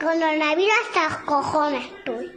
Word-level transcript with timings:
el 0.00 0.04
coronavirus 0.04 0.72
hasta 0.94 1.24
cojones 1.24 1.86
estoy. 1.86 2.30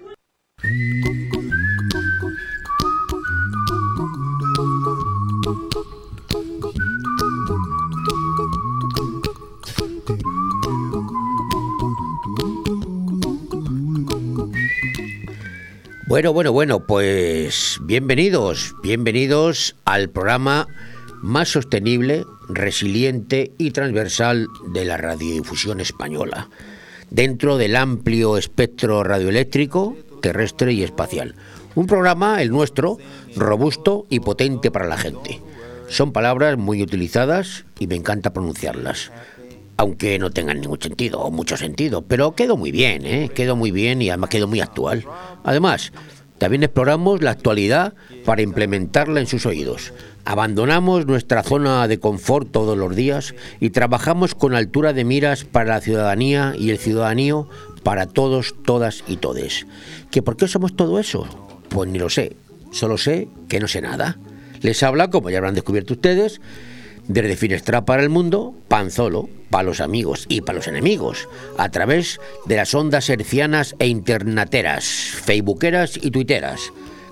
Bueno, 16.07 16.33
bueno, 16.33 16.51
bueno, 16.51 16.85
pues 16.85 17.79
bienvenidos, 17.83 18.75
bienvenidos 18.83 19.75
al 19.85 20.09
programa 20.09 20.67
más 21.21 21.49
sostenible, 21.49 22.25
resiliente 22.49 23.53
y 23.57 23.71
transversal 23.71 24.47
de 24.67 24.85
la 24.85 24.97
radiodifusión 24.97 25.79
española, 25.79 26.49
dentro 27.11 27.57
del 27.57 27.75
amplio 27.75 28.37
espectro 28.37 29.03
radioeléctrico, 29.03 29.95
terrestre 30.21 30.73
y 30.73 30.81
espacial. 30.81 31.35
Un 31.75 31.85
programa, 31.85 32.41
el 32.41 32.49
nuestro, 32.49 32.97
robusto 33.35 34.07
y 34.09 34.21
potente 34.21 34.71
para 34.71 34.87
la 34.87 34.97
gente. 34.97 35.39
Son 35.87 36.11
palabras 36.13 36.57
muy 36.57 36.81
utilizadas 36.81 37.65
y 37.77 37.87
me 37.87 37.95
encanta 37.95 38.33
pronunciarlas 38.33 39.11
aunque 39.77 40.19
no 40.19 40.29
tengan 40.29 40.61
ningún 40.61 40.79
sentido 40.79 41.21
o 41.21 41.31
mucho 41.31 41.57
sentido, 41.57 42.03
pero 42.03 42.35
quedó 42.35 42.55
muy 42.55 42.71
bien, 42.71 43.03
¿eh? 43.03 43.31
quedó 43.33 43.55
muy 43.55 43.71
bien 43.71 43.99
y 44.03 44.09
además 44.09 44.29
quedó 44.29 44.47
muy 44.47 44.61
actual. 44.61 45.03
Además, 45.43 45.91
también 46.37 46.61
exploramos 46.61 47.23
la 47.23 47.31
actualidad 47.31 47.95
para 48.23 48.43
implementarla 48.43 49.19
en 49.19 49.25
sus 49.25 49.47
oídos. 49.47 49.91
Abandonamos 50.25 51.07
nuestra 51.07 51.43
zona 51.43 51.87
de 51.87 51.99
confort 51.99 52.51
todos 52.51 52.77
los 52.77 52.95
días 52.95 53.33
y 53.59 53.71
trabajamos 53.71 54.35
con 54.35 54.53
altura 54.53 54.93
de 54.93 55.03
miras 55.03 55.45
para 55.45 55.75
la 55.75 55.81
ciudadanía 55.81 56.53
y 56.57 56.69
el 56.69 56.77
ciudadanía 56.77 57.35
para 57.83 58.05
todos, 58.05 58.55
todas 58.63 59.03
y 59.07 59.17
todes. 59.17 59.65
¿Que 60.11 60.21
por 60.21 60.37
qué 60.37 60.47
somos 60.47 60.75
todo 60.75 60.99
eso? 60.99 61.25
Pues 61.69 61.89
ni 61.89 61.97
lo 61.97 62.09
sé. 62.09 62.35
Solo 62.71 62.97
sé 62.97 63.27
que 63.49 63.59
no 63.59 63.67
sé 63.67 63.81
nada. 63.81 64.17
Les 64.61 64.83
habla, 64.83 65.09
como 65.09 65.29
ya 65.29 65.39
habrán 65.39 65.55
descubierto 65.55 65.93
ustedes, 65.93 66.39
desde 67.07 67.35
Finestra 67.35 67.83
para 67.83 68.03
el 68.03 68.09
Mundo, 68.09 68.53
Panzolo, 68.67 69.27
para 69.49 69.63
los 69.63 69.81
amigos 69.81 70.25
y 70.29 70.41
para 70.41 70.57
los 70.57 70.67
enemigos, 70.67 71.27
a 71.57 71.69
través 71.69 72.19
de 72.45 72.57
las 72.57 72.73
ondas 72.75 73.09
hercianas 73.09 73.75
e 73.79 73.87
internateras, 73.87 74.85
facebookeras 74.85 75.97
y 76.01 76.11
tuiteras. 76.11 76.71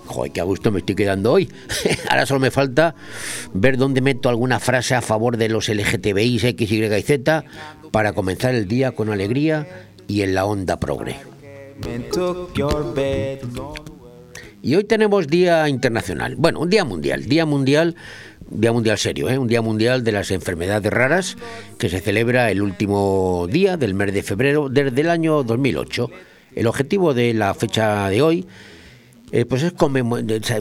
Joder, 0.09 0.31
qué 0.31 0.41
gusto 0.41 0.71
me 0.71 0.79
estoy 0.79 0.95
quedando 0.95 1.31
hoy. 1.31 1.49
Ahora 2.09 2.25
solo 2.25 2.39
me 2.39 2.49
falta 2.49 2.95
ver 3.53 3.77
dónde 3.77 4.01
meto 4.01 4.27
alguna 4.27 4.59
frase 4.59 4.95
a 4.95 5.01
favor 5.01 5.37
de 5.37 5.49
los 5.49 5.69
LGTBI, 5.69 6.39
X, 6.41 6.71
Y 6.71 6.83
y 6.83 7.01
Z 7.03 7.45
para 7.91 8.13
comenzar 8.13 8.55
el 8.55 8.67
día 8.67 8.91
con 8.93 9.09
alegría 9.09 9.85
y 10.07 10.23
en 10.23 10.33
la 10.33 10.45
onda 10.45 10.79
progre. 10.79 11.15
Y 14.61 14.75
hoy 14.75 14.83
tenemos 14.83 15.27
Día 15.27 15.69
Internacional. 15.69 16.35
Bueno, 16.35 16.59
un 16.59 16.69
día 16.69 16.83
mundial. 16.83 17.25
Día 17.25 17.45
mundial 17.45 17.95
Día 18.51 18.71
Mundial 18.71 18.97
serio, 18.97 19.29
¿eh? 19.29 19.37
un 19.37 19.47
Día 19.47 19.61
Mundial 19.61 20.03
de 20.03 20.11
las 20.11 20.31
Enfermedades 20.31 20.91
Raras 20.91 21.37
que 21.77 21.87
se 21.87 22.01
celebra 22.01 22.49
el 22.49 22.63
último 22.63 23.47
día 23.47 23.77
del 23.77 23.93
mes 23.93 24.11
de 24.11 24.23
febrero 24.23 24.69
desde 24.69 25.01
el 25.01 25.11
año 25.11 25.43
2008. 25.43 26.09
El 26.55 26.65
objetivo 26.65 27.13
de 27.13 27.35
la 27.35 27.53
fecha 27.53 28.09
de 28.09 28.23
hoy 28.23 28.47
eh, 29.31 29.45
pues 29.45 29.63
es 29.63 29.73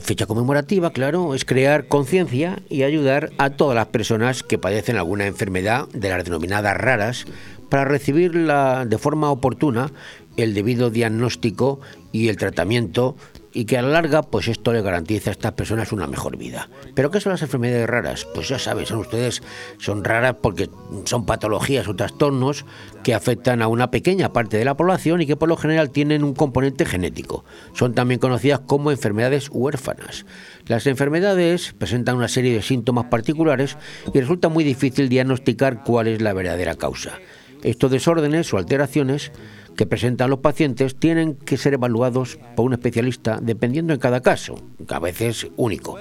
fecha 0.02 0.26
conmemorativa, 0.26 0.90
claro, 0.90 1.34
es 1.34 1.44
crear 1.44 1.86
conciencia 1.88 2.60
y 2.68 2.82
ayudar 2.82 3.30
a 3.38 3.50
todas 3.50 3.74
las 3.74 3.86
personas 3.86 4.42
que 4.42 4.58
padecen 4.58 4.96
alguna 4.96 5.26
enfermedad 5.26 5.88
de 5.94 6.10
las 6.10 6.24
denominadas 6.24 6.76
raras 6.76 7.24
para 7.70 7.84
recibir 7.84 8.32
de 8.32 8.98
forma 8.98 9.30
oportuna 9.30 9.90
el 10.36 10.54
debido 10.54 10.90
diagnóstico 10.90 11.80
y 12.12 12.28
el 12.28 12.36
tratamiento 12.36 13.16
y 13.52 13.64
que 13.64 13.78
a 13.78 13.82
la 13.82 13.88
larga 13.88 14.22
pues 14.22 14.48
esto 14.48 14.72
le 14.72 14.82
garantiza 14.82 15.30
a 15.30 15.32
estas 15.32 15.52
personas 15.52 15.92
una 15.92 16.06
mejor 16.06 16.36
vida. 16.36 16.68
¿Pero 16.94 17.10
qué 17.10 17.20
son 17.20 17.32
las 17.32 17.42
enfermedades 17.42 17.88
raras? 17.88 18.26
Pues 18.34 18.48
ya 18.48 18.58
saben, 18.58 18.86
son 18.86 18.98
ustedes, 18.98 19.42
son 19.78 20.04
raras 20.04 20.36
porque 20.42 20.68
son 21.04 21.26
patologías 21.26 21.88
o 21.88 21.96
trastornos 21.96 22.64
que 23.02 23.14
afectan 23.14 23.62
a 23.62 23.68
una 23.68 23.90
pequeña 23.90 24.32
parte 24.32 24.56
de 24.56 24.64
la 24.64 24.76
población 24.76 25.22
y 25.22 25.26
que 25.26 25.36
por 25.36 25.48
lo 25.48 25.56
general 25.56 25.90
tienen 25.90 26.24
un 26.24 26.34
componente 26.34 26.84
genético. 26.84 27.44
Son 27.72 27.94
también 27.94 28.20
conocidas 28.20 28.60
como 28.60 28.90
enfermedades 28.90 29.48
huérfanas. 29.50 30.26
Las 30.66 30.86
enfermedades 30.86 31.74
presentan 31.78 32.16
una 32.16 32.28
serie 32.28 32.54
de 32.54 32.62
síntomas 32.62 33.06
particulares 33.06 33.76
y 34.12 34.20
resulta 34.20 34.48
muy 34.48 34.64
difícil 34.64 35.08
diagnosticar 35.08 35.82
cuál 35.84 36.08
es 36.08 36.20
la 36.20 36.32
verdadera 36.32 36.74
causa. 36.74 37.18
Estos 37.62 37.90
desórdenes 37.90 38.52
o 38.52 38.58
alteraciones 38.58 39.32
que 39.78 39.86
presentan 39.86 40.28
los 40.28 40.40
pacientes 40.40 40.96
tienen 40.96 41.36
que 41.36 41.56
ser 41.56 41.74
evaluados 41.74 42.36
por 42.56 42.66
un 42.66 42.72
especialista 42.72 43.38
dependiendo 43.40 43.94
en 43.94 44.00
cada 44.00 44.20
caso, 44.20 44.56
a 44.88 44.98
veces 44.98 45.46
único. 45.56 45.96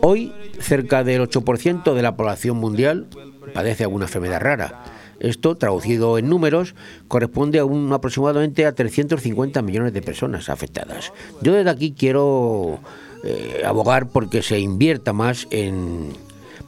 Hoy, 0.00 0.32
cerca 0.58 1.04
del 1.04 1.20
8% 1.20 1.92
de 1.92 2.02
la 2.02 2.16
población 2.16 2.56
mundial 2.56 3.08
padece 3.52 3.84
alguna 3.84 4.06
enfermedad 4.06 4.40
rara. 4.40 4.84
Esto, 5.20 5.58
traducido 5.58 6.16
en 6.16 6.30
números, 6.30 6.74
corresponde 7.06 7.58
a 7.58 7.66
un, 7.66 7.92
aproximadamente 7.92 8.64
a 8.64 8.74
350 8.74 9.60
millones 9.60 9.92
de 9.92 10.00
personas 10.00 10.48
afectadas. 10.48 11.12
Yo 11.42 11.52
desde 11.52 11.68
aquí 11.68 11.92
quiero 11.92 12.80
eh, 13.24 13.60
abogar 13.66 14.08
porque 14.08 14.42
se 14.42 14.58
invierta 14.58 15.12
más 15.12 15.46
en, 15.50 16.14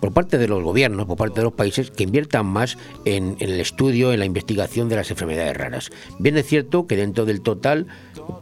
por 0.05 0.13
parte 0.13 0.37
de 0.37 0.49
los 0.49 0.63
gobiernos, 0.63 1.07
por 1.07 1.17
parte 1.17 1.41
de 1.41 1.45
los 1.45 1.55
países, 1.55 1.91
que 1.91 2.05
inviertan 2.05 2.45
más 2.45 2.77
en, 3.07 3.37
el 3.41 3.59
estudio, 3.59 4.13
en 4.13 4.19
la 4.19 4.27
investigación 4.27 4.91
de 4.91 4.97
las 4.97 5.11
enfermedades 5.11 5.57
raras. 5.57 5.91
Bien 6.19 6.37
es 6.37 6.45
cierto 6.45 6.87
que 6.87 6.95
dentro 6.95 7.25
del 7.25 7.41
total, 7.41 7.87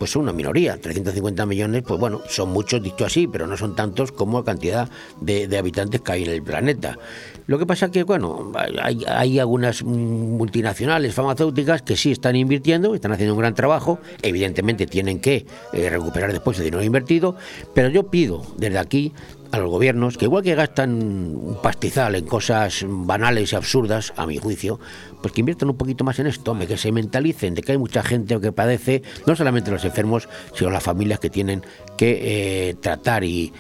pues 0.00 0.10
son 0.10 0.22
una 0.22 0.32
minoría, 0.32 0.80
350 0.80 1.46
millones, 1.46 1.84
pues 1.86 2.00
bueno, 2.00 2.20
son 2.28 2.50
muchos 2.50 2.82
dicho 2.82 3.04
así, 3.04 3.28
pero 3.28 3.46
no 3.46 3.56
son 3.56 3.76
tantos 3.76 4.10
como 4.10 4.40
la 4.40 4.44
cantidad 4.44 4.90
de, 5.20 5.56
habitantes 5.56 6.00
que 6.00 6.10
hay 6.10 6.24
en 6.24 6.30
el 6.30 6.42
planeta. 6.42 6.98
Lo 7.46 7.60
que 7.60 7.66
pasa 7.66 7.92
que, 7.92 8.02
bueno, 8.02 8.50
hay, 8.82 9.38
algunas 9.38 9.84
multinacionales 9.84 11.14
farmacéuticas 11.14 11.82
que 11.82 11.96
sí 11.96 12.10
están 12.10 12.34
invirtiendo, 12.34 12.92
están 12.96 13.12
haciendo 13.12 13.34
un 13.34 13.40
gran 13.40 13.54
trabajo, 13.54 14.00
evidentemente 14.22 14.88
tienen 14.88 15.20
que 15.20 15.46
eh, 15.72 15.90
recuperar 15.90 16.32
después 16.32 16.58
el 16.58 16.64
dinero 16.64 16.82
invertido, 16.82 17.36
pero 17.72 17.88
yo 17.88 18.10
pido 18.10 18.42
desde 18.56 18.78
aquí 18.78 19.12
a 19.52 19.58
los 19.58 19.70
gobiernos, 19.70 20.16
que 20.16 20.24
igual 20.24 20.42
que 20.42 20.54
gastan 20.54 20.92
un 20.94 21.58
pastizal 21.62 22.14
en 22.14 22.26
cosas 22.26 22.84
banales 22.88 23.52
y 23.52 23.56
absurdas, 23.56 24.14
a 24.16 24.26
mi 24.26 24.38
juicio, 24.38 24.80
pues 25.20 25.32
que 25.34 25.40
inviertan 25.40 25.68
un 25.68 25.76
poquito 25.76 26.04
más 26.04 26.18
en 26.18 26.26
esto, 26.26 26.58
que 26.58 26.76
se 26.78 26.90
mentalicen 26.90 27.54
de 27.54 27.62
que 27.62 27.72
hay 27.72 27.78
mucha 27.78 28.02
gente 28.02 28.40
que 28.40 28.50
padece, 28.50 29.02
no 29.26 29.36
solamente 29.36 29.70
los 29.70 29.84
enfermos, 29.84 30.28
sino 30.54 30.70
las 30.70 30.82
familias 30.82 31.20
que 31.20 31.28
tienen 31.28 31.62
que 31.98 32.70
eh, 32.70 32.74
tratar 32.80 33.24
y, 33.24 33.52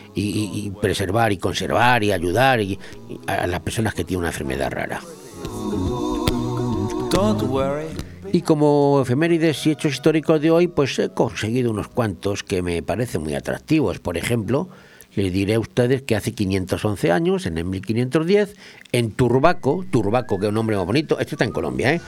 preservar 0.80 1.30
y 1.30 1.36
conservar 1.36 2.02
y 2.02 2.12
ayudar 2.12 2.60
a 3.26 3.46
las 3.46 3.60
personas 3.60 3.94
que 3.94 4.04
tienen 4.04 4.20
una 4.20 4.28
enfermedad 4.28 4.70
rara. 4.70 5.00
Y 8.32 8.40
como 8.40 9.02
efemérides 9.02 9.66
y 9.66 9.72
hechos 9.72 9.92
históricos 9.92 10.40
de 10.40 10.50
hoy, 10.50 10.68
pues 10.68 10.98
he 10.98 11.10
conseguido 11.10 11.70
unos 11.70 11.88
cuantos 11.88 12.42
que 12.42 12.62
me 12.62 12.82
parecen 12.82 13.22
muy 13.22 13.34
atractivos. 13.34 13.98
Por 13.98 14.16
ejemplo, 14.16 14.70
les 15.14 15.32
diré 15.32 15.54
a 15.54 15.60
ustedes 15.60 16.02
que 16.02 16.16
hace 16.16 16.32
511 16.32 17.12
años, 17.12 17.46
en 17.46 17.58
el 17.58 17.64
1510, 17.64 18.56
en 18.92 19.12
Turbaco, 19.12 19.84
Turbaco, 19.90 20.38
que 20.38 20.46
es 20.46 20.48
un 20.48 20.54
nombre 20.54 20.76
muy 20.76 20.86
bonito, 20.86 21.18
esto 21.18 21.34
está 21.34 21.44
en 21.44 21.52
Colombia, 21.52 21.92
¿eh? 21.92 22.00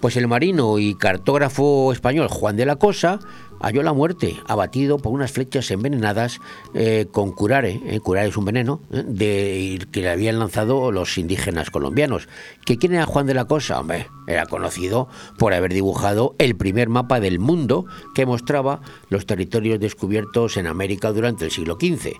pues 0.00 0.16
el 0.16 0.28
marino 0.28 0.78
y 0.78 0.94
cartógrafo 0.94 1.92
español 1.92 2.28
Juan 2.28 2.56
de 2.56 2.66
la 2.66 2.76
Cosa 2.76 3.18
halló 3.60 3.82
la 3.82 3.92
muerte, 3.92 4.36
abatido 4.46 4.98
por 4.98 5.12
unas 5.12 5.32
flechas 5.32 5.70
envenenadas 5.70 6.40
eh, 6.74 7.06
con 7.10 7.32
curare, 7.32 7.80
eh, 7.86 8.00
curare 8.00 8.28
es 8.28 8.36
un 8.36 8.44
veneno, 8.44 8.80
eh, 8.92 9.78
que 9.90 10.00
le 10.00 10.10
habían 10.10 10.38
lanzado 10.38 10.92
los 10.92 11.18
indígenas 11.18 11.70
colombianos. 11.70 12.28
¿Que 12.64 12.78
¿Quién 12.78 12.94
era 12.94 13.06
Juan 13.06 13.26
de 13.26 13.34
la 13.34 13.46
Cosa? 13.46 13.82
Era 14.26 14.46
conocido 14.46 15.08
por 15.38 15.54
haber 15.54 15.72
dibujado 15.72 16.34
el 16.38 16.56
primer 16.56 16.88
mapa 16.88 17.20
del 17.20 17.38
mundo 17.38 17.86
que 18.14 18.26
mostraba 18.26 18.80
los 19.08 19.26
territorios 19.26 19.80
descubiertos 19.80 20.56
en 20.56 20.66
América 20.66 21.12
durante 21.12 21.44
el 21.44 21.50
siglo 21.50 21.78
XV. 21.80 22.14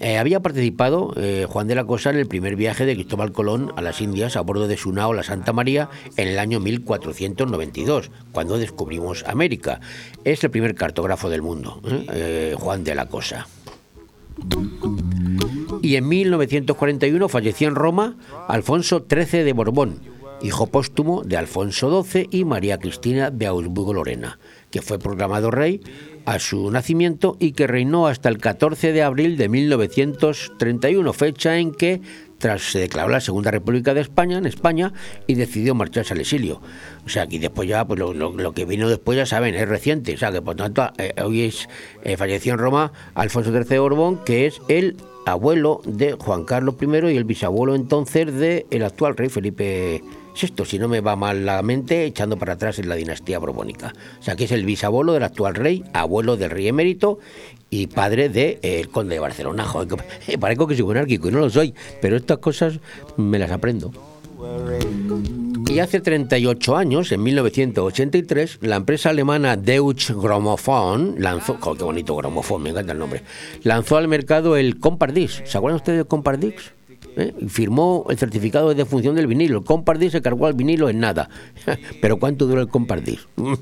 Eh, 0.00 0.18
había 0.18 0.40
participado 0.40 1.12
eh, 1.16 1.46
Juan 1.48 1.68
de 1.68 1.74
la 1.74 1.84
Cosa 1.84 2.10
en 2.10 2.16
el 2.16 2.26
primer 2.26 2.56
viaje 2.56 2.84
de 2.86 2.94
Cristóbal 2.94 3.32
Colón 3.32 3.72
a 3.76 3.82
las 3.82 4.00
Indias 4.00 4.36
a 4.36 4.40
bordo 4.40 4.66
de 4.66 4.76
su 4.76 4.92
nao 4.92 5.12
La 5.12 5.22
Santa 5.22 5.52
María 5.52 5.90
en 6.16 6.28
el 6.28 6.38
año 6.38 6.58
1492, 6.60 8.10
cuando 8.32 8.58
descubrimos 8.58 9.24
América. 9.26 9.80
Es 10.24 10.42
el 10.42 10.50
primer 10.50 10.74
cartógrafo 10.74 11.30
del 11.30 11.42
mundo, 11.42 11.80
¿eh? 11.84 12.54
Juan 12.58 12.84
de 12.84 12.94
la 12.94 13.06
Cosa. 13.06 13.46
Y 15.82 15.96
en 15.96 16.08
1941 16.08 17.28
falleció 17.28 17.68
en 17.68 17.74
Roma 17.74 18.16
Alfonso 18.48 19.04
XIII 19.08 19.44
de 19.44 19.52
Borbón, 19.52 20.00
hijo 20.42 20.66
póstumo 20.66 21.22
de 21.22 21.36
Alfonso 21.36 22.02
XII 22.02 22.28
y 22.30 22.44
María 22.44 22.78
Cristina 22.78 23.30
de 23.30 23.46
Augsburgo-Lorena, 23.46 24.38
que 24.70 24.82
fue 24.82 24.98
proclamado 24.98 25.50
rey 25.50 25.80
a 26.24 26.38
su 26.38 26.70
nacimiento 26.70 27.36
y 27.38 27.52
que 27.52 27.66
reinó 27.66 28.06
hasta 28.06 28.28
el 28.28 28.38
14 28.38 28.92
de 28.92 29.02
abril 29.02 29.36
de 29.36 29.48
1931, 29.48 31.12
fecha 31.12 31.58
en 31.58 31.72
que 31.72 32.00
tras 32.42 32.72
se 32.72 32.80
declaró 32.80 33.08
la 33.08 33.20
Segunda 33.20 33.52
República 33.52 33.94
de 33.94 34.00
España 34.00 34.36
en 34.36 34.46
España 34.46 34.92
y 35.28 35.34
decidió 35.34 35.76
marcharse 35.76 36.12
al 36.12 36.20
exilio. 36.20 36.60
O 37.06 37.08
sea, 37.08 37.28
que 37.28 37.38
después 37.38 37.68
ya, 37.68 37.86
pues 37.86 38.00
lo, 38.00 38.52
que 38.52 38.64
vino 38.64 38.88
después 38.88 39.16
ya 39.16 39.26
saben, 39.26 39.54
es 39.54 39.68
reciente. 39.68 40.14
O 40.14 40.18
sea, 40.18 40.32
que 40.32 40.42
por 40.42 40.56
tanto, 40.56 40.90
eh, 40.98 41.14
hoy 41.22 41.42
es, 41.42 41.68
eh, 42.02 42.16
falleció 42.16 42.54
en 42.54 42.58
Roma 42.58 42.92
Alfonso 43.14 43.52
XIII 43.52 43.64
de 43.64 43.78
Borbón, 43.78 44.24
que 44.24 44.46
es 44.46 44.60
el 44.68 44.96
abuelo 45.24 45.82
de 45.84 46.14
Juan 46.14 46.44
Carlos 46.44 46.74
I 46.80 47.12
y 47.12 47.16
el 47.16 47.24
bisabuelo 47.24 47.76
entonces 47.76 48.34
del 48.34 48.66
el 48.70 48.82
actual 48.82 49.16
rey 49.16 49.28
Felipe 49.28 50.02
VI, 50.40 50.64
si 50.64 50.78
no 50.78 50.88
me 50.88 51.00
va 51.00 51.16
mal 51.16 51.44
la 51.44 51.62
mente, 51.62 52.04
echando 52.04 52.36
para 52.36 52.54
atrás 52.54 52.78
en 52.78 52.88
la 52.88 52.94
dinastía 52.94 53.38
borbónica. 53.38 53.92
O 54.20 54.22
sea, 54.22 54.36
que 54.36 54.44
es 54.44 54.52
el 54.52 54.64
bisabuelo 54.64 55.12
del 55.12 55.22
actual 55.22 55.54
rey, 55.54 55.84
abuelo 55.92 56.36
del 56.36 56.50
rey 56.50 56.68
emérito 56.68 57.18
y 57.70 57.86
padre 57.86 58.28
del 58.28 58.60
de, 58.60 58.88
conde 58.90 59.14
de 59.14 59.20
Barcelona. 59.20 59.64
Joder, 59.64 59.98
que, 60.26 60.38
parezco 60.38 60.66
que 60.66 60.76
soy 60.76 60.84
monárquico 60.84 61.28
y 61.28 61.32
no 61.32 61.40
lo 61.40 61.50
soy, 61.50 61.74
pero 62.00 62.16
estas 62.16 62.38
cosas 62.38 62.80
me 63.16 63.38
las 63.38 63.50
aprendo. 63.50 63.92
Y 65.68 65.78
hace 65.78 66.00
38 66.00 66.76
años, 66.76 67.12
en 67.12 67.22
1983, 67.22 68.58
la 68.60 68.76
empresa 68.76 69.10
alemana 69.10 69.56
Deutsche 69.56 70.12
Grammophon 70.14 71.14
lanzó, 71.18 71.58
qué 71.58 71.84
bonito 71.84 72.16
Grammophon, 72.16 72.62
me 72.62 72.70
encanta 72.70 72.92
el 72.92 72.98
nombre, 72.98 73.22
lanzó 73.62 73.96
al 73.96 74.08
mercado 74.08 74.56
el 74.56 74.78
Compardis. 74.78 75.42
¿Se 75.46 75.56
acuerdan 75.56 75.76
ustedes 75.76 75.98
del 75.98 76.06
Compardis? 76.06 76.72
¿Eh? 77.16 77.34
firmó 77.48 78.06
el 78.08 78.18
certificado 78.18 78.68
de 78.68 78.74
defunción 78.74 79.14
del 79.14 79.26
vinilo. 79.26 79.58
El 79.58 79.64
Compardis 79.64 80.12
se 80.12 80.22
cargó 80.22 80.46
al 80.46 80.54
vinilo 80.54 80.88
en 80.88 81.00
nada. 81.00 81.28
Pero 82.00 82.18
¿cuánto 82.18 82.46
duró 82.46 82.60
el 82.60 82.68
Compardis? 82.68 83.26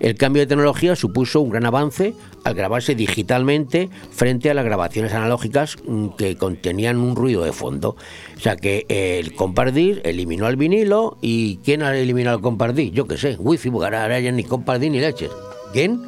El 0.00 0.14
cambio 0.14 0.40
de 0.40 0.46
tecnología 0.46 0.96
supuso 0.96 1.40
un 1.40 1.50
gran 1.50 1.66
avance 1.66 2.14
al 2.44 2.54
grabarse 2.54 2.94
digitalmente 2.94 3.90
frente 4.10 4.50
a 4.50 4.54
las 4.54 4.64
grabaciones 4.64 5.12
analógicas 5.12 5.76
mm, 5.86 6.08
que 6.16 6.36
contenían 6.36 6.96
un 6.96 7.16
ruido 7.16 7.44
de 7.44 7.52
fondo. 7.52 7.96
O 8.36 8.40
sea 8.40 8.56
que 8.56 8.86
el 8.88 9.34
Compardis 9.34 9.98
eliminó 10.04 10.48
el 10.48 10.56
vinilo 10.56 11.18
y 11.20 11.58
¿quién 11.58 11.82
ha 11.82 11.94
eliminado 11.94 12.36
el 12.36 12.42
Compardis? 12.42 12.92
Yo 12.92 13.06
qué 13.06 13.18
sé, 13.18 13.36
Wi-Fi, 13.38 13.68
ahora 13.68 14.20
ya 14.20 14.32
ni 14.32 14.44
Compardis 14.44 14.90
ni 14.90 15.00
leches. 15.00 15.30
¿Quién? 15.72 16.00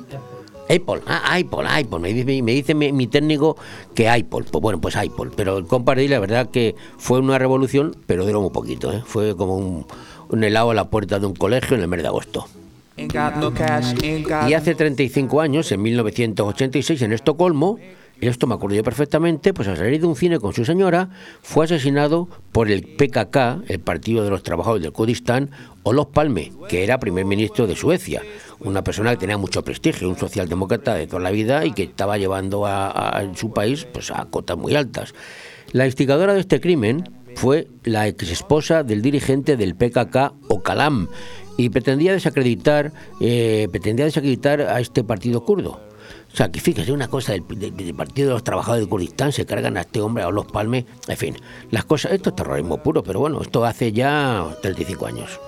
Apple, 0.64 1.02
ah, 1.06 1.36
Apple, 1.36 1.68
Apple. 1.68 1.98
Me 1.98 2.12
dice, 2.12 2.42
me 2.42 2.52
dice 2.52 2.74
mi, 2.74 3.06
técnico 3.06 3.56
que 3.94 4.08
Apple. 4.08 4.44
Pues 4.50 4.62
bueno, 4.62 4.80
pues 4.80 4.96
Apple. 4.96 5.30
Pero 5.36 5.58
el 5.58 5.66
Compardí, 5.66 6.08
la 6.08 6.18
verdad 6.18 6.50
que 6.50 6.74
fue 6.98 7.18
una 7.18 7.38
revolución, 7.38 7.96
pero 8.06 8.24
duró 8.24 8.40
muy 8.40 8.50
poquito. 8.50 8.92
¿eh? 8.92 9.02
Fue 9.04 9.36
como 9.36 9.56
un, 9.56 9.86
un 10.28 10.44
helado 10.44 10.70
a 10.70 10.74
la 10.74 10.88
puerta 10.88 11.18
de 11.18 11.26
un 11.26 11.34
colegio 11.34 11.76
en 11.76 11.82
el 11.82 11.88
mes 11.88 12.02
de 12.02 12.08
agosto. 12.08 12.46
Y 14.48 14.54
hace 14.54 14.74
35 14.74 15.40
años, 15.40 15.72
en 15.72 15.82
1986, 15.82 17.02
en 17.02 17.12
Estocolmo, 17.12 17.78
esto 18.28 18.46
me 18.46 18.54
acuerdo 18.54 18.76
yo 18.76 18.84
perfectamente, 18.84 19.52
pues 19.52 19.66
al 19.68 19.76
salir 19.76 20.00
de 20.00 20.06
un 20.06 20.16
cine 20.16 20.38
con 20.38 20.52
su 20.52 20.64
señora, 20.64 21.10
fue 21.42 21.64
asesinado 21.64 22.28
por 22.52 22.70
el 22.70 22.82
PKK, 22.82 23.68
el 23.68 23.80
Partido 23.80 24.22
de 24.22 24.30
los 24.30 24.42
Trabajadores 24.42 24.82
del 24.82 24.92
Kurdistán, 24.92 25.50
Olof 25.82 26.08
Palme, 26.12 26.52
que 26.68 26.84
era 26.84 27.00
primer 27.00 27.24
ministro 27.24 27.66
de 27.66 27.74
Suecia, 27.74 28.22
una 28.60 28.84
persona 28.84 29.10
que 29.10 29.16
tenía 29.16 29.38
mucho 29.38 29.64
prestigio, 29.64 30.08
un 30.08 30.16
socialdemócrata 30.16 30.94
de 30.94 31.08
toda 31.08 31.20
la 31.20 31.32
vida 31.32 31.64
y 31.66 31.72
que 31.72 31.82
estaba 31.82 32.16
llevando 32.16 32.64
a, 32.64 33.22
su 33.34 33.52
país 33.52 33.86
pues, 33.92 34.10
a 34.10 34.24
cotas 34.26 34.56
muy 34.56 34.76
altas. 34.76 35.14
La 35.72 35.86
instigadora 35.86 36.34
de 36.34 36.40
este 36.40 36.60
crimen 36.60 37.08
fue 37.34 37.66
la 37.82 38.06
ex 38.06 38.30
esposa 38.30 38.84
del 38.84 39.02
dirigente 39.02 39.56
del 39.56 39.74
PKK, 39.74 40.34
Ocalam, 40.48 41.08
y 41.56 41.70
pretendía 41.70 42.12
desacreditar, 42.12 42.92
eh, 43.20 43.68
pretendía 43.70 44.04
desacreditar 44.04 44.60
a 44.60 44.80
este 44.80 45.02
partido 45.02 45.44
kurdo. 45.44 45.91
O 46.32 46.36
sea, 46.36 46.50
que 46.50 46.60
fíjese 46.60 46.92
una 46.92 47.08
cosa 47.08 47.32
del, 47.32 47.42
Partido 47.42 48.28
de 48.28 48.34
los 48.34 48.44
Trabajadores 48.44 48.86
de 48.86 48.88
Kurdistán, 48.88 49.32
se 49.32 49.44
cargan 49.44 49.76
a 49.76 49.82
este 49.82 50.00
hombre, 50.00 50.24
a 50.24 50.30
los 50.30 50.46
palmes, 50.46 50.86
en 51.06 51.16
fin, 51.16 51.36
las 51.70 51.84
cosas, 51.84 52.12
esto 52.12 52.30
es 52.30 52.36
terrorismo 52.36 52.82
puro, 52.82 53.02
pero 53.02 53.20
bueno, 53.20 53.42
esto 53.42 53.64
hace 53.66 53.92
ya 53.92 54.46
35 54.62 55.06
años. 55.06 55.40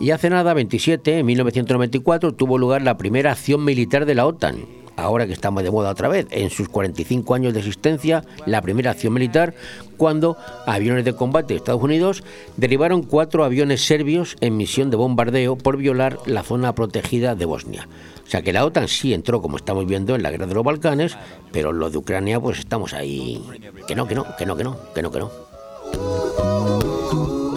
Y 0.00 0.10
hace 0.12 0.30
nada, 0.30 0.54
27, 0.54 1.18
en 1.18 1.26
1994, 1.26 2.34
tuvo 2.34 2.58
lugar 2.58 2.82
la 2.82 2.96
primera 2.96 3.32
acción 3.32 3.64
militar 3.64 4.06
de 4.06 4.14
la 4.14 4.26
OTAN, 4.26 4.64
ahora 4.96 5.26
que 5.26 5.32
estamos 5.32 5.62
de 5.62 5.70
moda 5.70 5.90
otra 5.90 6.08
vez, 6.08 6.26
en 6.30 6.50
sus 6.50 6.68
45 6.68 7.34
años 7.34 7.52
de 7.52 7.60
existencia, 7.60 8.24
la 8.46 8.62
primera 8.62 8.90
acción 8.90 9.12
militar, 9.12 9.54
cuando 9.96 10.36
aviones 10.66 11.04
de 11.04 11.14
combate 11.14 11.54
de 11.54 11.58
Estados 11.58 11.82
Unidos 11.82 12.22
derribaron 12.56 13.02
cuatro 13.02 13.44
aviones 13.44 13.84
serbios 13.84 14.36
en 14.40 14.56
misión 14.56 14.90
de 14.90 14.96
bombardeo 14.96 15.56
por 15.56 15.76
violar 15.76 16.18
la 16.26 16.42
zona 16.42 16.74
protegida 16.74 17.34
de 17.34 17.44
Bosnia. 17.44 17.88
O 18.26 18.30
sea 18.30 18.42
que 18.42 18.52
la 18.52 18.64
OTAN 18.64 18.88
sí 18.88 19.14
entró, 19.14 19.40
como 19.40 19.56
estamos 19.56 19.86
viendo, 19.86 20.16
en 20.16 20.22
la 20.22 20.30
guerra 20.30 20.46
de 20.46 20.54
los 20.54 20.64
Balcanes, 20.64 21.16
pero 21.52 21.72
lo 21.72 21.90
de 21.90 21.98
Ucrania, 21.98 22.40
pues 22.40 22.58
estamos 22.58 22.92
ahí. 22.92 23.40
Que 23.86 23.94
no, 23.94 24.08
que 24.08 24.16
no, 24.16 24.26
que 24.36 24.46
no, 24.46 24.56
que 24.56 24.64
no, 24.64 24.76
que 24.92 25.02
no, 25.02 25.10
que 25.12 25.18
no. 25.20 26.95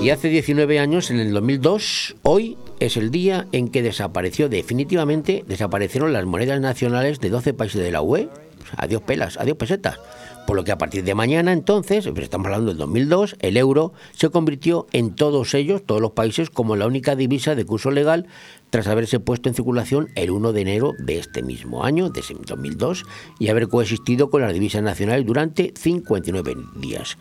Y 0.02 0.12
hace 0.12 0.30
19 0.30 0.80
años, 0.80 1.12
en 1.12 1.20
el 1.20 1.34
2002, 1.34 2.16
hoy 2.24 2.58
es 2.80 2.96
el 2.96 3.12
día 3.12 3.48
en 3.52 3.68
que 3.68 3.84
desapareció 3.84 4.48
definitivamente, 4.48 5.44
desaparecieron 5.46 6.14
las 6.14 6.26
monedas 6.26 6.62
nacionales 6.62 7.20
de 7.20 7.30
12 7.30 7.54
países 7.54 7.84
de 7.84 7.92
la 7.92 8.02
UE. 8.02 8.30
Adiós 8.78 9.02
pelas, 9.02 9.36
adiós 9.36 9.58
pesetas. 9.58 10.00
Por 10.48 10.56
lo 10.56 10.64
que 10.64 10.72
a 10.72 10.78
partir 10.78 11.04
de 11.04 11.16
mañana 11.16 11.52
entonces, 11.52 12.08
pues 12.08 12.24
estamos 12.24 12.46
hablando 12.46 12.70
del 12.70 12.78
2002, 12.78 13.36
el 13.42 13.58
euro 13.58 13.92
se 14.14 14.30
convirtió 14.30 14.88
en 14.94 15.16
todos 15.16 15.54
ellos, 15.54 15.84
todos 15.86 16.00
los 16.00 16.12
países, 16.12 16.50
como 16.50 16.78
la 16.78 16.88
única 16.88 17.18
divisa 17.18 17.56
de 17.56 17.66
curso 17.66 17.92
legal 17.92 18.26
tras 18.70 18.88
haberse 18.88 19.20
puesto 19.20 19.50
en 19.50 19.56
circulación 19.56 20.08
el 20.16 20.32
1 20.32 20.54
de 20.54 20.62
enero 20.62 20.94
de 20.98 21.20
este 21.20 21.44
mismo 21.44 21.84
año, 21.84 22.10
de 22.10 22.24
2002, 22.48 23.04
y 23.38 23.50
haber 23.50 23.68
coexistido 23.68 24.30
con 24.30 24.42
las 24.42 24.54
divisas 24.54 24.82
nacionales 24.82 25.26
durante 25.26 25.74
59 25.76 26.56
días. 26.78 27.18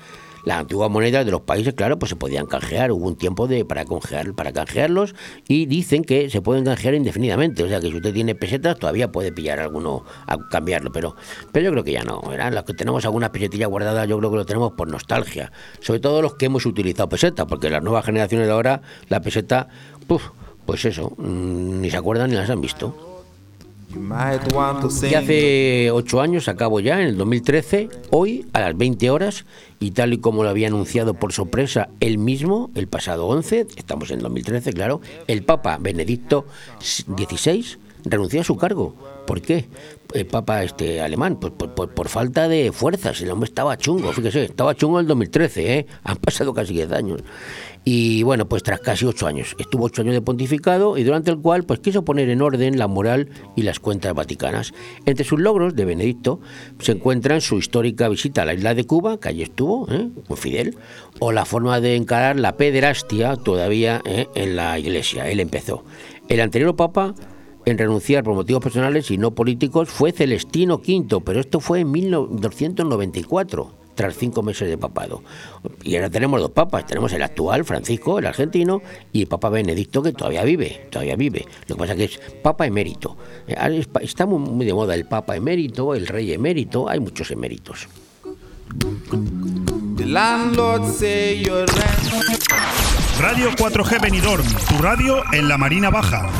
Las 0.48 0.60
antiguas 0.60 0.90
monedas 0.90 1.26
de 1.26 1.30
los 1.30 1.42
países, 1.42 1.74
claro, 1.74 1.98
pues 1.98 2.08
se 2.08 2.16
podían 2.16 2.46
canjear, 2.46 2.90
hubo 2.90 3.06
un 3.06 3.16
tiempo 3.16 3.46
de 3.46 3.66
para 3.66 3.84
canjear, 3.84 4.32
para 4.32 4.50
canjearlos 4.50 5.14
y 5.46 5.66
dicen 5.66 6.04
que 6.04 6.30
se 6.30 6.40
pueden 6.40 6.64
canjear 6.64 6.94
indefinidamente, 6.94 7.62
o 7.64 7.68
sea 7.68 7.80
que 7.80 7.90
si 7.90 7.96
usted 7.96 8.14
tiene 8.14 8.34
pesetas 8.34 8.78
todavía 8.78 9.12
puede 9.12 9.30
pillar 9.30 9.60
alguno 9.60 10.06
a 10.26 10.38
cambiarlo, 10.48 10.90
pero 10.90 11.16
pero 11.52 11.66
yo 11.66 11.72
creo 11.72 11.84
que 11.84 11.92
ya 11.92 12.02
no, 12.02 12.22
¿verdad? 12.22 12.50
Los 12.50 12.64
que 12.64 12.72
tenemos 12.72 13.04
algunas 13.04 13.28
pesetillas 13.28 13.68
guardadas, 13.68 14.08
yo 14.08 14.16
creo 14.16 14.30
que 14.30 14.36
lo 14.38 14.46
tenemos 14.46 14.72
por 14.72 14.88
nostalgia, 14.88 15.52
sobre 15.80 16.00
todo 16.00 16.22
los 16.22 16.36
que 16.36 16.46
hemos 16.46 16.64
utilizado 16.64 17.10
pesetas, 17.10 17.44
porque 17.44 17.68
las 17.68 17.82
nuevas 17.82 18.06
generaciones 18.06 18.46
de 18.46 18.52
ahora 18.54 18.80
la 19.10 19.20
peseta, 19.20 19.68
pues 20.06 20.82
eso, 20.86 21.12
mm, 21.18 21.82
ni 21.82 21.90
se 21.90 21.98
acuerdan 21.98 22.30
ni 22.30 22.36
las 22.36 22.48
han 22.48 22.62
visto. 22.62 23.07
Y 25.10 25.14
hace 25.14 25.90
ocho 25.90 26.20
años, 26.20 26.48
acabo 26.48 26.80
ya, 26.80 27.00
en 27.00 27.08
el 27.08 27.16
2013, 27.16 27.88
hoy 28.10 28.46
a 28.52 28.60
las 28.60 28.76
20 28.76 29.10
horas, 29.10 29.44
y 29.80 29.92
tal 29.92 30.12
y 30.12 30.18
como 30.18 30.42
lo 30.42 30.50
había 30.50 30.68
anunciado 30.68 31.14
por 31.14 31.32
sorpresa 31.32 31.88
él 32.00 32.18
mismo 32.18 32.70
el 32.74 32.88
pasado 32.88 33.26
11, 33.26 33.66
estamos 33.76 34.10
en 34.10 34.20
2013, 34.20 34.72
claro, 34.72 35.00
el 35.26 35.42
Papa 35.42 35.78
Benedicto 35.80 36.46
XVI 36.80 37.78
renunció 38.04 38.40
a 38.40 38.44
su 38.44 38.56
cargo. 38.56 38.94
¿Por 39.26 39.42
qué? 39.42 39.66
El 40.14 40.26
Papa 40.26 40.62
este 40.62 41.02
alemán, 41.02 41.38
pues 41.38 41.52
por, 41.52 41.90
por, 41.90 42.08
falta 42.08 42.48
de 42.48 42.72
fuerzas, 42.72 43.20
el 43.20 43.30
hombre 43.30 43.48
estaba 43.48 43.76
chungo, 43.76 44.12
fíjese, 44.12 44.44
estaba 44.44 44.74
chungo 44.74 44.98
en 44.98 45.04
el 45.04 45.08
2013, 45.08 45.78
¿eh? 45.78 45.86
han 46.02 46.16
pasado 46.16 46.54
casi 46.54 46.72
10 46.72 46.92
años. 46.92 47.20
Y 47.90 48.22
bueno, 48.22 48.46
pues 48.46 48.62
tras 48.62 48.80
casi 48.80 49.06
ocho 49.06 49.26
años, 49.26 49.56
estuvo 49.58 49.86
ocho 49.86 50.02
años 50.02 50.12
de 50.12 50.20
pontificado 50.20 50.98
y 50.98 51.04
durante 51.04 51.30
el 51.30 51.38
cual 51.38 51.64
pues 51.64 51.80
quiso 51.80 52.04
poner 52.04 52.28
en 52.28 52.42
orden 52.42 52.78
la 52.78 52.86
moral 52.86 53.30
y 53.56 53.62
las 53.62 53.80
cuentas 53.80 54.12
vaticanas. 54.12 54.74
Entre 55.06 55.24
sus 55.24 55.40
logros 55.40 55.74
de 55.74 55.86
Benedicto 55.86 56.38
se 56.80 56.92
encuentran 56.92 57.40
su 57.40 57.56
histórica 57.56 58.10
visita 58.10 58.42
a 58.42 58.44
la 58.44 58.52
isla 58.52 58.74
de 58.74 58.84
Cuba, 58.84 59.18
que 59.18 59.30
allí 59.30 59.40
estuvo, 59.40 59.90
¿eh? 59.90 60.10
muy 60.28 60.36
fidel, 60.36 60.76
o 61.18 61.32
la 61.32 61.46
forma 61.46 61.80
de 61.80 61.96
encarar 61.96 62.38
la 62.38 62.58
pederastia 62.58 63.36
todavía 63.36 64.02
¿eh? 64.04 64.28
en 64.34 64.54
la 64.54 64.78
iglesia. 64.78 65.30
Él 65.30 65.40
empezó. 65.40 65.82
El 66.28 66.42
anterior 66.42 66.76
papa 66.76 67.14
en 67.64 67.78
renunciar 67.78 68.22
por 68.22 68.34
motivos 68.34 68.62
personales 68.62 69.10
y 69.10 69.16
no 69.16 69.34
políticos 69.34 69.88
fue 69.88 70.12
Celestino 70.12 70.74
V, 70.74 71.22
pero 71.24 71.40
esto 71.40 71.58
fue 71.58 71.80
en 71.80 71.90
1294 71.90 73.77
tras 73.98 74.16
cinco 74.16 74.44
meses 74.44 74.68
de 74.68 74.78
papado. 74.78 75.24
Y 75.82 75.96
ahora 75.96 76.08
tenemos 76.08 76.40
dos 76.40 76.52
papas, 76.52 76.86
tenemos 76.86 77.12
el 77.14 77.20
actual, 77.20 77.64
Francisco, 77.64 78.20
el 78.20 78.26
argentino, 78.26 78.80
y 79.12 79.22
el 79.22 79.26
Papa 79.26 79.48
Benedicto, 79.48 80.04
que 80.04 80.12
todavía 80.12 80.44
vive, 80.44 80.86
todavía 80.88 81.16
vive. 81.16 81.44
Lo 81.66 81.74
que 81.74 81.80
pasa 81.80 81.94
es 81.94 81.98
que 81.98 82.04
es 82.04 82.20
Papa 82.40 82.64
emérito. 82.64 83.16
Está 84.00 84.24
muy 84.24 84.64
de 84.64 84.72
moda 84.72 84.94
el 84.94 85.06
Papa 85.06 85.34
emérito, 85.34 85.96
el 85.96 86.06
Rey 86.06 86.32
emérito, 86.32 86.88
hay 86.88 87.00
muchos 87.00 87.32
eméritos. 87.32 87.88
Radio 93.18 93.50
4G 93.50 94.00
Benidorm, 94.00 94.46
tu 94.68 94.78
radio 94.80 95.24
en 95.32 95.48
la 95.48 95.58
Marina 95.58 95.90
Baja. 95.90 96.30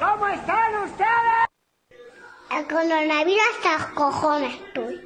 ¿Cómo 0.00 0.26
están 0.28 0.72
ustedes? 0.84 1.50
El 2.50 2.66
coronavirus 2.66 3.42
hasta 3.62 3.94
cojones 3.94 4.54
estoy. 4.54 5.05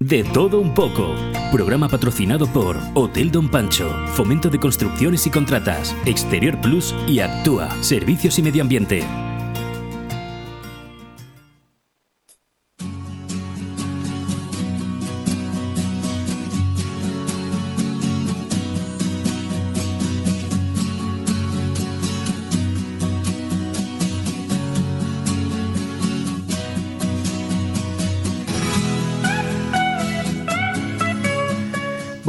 De 0.00 0.24
todo 0.24 0.60
un 0.60 0.74
poco. 0.74 1.14
Programa 1.52 1.88
patrocinado 1.88 2.46
por 2.48 2.76
Hotel 2.94 3.30
Don 3.30 3.48
Pancho, 3.48 3.88
Fomento 4.08 4.50
de 4.50 4.58
Construcciones 4.58 5.26
y 5.26 5.30
Contratas, 5.30 5.94
Exterior 6.04 6.60
Plus 6.60 6.94
y 7.06 7.20
Actúa, 7.20 7.70
Servicios 7.82 8.38
y 8.38 8.42
Medio 8.42 8.62
Ambiente. 8.62 9.04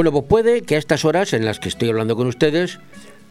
Bueno, 0.06 0.20
pues 0.20 0.30
puede 0.30 0.62
que 0.62 0.76
a 0.76 0.78
estas 0.78 1.04
horas 1.04 1.34
en 1.34 1.46
las 1.46 1.60
que 1.60 1.68
estoy 1.68 1.90
hablando 1.90 2.16
con 2.16 2.28
ustedes, 2.28 2.78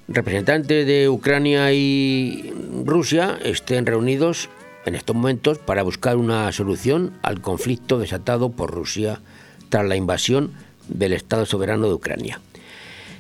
representantes 0.08 0.84
de 0.84 1.08
Ucrania 1.08 1.72
y 1.72 2.52
Rusia 2.84 3.38
estén 3.44 3.86
reunidos 3.86 4.48
en 4.84 4.96
estos 4.96 5.14
momentos 5.14 5.58
para 5.58 5.84
buscar 5.84 6.16
una 6.16 6.50
solución 6.50 7.12
al 7.22 7.40
conflicto 7.40 8.00
desatado 8.00 8.50
por 8.50 8.72
Rusia 8.72 9.20
tras 9.68 9.86
la 9.86 9.94
invasión 9.94 10.50
del 10.88 11.12
Estado 11.12 11.46
soberano 11.46 11.86
de 11.86 11.94
Ucrania. 11.94 12.40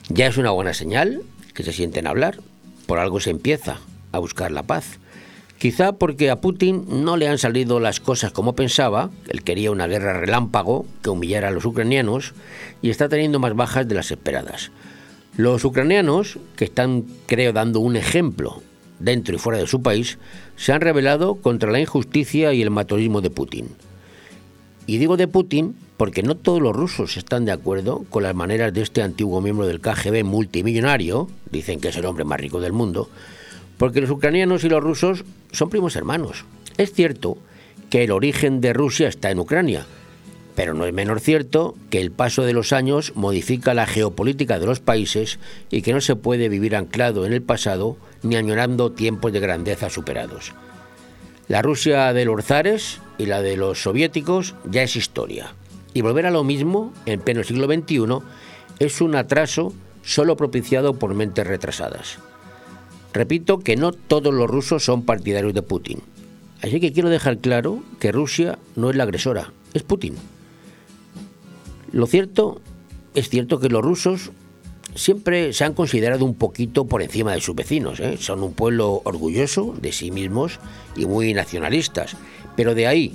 Ya 0.08 0.26
es 0.26 0.36
una 0.36 0.50
buena 0.50 0.74
señal 0.74 1.22
que 1.54 1.62
se 1.62 1.72
sienten 1.72 2.08
a 2.08 2.10
hablar, 2.10 2.40
por 2.86 2.98
algo 2.98 3.20
se 3.20 3.30
empieza 3.30 3.78
a 4.10 4.18
buscar 4.18 4.50
la 4.50 4.64
paz. 4.64 4.98
Quizá 5.58 5.92
porque 5.92 6.30
a 6.30 6.40
Putin 6.40 6.84
no 7.04 7.16
le 7.16 7.28
han 7.28 7.38
salido 7.38 7.80
las 7.80 8.00
cosas 8.00 8.32
como 8.32 8.54
pensaba, 8.54 9.10
él 9.28 9.42
quería 9.42 9.70
una 9.70 9.86
guerra 9.86 10.20
relámpago 10.20 10.84
que 11.02 11.10
humillara 11.10 11.48
a 11.48 11.52
los 11.52 11.64
ucranianos 11.64 12.34
y 12.82 12.90
está 12.90 13.08
teniendo 13.08 13.38
más 13.38 13.54
bajas 13.54 13.88
de 13.88 13.94
las 13.94 14.10
esperadas. 14.10 14.70
Los 15.36 15.64
ucranianos, 15.64 16.38
que 16.56 16.64
están, 16.64 17.04
creo, 17.26 17.52
dando 17.52 17.80
un 17.80 17.96
ejemplo 17.96 18.62
dentro 18.98 19.34
y 19.34 19.38
fuera 19.38 19.58
de 19.58 19.66
su 19.66 19.82
país, 19.82 20.18
se 20.56 20.72
han 20.72 20.80
rebelado 20.80 21.36
contra 21.36 21.70
la 21.70 21.80
injusticia 21.80 22.52
y 22.52 22.62
el 22.62 22.70
matorismo 22.70 23.20
de 23.20 23.30
Putin. 23.30 23.68
Y 24.86 24.98
digo 24.98 25.16
de 25.16 25.28
Putin 25.28 25.76
porque 25.96 26.22
no 26.22 26.36
todos 26.36 26.60
los 26.60 26.74
rusos 26.74 27.16
están 27.16 27.44
de 27.44 27.52
acuerdo 27.52 28.04
con 28.10 28.22
las 28.22 28.34
maneras 28.34 28.72
de 28.72 28.82
este 28.82 29.02
antiguo 29.02 29.40
miembro 29.40 29.66
del 29.66 29.80
KGB 29.80 30.24
multimillonario, 30.24 31.28
dicen 31.50 31.80
que 31.80 31.88
es 31.88 31.96
el 31.96 32.04
hombre 32.04 32.24
más 32.24 32.40
rico 32.40 32.60
del 32.60 32.72
mundo, 32.72 33.08
porque 33.78 34.00
los 34.00 34.10
ucranianos 34.10 34.64
y 34.64 34.68
los 34.68 34.82
rusos 34.82 35.24
son 35.52 35.70
primos 35.70 35.96
hermanos. 35.96 36.44
Es 36.76 36.92
cierto 36.92 37.38
que 37.90 38.04
el 38.04 38.10
origen 38.10 38.60
de 38.60 38.72
Rusia 38.72 39.08
está 39.08 39.30
en 39.30 39.38
Ucrania, 39.38 39.86
pero 40.54 40.74
no 40.74 40.86
es 40.86 40.92
menor 40.92 41.20
cierto 41.20 41.74
que 41.90 42.00
el 42.00 42.12
paso 42.12 42.42
de 42.42 42.52
los 42.52 42.72
años 42.72 43.12
modifica 43.14 43.74
la 43.74 43.86
geopolítica 43.86 44.58
de 44.58 44.66
los 44.66 44.80
países 44.80 45.38
y 45.70 45.82
que 45.82 45.92
no 45.92 46.00
se 46.00 46.16
puede 46.16 46.48
vivir 46.48 46.76
anclado 46.76 47.26
en 47.26 47.32
el 47.32 47.42
pasado 47.42 47.96
ni 48.22 48.36
añorando 48.36 48.92
tiempos 48.92 49.32
de 49.32 49.40
grandeza 49.40 49.90
superados. 49.90 50.52
La 51.48 51.60
Rusia 51.60 52.12
de 52.12 52.24
los 52.24 52.44
zares 52.44 53.00
y 53.18 53.26
la 53.26 53.42
de 53.42 53.56
los 53.56 53.82
soviéticos 53.82 54.54
ya 54.64 54.82
es 54.82 54.96
historia, 54.96 55.54
y 55.92 56.00
volver 56.00 56.26
a 56.26 56.30
lo 56.30 56.42
mismo 56.42 56.92
en 57.06 57.20
pleno 57.20 57.44
siglo 57.44 57.66
XXI 57.66 58.18
es 58.78 59.00
un 59.00 59.14
atraso 59.14 59.72
solo 60.02 60.36
propiciado 60.36 60.94
por 60.94 61.14
mentes 61.14 61.46
retrasadas. 61.46 62.18
Repito 63.14 63.60
que 63.60 63.76
no 63.76 63.92
todos 63.92 64.34
los 64.34 64.50
rusos 64.50 64.84
son 64.84 65.04
partidarios 65.04 65.54
de 65.54 65.62
Putin. 65.62 66.00
Así 66.60 66.80
que 66.80 66.92
quiero 66.92 67.08
dejar 67.08 67.38
claro 67.38 67.82
que 68.00 68.10
Rusia 68.10 68.58
no 68.74 68.90
es 68.90 68.96
la 68.96 69.04
agresora, 69.04 69.52
es 69.72 69.84
Putin. 69.84 70.16
Lo 71.92 72.06
cierto 72.06 72.60
es 73.14 73.28
cierto 73.28 73.60
que 73.60 73.68
los 73.68 73.82
rusos 73.82 74.32
siempre 74.96 75.52
se 75.52 75.64
han 75.64 75.74
considerado 75.74 76.24
un 76.24 76.34
poquito 76.34 76.86
por 76.86 77.02
encima 77.02 77.32
de 77.32 77.40
sus 77.40 77.54
vecinos. 77.54 78.00
¿eh? 78.00 78.16
Son 78.18 78.42
un 78.42 78.52
pueblo 78.52 79.00
orgulloso 79.04 79.74
de 79.80 79.92
sí 79.92 80.10
mismos 80.10 80.58
y 80.96 81.06
muy 81.06 81.32
nacionalistas. 81.34 82.16
Pero 82.56 82.74
de 82.74 82.88
ahí 82.88 83.12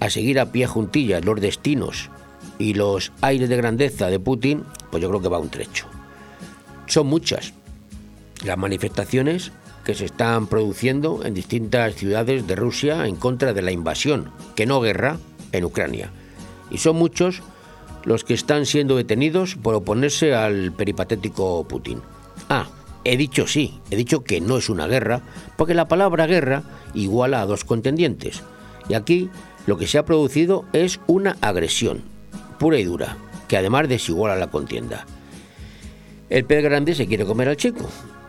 a 0.00 0.10
seguir 0.10 0.40
a 0.40 0.50
pie 0.50 0.66
juntillas 0.66 1.24
los 1.24 1.40
destinos 1.40 2.10
y 2.58 2.74
los 2.74 3.12
aires 3.20 3.48
de 3.48 3.56
grandeza 3.56 4.08
de 4.08 4.18
Putin, 4.18 4.64
pues 4.90 5.00
yo 5.02 5.08
creo 5.08 5.22
que 5.22 5.28
va 5.28 5.38
un 5.38 5.50
trecho. 5.50 5.86
Son 6.86 7.06
muchas, 7.06 7.52
las 8.44 8.58
manifestaciones 8.58 9.52
que 9.84 9.94
se 9.94 10.04
están 10.04 10.48
produciendo 10.48 11.24
en 11.24 11.34
distintas 11.34 11.94
ciudades 11.94 12.46
de 12.46 12.56
Rusia 12.56 13.06
en 13.06 13.16
contra 13.16 13.52
de 13.52 13.62
la 13.62 13.70
invasión, 13.70 14.32
que 14.54 14.66
no 14.66 14.80
guerra, 14.80 15.18
en 15.52 15.64
Ucrania. 15.64 16.10
Y 16.70 16.78
son 16.78 16.96
muchos 16.96 17.42
los 18.04 18.24
que 18.24 18.34
están 18.34 18.66
siendo 18.66 18.96
detenidos 18.96 19.56
por 19.56 19.74
oponerse 19.74 20.34
al 20.34 20.72
peripatético 20.72 21.66
Putin. 21.68 22.00
Ah, 22.48 22.68
he 23.04 23.16
dicho 23.16 23.46
sí, 23.46 23.80
he 23.90 23.96
dicho 23.96 24.24
que 24.24 24.40
no 24.40 24.58
es 24.58 24.68
una 24.68 24.86
guerra, 24.86 25.22
porque 25.56 25.74
la 25.74 25.88
palabra 25.88 26.26
guerra 26.26 26.62
iguala 26.94 27.40
a 27.40 27.46
dos 27.46 27.64
contendientes. 27.64 28.42
Y 28.88 28.94
aquí 28.94 29.30
lo 29.66 29.76
que 29.76 29.86
se 29.86 29.98
ha 29.98 30.04
producido 30.04 30.64
es 30.72 31.00
una 31.06 31.36
agresión, 31.40 32.02
pura 32.58 32.78
y 32.78 32.84
dura, 32.84 33.16
que 33.48 33.56
además 33.56 33.88
desiguala 33.88 34.36
la 34.36 34.50
contienda. 34.50 35.06
El 36.28 36.44
pez 36.44 36.62
grande 36.62 36.94
se 36.94 37.06
quiere 37.06 37.24
comer 37.24 37.48
al 37.48 37.56
chico, 37.56 37.88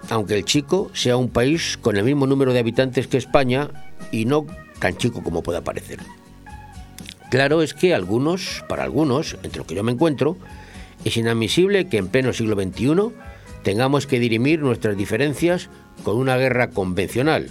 aunque 0.10 0.36
el 0.36 0.46
chico 0.46 0.90
sea 0.94 1.18
un 1.18 1.30
país 1.30 1.78
con 1.80 1.98
el 1.98 2.04
mismo 2.04 2.28
número 2.28 2.54
de 2.54 2.60
habitantes 2.60 3.08
que 3.08 3.18
España 3.18 3.70
y 4.12 4.26
no 4.26 4.46
tan 4.80 4.98
chico 4.98 5.24
como 5.24 5.44
pueda 5.44 5.62
parecer. 5.62 6.00
Claro 7.30 7.62
es 7.62 7.74
que 7.74 7.94
algunos, 7.94 8.64
para 8.70 8.84
algunos, 8.84 9.34
entre 9.44 9.58
los 9.58 9.68
que 9.68 9.76
yo 9.76 9.84
me 9.84 9.92
encuentro, 9.92 10.38
es 11.04 11.18
inadmisible 11.18 11.88
que 11.88 11.98
en 11.98 12.08
pleno 12.08 12.32
siglo 12.34 12.56
XXI 12.56 13.12
tengamos 13.64 14.08
que 14.08 14.20
dirimir 14.20 14.62
nuestras 14.62 14.96
diferencias 14.96 15.70
con 16.04 16.18
una 16.18 16.38
guerra 16.38 16.70
convencional. 16.70 17.50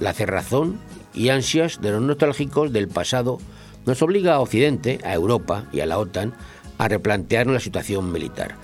La 0.00 0.14
cerrazón 0.14 0.78
y 1.14 1.28
ansias 1.28 1.80
de 1.82 1.90
los 1.90 2.02
nostálgicos 2.02 2.72
del 2.72 2.88
pasado 2.88 3.38
nos 3.84 4.00
obliga 4.02 4.34
a 4.34 4.40
Occidente, 4.40 4.98
a 5.04 5.12
Europa 5.14 5.66
y 5.72 5.80
a 5.80 5.86
la 5.86 5.98
OTAN 5.98 6.32
a 6.78 6.88
replantear 6.88 7.46
la 7.46 7.60
situación 7.60 8.10
militar. 8.10 8.54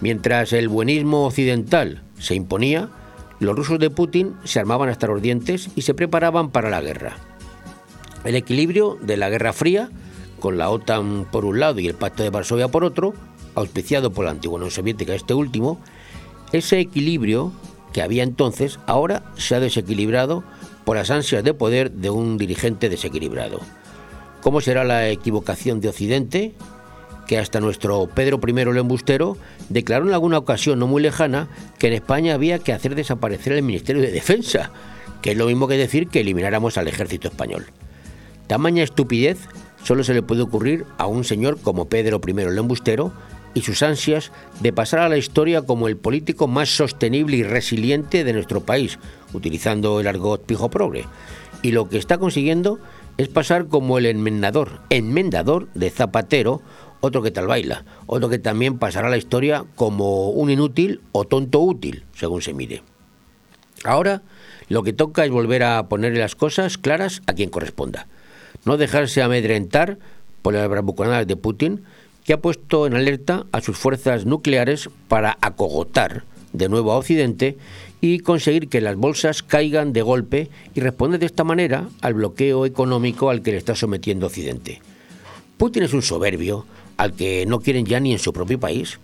Mientras 0.00 0.52
el 0.52 0.68
buenismo 0.68 1.26
occidental 1.26 2.02
se 2.18 2.34
imponía, 2.34 2.88
los 3.38 3.56
rusos 3.56 3.78
de 3.78 3.90
Putin 3.90 4.34
se 4.44 4.60
armaban 4.60 4.88
hasta 4.88 5.06
los 5.06 5.20
dientes 5.20 5.70
y 5.74 5.82
se 5.82 5.94
preparaban 5.94 6.50
para 6.50 6.70
la 6.70 6.80
guerra. 6.80 7.16
El 8.24 8.34
equilibrio 8.34 8.98
de 9.00 9.16
la 9.16 9.30
Guerra 9.30 9.52
Fría, 9.52 9.90
con 10.40 10.58
la 10.58 10.70
OTAN 10.70 11.26
por 11.30 11.44
un 11.44 11.60
lado 11.60 11.80
y 11.80 11.86
el 11.86 11.94
Pacto 11.94 12.22
de 12.22 12.30
Varsovia 12.30 12.68
por 12.68 12.84
otro, 12.84 13.14
auspiciado 13.54 14.12
por 14.12 14.24
la 14.24 14.30
antigua 14.30 14.56
Unión 14.56 14.70
Soviética 14.70 15.14
este 15.14 15.34
último, 15.34 15.80
ese 16.52 16.80
equilibrio 16.80 17.52
que 17.92 18.02
había 18.02 18.22
entonces 18.22 18.78
ahora 18.86 19.24
se 19.36 19.54
ha 19.54 19.60
desequilibrado 19.60 20.44
por 20.84 20.96
las 20.96 21.10
ansias 21.10 21.44
de 21.44 21.54
poder 21.54 21.90
de 21.92 22.10
un 22.10 22.38
dirigente 22.38 22.88
desequilibrado. 22.88 23.60
¿Cómo 24.42 24.60
será 24.60 24.84
la 24.84 25.08
equivocación 25.08 25.80
de 25.80 25.88
Occidente? 25.88 26.54
Que 27.30 27.38
hasta 27.38 27.60
nuestro 27.60 28.08
Pedro 28.08 28.40
I 28.44 28.50
el 28.50 28.78
embustero 28.78 29.36
declaró 29.68 30.04
en 30.08 30.14
alguna 30.14 30.36
ocasión 30.36 30.80
no 30.80 30.88
muy 30.88 31.00
lejana 31.00 31.46
que 31.78 31.86
en 31.86 31.92
España 31.92 32.34
había 32.34 32.58
que 32.58 32.72
hacer 32.72 32.96
desaparecer 32.96 33.52
el 33.52 33.62
Ministerio 33.62 34.02
de 34.02 34.10
Defensa, 34.10 34.72
que 35.22 35.30
es 35.30 35.36
lo 35.36 35.46
mismo 35.46 35.68
que 35.68 35.76
decir 35.76 36.08
que 36.08 36.22
elimináramos 36.22 36.76
al 36.76 36.88
ejército 36.88 37.28
español. 37.28 37.66
Tamaña 38.48 38.82
estupidez 38.82 39.38
solo 39.84 40.02
se 40.02 40.12
le 40.12 40.22
puede 40.22 40.42
ocurrir 40.42 40.86
a 40.98 41.06
un 41.06 41.22
señor 41.22 41.60
como 41.60 41.88
Pedro 41.88 42.20
I 42.26 42.32
el 42.32 42.58
embustero 42.58 43.12
y 43.54 43.60
sus 43.60 43.84
ansias 43.84 44.32
de 44.58 44.72
pasar 44.72 44.98
a 44.98 45.08
la 45.08 45.16
historia 45.16 45.62
como 45.62 45.86
el 45.86 45.96
político 45.96 46.48
más 46.48 46.68
sostenible 46.68 47.36
y 47.36 47.44
resiliente 47.44 48.24
de 48.24 48.32
nuestro 48.32 48.62
país, 48.62 48.98
utilizando 49.32 50.00
el 50.00 50.08
argot 50.08 50.44
pijo 50.46 50.68
progre. 50.68 51.04
Y 51.62 51.70
lo 51.70 51.88
que 51.88 51.98
está 51.98 52.18
consiguiendo 52.18 52.80
es 53.18 53.28
pasar 53.28 53.66
como 53.66 53.98
el 53.98 54.06
enmendador, 54.06 54.80
enmendador 54.88 55.68
de 55.74 55.90
Zapatero, 55.90 56.62
otro 57.00 57.22
que 57.22 57.30
tal 57.30 57.46
baila, 57.46 57.84
otro 58.06 58.28
que 58.28 58.38
también 58.38 58.78
pasará 58.78 59.08
a 59.08 59.10
la 59.10 59.16
historia 59.16 59.64
como 59.74 60.30
un 60.30 60.50
inútil 60.50 61.00
o 61.12 61.24
tonto 61.24 61.60
útil, 61.60 62.04
según 62.14 62.42
se 62.42 62.54
mire. 62.54 62.82
Ahora 63.84 64.22
lo 64.68 64.82
que 64.82 64.92
toca 64.92 65.24
es 65.24 65.30
volver 65.30 65.64
a 65.64 65.88
ponerle 65.88 66.20
las 66.20 66.36
cosas 66.36 66.78
claras 66.78 67.22
a 67.26 67.32
quien 67.32 67.50
corresponda. 67.50 68.06
No 68.64 68.76
dejarse 68.76 69.22
amedrentar 69.22 69.98
por 70.42 70.54
las 70.54 70.68
bravuconadas 70.68 71.26
de 71.26 71.36
Putin, 71.36 71.82
que 72.24 72.34
ha 72.34 72.40
puesto 72.40 72.86
en 72.86 72.94
alerta 72.94 73.46
a 73.52 73.60
sus 73.60 73.76
fuerzas 73.76 74.26
nucleares 74.26 74.90
para 75.08 75.38
acogotar 75.40 76.24
de 76.52 76.68
nuevo 76.68 76.92
a 76.92 76.98
Occidente 76.98 77.56
y 78.00 78.20
conseguir 78.20 78.68
que 78.68 78.80
las 78.80 78.96
bolsas 78.96 79.42
caigan 79.42 79.92
de 79.92 80.02
golpe 80.02 80.50
y 80.74 80.80
responder 80.80 81.20
de 81.20 81.26
esta 81.26 81.44
manera 81.44 81.88
al 82.00 82.14
bloqueo 82.14 82.66
económico 82.66 83.30
al 83.30 83.42
que 83.42 83.52
le 83.52 83.58
está 83.58 83.74
sometiendo 83.74 84.26
Occidente. 84.26 84.80
Putin 85.58 85.82
es 85.82 85.92
un 85.92 86.02
soberbio 86.02 86.64
al 87.00 87.14
que 87.14 87.46
no 87.46 87.60
quieren 87.60 87.86
ya 87.86 87.98
ni 87.98 88.12
en 88.12 88.18
su 88.18 88.30
propio 88.30 88.60
país, 88.60 89.00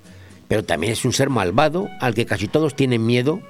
pero 0.48 0.62
también 0.62 0.92
es 0.92 1.06
un 1.06 1.14
ser 1.14 1.30
malvado 1.30 1.88
al 1.98 2.14
que 2.14 2.26
casi 2.26 2.46
todos 2.46 2.76
tienen 2.76 3.06
miedo 3.06 3.40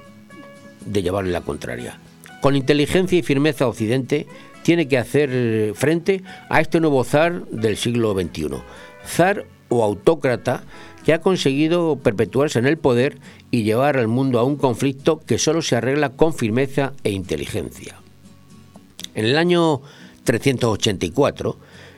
de 0.85 1.03
llevarle 1.03 1.33
la 1.33 1.41
contraria. 1.41 1.99
Con 2.39 2.55
inteligencia 2.55 3.19
y 3.19 3.23
firmeza 3.23 3.67
Occidente 3.67 4.25
tiene 4.63 4.87
que 4.87 4.97
hacer 4.97 5.73
frente 5.75 6.23
a 6.47 6.61
este 6.61 6.79
nuevo 6.79 7.03
zar 7.03 7.45
del 7.47 7.75
siglo 7.75 8.13
XXI. 8.13 8.61
Zar 9.05 9.43
o 9.67 9.83
autócrata 9.83 10.63
que 11.03 11.11
ha 11.11 11.19
conseguido 11.19 11.97
perpetuarse 11.97 12.57
en 12.57 12.67
el 12.67 12.77
poder 12.77 13.17
y 13.51 13.63
llevar 13.63 13.97
al 13.97 14.07
mundo 14.07 14.39
a 14.39 14.45
un 14.45 14.55
conflicto 14.55 15.19
que 15.19 15.39
solo 15.39 15.61
se 15.61 15.75
arregla 15.75 16.11
con 16.11 16.33
firmeza 16.33 16.93
e 17.03 17.11
inteligencia. 17.11 17.97
En 19.13 19.25
el 19.25 19.37
año 19.37 19.81
384, 20.23 21.57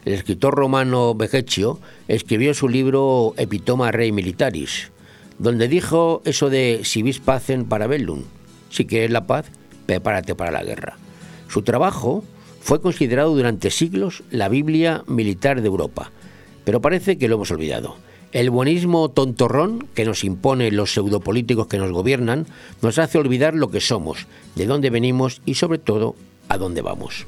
el 0.10 0.16
escritor 0.16 0.56
romano 0.56 1.14
Vegeccio 1.14 1.80
escribió 2.08 2.56
su 2.56 2.68
libro 2.68 3.36
Epitoma 3.38 3.92
Rei 3.92 4.12
Militaris, 4.12 4.92
donde 5.38 5.68
dijo 5.68 6.24
eso 6.26 6.50
de 6.50 6.82
si 6.84 7.04
vis 7.04 7.20
pacem 7.20 7.66
para 7.66 7.86
bellum, 7.86 8.24
si 8.72 8.88
quieres 8.88 9.12
la 9.12 9.28
paz, 9.28 9.46
prepárate 9.86 10.34
para 10.34 10.50
la 10.50 10.64
guerra. 10.64 10.98
Su 11.48 11.62
trabajo 11.62 12.24
fue 12.60 12.82
considerado 12.82 13.36
durante 13.36 13.70
siglos 13.70 14.24
la 14.32 14.50
Biblia 14.50 15.04
militar 15.06 15.62
de 15.62 15.68
Europa, 15.68 16.12
pero 16.64 16.82
parece 16.82 17.20
que 17.20 17.28
lo 17.28 17.36
hemos 17.36 17.52
olvidado. 17.52 17.96
El 18.32 18.50
buenismo 18.50 19.10
tontorrón 19.10 19.88
que 19.94 20.06
nos 20.06 20.24
impone 20.24 20.72
los 20.72 20.92
pseudopolíticos 20.92 21.68
que 21.68 21.78
nos 21.78 21.92
gobiernan 21.92 22.48
nos 22.82 22.98
hace 22.98 23.20
olvidar 23.20 23.54
lo 23.54 23.70
que 23.70 23.80
somos, 23.80 24.26
de 24.56 24.66
dónde 24.66 24.90
venimos 24.90 25.44
y 25.46 25.54
sobre 25.54 25.78
todo 25.78 26.16
a 26.48 26.58
dónde 26.58 26.82
vamos. 26.82 27.28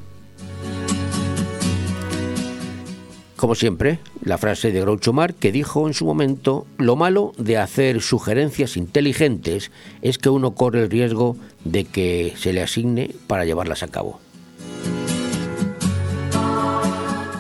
Como 3.42 3.56
siempre, 3.56 3.98
la 4.24 4.38
frase 4.38 4.72
de 4.72 4.82
Groucho 4.82 5.14
Marx 5.14 5.36
que 5.40 5.52
dijo 5.52 5.88
en 5.88 5.96
su 5.96 6.06
momento, 6.06 6.68
lo 6.78 6.96
malo 6.96 7.34
de 7.40 7.58
hacer 7.58 8.00
sugerencias 8.04 8.78
inteligentes 8.78 9.72
es 10.04 10.20
que 10.20 10.30
uno 10.30 10.54
corre 10.54 10.84
el 10.84 10.92
riesgo 10.92 11.36
de 11.64 11.86
que 11.86 12.36
se 12.38 12.54
le 12.54 12.62
asigne 12.62 13.16
para 13.26 13.44
llevarlas 13.44 13.82
a 13.82 13.88
cabo. 13.88 14.20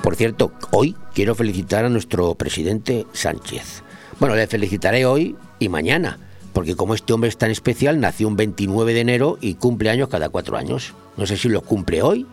Por 0.02 0.16
cierto, 0.16 0.54
hoy 0.72 0.96
quiero 1.14 1.36
felicitar 1.36 1.86
a 1.86 1.90
nuestro 1.90 2.34
presidente 2.34 3.06
Sánchez. 3.14 3.84
Bueno, 4.20 4.34
le 4.34 4.48
felicitaré 4.48 5.06
hoy 5.06 5.36
y 5.60 5.70
mañana, 5.70 6.18
porque 6.52 6.76
como 6.76 6.96
este 6.96 7.14
hombre 7.14 7.30
es 7.30 7.38
tan 7.38 7.52
especial, 7.52 8.00
nació 8.00 8.28
un 8.28 8.38
29 8.38 8.96
de 8.96 9.02
enero 9.02 9.38
y 9.40 9.54
cumple 9.54 9.92
años 9.92 10.10
cada 10.10 10.30
cuatro 10.30 10.58
años. 10.58 10.96
No 11.16 11.28
sé 11.28 11.38
si 11.38 11.48
los 11.48 11.62
cumple 11.62 12.02
hoy 12.02 12.26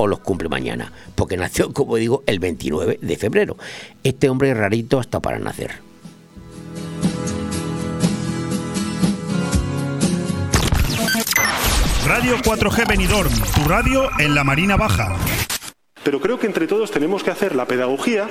o 0.00 0.06
los 0.06 0.20
cumple 0.20 0.48
mañana, 0.48 0.92
porque 1.14 1.36
nació, 1.36 1.72
como 1.74 1.96
digo, 1.96 2.22
el 2.26 2.38
29 2.38 3.00
de 3.02 3.16
febrero. 3.16 3.56
Este 4.02 4.30
hombre 4.30 4.52
es 4.52 4.56
rarito 4.56 4.98
hasta 4.98 5.20
para 5.20 5.38
nacer. 5.38 5.72
Radio 12.06 12.38
4G 12.38 12.88
Benidorm, 12.88 13.30
tu 13.54 13.68
radio 13.68 14.08
en 14.18 14.34
la 14.34 14.42
Marina 14.42 14.76
Baja. 14.76 15.14
Pero 16.02 16.20
creo 16.20 16.38
que 16.38 16.46
entre 16.46 16.66
todos 16.66 16.90
tenemos 16.90 17.22
que 17.22 17.30
hacer 17.30 17.54
la 17.54 17.66
pedagogía 17.66 18.28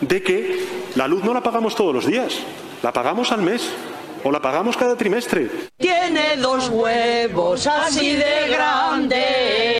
de 0.00 0.22
que 0.22 0.66
la 0.96 1.06
luz 1.06 1.22
no 1.22 1.32
la 1.32 1.42
pagamos 1.42 1.76
todos 1.76 1.94
los 1.94 2.06
días, 2.06 2.40
la 2.82 2.92
pagamos 2.92 3.30
al 3.30 3.42
mes 3.42 3.70
o 4.24 4.32
la 4.32 4.40
pagamos 4.40 4.76
cada 4.76 4.96
trimestre. 4.96 5.48
Tiene 5.76 6.36
dos 6.38 6.70
huevos 6.70 7.66
así 7.66 8.16
de 8.16 8.48
grandes. 8.48 9.79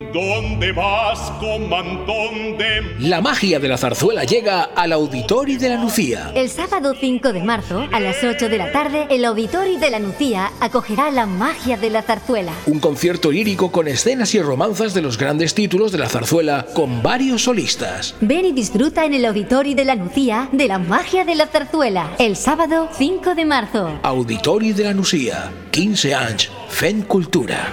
¿Dónde 0.00 0.72
vas 0.72 1.18
con 1.38 1.68
mantón 1.68 2.58
de... 2.58 2.96
La 2.98 3.20
magia 3.20 3.60
de 3.60 3.68
la 3.68 3.78
zarzuela 3.78 4.24
llega 4.24 4.64
al 4.64 4.92
Auditori 4.92 5.56
de 5.56 5.68
la 5.68 5.76
Nucía. 5.76 6.32
El 6.34 6.50
sábado 6.50 6.94
5 6.98 7.32
de 7.32 7.44
marzo, 7.44 7.86
a 7.92 8.00
las 8.00 8.16
8 8.24 8.48
de 8.48 8.58
la 8.58 8.72
tarde, 8.72 9.06
el 9.10 9.24
Auditori 9.24 9.76
de 9.76 9.90
la 9.90 10.00
Nucía 10.00 10.50
acogerá 10.60 11.12
la 11.12 11.26
magia 11.26 11.76
de 11.76 11.90
la 11.90 12.02
zarzuela. 12.02 12.52
Un 12.66 12.80
concierto 12.80 13.30
lírico 13.30 13.70
con 13.70 13.86
escenas 13.86 14.34
y 14.34 14.42
romanzas 14.42 14.94
de 14.94 15.02
los 15.02 15.16
grandes 15.16 15.54
títulos 15.54 15.92
de 15.92 15.98
la 15.98 16.08
zarzuela 16.08 16.66
con 16.74 17.00
varios 17.00 17.42
solistas. 17.42 18.16
Ven 18.20 18.46
y 18.46 18.52
disfruta 18.52 19.04
en 19.04 19.14
el 19.14 19.24
Auditori 19.24 19.74
de 19.74 19.84
la 19.84 19.94
Nucía 19.94 20.48
de 20.50 20.66
la 20.66 20.78
magia 20.78 21.24
de 21.24 21.36
la 21.36 21.46
zarzuela. 21.46 22.10
El 22.18 22.34
sábado 22.34 22.88
5 22.96 23.36
de 23.36 23.44
marzo. 23.44 24.00
Auditori 24.02 24.72
de 24.72 24.84
la 24.84 24.92
Nucía. 24.92 25.52
15 25.70 26.14
años. 26.14 26.50
Fen 26.68 27.02
Cultura. 27.02 27.72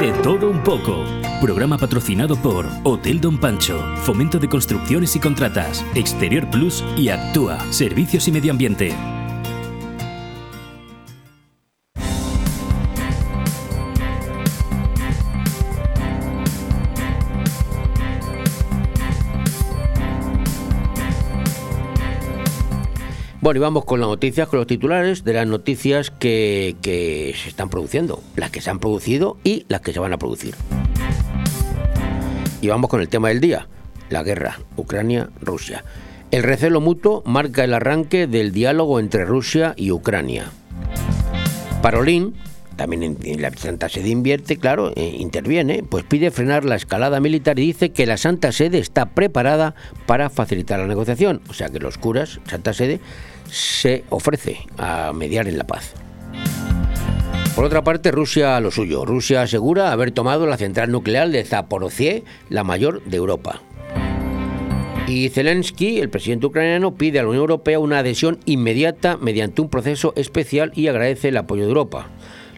De 0.00 0.12
todo 0.24 0.50
un 0.50 0.60
poco. 0.62 1.04
Programa 1.40 1.78
patrocinado 1.78 2.34
por 2.34 2.66
Hotel 2.82 3.20
Don 3.20 3.38
Pancho, 3.38 3.78
Fomento 3.98 4.40
de 4.40 4.48
Construcciones 4.48 5.14
y 5.14 5.20
Contratas, 5.20 5.84
Exterior 5.94 6.50
Plus 6.50 6.84
y 6.96 7.10
Actúa, 7.10 7.60
Servicios 7.72 8.26
y 8.26 8.32
Medio 8.32 8.50
Ambiente. 8.50 9.13
Bueno, 23.44 23.58
y 23.58 23.60
vamos 23.60 23.84
con 23.84 24.00
las 24.00 24.08
noticias, 24.08 24.48
con 24.48 24.58
los 24.58 24.66
titulares 24.66 25.22
de 25.22 25.34
las 25.34 25.46
noticias 25.46 26.10
que, 26.10 26.74
se 26.82 27.46
están 27.50 27.68
produciendo, 27.68 28.22
las 28.36 28.50
que 28.50 28.62
se 28.62 28.70
han 28.70 28.78
producido 28.78 29.36
y 29.44 29.66
las 29.68 29.82
que 29.82 29.92
se 29.92 30.00
van 30.00 30.14
a 30.14 30.16
producir. 30.16 30.54
Y 32.62 32.68
vamos 32.68 32.88
con 32.88 33.02
el 33.02 33.10
tema 33.10 33.28
del 33.28 33.42
día, 33.42 33.68
la 34.08 34.22
guerra, 34.22 34.60
Ucrania-Rusia. 34.76 35.84
El 36.30 36.42
recelo 36.42 36.80
mutuo 36.80 37.22
marca 37.26 37.64
el 37.64 37.74
arranque 37.74 38.26
del 38.26 38.50
diálogo 38.50 38.98
entre 38.98 39.26
Rusia 39.26 39.74
y 39.76 39.90
Ucrania. 39.90 40.46
Parolín, 41.82 42.32
también 42.76 43.18
en, 43.22 43.42
la 43.42 43.50
Santa 43.50 43.90
Sede 43.90 44.08
invierte, 44.08 44.56
claro, 44.56 44.90
eh, 44.96 45.16
interviene, 45.18 45.82
pues 45.82 46.02
pide 46.04 46.30
frenar 46.30 46.64
la 46.64 46.76
escalada 46.76 47.20
militar 47.20 47.58
y 47.58 47.66
dice 47.66 47.90
que 47.90 48.06
la 48.06 48.16
Santa 48.16 48.52
Sede 48.52 48.78
está 48.78 49.10
preparada 49.10 49.74
para 50.06 50.30
facilitar 50.30 50.80
la 50.80 50.86
negociación. 50.86 51.42
O 51.50 51.52
sea 51.52 51.68
que 51.68 51.78
los 51.78 51.98
curas, 51.98 52.40
Santa 52.46 52.72
Sede, 52.72 53.00
se 53.50 54.04
ofrece 54.10 54.66
a 54.78 55.12
mediar 55.12 55.48
en 55.48 55.58
la 55.58 55.64
paz. 55.64 55.94
Por 57.54 57.64
otra 57.64 57.84
parte, 57.84 58.10
Rusia 58.10 58.58
lo 58.60 58.72
suyo. 58.72 59.04
Rusia 59.04 59.42
asegura 59.42 59.92
haber 59.92 60.10
tomado 60.10 60.46
la 60.46 60.56
central 60.56 60.90
nuclear 60.90 61.30
de 61.30 61.44
Zaporozhye, 61.44 62.24
la 62.48 62.64
mayor 62.64 63.02
de 63.04 63.16
Europa. 63.16 63.62
Y 65.06 65.28
Zelensky, 65.28 66.00
el 66.00 66.08
presidente 66.08 66.46
ucraniano, 66.46 66.94
pide 66.94 67.20
a 67.20 67.22
la 67.22 67.28
Unión 67.28 67.42
Europea 67.42 67.78
una 67.78 67.98
adhesión 67.98 68.40
inmediata 68.46 69.18
mediante 69.18 69.60
un 69.60 69.68
proceso 69.68 70.14
especial 70.16 70.72
y 70.74 70.88
agradece 70.88 71.28
el 71.28 71.36
apoyo 71.36 71.62
de 71.62 71.68
Europa. 71.68 72.08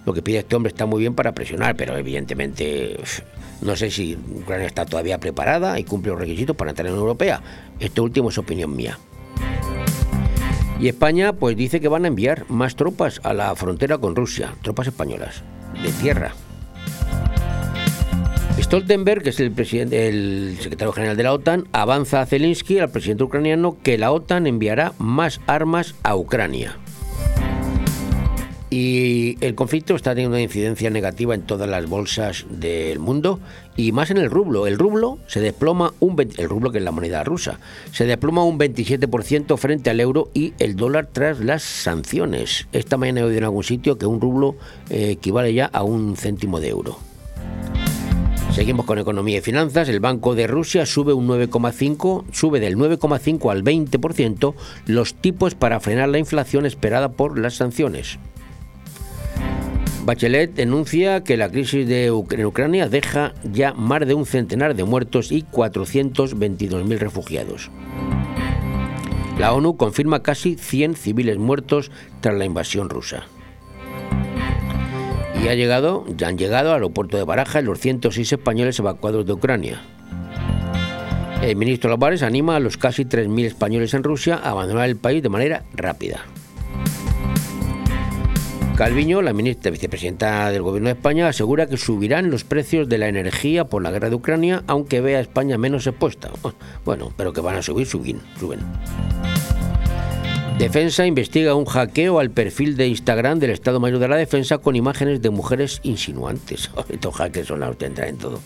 Lo 0.06 0.14
que 0.14 0.22
pide 0.22 0.38
este 0.38 0.54
hombre 0.54 0.68
está 0.68 0.86
muy 0.86 1.00
bien 1.00 1.14
para 1.14 1.32
presionar, 1.32 1.76
pero 1.76 1.96
evidentemente 1.96 2.96
no 3.60 3.74
sé 3.74 3.90
si 3.90 4.16
Ucrania 4.16 4.68
está 4.68 4.86
todavía 4.86 5.18
preparada 5.18 5.78
y 5.80 5.84
cumple 5.84 6.12
los 6.12 6.20
requisitos 6.20 6.54
para 6.54 6.70
entrar 6.70 6.86
en 6.86 6.92
la 6.92 6.98
Unión 6.98 7.08
Europea. 7.08 7.42
Esto 7.80 8.04
último 8.04 8.30
es 8.30 8.38
opinión 8.38 8.74
mía. 8.76 8.98
Y 10.78 10.88
España 10.88 11.32
pues 11.32 11.56
dice 11.56 11.80
que 11.80 11.88
van 11.88 12.04
a 12.04 12.08
enviar 12.08 12.44
más 12.50 12.76
tropas 12.76 13.20
a 13.24 13.32
la 13.32 13.54
frontera 13.56 13.98
con 13.98 14.14
Rusia, 14.14 14.54
tropas 14.62 14.88
españolas, 14.88 15.42
de 15.82 15.90
tierra. 15.92 16.34
Stoltenberg, 18.60 19.22
que 19.22 19.30
es 19.30 19.40
el, 19.40 19.52
presidente, 19.52 20.08
el 20.08 20.56
secretario 20.60 20.92
general 20.92 21.16
de 21.16 21.22
la 21.22 21.32
OTAN, 21.32 21.68
avanza 21.72 22.20
a 22.20 22.26
Zelensky, 22.26 22.78
al 22.78 22.90
presidente 22.90 23.24
ucraniano, 23.24 23.76
que 23.82 23.98
la 23.98 24.12
OTAN 24.12 24.46
enviará 24.46 24.92
más 24.98 25.40
armas 25.46 25.94
a 26.02 26.16
Ucrania. 26.16 26.76
Y 28.68 29.36
el 29.44 29.54
conflicto 29.54 29.94
está 29.94 30.10
teniendo 30.10 30.36
una 30.36 30.42
incidencia 30.42 30.90
negativa 30.90 31.34
en 31.34 31.42
todas 31.42 31.68
las 31.68 31.88
bolsas 31.88 32.46
del 32.50 32.98
mundo 32.98 33.38
y 33.76 33.92
más 33.92 34.10
en 34.10 34.18
el 34.18 34.28
rublo. 34.28 34.66
El 34.66 34.76
rublo 34.76 35.18
se 35.28 35.40
desploma 35.40 35.92
un 36.00 36.16
el 36.18 36.48
rublo 36.48 36.72
que 36.72 36.78
es 36.78 36.84
la 36.84 36.90
moneda 36.90 37.22
rusa, 37.22 37.60
se 37.92 38.06
desploma 38.06 38.42
un 38.42 38.58
27% 38.58 39.56
frente 39.56 39.90
al 39.90 40.00
euro 40.00 40.30
y 40.34 40.54
el 40.58 40.74
dólar 40.74 41.08
tras 41.12 41.38
las 41.38 41.62
sanciones. 41.62 42.66
Esta 42.72 42.96
mañana 42.96 43.20
he 43.20 43.24
oído 43.24 43.38
en 43.38 43.44
algún 43.44 43.62
sitio 43.62 43.98
que 43.98 44.06
un 44.06 44.20
rublo 44.20 44.56
eh, 44.90 45.10
equivale 45.10 45.54
ya 45.54 45.66
a 45.66 45.84
un 45.84 46.16
céntimo 46.16 46.58
de 46.58 46.68
euro. 46.70 46.98
Seguimos 48.56 48.86
con 48.86 48.98
economía 48.98 49.38
y 49.38 49.42
finanzas. 49.42 49.88
El 49.90 50.00
Banco 50.00 50.34
de 50.34 50.46
Rusia 50.46 50.86
sube 50.86 51.12
un 51.12 51.28
9,5, 51.28 52.24
sube 52.32 52.58
del 52.58 52.76
9,5 52.76 53.52
al 53.52 53.62
20% 53.62 54.54
los 54.86 55.14
tipos 55.14 55.54
para 55.54 55.78
frenar 55.78 56.08
la 56.08 56.18
inflación 56.18 56.64
esperada 56.64 57.12
por 57.12 57.38
las 57.38 57.54
sanciones. 57.54 58.18
Bachelet 60.06 60.54
denuncia 60.54 61.24
que 61.24 61.36
la 61.36 61.50
crisis 61.50 61.86
de 61.88 62.06
en 62.06 62.46
Ucrania 62.46 62.88
deja 62.88 63.34
ya 63.42 63.74
más 63.74 64.06
de 64.06 64.14
un 64.14 64.24
centenar 64.24 64.76
de 64.76 64.84
muertos 64.84 65.32
y 65.32 65.42
422.000 65.42 66.98
refugiados. 66.98 67.72
La 69.36 69.52
ONU 69.52 69.76
confirma 69.76 70.22
casi 70.22 70.54
100 70.54 70.94
civiles 70.94 71.38
muertos 71.38 71.90
tras 72.20 72.36
la 72.36 72.44
invasión 72.44 72.88
rusa 72.88 73.26
y 75.42 75.48
ha 75.48 75.54
llegado, 75.54 76.04
ya 76.16 76.28
han 76.28 76.38
llegado 76.38 76.68
al 76.68 76.76
aeropuerto 76.76 77.16
de 77.16 77.24
Baraja 77.24 77.60
los 77.60 77.80
106 77.80 78.32
españoles 78.32 78.78
evacuados 78.78 79.26
de 79.26 79.32
Ucrania. 79.32 79.82
El 81.42 81.56
ministro 81.56 81.90
Lavares 81.90 82.22
anima 82.22 82.54
a 82.54 82.60
los 82.60 82.76
casi 82.76 83.04
3.000 83.04 83.44
españoles 83.44 83.92
en 83.92 84.04
Rusia 84.04 84.36
a 84.36 84.50
abandonar 84.50 84.88
el 84.88 84.96
país 84.96 85.20
de 85.20 85.28
manera 85.28 85.64
rápida. 85.74 86.24
Calviño, 88.76 89.22
la 89.22 89.32
ministra 89.32 89.70
vicepresidenta 89.70 90.52
del 90.52 90.60
Gobierno 90.60 90.90
de 90.90 90.96
España, 90.96 91.28
asegura 91.28 91.66
que 91.66 91.78
subirán 91.78 92.30
los 92.30 92.44
precios 92.44 92.90
de 92.90 92.98
la 92.98 93.08
energía 93.08 93.64
por 93.64 93.82
la 93.82 93.90
guerra 93.90 94.10
de 94.10 94.16
Ucrania, 94.16 94.64
aunque 94.66 95.00
vea 95.00 95.16
a 95.16 95.22
España 95.22 95.56
menos 95.56 95.86
expuesta. 95.86 96.30
Bueno, 96.84 97.10
pero 97.16 97.32
que 97.32 97.40
van 97.40 97.56
a 97.56 97.62
subir, 97.62 97.86
suben, 97.86 98.20
suben. 98.38 98.60
Defensa 100.58 101.06
investiga 101.06 101.54
un 101.54 101.64
hackeo 101.64 102.18
al 102.18 102.30
perfil 102.30 102.76
de 102.76 102.88
Instagram 102.88 103.38
del 103.38 103.52
Estado 103.52 103.80
Mayor 103.80 103.98
de 103.98 104.08
la 104.08 104.16
Defensa 104.16 104.58
con 104.58 104.76
imágenes 104.76 105.22
de 105.22 105.30
mujeres 105.30 105.80
insinuantes. 105.82 106.70
Estos 106.90 107.14
hackers 107.14 107.48
son 107.48 107.60
los 107.60 107.78
tendrá 107.78 108.08
en 108.08 108.18
todo. 108.18 108.40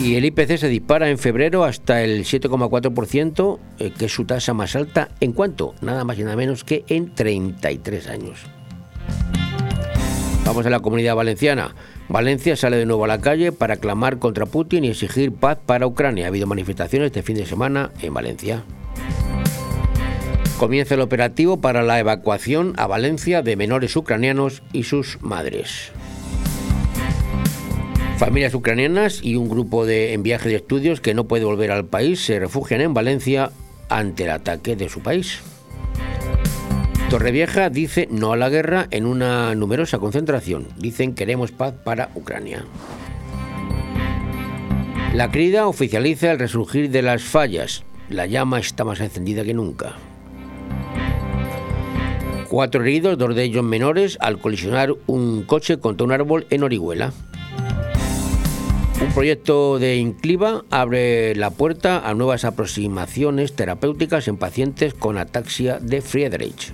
Y 0.00 0.14
el 0.16 0.24
IPC 0.26 0.58
se 0.58 0.68
dispara 0.68 1.08
en 1.08 1.18
febrero 1.18 1.64
hasta 1.64 2.02
el 2.02 2.24
7,4%, 2.24 3.58
eh, 3.78 3.92
que 3.96 4.04
es 4.04 4.12
su 4.12 4.24
tasa 4.24 4.52
más 4.52 4.76
alta 4.76 5.08
en 5.20 5.32
cuanto, 5.32 5.74
nada 5.80 6.04
más 6.04 6.18
y 6.18 6.22
nada 6.22 6.36
menos 6.36 6.64
que 6.64 6.84
en 6.88 7.14
33 7.14 8.08
años. 8.08 8.46
Vamos 10.44 10.64
a 10.64 10.70
la 10.70 10.78
comunidad 10.80 11.16
valenciana. 11.16 11.74
Valencia 12.08 12.54
sale 12.54 12.76
de 12.76 12.86
nuevo 12.86 13.04
a 13.04 13.08
la 13.08 13.20
calle 13.20 13.50
para 13.50 13.78
clamar 13.78 14.20
contra 14.20 14.46
Putin 14.46 14.84
y 14.84 14.88
exigir 14.88 15.32
paz 15.32 15.58
para 15.64 15.88
Ucrania. 15.88 16.26
Ha 16.26 16.28
habido 16.28 16.46
manifestaciones 16.46 17.06
este 17.06 17.22
fin 17.22 17.36
de 17.36 17.46
semana 17.46 17.90
en 18.00 18.14
Valencia. 18.14 18.62
Comienza 20.58 20.94
el 20.94 21.00
operativo 21.00 21.60
para 21.60 21.82
la 21.82 21.98
evacuación 21.98 22.74
a 22.76 22.86
Valencia 22.86 23.42
de 23.42 23.56
menores 23.56 23.96
ucranianos 23.96 24.62
y 24.72 24.84
sus 24.84 25.20
madres. 25.20 25.92
Familias 28.18 28.54
ucranianas 28.54 29.20
y 29.22 29.36
un 29.36 29.50
grupo 29.50 29.84
de, 29.84 30.14
en 30.14 30.22
viaje 30.22 30.48
de 30.48 30.56
estudios 30.56 31.02
que 31.02 31.12
no 31.12 31.24
puede 31.24 31.44
volver 31.44 31.70
al 31.70 31.84
país 31.84 32.24
se 32.24 32.40
refugian 32.40 32.80
en 32.80 32.94
Valencia 32.94 33.50
ante 33.90 34.24
el 34.24 34.30
ataque 34.30 34.74
de 34.74 34.88
su 34.88 35.00
país. 35.00 35.40
Torrevieja 37.10 37.68
dice 37.68 38.08
no 38.10 38.32
a 38.32 38.36
la 38.38 38.48
guerra 38.48 38.88
en 38.90 39.04
una 39.04 39.54
numerosa 39.54 39.98
concentración. 39.98 40.66
Dicen 40.78 41.14
queremos 41.14 41.52
paz 41.52 41.74
para 41.84 42.10
Ucrania. 42.14 42.64
La 45.12 45.30
crida 45.30 45.66
oficializa 45.66 46.32
el 46.32 46.38
resurgir 46.38 46.90
de 46.90 47.02
las 47.02 47.22
fallas. 47.22 47.84
La 48.08 48.24
llama 48.24 48.58
está 48.58 48.84
más 48.84 49.00
encendida 49.00 49.44
que 49.44 49.52
nunca. 49.52 49.94
Cuatro 52.48 52.82
heridos, 52.82 53.18
dos 53.18 53.34
de 53.34 53.42
ellos 53.42 53.64
menores, 53.64 54.16
al 54.20 54.38
colisionar 54.38 54.94
un 55.06 55.42
coche 55.42 55.78
contra 55.78 56.06
un 56.06 56.12
árbol 56.12 56.46
en 56.48 56.62
Orihuela. 56.62 57.12
Un 59.00 59.12
proyecto 59.12 59.78
de 59.78 59.96
Incliva 59.96 60.64
abre 60.70 61.34
la 61.34 61.50
puerta 61.50 62.08
a 62.08 62.14
nuevas 62.14 62.44
aproximaciones 62.44 63.54
terapéuticas 63.54 64.26
en 64.26 64.38
pacientes 64.38 64.94
con 64.94 65.18
ataxia 65.18 65.78
de 65.80 66.00
Friedrich. 66.00 66.72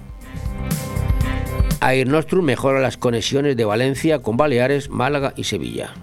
Air 1.81 2.07
Nostrum 2.07 2.45
mejora 2.45 2.81
las 2.81 2.97
conexiones 2.97 3.57
de 3.57 3.65
Valencia 3.65 4.21
con 4.21 4.37
Baleares, 4.37 4.89
Málaga 4.89 5.35
y 5.37 5.45
Sevilla. 5.45 5.95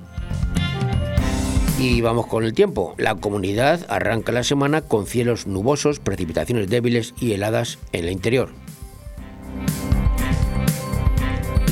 Y 1.80 2.02
vamos 2.02 2.28
con 2.28 2.44
el 2.44 2.54
tiempo. 2.54 2.96
La 2.98 3.16
comunidad 3.16 3.86
arranca 3.88 4.34
la 4.34 4.44
semana 4.44 4.82
con 4.82 5.08
cielos 5.08 5.48
nubosos, 5.48 6.00
precipitaciones 6.00 6.70
débiles 6.70 7.14
y 7.22 7.32
heladas 7.32 7.80
en 7.94 8.04
el 8.04 8.12
interior. 8.12 8.50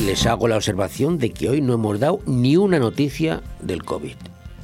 les 0.07 0.25
hago 0.25 0.47
la 0.47 0.55
observación 0.55 1.17
de 1.17 1.31
que 1.31 1.49
hoy 1.49 1.59
no 1.59 1.73
hemos 1.73 1.99
dado 1.99 2.21
ni 2.25 2.55
una 2.55 2.79
noticia 2.79 3.43
del 3.59 3.83
COVID, 3.83 4.15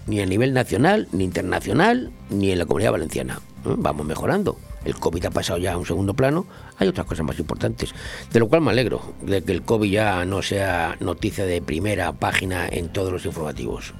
ni 0.07 0.21
a 0.21 0.25
nivel 0.25 0.53
nacional, 0.53 1.07
ni 1.11 1.23
internacional, 1.23 2.11
ni 2.29 2.51
en 2.51 2.59
la 2.59 2.65
comunidad 2.65 2.91
valenciana. 2.91 3.39
¿Eh? 3.65 3.75
Vamos 3.77 4.05
mejorando. 4.05 4.57
El 4.85 4.95
COVID 4.95 5.25
ha 5.25 5.31
pasado 5.31 5.59
ya 5.59 5.73
a 5.73 5.77
un 5.77 5.85
segundo 5.85 6.13
plano, 6.13 6.45
hay 6.77 6.89
otras 6.89 7.07
cosas 7.07 7.25
más 7.25 7.39
importantes, 7.39 7.93
de 8.31 8.39
lo 8.39 8.49
cual 8.49 8.61
me 8.61 8.71
alegro 8.71 9.13
de 9.21 9.41
que 9.41 9.53
el 9.53 9.61
COVID 9.61 9.89
ya 9.89 10.25
no 10.25 10.41
sea 10.41 10.97
noticia 10.99 11.45
de 11.45 11.61
primera 11.61 12.11
página 12.11 12.67
en 12.67 12.89
todos 12.89 13.13
los 13.13 13.25
informativos. 13.25 13.93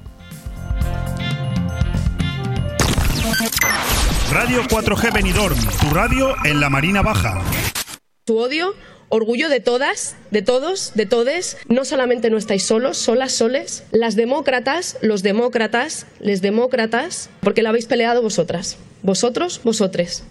Radio 4.31 4.63
4G 4.63 5.13
Benidorm, 5.13 5.57
tu 5.79 5.93
radio 5.93 6.35
en 6.43 6.59
la 6.59 6.69
Marina 6.69 7.01
Baja. 7.01 7.41
Tu 8.25 8.37
odio 8.37 8.73
orgullo 9.13 9.47
de 9.47 9.59
todas, 9.59 10.15
de 10.31 10.41
todos, 10.41 10.93
de 10.95 11.05
todes. 11.05 11.57
No 11.69 11.85
solamente 11.85 12.31
no 12.31 12.37
estáis 12.37 12.65
solos, 12.65 12.97
solas, 12.97 13.31
soles. 13.31 13.83
Las 13.91 14.15
demócratas, 14.15 14.97
los 15.01 15.21
demócratas, 15.21 16.07
les 16.19 16.41
demócratas, 16.41 17.29
porque 17.41 17.61
la 17.61 17.69
habéis 17.69 17.85
peleado 17.85 18.23
vosotras. 18.23 18.77
Vosotros, 19.03 19.61
vosotres. 19.63 20.23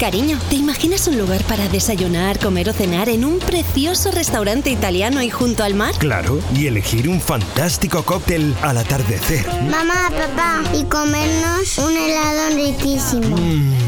Cariño, 0.00 0.38
¿te 0.48 0.54
imaginas 0.54 1.08
un 1.08 1.18
lugar 1.18 1.42
para 1.42 1.68
desayunar, 1.68 2.38
comer 2.38 2.68
o 2.68 2.72
cenar 2.72 3.08
en 3.08 3.24
un 3.24 3.40
precioso 3.40 4.12
restaurante 4.12 4.70
italiano 4.70 5.20
y 5.22 5.28
junto 5.28 5.64
al 5.64 5.74
mar? 5.74 5.92
Claro, 5.98 6.40
y 6.54 6.68
elegir 6.68 7.08
un 7.08 7.20
fantástico 7.20 8.04
cóctel 8.04 8.54
al 8.62 8.78
atardecer. 8.78 9.44
Mamá, 9.64 10.08
papá, 10.10 10.62
y 10.72 10.84
comernos 10.84 11.78
un 11.78 11.96
helado 11.96 12.54
riquísimo. 12.54 13.36
Mmm, 13.36 13.87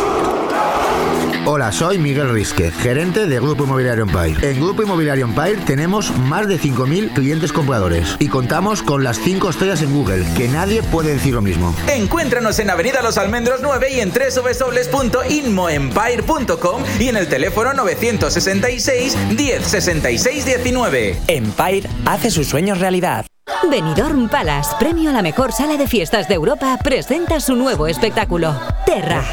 Hola, 1.43 1.71
soy 1.71 1.97
Miguel 1.97 2.29
Risque, 2.29 2.69
gerente 2.69 3.25
de 3.25 3.39
Grupo 3.39 3.63
Inmobiliario 3.63 4.03
Empire. 4.03 4.47
En 4.47 4.61
Grupo 4.61 4.83
Inmobiliario 4.83 5.25
Empire 5.25 5.57
tenemos 5.65 6.15
más 6.15 6.47
de 6.47 6.59
5.000 6.59 7.13
clientes 7.13 7.51
compradores 7.51 8.15
y 8.19 8.27
contamos 8.27 8.83
con 8.83 9.03
las 9.03 9.17
5 9.17 9.49
estrellas 9.49 9.81
en 9.81 9.91
Google, 9.91 10.23
que 10.37 10.47
nadie 10.47 10.83
puede 10.83 11.13
decir 11.13 11.33
lo 11.33 11.41
mismo. 11.41 11.73
Encuéntranos 11.87 12.59
en 12.59 12.69
Avenida 12.69 13.01
Los 13.01 13.17
Almendros 13.17 13.61
9 13.63 13.87
y 13.91 14.01
en 14.01 14.11
www.inmoempire.com 14.11 16.83
y 16.99 17.07
en 17.07 17.17
el 17.17 17.27
teléfono 17.27 17.73
966 17.73 19.17
1066 19.35 20.45
19. 20.45 21.17
Empire 21.27 21.89
hace 22.05 22.29
sus 22.29 22.45
sueños 22.47 22.79
realidad. 22.79 23.25
Benidorm 23.69 24.29
Palace, 24.29 24.75
premio 24.79 25.09
a 25.09 25.13
la 25.13 25.23
mejor 25.23 25.51
sala 25.53 25.77
de 25.77 25.87
fiestas 25.87 26.27
de 26.27 26.35
Europa, 26.35 26.77
presenta 26.83 27.39
su 27.39 27.55
nuevo 27.55 27.87
espectáculo, 27.87 28.53
Terra. 28.85 29.23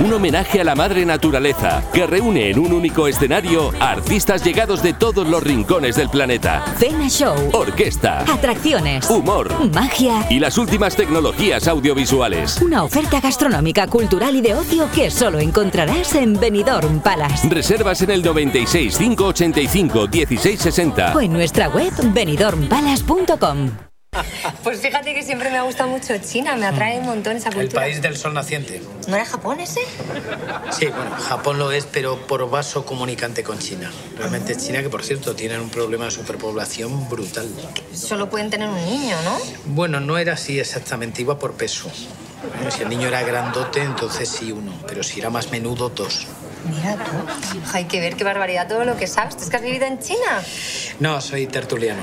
Un 0.00 0.14
homenaje 0.14 0.62
a 0.62 0.64
la 0.64 0.74
madre 0.74 1.04
naturaleza 1.04 1.82
que 1.92 2.06
reúne 2.06 2.50
en 2.50 2.58
un 2.58 2.72
único 2.72 3.06
escenario 3.06 3.70
a 3.80 3.90
artistas 3.90 4.42
llegados 4.42 4.82
de 4.82 4.94
todos 4.94 5.28
los 5.28 5.42
rincones 5.42 5.94
del 5.96 6.08
planeta. 6.08 6.64
Cena 6.78 7.08
Show, 7.08 7.34
Orquesta, 7.52 8.20
atracciones, 8.20 9.10
humor, 9.10 9.52
magia 9.74 10.24
y 10.30 10.40
las 10.40 10.56
últimas 10.56 10.96
tecnologías 10.96 11.68
audiovisuales. 11.68 12.62
Una 12.62 12.82
oferta 12.82 13.20
gastronómica, 13.20 13.86
cultural 13.88 14.34
y 14.36 14.40
de 14.40 14.54
ocio 14.54 14.88
que 14.94 15.10
solo 15.10 15.38
encontrarás 15.38 16.14
en 16.14 16.40
Benidorm 16.40 17.00
Palace. 17.00 17.46
Reservas 17.50 18.00
en 18.00 18.10
el 18.10 18.22
96 18.22 18.96
585 18.96 20.08
1660 20.08 21.14
o 21.14 21.20
en 21.20 21.32
nuestra 21.32 21.68
web 21.68 21.92
benidormpalace.com. 22.14 23.89
Pues 24.64 24.80
fíjate 24.80 25.14
que 25.14 25.22
siempre 25.22 25.50
me 25.50 25.58
ha 25.58 25.62
gustado 25.62 25.88
mucho 25.90 26.16
China, 26.18 26.56
me 26.56 26.66
atrae 26.66 26.98
un 26.98 27.06
montón 27.06 27.36
esa 27.36 27.50
cultura. 27.50 27.86
El 27.86 27.90
país 27.92 28.02
del 28.02 28.16
sol 28.16 28.34
naciente. 28.34 28.82
¿No 29.06 29.16
era 29.16 29.24
Japón 29.24 29.60
ese? 29.60 29.80
Sí, 30.70 30.86
bueno, 30.86 31.10
Japón 31.12 31.58
lo 31.58 31.72
es, 31.72 31.86
pero 31.86 32.26
por 32.26 32.48
vaso 32.50 32.84
comunicante 32.84 33.42
con 33.42 33.58
China. 33.58 33.90
Realmente 34.18 34.52
es 34.52 34.66
China 34.66 34.82
que, 34.82 34.90
por 34.90 35.02
cierto, 35.02 35.34
tienen 35.34 35.60
un 35.60 35.70
problema 35.70 36.06
de 36.06 36.10
superpoblación 36.10 37.08
brutal. 37.08 37.48
Solo 37.94 38.28
pueden 38.28 38.50
tener 38.50 38.68
un 38.68 38.84
niño, 38.84 39.16
¿no? 39.24 39.38
Bueno, 39.66 40.00
no 40.00 40.18
era 40.18 40.34
así 40.34 40.58
exactamente, 40.60 41.22
iba 41.22 41.38
por 41.38 41.54
peso. 41.54 41.90
Si 42.70 42.82
el 42.82 42.88
niño 42.88 43.08
era 43.08 43.22
grandote, 43.22 43.82
entonces 43.82 44.28
sí 44.28 44.50
uno, 44.50 44.72
pero 44.86 45.02
si 45.02 45.20
era 45.20 45.30
más 45.30 45.50
menudo, 45.50 45.90
dos. 45.90 46.26
Mira 46.64 46.96
tú. 46.96 47.60
Hay 47.72 47.84
que 47.84 48.00
ver 48.00 48.16
qué 48.16 48.24
barbaridad 48.24 48.68
todo 48.68 48.84
lo 48.84 48.96
que 48.96 49.06
sabes. 49.06 49.36
¿Es 49.36 49.48
que 49.48 49.56
has 49.56 49.62
vivido 49.62 49.86
en 49.86 49.98
China? 49.98 50.42
No, 50.98 51.20
soy 51.20 51.46
tertuliano. 51.46 52.02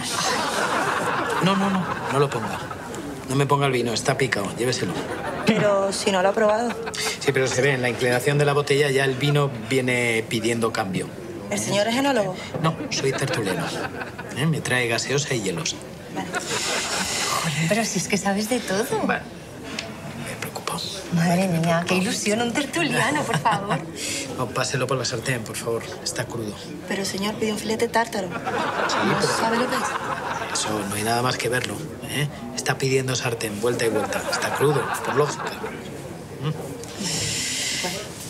No, 1.43 1.55
no, 1.55 1.69
no, 1.69 1.85
no 2.13 2.19
lo 2.19 2.29
ponga. 2.29 2.59
No 3.29 3.35
me 3.35 3.45
ponga 3.45 3.65
el 3.67 3.71
vino, 3.73 3.93
está 3.93 4.17
picado, 4.17 4.47
lléveselo. 4.57 4.93
Pero 5.45 5.91
si 5.93 6.11
no 6.11 6.21
lo 6.21 6.29
ha 6.29 6.33
probado. 6.33 6.69
Sí, 7.19 7.31
pero 7.31 7.47
se 7.47 7.61
ve, 7.61 7.73
en 7.73 7.81
la 7.81 7.89
inclinación 7.89 8.37
de 8.37 8.45
la 8.45 8.53
botella 8.53 8.89
ya 8.89 9.05
el 9.05 9.15
vino 9.15 9.49
viene 9.69 10.23
pidiendo 10.27 10.71
cambio. 10.71 11.07
¿El 11.49 11.59
señor 11.59 11.87
es 11.87 11.95
enólogo? 11.95 12.35
No, 12.61 12.75
soy 12.89 13.11
tertuliano. 13.13 13.65
¿Eh? 14.37 14.45
Me 14.45 14.59
trae 14.61 14.87
gaseosa 14.87 15.33
y 15.33 15.41
hielos. 15.41 15.75
Joder, 16.15 17.53
pero 17.69 17.85
si 17.85 17.99
es 17.99 18.07
que 18.07 18.17
sabes 18.17 18.49
de 18.49 18.59
todo. 18.59 18.85
Vale. 19.05 19.21
Me 20.27 20.35
preocupa. 20.41 20.77
Madre 21.13 21.47
mía, 21.47 21.85
qué 21.87 21.95
ilusión, 21.95 22.41
un 22.41 22.51
tertuliano, 22.51 23.23
por 23.23 23.37
favor. 23.37 23.79
No, 24.37 24.45
páselo 24.47 24.85
por 24.85 24.97
la 24.99 25.03
sartén, 25.05 25.41
por 25.43 25.55
favor. 25.55 25.81
Está 26.03 26.25
crudo. 26.25 26.53
Pero 26.87 27.03
señor, 27.05 27.33
pidió 27.35 27.53
un 27.55 27.59
filete 27.59 27.87
tártaro. 27.87 28.27
Sí, 28.27 28.33
¿No 29.07 29.15
pero- 29.19 29.33
sabe 29.35 29.57
lo 29.57 29.67
que 29.67 29.75
es? 29.75 29.81
Eso, 30.57 30.69
no 30.89 30.95
hay 30.95 31.03
nada 31.03 31.21
más 31.21 31.37
que 31.37 31.49
verlo. 31.49 31.75
¿eh? 32.09 32.27
Está 32.55 32.79
pidiendo 32.79 33.15
sartén, 33.15 33.61
vuelta 33.61 33.85
y 33.85 33.89
vuelta. 33.89 34.23
Está 34.31 34.55
crudo, 34.55 34.81
por 35.05 35.15
lógica. 35.15 35.43
¿Mm? 36.41 36.49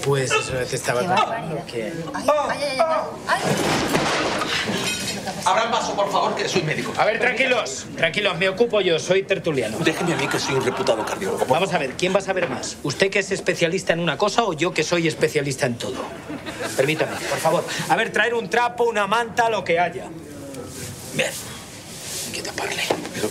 Pues 0.03 0.29
eso 0.33 0.51
te 0.69 0.75
estaba 0.75 0.99
Qué 0.99 1.07
contando 1.07 1.65
que... 1.65 1.93
Ay, 2.13 2.25
ay, 2.27 2.59
ay, 2.59 2.79
ay, 2.79 3.09
ay. 3.27 3.39
Abran 5.45 5.71
paso, 5.71 5.95
por 5.95 6.11
favor, 6.11 6.35
que 6.35 6.49
soy 6.49 6.63
médico. 6.63 6.91
A 6.97 7.05
ver, 7.05 7.17
tranquilos, 7.17 7.85
tranquilos, 7.95 8.37
me 8.37 8.49
ocupo 8.49 8.81
yo, 8.81 8.99
soy 8.99 9.23
tertuliano. 9.23 9.77
Déjeme 9.79 10.13
a 10.13 10.17
mí 10.17 10.27
que 10.27 10.37
soy 10.37 10.55
un 10.55 10.65
reputado 10.65 11.05
cardiólogo. 11.05 11.45
Vamos 11.45 11.73
a 11.73 11.77
ver, 11.77 11.91
¿quién 11.91 12.13
va 12.13 12.19
a 12.19 12.23
saber 12.23 12.49
más? 12.49 12.75
¿Usted 12.83 13.09
que 13.09 13.19
es 13.19 13.31
especialista 13.31 13.93
en 13.93 14.01
una 14.01 14.17
cosa 14.17 14.43
o 14.43 14.51
yo 14.51 14.73
que 14.73 14.83
soy 14.83 15.07
especialista 15.07 15.65
en 15.65 15.77
todo? 15.77 16.03
Permítame, 16.75 17.15
por 17.29 17.39
favor. 17.39 17.63
A 17.87 17.95
ver, 17.95 18.11
traer 18.11 18.33
un 18.33 18.49
trapo, 18.49 18.83
una 18.83 19.07
manta, 19.07 19.49
lo 19.49 19.63
que 19.63 19.79
haya. 19.79 20.09
Bien. 21.13 21.31
Que 22.37 22.43
taparle. 22.43 22.83
Pero, 23.15 23.29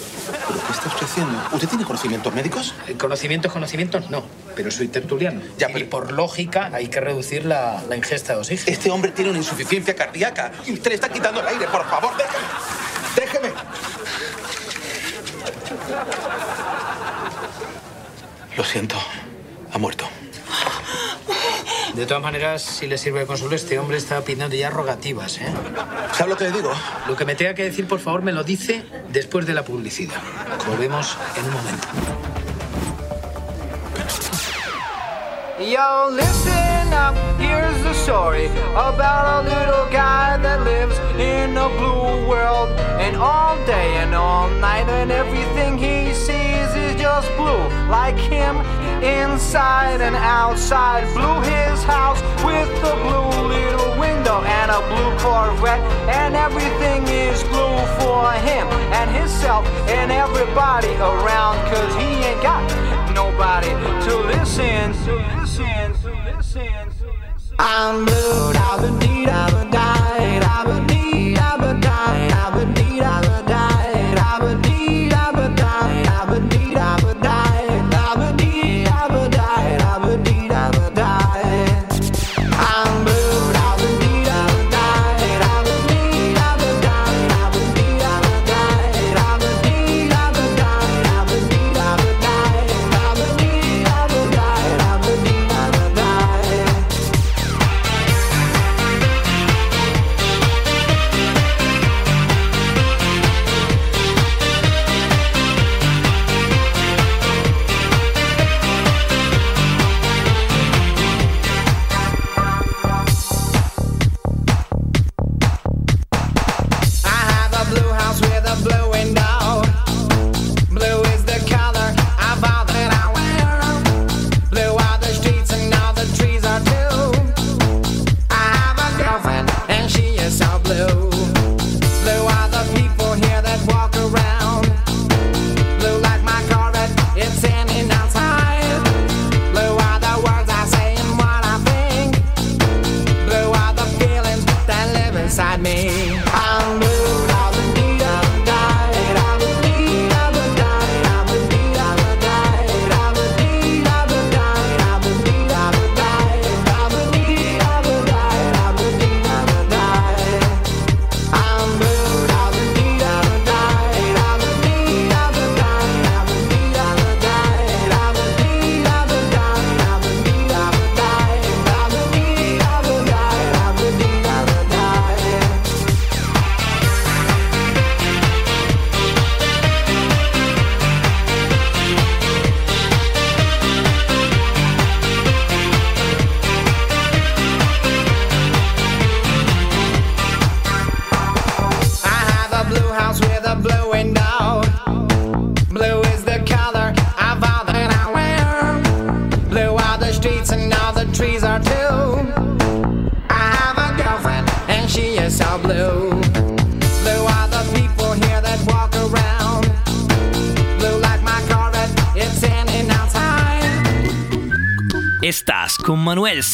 ¿pero 0.49 0.67
¿qué 0.67 0.73
está 0.73 0.89
usted 0.89 1.05
haciendo? 1.07 1.39
¿Usted 1.53 1.69
tiene 1.69 1.85
conocimientos 1.85 2.35
médicos? 2.35 2.75
Conocimientos, 2.99 3.53
conocimientos, 3.53 4.11
no. 4.11 4.25
Pero 4.57 4.73
soy 4.73 4.89
tertuliano. 4.89 5.43
Ya, 5.59 5.69
pero... 5.69 5.79
Y 5.79 5.85
por 5.85 6.11
lógica 6.11 6.71
hay 6.73 6.89
que 6.89 7.01
reducir 7.01 7.45
la, 7.45 7.85
la 7.89 7.97
ingesta 7.97 8.33
de 8.33 8.41
oxígeno. 8.41 8.77
Este 8.77 8.91
hombre 8.91 9.13
tiene 9.13 9.31
una 9.31 9.39
insuficiencia 9.39 9.95
cardíaca 9.95 10.51
y 10.67 10.73
usted 10.73 10.91
le 10.91 10.95
está 10.97 11.09
quitando 11.09 11.41
el 11.41 11.47
aire. 11.47 11.69
Por 11.69 11.89
favor, 11.89 12.15
déjeme. 12.17 12.47
Déjeme. 13.15 13.53
Lo 18.57 18.65
siento. 18.65 18.97
Ha 19.73 19.79
muerto. 19.79 20.09
De 21.97 22.05
todas 22.05 22.23
maneras, 22.23 22.61
si 22.61 22.87
le 22.87 22.99
sirve 22.99 23.21
de 23.21 23.27
consuelo, 23.27 23.57
este 23.57 23.79
hombre 23.79 23.97
está 23.97 24.21
pidiendo 24.21 24.55
ya 24.55 24.69
rogativas, 24.69 25.39
¿eh? 25.39 25.47
¿Sabe 26.13 26.29
lo 26.29 26.37
que 26.37 26.45
le 26.45 26.53
digo? 26.53 26.71
Lo 27.09 27.17
que 27.17 27.25
me 27.25 27.35
tenga 27.35 27.55
que 27.55 27.65
decir, 27.65 27.89
por 27.89 28.01
favor, 28.01 28.21
me 28.21 28.33
lo 28.33 28.45
dice 28.45 28.85
después 29.09 29.47
de 29.47 29.55
la 29.55 29.63
publicidad. 29.63 30.21
Volvemos 30.69 31.17
en 31.39 31.45
un 31.47 31.55
momento. 31.55 31.89
Yo, 35.59 36.11
listen 36.11 36.93
up, 36.93 37.15
here's 37.41 37.83
the 37.83 37.95
story 37.95 38.49
about 38.75 39.47
a 39.47 39.49
little 39.49 39.87
guy 39.91 40.37
that 40.43 40.65
lives 40.65 40.99
in 41.19 41.57
a 41.57 41.69
blue 41.79 42.29
world. 42.29 42.69
And 43.01 43.17
all 43.17 43.57
day 43.65 43.97
and 44.03 44.15
all 44.15 44.51
night, 44.61 44.87
and 44.87 45.11
everything 45.11 45.79
he 45.79 46.13
sees 46.13 46.75
is 46.77 47.01
just 47.01 47.35
blue. 47.39 47.57
Like 47.89 48.19
him, 48.19 48.57
inside 49.03 50.01
and 50.01 50.17
outside. 50.17 51.05
Blue 51.15 51.41
his 51.41 51.83
house 51.85 52.21
with 52.45 52.69
a 52.85 52.95
blue 53.05 53.49
little 53.49 53.99
window 53.99 54.43
and 54.43 54.71
a 54.71 54.81
blue 54.89 55.13
Corvette. 55.19 55.81
And 56.09 56.35
everything 56.35 57.07
is 57.09 57.43
blue 57.45 57.79
for 57.99 58.33
him 58.49 58.67
and 58.99 59.11
himself 59.11 59.67
and 59.89 60.11
everybody 60.13 60.95
around. 60.97 61.57
Cause 61.71 61.95
he 61.97 62.09
ain't 62.29 62.43
got 62.43 62.63
nobody 63.15 63.69
to 64.07 64.13
listen, 64.33 64.93
to 65.05 65.15
listen, 65.41 65.93
to 66.03 66.11
listen. 66.37 66.97
I'm 67.59 68.05
blue, 68.05 68.53
I've 68.55 68.83
been 68.83 68.99
need, 68.99 69.29
I've 69.31 69.51
been 69.51 69.71
died, 69.71 70.43
I've 70.43 70.67
been 70.67 70.87
need, 70.87 71.39
I've 71.39 71.59
been 71.59 71.81
died, 71.81 72.33
I've 72.33 72.55
been 72.55 72.75
need, 72.75 73.03
I've 73.03 73.23
been 73.23 73.47
died, 73.47 74.19
I've 74.19 74.41
been 74.43 74.61
need, 74.61 74.76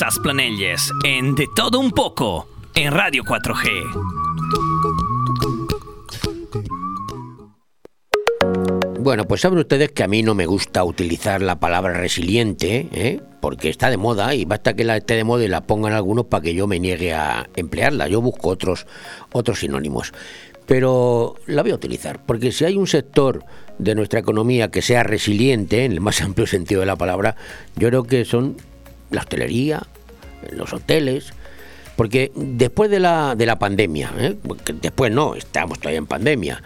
Manuel 0.03 0.15
Sasplanelles 0.15 0.91
en 1.05 1.37
De 1.37 1.47
Todo 1.55 1.79
Un 1.79 1.93
Poco 1.93 2.49
en 2.75 2.93
Radio 2.93 3.23
4G. 3.23 3.69
Bueno, 8.99 9.27
pues 9.27 9.43
saben 9.43 9.61
ustedes 9.61 9.93
que 9.93 10.03
a 10.03 10.09
mí 10.09 10.25
no 10.25 10.35
me 10.35 10.47
gusta 10.47 10.83
utilizar 10.83 11.41
la 11.41 11.61
palabra 11.61 11.93
resiliente, 11.93 12.89
¿eh? 12.93 13.21
porque 13.41 13.69
está 13.69 13.91
de 13.91 13.97
moda 13.97 14.35
y 14.35 14.45
basta 14.45 14.75
que 14.75 14.83
la 14.83 14.97
esté 14.97 15.15
de 15.15 15.23
moda 15.23 15.45
y 15.45 15.49
la 15.49 15.61
pongan 15.67 15.93
algunos 15.93 16.27
para 16.27 16.43
que 16.43 16.55
yo 16.55 16.67
me 16.67 16.81
niegue 16.81 17.15
a 17.15 17.49
emplearla. 17.55 18.09
Yo 18.09 18.21
busco 18.21 18.49
otros, 18.49 18.87
otros 19.31 19.61
sinónimos. 19.61 20.13
Pero 20.67 21.37
la 21.47 21.63
voy 21.63 21.71
a 21.71 21.77
utilizar, 21.77 22.25
porque 22.25 22.51
si 22.51 22.65
hay 22.65 22.77
un 22.77 22.89
sector 22.89 23.45
de 23.79 23.95
nuestra 23.95 24.19
economía 24.21 24.71
que 24.71 24.83
sea 24.83 25.05
resiliente, 25.05 25.85
en 25.85 25.93
el 25.93 26.01
más 26.01 26.21
amplio 26.23 26.47
sentido 26.47 26.81
de 26.81 26.87
la 26.87 26.97
palabra, 26.97 27.37
yo 27.77 27.89
creo 27.89 28.05
que 28.05 28.25
son 28.25 28.57
la 29.13 29.21
hostelería, 29.21 29.83
los 30.51 30.73
hoteles, 30.73 31.33
porque 31.97 32.33
después 32.35 32.91
de 32.91 33.01
la, 33.01 33.35
de 33.37 33.47
la 33.47 33.59
pandemia, 33.59 34.13
¿eh? 34.19 34.37
Después 34.81 35.13
no, 35.13 35.35
estamos 35.35 35.79
todavía 35.79 35.99
en 35.99 36.07
pandemia, 36.07 36.63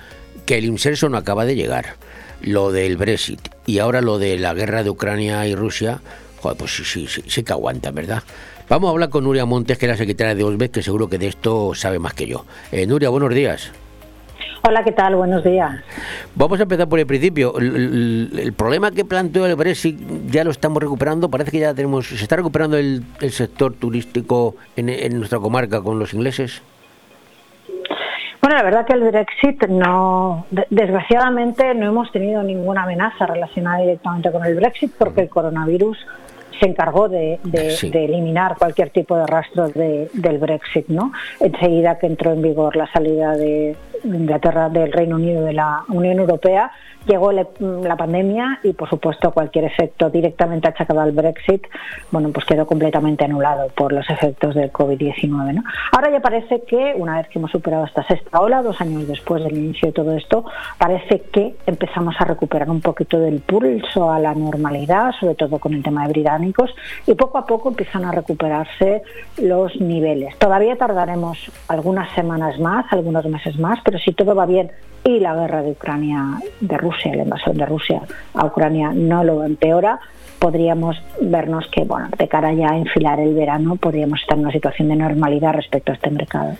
que 0.46 0.56
el 0.58 0.64
inserso 0.64 1.08
no 1.08 1.18
acaba 1.18 1.44
de 1.44 1.56
llegar, 1.56 1.96
lo 2.40 2.70
del 2.70 2.96
Brexit 2.96 3.40
y 3.66 3.78
ahora 3.78 4.00
lo 4.00 4.18
de 4.18 4.38
la 4.38 4.54
guerra 4.54 4.82
de 4.82 4.90
Ucrania 4.90 5.46
y 5.46 5.54
Rusia, 5.54 6.00
joder, 6.40 6.56
pues 6.56 6.74
sí, 6.74 6.84
sí, 6.84 7.06
sí, 7.08 7.22
sí 7.26 7.42
que 7.42 7.52
aguantan, 7.52 7.94
¿verdad? 7.94 8.22
Vamos 8.68 8.88
a 8.88 8.90
hablar 8.92 9.10
con 9.10 9.24
Nuria 9.24 9.44
Montes, 9.44 9.78
que 9.78 9.86
es 9.86 9.90
la 9.90 9.96
secretaria 9.96 10.34
de 10.34 10.42
OSBEC, 10.42 10.72
que 10.72 10.82
seguro 10.82 11.08
que 11.08 11.18
de 11.18 11.28
esto 11.28 11.72
sabe 11.74 11.98
más 11.98 12.14
que 12.14 12.26
yo. 12.26 12.44
Eh, 12.72 12.86
Nuria, 12.86 13.10
buenos 13.10 13.32
días. 13.32 13.70
Hola, 14.66 14.82
¿qué 14.82 14.92
tal? 14.92 15.14
Buenos 15.14 15.44
días. 15.44 15.70
Vamos 16.34 16.58
a 16.58 16.64
empezar 16.64 16.88
por 16.88 16.98
el 16.98 17.06
principio. 17.06 17.56
El, 17.58 17.76
el- 17.76 18.38
el 18.40 18.52
problema 18.52 18.90
que 18.90 19.04
planteó 19.04 19.46
el 19.46 19.54
Brexit 19.54 19.96
ya 20.30 20.42
lo 20.44 20.50
estamos 20.50 20.82
recuperando. 20.82 21.30
Parece 21.30 21.50
que 21.52 21.60
ya 21.60 21.74
tenemos. 21.74 22.08
¿Se 22.08 22.16
está 22.16 22.36
recuperando 22.36 22.76
el, 22.76 23.02
el 23.20 23.30
sector 23.30 23.74
turístico 23.74 24.56
en, 24.76 24.88
en 24.88 25.18
nuestra 25.18 25.38
comarca 25.38 25.80
con 25.82 25.98
los 25.98 26.12
ingleses? 26.14 26.62
Bueno, 28.40 28.56
la 28.56 28.62
verdad 28.64 28.86
que 28.86 28.94
el 28.94 29.02
Brexit 29.02 29.66
no, 29.68 30.46
de- 30.50 30.66
desgraciadamente 30.70 31.74
no 31.74 31.86
hemos 31.86 32.10
tenido 32.12 32.42
ninguna 32.42 32.82
amenaza 32.84 33.26
relacionada 33.26 33.78
directamente 33.78 34.30
con 34.32 34.44
el 34.44 34.54
Brexit 34.56 34.92
porque 34.98 35.22
el 35.22 35.28
coronavirus 35.28 35.98
se 36.60 36.66
encargó 36.66 37.08
de, 37.08 37.38
de- 37.44 37.70
Sí. 37.72 37.90
de 37.90 38.04
eliminar 38.06 38.56
cualquier 38.56 38.90
tipo 38.90 39.16
de 39.16 39.26
rastro 39.26 39.68
de- 39.68 40.08
del 40.12 40.38
Brexit, 40.38 40.88
¿no? 40.88 41.12
Enseguida 41.40 41.98
que 41.98 42.06
entró 42.06 42.32
en 42.32 42.40
vigor 42.42 42.76
la 42.76 42.90
salida 42.92 43.32
de 43.32 43.76
Inglaterra 44.04 44.68
del 44.68 44.92
Reino 44.92 45.16
Unido 45.16 45.44
de 45.44 45.52
la 45.52 45.84
Unión 45.88 46.18
Europea, 46.18 46.70
llegó 47.06 47.32
la, 47.32 47.96
pandemia 47.96 48.60
y, 48.62 48.72
por 48.72 48.90
supuesto, 48.90 49.30
cualquier 49.30 49.64
efecto 49.64 50.10
directamente 50.10 50.68
achacado 50.68 51.00
al 51.00 51.12
Brexit, 51.12 51.66
bueno, 52.10 52.30
pues 52.30 52.44
quedó 52.44 52.66
completamente 52.66 53.24
anulado 53.24 53.68
por 53.68 53.92
los 53.92 54.08
efectos 54.10 54.54
del 54.54 54.72
COVID-19, 54.72 55.54
¿no? 55.54 55.62
Ahora 55.92 56.10
ya 56.10 56.20
parece 56.20 56.62
que, 56.62 56.94
una 56.96 57.16
vez 57.16 57.28
que 57.28 57.38
hemos 57.38 57.50
superado 57.50 57.84
esta 57.84 58.02
sexta 58.06 58.40
ola, 58.40 58.62
dos 58.62 58.80
años 58.80 59.06
después 59.06 59.42
del 59.42 59.56
inicio 59.56 59.88
de 59.88 59.92
todo 59.92 60.12
esto, 60.12 60.44
parece 60.78 61.22
que 61.32 61.56
empezamos 61.66 62.14
a 62.18 62.24
recuperar 62.24 62.68
un 62.70 62.80
poquito 62.80 63.18
del 63.18 63.40
pulso 63.40 64.10
a 64.10 64.18
la 64.18 64.34
normalidad, 64.34 65.12
sobre 65.18 65.34
todo 65.34 65.58
con 65.58 65.74
el 65.74 65.82
tema 65.82 66.02
de 66.02 66.12
británicos, 66.12 66.74
y 67.06 67.14
poco 67.14 67.38
a 67.38 67.46
poco 67.46 67.68
empiezan 67.68 68.04
a 68.04 68.12
recuperarse 68.12 69.02
los 69.38 69.80
niveles. 69.80 70.36
Todavía 70.38 70.76
tardaremos 70.76 71.50
algunas 71.68 72.12
semanas 72.14 72.58
más, 72.58 72.86
algunos 72.92 73.24
meses 73.26 73.58
más, 73.58 73.78
pero 73.86 74.00
si 74.00 74.12
todo 74.12 74.34
va 74.34 74.44
bien 74.46 74.72
y 75.04 75.20
la 75.20 75.34
guerra 75.36 75.62
de 75.62 75.70
Ucrania, 75.70 76.40
de 76.60 76.76
Rusia, 76.76 77.14
la 77.14 77.22
invasión 77.22 77.56
de 77.56 77.64
Rusia 77.64 78.02
a 78.34 78.44
Ucrania 78.44 78.90
no 78.92 79.22
lo 79.22 79.44
empeora, 79.44 80.00
podríamos 80.40 81.00
vernos 81.20 81.68
que, 81.68 81.84
bueno, 81.84 82.08
de 82.18 82.26
cara 82.26 82.52
ya 82.52 82.72
a 82.72 82.76
enfilar 82.76 83.20
el 83.20 83.32
verano, 83.32 83.76
podríamos 83.76 84.20
estar 84.20 84.36
en 84.36 84.42
una 84.42 84.52
situación 84.52 84.88
de 84.88 84.96
normalidad 84.96 85.54
respecto 85.54 85.92
a 85.92 85.94
este 85.94 86.10
mercado. 86.10 86.56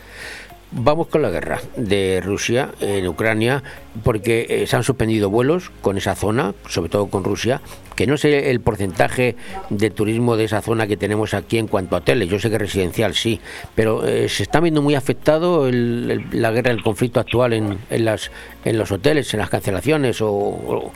Vamos 0.72 1.06
con 1.06 1.22
la 1.22 1.30
guerra 1.30 1.60
de 1.76 2.20
Rusia 2.22 2.70
en 2.80 3.06
Ucrania, 3.06 3.62
porque 4.02 4.46
eh, 4.48 4.66
se 4.66 4.74
han 4.76 4.82
suspendido 4.82 5.30
vuelos 5.30 5.70
con 5.80 5.96
esa 5.96 6.16
zona, 6.16 6.54
sobre 6.68 6.90
todo 6.90 7.06
con 7.06 7.22
Rusia, 7.22 7.60
que 7.94 8.06
no 8.06 8.16
sé 8.16 8.50
el 8.50 8.60
porcentaje 8.60 9.36
de 9.70 9.90
turismo 9.90 10.36
de 10.36 10.44
esa 10.44 10.60
zona 10.62 10.86
que 10.88 10.96
tenemos 10.96 11.34
aquí 11.34 11.58
en 11.58 11.68
cuanto 11.68 11.94
a 11.94 12.00
hoteles, 12.00 12.28
yo 12.28 12.38
sé 12.40 12.50
que 12.50 12.58
residencial 12.58 13.14
sí, 13.14 13.40
pero 13.76 14.04
eh, 14.06 14.28
se 14.28 14.42
está 14.42 14.58
viendo 14.60 14.82
muy 14.82 14.96
afectado 14.96 15.68
el- 15.68 16.24
la 16.32 16.50
guerra, 16.50 16.72
el 16.72 16.82
conflicto 16.82 17.20
actual 17.20 17.52
en, 17.52 17.78
en, 17.88 18.04
las, 18.04 18.30
en 18.64 18.76
los 18.76 18.90
hoteles, 18.90 19.32
en 19.34 19.40
las 19.40 19.48
cancelaciones 19.50 20.20
o- 20.20 20.92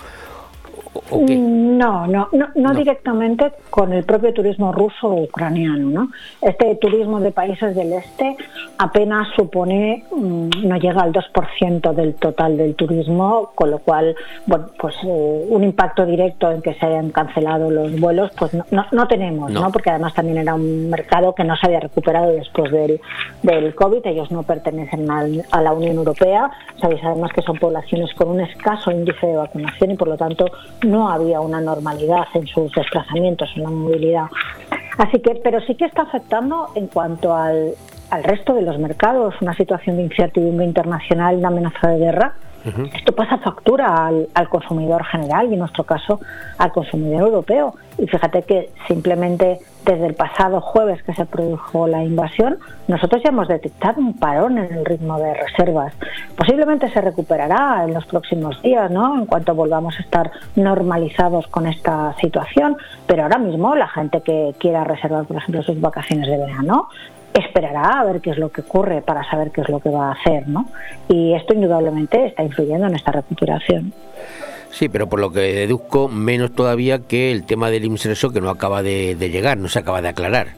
o 1.10 1.24
qué. 1.26 1.36
No, 1.36 2.06
no, 2.06 2.28
no, 2.32 2.48
no 2.54 2.74
directamente 2.74 3.52
con 3.70 3.92
el 3.92 4.04
propio 4.04 4.32
turismo 4.34 4.72
ruso 4.72 5.08
o 5.08 5.22
ucraniano. 5.24 5.88
¿no? 5.90 6.08
Este 6.42 6.74
turismo 6.76 7.20
de 7.20 7.30
países 7.30 7.74
del 7.74 7.92
este 7.92 8.36
apenas 8.78 9.28
supone, 9.36 10.04
mm, 10.10 10.48
no 10.64 10.76
llega 10.76 11.02
al 11.02 11.12
2% 11.12 11.92
del 11.94 12.14
total 12.14 12.56
del 12.56 12.74
turismo, 12.74 13.50
con 13.54 13.70
lo 13.70 13.78
cual, 13.78 14.14
bueno, 14.46 14.66
pues 14.78 14.94
eh, 15.04 15.46
un 15.48 15.64
impacto 15.64 16.04
directo 16.06 16.50
en 16.50 16.62
que 16.62 16.74
se 16.74 16.86
hayan 16.86 17.10
cancelado 17.10 17.70
los 17.70 17.98
vuelos, 18.00 18.30
pues 18.38 18.52
no, 18.54 18.64
no, 18.70 18.84
no 18.92 19.06
tenemos, 19.06 19.50
No. 19.50 19.60
¿no? 19.62 19.70
porque 19.72 19.90
además 19.90 20.14
también 20.14 20.38
era 20.38 20.54
un 20.54 20.90
mercado 20.90 21.34
que 21.34 21.44
no 21.44 21.56
se 21.56 21.66
había 21.66 21.80
recuperado 21.80 22.32
después 22.32 22.70
del, 22.72 23.00
del 23.42 23.74
COVID. 23.74 24.04
Ellos 24.06 24.30
no 24.30 24.42
pertenecen 24.42 25.10
al- 25.10 25.44
a 25.50 25.60
la 25.60 25.72
Unión 25.72 25.96
Europea. 25.96 26.50
Sabéis 26.80 27.00
además 27.04 27.30
que 27.32 27.42
son 27.42 27.58
poblaciones 27.58 28.12
con 28.14 28.28
un 28.28 28.40
escaso 28.40 28.90
índice 28.90 29.26
de 29.26 29.36
vacunación 29.36 29.90
y 29.92 29.96
por 29.96 30.08
lo 30.08 30.16
tanto 30.16 30.46
no 30.82 31.10
había 31.10 31.40
una 31.40 31.60
normalidad 31.60 32.26
en 32.34 32.46
sus 32.46 32.72
desplazamientos, 32.72 33.50
en 33.56 33.62
la 33.62 33.70
movilidad. 33.70 34.26
Así 34.98 35.20
que, 35.20 35.34
pero 35.36 35.60
sí 35.62 35.74
que 35.74 35.84
está 35.84 36.02
afectando 36.02 36.68
en 36.74 36.86
cuanto 36.88 37.34
al, 37.34 37.74
al 38.10 38.24
resto 38.24 38.54
de 38.54 38.62
los 38.62 38.78
mercados, 38.78 39.34
una 39.40 39.54
situación 39.54 39.96
de 39.96 40.02
incertidumbre 40.02 40.66
internacional, 40.66 41.36
una 41.36 41.48
amenaza 41.48 41.88
de 41.88 41.98
guerra. 41.98 42.34
Esto 42.94 43.12
pasa 43.14 43.38
factura 43.38 44.06
al, 44.06 44.28
al 44.34 44.48
consumidor 44.48 45.04
general 45.04 45.48
y 45.48 45.54
en 45.54 45.60
nuestro 45.60 45.84
caso 45.84 46.20
al 46.58 46.72
consumidor 46.72 47.22
europeo. 47.22 47.74
Y 47.98 48.06
fíjate 48.06 48.42
que 48.42 48.70
simplemente 48.86 49.58
desde 49.84 50.06
el 50.06 50.14
pasado 50.14 50.60
jueves 50.60 51.02
que 51.02 51.14
se 51.14 51.24
produjo 51.24 51.86
la 51.86 52.04
invasión, 52.04 52.58
nosotros 52.88 53.22
ya 53.22 53.30
hemos 53.30 53.48
detectado 53.48 54.00
un 54.00 54.14
parón 54.14 54.58
en 54.58 54.72
el 54.72 54.84
ritmo 54.84 55.18
de 55.18 55.34
reservas. 55.34 55.94
Posiblemente 56.36 56.90
se 56.90 57.00
recuperará 57.00 57.84
en 57.84 57.94
los 57.94 58.04
próximos 58.06 58.60
días, 58.62 58.90
¿no? 58.90 59.18
En 59.18 59.26
cuanto 59.26 59.54
volvamos 59.54 59.96
a 59.98 60.02
estar 60.02 60.30
normalizados 60.56 61.46
con 61.48 61.66
esta 61.66 62.14
situación. 62.20 62.76
Pero 63.06 63.22
ahora 63.22 63.38
mismo 63.38 63.74
la 63.74 63.88
gente 63.88 64.20
que 64.22 64.54
quiera 64.58 64.84
reservar, 64.84 65.24
por 65.24 65.36
ejemplo, 65.36 65.62
sus 65.62 65.80
vacaciones 65.80 66.28
de 66.28 66.38
verano, 66.38 66.88
esperará 67.34 68.00
a 68.00 68.04
ver 68.04 68.20
qué 68.20 68.30
es 68.30 68.38
lo 68.38 68.50
que 68.50 68.62
ocurre 68.62 69.02
para 69.02 69.28
saber 69.28 69.50
qué 69.50 69.60
es 69.60 69.68
lo 69.68 69.80
que 69.80 69.90
va 69.90 70.08
a 70.08 70.12
hacer, 70.12 70.48
¿no? 70.48 70.66
Y 71.08 71.34
esto 71.34 71.54
indudablemente 71.54 72.26
está 72.26 72.42
influyendo 72.42 72.86
en 72.86 72.94
esta 72.94 73.12
recuperación. 73.12 73.92
Sí, 74.70 74.88
pero 74.88 75.08
por 75.08 75.20
lo 75.20 75.32
que 75.32 75.40
deduzco, 75.40 76.08
menos 76.08 76.52
todavía 76.52 77.00
que 77.00 77.32
el 77.32 77.44
tema 77.44 77.70
del 77.70 77.84
inserso 77.84 78.30
que 78.30 78.40
no 78.40 78.50
acaba 78.50 78.82
de, 78.82 79.16
de 79.16 79.30
llegar, 79.30 79.58
no 79.58 79.68
se 79.68 79.80
acaba 79.80 80.00
de 80.00 80.08
aclarar. 80.08 80.48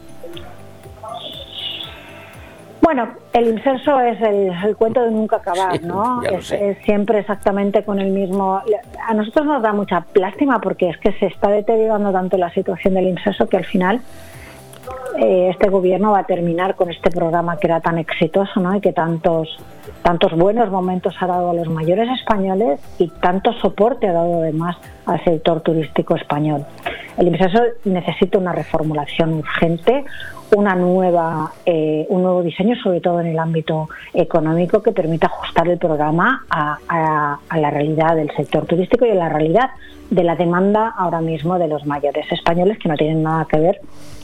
Bueno, 2.83 3.09
el 3.33 3.47
inserso 3.47 4.01
es 4.01 4.20
el, 4.20 4.53
el 4.66 4.77
cuento 4.77 5.01
de 5.03 5.11
nunca 5.12 5.37
acabar, 5.37 5.73
Sí, 5.81 5.87
¿no? 5.87 6.23
Es, 6.25 6.51
es 6.53 6.77
siempre 6.85 7.20
exactamente 7.20 7.85
con 7.85 8.01
el 8.01 8.11
mismo. 8.11 8.61
A 9.07 9.14
nosotros 9.14 9.47
nos 9.47 9.62
da 9.62 9.73
mucha 9.73 10.05
lástima 10.14 10.61
porque 10.61 10.91
es 10.91 10.99
que 10.99 11.12
se 11.12 11.27
está 11.27 11.49
deteriorando 11.49 12.12
tanto 12.12 12.37
la 12.37 12.53
situación 12.53 12.95
del 12.95 13.07
inserso 13.07 13.49
que 13.49 13.57
al 13.57 13.64
final 13.64 14.01
eh, 15.18 15.49
este 15.51 15.68
gobierno 15.68 16.12
va 16.12 16.20
a 16.20 16.24
terminar 16.24 16.74
con 16.76 16.90
este 16.90 17.11
programa 17.11 17.57
que 17.59 17.66
era 17.66 17.80
tan 17.80 17.99
exitoso, 17.99 18.61
¿no? 18.61 18.74
Y 18.76 18.80
que 18.80 18.93
tantos 18.93 19.49
tantos 20.03 20.32
buenos 20.32 20.68
momentos 20.70 21.14
ha 21.20 21.26
dado 21.28 21.51
a 21.51 21.55
los 21.55 21.68
mayores 21.68 22.09
españoles 22.18 22.80
y 22.99 23.09
tanto 23.09 23.53
soporte 23.53 24.09
ha 24.09 24.12
dado 24.12 24.40
además 24.43 24.76
al 25.07 25.22
sector 25.22 25.61
turístico 25.61 26.16
español. 26.16 26.64
El 27.16 27.28
inserso 27.28 27.61
necesita 27.84 28.38
una 28.38 28.53
reformulación 28.53 29.34
urgente, 29.34 30.05
una 30.57 30.74
nueva, 30.74 31.53
eh, 31.66 32.07
un 32.09 32.22
nuevo 32.22 32.43
diseño, 32.43 32.74
sobre 32.82 33.01
todo 33.01 33.20
en 33.20 33.28
el 33.28 33.38
ámbito 33.38 33.88
económico, 34.12 34.82
que 34.82 34.90
permita 34.93 35.26
ajustar 35.28 35.68
el 35.68 35.78
programa 35.78 36.45
a- 36.51 37.38
a 37.49 37.59
la 37.59 37.70
realidad 37.70 38.16
del 38.16 38.30
sector 38.36 38.66
turístico 38.66 39.07
y 39.07 39.11
a 39.11 39.14
la 39.14 39.28
realidad 39.28 39.70
de 40.11 40.24
la 40.24 40.34
demanda 40.34 40.93
ahora 40.97 41.20
mismo 41.20 41.59
de 41.59 41.68
los 41.68 41.86
mayores 41.86 42.30
españoles, 42.32 42.78
que 42.78 42.88
no 42.88 42.97
tienen 42.97 43.22
nada 43.22 43.47
que 43.49 43.59
ver 43.59 43.80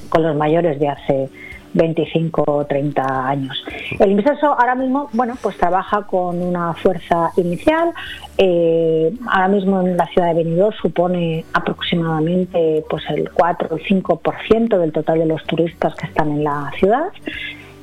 con 0.09 0.23
los 0.23 0.37
mayores 0.37 0.79
de 0.79 0.89
hace 0.89 1.31
25 1.75 2.45
o 2.47 2.65
30 2.65 3.29
años. 3.29 3.65
El 3.99 4.13
IMSESO 4.13 4.47
ahora 4.59 4.75
mismo, 4.75 5.09
bueno, 5.13 5.35
pues 5.41 5.57
trabaja 5.57 6.03
con 6.03 6.43
una 6.43 6.75
fuerza 6.75 7.31
inicial. 7.37 7.93
Eh, 8.37 9.13
ahora 9.27 9.49
mismo 9.49 9.81
en 9.81 9.97
la 9.97 10.07
ciudad 10.07 10.29
de 10.29 10.35
Benidorm 10.35 10.75
supone 10.81 11.45
aproximadamente 11.53 12.85
pues 12.89 13.05
el 13.11 13.31
4 13.31 13.69
o 13.71 13.79
5% 13.79 14.79
del 14.79 14.93
total 14.93 15.19
de 15.19 15.27
los 15.27 15.45
turistas 15.45 15.95
que 15.95 16.07
están 16.07 16.31
en 16.31 16.45
la 16.45 16.71
ciudad. 16.79 17.09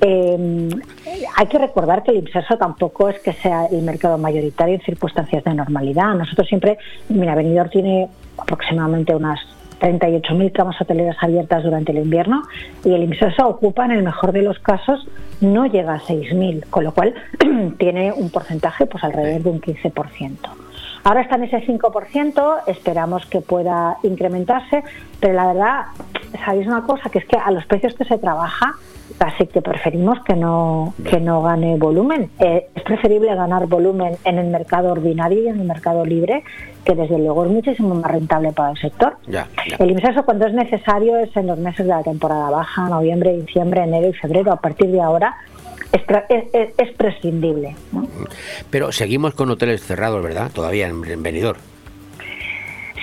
Eh, 0.02 0.70
hay 1.38 1.48
que 1.48 1.58
recordar 1.58 2.04
que 2.04 2.12
el 2.12 2.18
IMSESO 2.18 2.58
tampoco 2.58 3.10
es 3.10 3.20
que 3.20 3.34
sea 3.34 3.66
el 3.68 3.82
mercado 3.82 4.18
mayoritario 4.18 4.76
en 4.76 4.82
circunstancias 4.82 5.44
de 5.44 5.54
normalidad. 5.54 6.14
Nosotros 6.16 6.48
siempre, 6.48 6.78
mira, 7.10 7.36
Benidorm 7.36 7.70
tiene 7.70 8.10
aproximadamente 8.38 9.16
unas 9.16 9.40
38.000 9.80 10.52
camas 10.52 10.80
hoteleras 10.80 11.18
abiertas 11.22 11.64
durante 11.64 11.92
el 11.92 12.00
invierno 12.00 12.44
y 12.84 12.94
el 12.94 13.04
IMSESO 13.04 13.48
ocupa, 13.48 13.86
en 13.86 13.92
el 13.92 14.04
mejor 14.04 14.32
de 14.32 14.42
los 14.42 14.60
casos, 14.60 15.08
no 15.42 15.66
llega 15.66 15.96
a 15.96 16.00
6.000, 16.00 16.66
con 16.70 16.84
lo 16.84 16.94
cual 16.94 17.14
tiene 17.78 18.14
un 18.14 18.30
porcentaje 18.30 18.86
pues 18.86 19.04
alrededor 19.04 19.44
de 19.44 19.50
un 19.50 19.62
15%. 19.62 20.38
Ahora 21.04 21.22
está 21.22 21.36
en 21.36 21.44
ese 21.44 21.58
5%, 21.58 22.62
esperamos 22.66 23.26
que 23.28 23.40
pueda 23.40 23.98
incrementarse, 24.02 24.84
pero 25.20 25.34
la 25.34 25.48
verdad, 25.48 25.82
¿sabéis 26.44 26.66
una 26.66 26.82
cosa? 26.82 27.12
Que 27.12 27.20
es 27.20 27.26
que 27.26 27.38
a 27.38 27.52
los 27.52 27.64
precios 27.68 27.94
que 27.94 28.06
se 28.06 28.18
trabaja, 28.18 28.74
casi 29.18 29.48
que 29.48 29.62
preferimos 29.62 30.22
que 30.24 30.36
no, 30.36 30.94
que 31.10 31.20
no 31.20 31.42
gane 31.42 31.78
volumen. 31.78 32.30
Eh, 32.40 32.68
es 32.76 32.84
preferible 32.84 33.34
ganar 33.36 33.66
volumen 33.68 34.18
en 34.26 34.38
el 34.40 34.48
mercado 34.48 34.92
ordinario 34.92 35.42
y 35.44 35.48
en 35.48 35.60
el 35.60 35.66
mercado 35.68 36.06
libre, 36.06 36.44
que 36.84 36.96
desde 36.96 37.18
luego 37.18 37.46
es 37.46 37.52
muchísimo 37.52 37.96
más 37.96 38.12
rentable 38.12 38.52
para 38.52 38.72
el 38.72 38.78
sector. 38.78 39.18
Ya, 39.28 39.48
ya. 39.70 39.78
El 39.80 39.92
IMSESO 39.92 40.24
cuando 40.26 40.46
es 40.48 40.54
necesario 40.54 41.18
es 41.18 41.36
en 41.38 41.48
los 41.48 41.58
meses 41.58 41.86
de 41.86 41.92
la 41.94 42.04
temporada 42.04 42.50
baja, 42.50 42.90
noviembre, 42.90 43.34
diciembre, 43.38 43.84
enero 43.84 44.08
y 44.10 44.14
febrero. 44.14 44.52
A 44.52 44.58
partir 44.58 44.88
de 44.92 45.02
ahora 45.02 45.36
es, 45.92 46.02
es- 46.30 46.44
es- 46.54 46.74
es 46.78 46.96
prescindible. 46.96 47.76
¿no? 47.94 48.08
Pero 48.70 48.92
seguimos 48.92 49.34
con 49.34 49.50
hoteles 49.50 49.82
cerrados, 49.84 50.22
¿verdad? 50.22 50.52
Todavía 50.54 50.88
en, 50.88 51.04
en 51.06 51.24
Benidorm. 51.24 51.60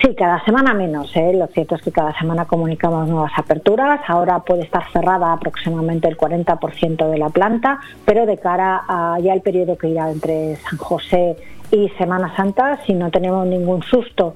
Sí, 0.03 0.17
cada 0.17 0.45
semana 0.45 0.75
menos. 0.75 1.15
¿eh? 1.15 1.33
Lo 1.33 1.47
cierto 1.47 1.77
es 1.77 1.83
que 1.83 1.93
cada 1.93 2.13
semana 2.19 2.47
comunicamos 2.47 3.09
nuevas 3.09 3.31
aperturas. 3.37 4.01
Ahora 4.09 4.41
puede 4.41 4.63
estar 4.63 4.83
cerrada 4.93 5.33
aproximadamente 5.33 6.09
el 6.09 6.17
40% 6.17 7.09
de 7.09 7.19
la 7.19 7.29
planta, 7.29 7.79
pero 8.05 8.27
de 8.27 8.37
cara 8.37 8.83
a 8.89 9.21
ya 9.21 9.33
el 9.33 9.43
periodo 9.43 9.79
que 9.79 9.91
irá 9.91 10.11
entre 10.11 10.57
San 10.57 10.77
José 10.77 11.37
y 11.71 11.89
Semana 11.91 12.35
Santa, 12.35 12.81
si 12.85 12.95
no 12.95 13.13
tenemos 13.13 13.47
ningún 13.47 13.83
susto 13.85 14.35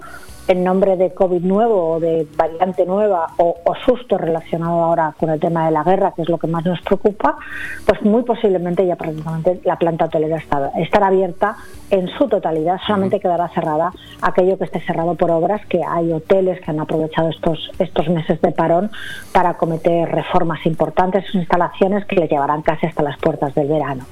en 0.49 0.63
nombre 0.63 0.97
de 0.97 1.13
COVID 1.13 1.43
nuevo 1.43 1.95
o 1.95 2.01
de 2.01 2.27
variante 2.37 2.87
nueva 2.87 3.27
o, 3.37 3.57
o 3.65 3.75
susto 3.85 4.17
relacionado 4.17 4.85
ahora 4.85 5.15
con 5.19 5.31
el 5.31 5.41
tema 5.41 5.67
de 5.67 5.73
la 5.73 5.83
guerra, 5.83 6.13
que 6.15 6.23
es 6.23 6.29
lo 6.29 6.39
que 6.39 6.47
más 6.47 6.65
nos 6.65 6.81
preocupa, 6.83 7.37
pues 7.85 8.03
muy 8.03 8.23
posiblemente 8.23 8.87
ya 8.87 8.97
prácticamente 8.97 9.61
la 9.65 9.77
planta 9.77 10.07
hotelera 10.07 10.37
estará, 10.37 10.71
estará 10.79 11.09
abierta 11.09 11.57
en 11.91 12.09
su 12.09 12.29
totalidad, 12.29 12.79
solamente 12.87 13.21
quedará 13.21 13.49
cerrada 13.49 13.93
aquello 14.23 14.59
que 14.59 14.65
esté 14.65 14.81
cerrado 14.81 15.15
por 15.15 15.31
obras, 15.31 15.65
que 15.67 15.81
hay 15.87 16.13
hoteles 16.13 16.61
que 16.61 16.71
han 16.71 16.81
aprovechado 16.81 17.29
estos, 17.29 17.71
estos 17.79 18.09
meses 18.09 18.41
de 18.41 18.53
parón 18.53 18.91
para 19.33 19.55
cometer 19.55 20.09
reformas 20.09 20.65
importantes 20.67 21.25
en 21.25 21.27
sus 21.27 21.41
instalaciones 21.43 22.05
que 22.07 22.17
le 22.17 22.29
llevarán 22.29 22.63
casi 22.63 22.87
hasta 22.87 23.03
las 23.03 23.19
puertas 23.19 23.55
del 23.55 23.69
verano. 23.69 24.05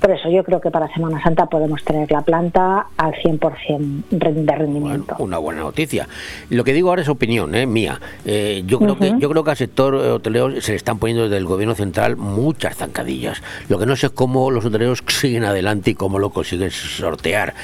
Por 0.00 0.10
eso 0.10 0.28
yo 0.30 0.42
creo 0.44 0.60
que 0.60 0.70
para 0.70 0.92
Semana 0.92 1.22
Santa 1.22 1.46
podemos 1.46 1.84
tener 1.84 2.10
la 2.10 2.22
planta 2.22 2.86
al 2.96 3.14
100% 3.14 4.04
de 4.10 4.54
rendimiento. 4.54 5.16
Una 5.18 5.38
buena 5.38 5.62
noticia. 5.62 5.81
Lo 6.50 6.64
que 6.64 6.72
digo 6.72 6.88
ahora 6.88 7.02
es 7.02 7.08
opinión, 7.08 7.54
¿eh? 7.54 7.66
mía. 7.66 8.00
Eh, 8.24 8.62
yo 8.66 8.78
creo 8.78 8.98
que 8.98 9.14
yo 9.18 9.28
creo 9.30 9.44
que 9.44 9.50
al 9.50 9.56
sector 9.56 9.94
hotelero 9.94 10.60
se 10.60 10.72
le 10.72 10.76
están 10.76 10.98
poniendo 10.98 11.24
desde 11.24 11.36
el 11.36 11.46
gobierno 11.46 11.74
central 11.74 12.16
muchas 12.16 12.76
zancadillas. 12.76 13.42
Lo 13.68 13.78
que 13.78 13.86
no 13.86 13.96
sé 13.96 14.06
es 14.06 14.12
cómo 14.12 14.50
los 14.50 14.64
hoteleros 14.64 15.02
siguen 15.08 15.44
adelante 15.44 15.90
y 15.90 15.94
cómo 15.94 16.18
lo 16.18 16.30
consiguen 16.30 16.70
sortear. 16.70 17.54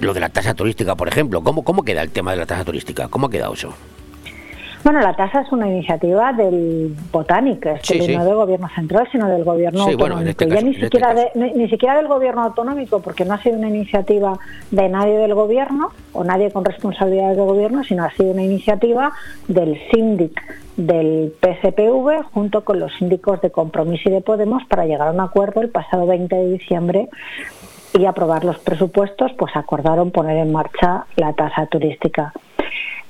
Lo 0.00 0.14
de 0.14 0.20
la 0.20 0.28
tasa 0.28 0.54
turística, 0.54 0.94
por 0.94 1.08
ejemplo. 1.08 1.42
¿Cómo, 1.42 1.62
cómo 1.62 1.84
queda 1.84 2.02
el 2.02 2.10
tema 2.10 2.32
de 2.32 2.38
la 2.38 2.46
tasa 2.46 2.64
turística? 2.64 3.08
¿Cómo 3.08 3.26
ha 3.26 3.30
quedado 3.30 3.54
eso? 3.54 3.74
Bueno, 4.82 5.00
la 5.00 5.14
tasa 5.14 5.42
es 5.42 5.52
una 5.52 5.68
iniciativa 5.68 6.32
del 6.32 6.96
Botánico, 7.12 7.68
es 7.68 7.80
Sí, 7.82 7.98
decir, 7.98 8.12
sí. 8.12 8.16
no 8.16 8.24
del 8.24 8.34
gobierno 8.34 8.68
central, 8.74 9.06
sino 9.12 9.28
del 9.28 9.44
gobierno 9.44 9.84
Sí, 9.84 9.90
autonómico. 9.90 10.14
bueno, 10.16 10.30
este 10.30 10.48
ya 10.48 10.60
ni 10.62 10.70
este 10.70 10.84
siquiera, 10.86 11.14
de- 11.14 11.30
ni, 11.34 11.52
ni 11.52 11.68
siquiera 11.68 11.96
del 11.96 12.08
gobierno 12.08 12.42
autonómico, 12.44 13.00
porque 13.00 13.26
no 13.26 13.34
ha 13.34 13.42
sido 13.42 13.58
una 13.58 13.68
iniciativa 13.68 14.38
de 14.70 14.88
nadie 14.88 15.18
del 15.18 15.34
gobierno 15.34 15.90
o 16.14 16.24
nadie 16.24 16.50
con 16.50 16.64
responsabilidades 16.64 17.36
de 17.36 17.42
gobierno, 17.44 17.84
sino 17.84 18.04
ha 18.04 18.10
sido 18.12 18.30
una 18.32 18.42
iniciativa 18.42 19.12
del 19.48 19.78
síndic 19.92 20.40
del 20.78 21.34
PSPV 21.42 22.22
junto 22.32 22.64
con 22.64 22.80
los 22.80 22.90
síndicos 22.96 23.40
de 23.42 23.50
Compromiso 23.50 24.08
y 24.08 24.12
de 24.12 24.22
Podemos 24.22 24.62
para 24.64 24.86
llegar 24.86 25.08
a 25.08 25.12
un 25.12 25.20
acuerdo 25.20 25.60
el 25.60 25.68
pasado 25.68 26.06
20 26.06 26.34
de 26.34 26.52
diciembre 26.52 27.10
y 27.98 28.06
aprobar 28.06 28.44
los 28.44 28.58
presupuestos, 28.60 29.32
pues 29.36 29.54
acordaron 29.56 30.10
poner 30.10 30.38
en 30.38 30.52
marcha 30.52 31.04
la 31.16 31.34
tasa 31.34 31.66
turística. 31.66 32.32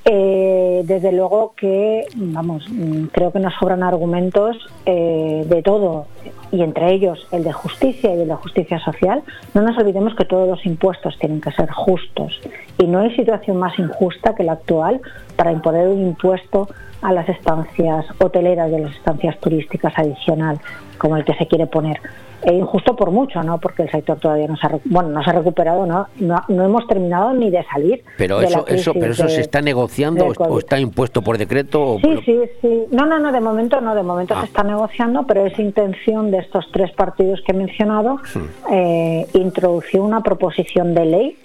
Eh, 0.05 0.83
desde 0.87 1.13
luego 1.13 1.53
que, 1.57 2.07
vamos, 2.15 2.65
mm, 2.71 3.07
creo 3.13 3.33
que 3.33 3.39
nos 3.39 3.53
sobran 3.55 3.83
argumentos 3.83 4.57
eh, 4.87 5.45
de 5.47 5.63
todo, 5.63 6.07
y 6.51 6.63
entre 6.63 6.93
ellos 6.93 7.27
el 7.33 7.45
de 7.45 7.53
justicia 7.53 8.15
y 8.15 8.21
el 8.21 8.29
de 8.29 8.35
justicia 8.35 8.81
social. 8.81 9.23
No 9.53 9.63
nos 9.63 9.77
olvidemos 9.77 10.15
que 10.15 10.25
todos 10.25 10.49
los 10.49 10.65
impuestos 10.65 11.19
tienen 11.19 11.41
que 11.41 11.53
ser 11.53 11.71
justos, 11.71 12.41
y 12.79 12.87
no 12.87 13.01
hay 13.01 13.15
situación 13.15 13.59
más 13.59 13.79
injusta 13.79 14.35
que 14.35 14.43
la 14.43 14.53
actual 14.53 15.01
para 15.37 15.53
imponer 15.53 15.87
un 15.89 16.01
impuesto 16.01 16.69
a 17.03 17.13
las 17.13 17.29
estancias 17.29 18.07
hoteleras 18.19 18.71
y 18.71 18.75
a 18.77 18.79
las 18.79 18.97
estancias 18.97 19.39
turísticas 19.39 19.93
adicional, 19.97 20.59
como 21.01 21.17
el 21.17 21.25
que 21.25 21.35
se 21.35 21.47
quiere 21.49 21.67
poner. 21.67 21.99
E 22.43 22.53
injusto 22.55 22.95
por 22.97 23.11
mucho, 23.11 23.43
¿no? 23.43 23.59
Porque 23.59 23.83
el 23.83 23.91
sector 23.91 24.19
todavía 24.19 24.47
no 24.47 24.57
se 24.57 24.67
ha, 24.67 24.79
bueno, 24.85 25.09
no 25.11 25.23
se 25.23 25.31
ha 25.31 25.33
recuperado, 25.35 25.85
¿no? 25.85 26.07
No, 26.17 26.43
no 26.49 26.65
hemos 26.65 26.87
terminado 26.87 27.33
ni 27.35 27.51
de 27.51 27.63
salir. 27.65 28.03
Pero 28.17 28.39
de 28.39 28.45
la 28.45 28.49
eso, 28.49 28.65
eso, 28.69 28.93
pero 28.95 29.13
eso 29.13 29.25
de- 29.25 29.31
se 29.31 29.41
está 29.41 29.61
negociando 29.61 30.27
o- 30.39 30.59
está 30.59 30.79
impuesto 30.79 31.21
por 31.23 31.37
decreto. 31.37 31.95
O 31.95 31.99
Sí, 32.01 32.19
sí, 32.25 32.39
sí. 32.63 32.85
No, 32.93 33.05
no, 33.07 33.19
no, 33.19 33.33
de 33.33 33.41
momento 33.41 33.81
no, 33.81 33.95
de 33.95 34.03
momento 34.03 34.35
Ah. 34.37 34.41
se 34.41 34.47
está 34.47 34.63
negociando, 34.63 35.25
pero 35.27 35.45
es 35.45 35.59
intención 35.59 36.31
de 36.31 36.39
estos 36.39 36.67
tres 36.73 36.91
partidos 36.93 37.41
que 37.45 37.53
he 37.53 37.55
mencionado 37.55 38.17
Hmm. 38.35 38.73
eh, 38.73 39.27
introducir 39.35 40.01
una 40.01 40.23
proposición 40.23 40.95
de 40.95 41.05
ley 41.05 41.37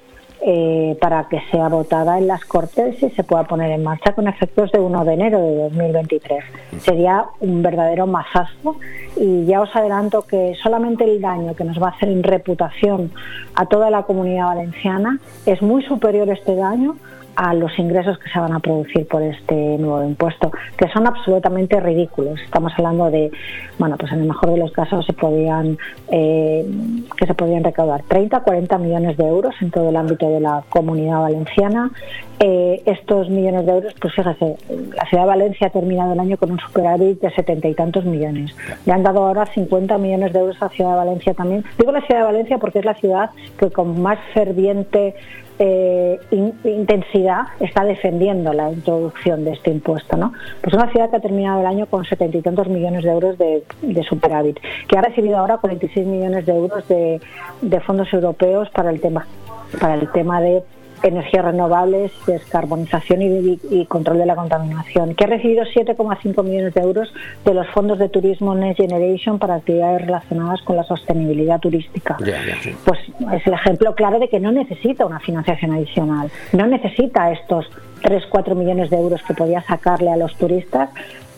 eh, 0.41 0.97
para 0.99 1.27
que 1.29 1.41
sea 1.51 1.69
votada 1.69 2.17
en 2.17 2.27
las 2.27 2.45
Cortes 2.45 3.01
y 3.01 3.09
se 3.09 3.23
pueda 3.23 3.43
poner 3.45 3.71
en 3.71 3.83
marcha 3.83 4.13
con 4.13 4.27
efectos 4.27 4.71
de 4.71 4.79
1 4.79 5.05
de 5.05 5.13
enero 5.13 5.39
de 5.39 5.55
2023. 5.63 6.43
Sería 6.79 7.25
un 7.39 7.61
verdadero 7.61 8.07
mazazo 8.07 8.77
y 9.15 9.45
ya 9.45 9.61
os 9.61 9.75
adelanto 9.75 10.23
que 10.23 10.53
solamente 10.61 11.03
el 11.03 11.21
daño 11.21 11.55
que 11.55 11.63
nos 11.63 11.81
va 11.81 11.87
a 11.87 11.91
hacer 11.91 12.09
en 12.09 12.23
reputación 12.23 13.11
a 13.55 13.65
toda 13.65 13.89
la 13.89 14.03
comunidad 14.03 14.47
valenciana 14.47 15.19
es 15.45 15.61
muy 15.61 15.83
superior 15.83 16.29
este 16.29 16.55
daño 16.55 16.95
a 17.35 17.53
los 17.53 17.77
ingresos 17.77 18.17
que 18.19 18.29
se 18.29 18.39
van 18.39 18.53
a 18.53 18.59
producir 18.59 19.07
por 19.07 19.21
este 19.21 19.77
nuevo 19.77 20.03
impuesto, 20.03 20.51
que 20.77 20.87
son 20.89 21.07
absolutamente 21.07 21.79
ridículos. 21.79 22.39
Estamos 22.41 22.73
hablando 22.77 23.09
de, 23.11 23.31
bueno, 23.77 23.97
pues 23.97 24.11
en 24.11 24.21
el 24.21 24.27
mejor 24.27 24.51
de 24.51 24.57
los 24.57 24.71
casos 24.71 25.05
se 25.05 25.13
podían, 25.13 25.77
eh, 26.11 26.65
que 27.17 27.25
se 27.25 27.33
podían 27.33 27.63
recaudar 27.63 28.03
30, 28.07 28.39
40 28.41 28.77
millones 28.77 29.17
de 29.17 29.27
euros 29.27 29.55
en 29.61 29.71
todo 29.71 29.89
el 29.89 29.95
ámbito 29.95 30.29
de 30.29 30.39
la 30.39 30.63
comunidad 30.69 31.21
valenciana. 31.21 31.91
Eh, 32.39 32.81
estos 32.85 33.29
millones 33.29 33.65
de 33.65 33.71
euros, 33.71 33.93
pues 33.99 34.13
fíjese, 34.13 34.57
la 34.95 35.05
ciudad 35.05 35.23
de 35.23 35.29
Valencia 35.29 35.67
ha 35.67 35.69
terminado 35.69 36.13
el 36.13 36.19
año 36.19 36.37
con 36.37 36.51
un 36.51 36.59
superávit 36.59 37.21
de 37.21 37.31
setenta 37.31 37.67
y 37.67 37.73
tantos 37.73 38.03
millones. 38.03 38.55
Le 38.85 38.93
han 38.93 39.03
dado 39.03 39.25
ahora 39.25 39.45
50 39.45 39.97
millones 39.97 40.33
de 40.33 40.39
euros 40.39 40.57
a 40.61 40.65
la 40.65 40.71
ciudad 40.71 40.91
de 40.91 40.97
Valencia 40.97 41.33
también. 41.33 41.63
Digo 41.77 41.91
la 41.91 42.01
ciudad 42.01 42.21
de 42.21 42.25
Valencia 42.25 42.57
porque 42.57 42.79
es 42.79 42.85
la 42.85 42.95
ciudad 42.95 43.29
que 43.57 43.71
con 43.71 44.01
más 44.01 44.19
ferviente 44.33 45.15
eh, 45.59 46.19
in- 46.31 46.53
intensidad 46.65 47.43
está 47.59 47.83
defendiendo 47.83 48.51
la 48.53 48.71
introducción 48.71 49.45
de 49.45 49.51
este 49.53 49.71
impuesto. 49.71 50.17
¿no? 50.17 50.33
Pues 50.61 50.73
una 50.73 50.89
ciudad 50.91 51.09
que 51.09 51.15
ha 51.17 51.19
terminado 51.21 51.61
el 51.61 51.65
año 51.67 51.85
con 51.85 52.05
setenta 52.05 52.37
y 52.37 52.41
tantos 52.41 52.67
millones 52.67 53.03
de 53.03 53.11
euros 53.11 53.37
de, 53.37 53.63
de 53.81 54.03
superávit, 54.03 54.59
que 54.87 54.97
ha 54.97 55.01
recibido 55.01 55.37
ahora 55.37 55.57
46 55.57 56.05
millones 56.05 56.45
de 56.45 56.53
euros 56.55 56.87
de, 56.87 57.21
de 57.61 57.79
fondos 57.81 58.11
europeos 58.13 58.69
para 58.71 58.89
el 58.89 58.99
tema 59.01 59.25
para 59.79 59.95
el 59.95 60.09
tema 60.11 60.41
de 60.41 60.63
energías 61.07 61.45
renovables, 61.45 62.11
descarbonización 62.25 63.21
y, 63.21 63.85
control 63.85 64.17
de 64.17 64.25
la 64.25 64.35
contaminación, 64.35 65.15
que 65.15 65.23
ha 65.23 65.27
recibido 65.27 65.63
7,5 65.63 66.43
millones 66.43 66.73
de 66.73 66.81
euros 66.81 67.13
de 67.43 67.53
los 67.53 67.67
fondos 67.69 67.99
de 67.99 68.09
turismo 68.09 68.55
Next 68.55 68.81
Generation 68.81 69.39
para 69.39 69.55
actividades 69.55 70.01
relacionadas 70.01 70.61
con 70.63 70.75
la 70.75 70.83
sostenibilidad 70.83 71.59
turística. 71.59 72.17
Pues 72.83 72.99
es 73.33 73.47
el 73.47 73.53
ejemplo 73.53 73.95
claro 73.95 74.19
de 74.19 74.29
que 74.29 74.39
no 74.39 74.51
necesita 74.51 75.05
una 75.05 75.19
financiación 75.19 75.71
adicional, 75.73 76.31
no 76.53 76.67
necesita 76.67 77.31
estos 77.31 77.69
3-4 78.01 78.55
millones 78.55 78.89
de 78.89 78.97
euros 78.97 79.21
que 79.23 79.33
podía 79.33 79.61
sacarle 79.61 80.11
a 80.11 80.17
los 80.17 80.35
turistas, 80.35 80.89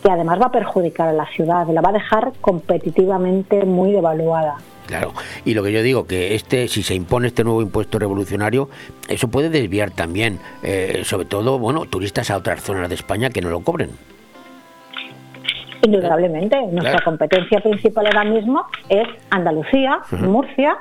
que 0.02 0.10
además 0.10 0.40
va 0.40 0.46
a 0.46 0.52
perjudicar 0.52 1.08
a 1.08 1.12
la 1.12 1.26
ciudad, 1.26 1.66
la 1.68 1.80
va 1.80 1.90
a 1.90 1.92
dejar 1.92 2.32
competitivamente 2.40 3.64
muy 3.64 3.92
devaluada. 3.92 4.56
Claro, 4.86 5.12
y 5.44 5.52
lo 5.52 5.62
que 5.62 5.70
yo 5.70 5.82
digo, 5.82 6.06
que 6.06 6.34
este, 6.34 6.66
si 6.66 6.82
se 6.82 6.94
impone 6.94 7.28
este 7.28 7.44
nuevo 7.44 7.60
impuesto 7.60 7.98
revolucionario, 7.98 8.70
eso 9.08 9.28
puede 9.28 9.50
desviar 9.50 9.90
también, 9.90 10.38
eh, 10.62 11.02
sobre 11.04 11.26
todo, 11.26 11.58
bueno, 11.58 11.84
turistas 11.84 12.30
a 12.30 12.38
otras 12.38 12.62
zonas 12.62 12.88
de 12.88 12.94
España 12.94 13.28
que 13.28 13.42
no 13.42 13.50
lo 13.50 13.60
cobren. 13.60 13.90
Indudablemente, 15.82 16.56
nuestra 16.72 17.00
competencia 17.02 17.60
principal 17.60 18.06
ahora 18.06 18.24
mismo 18.24 18.64
es 18.88 19.06
Andalucía. 19.30 20.00
Murcia, 20.10 20.78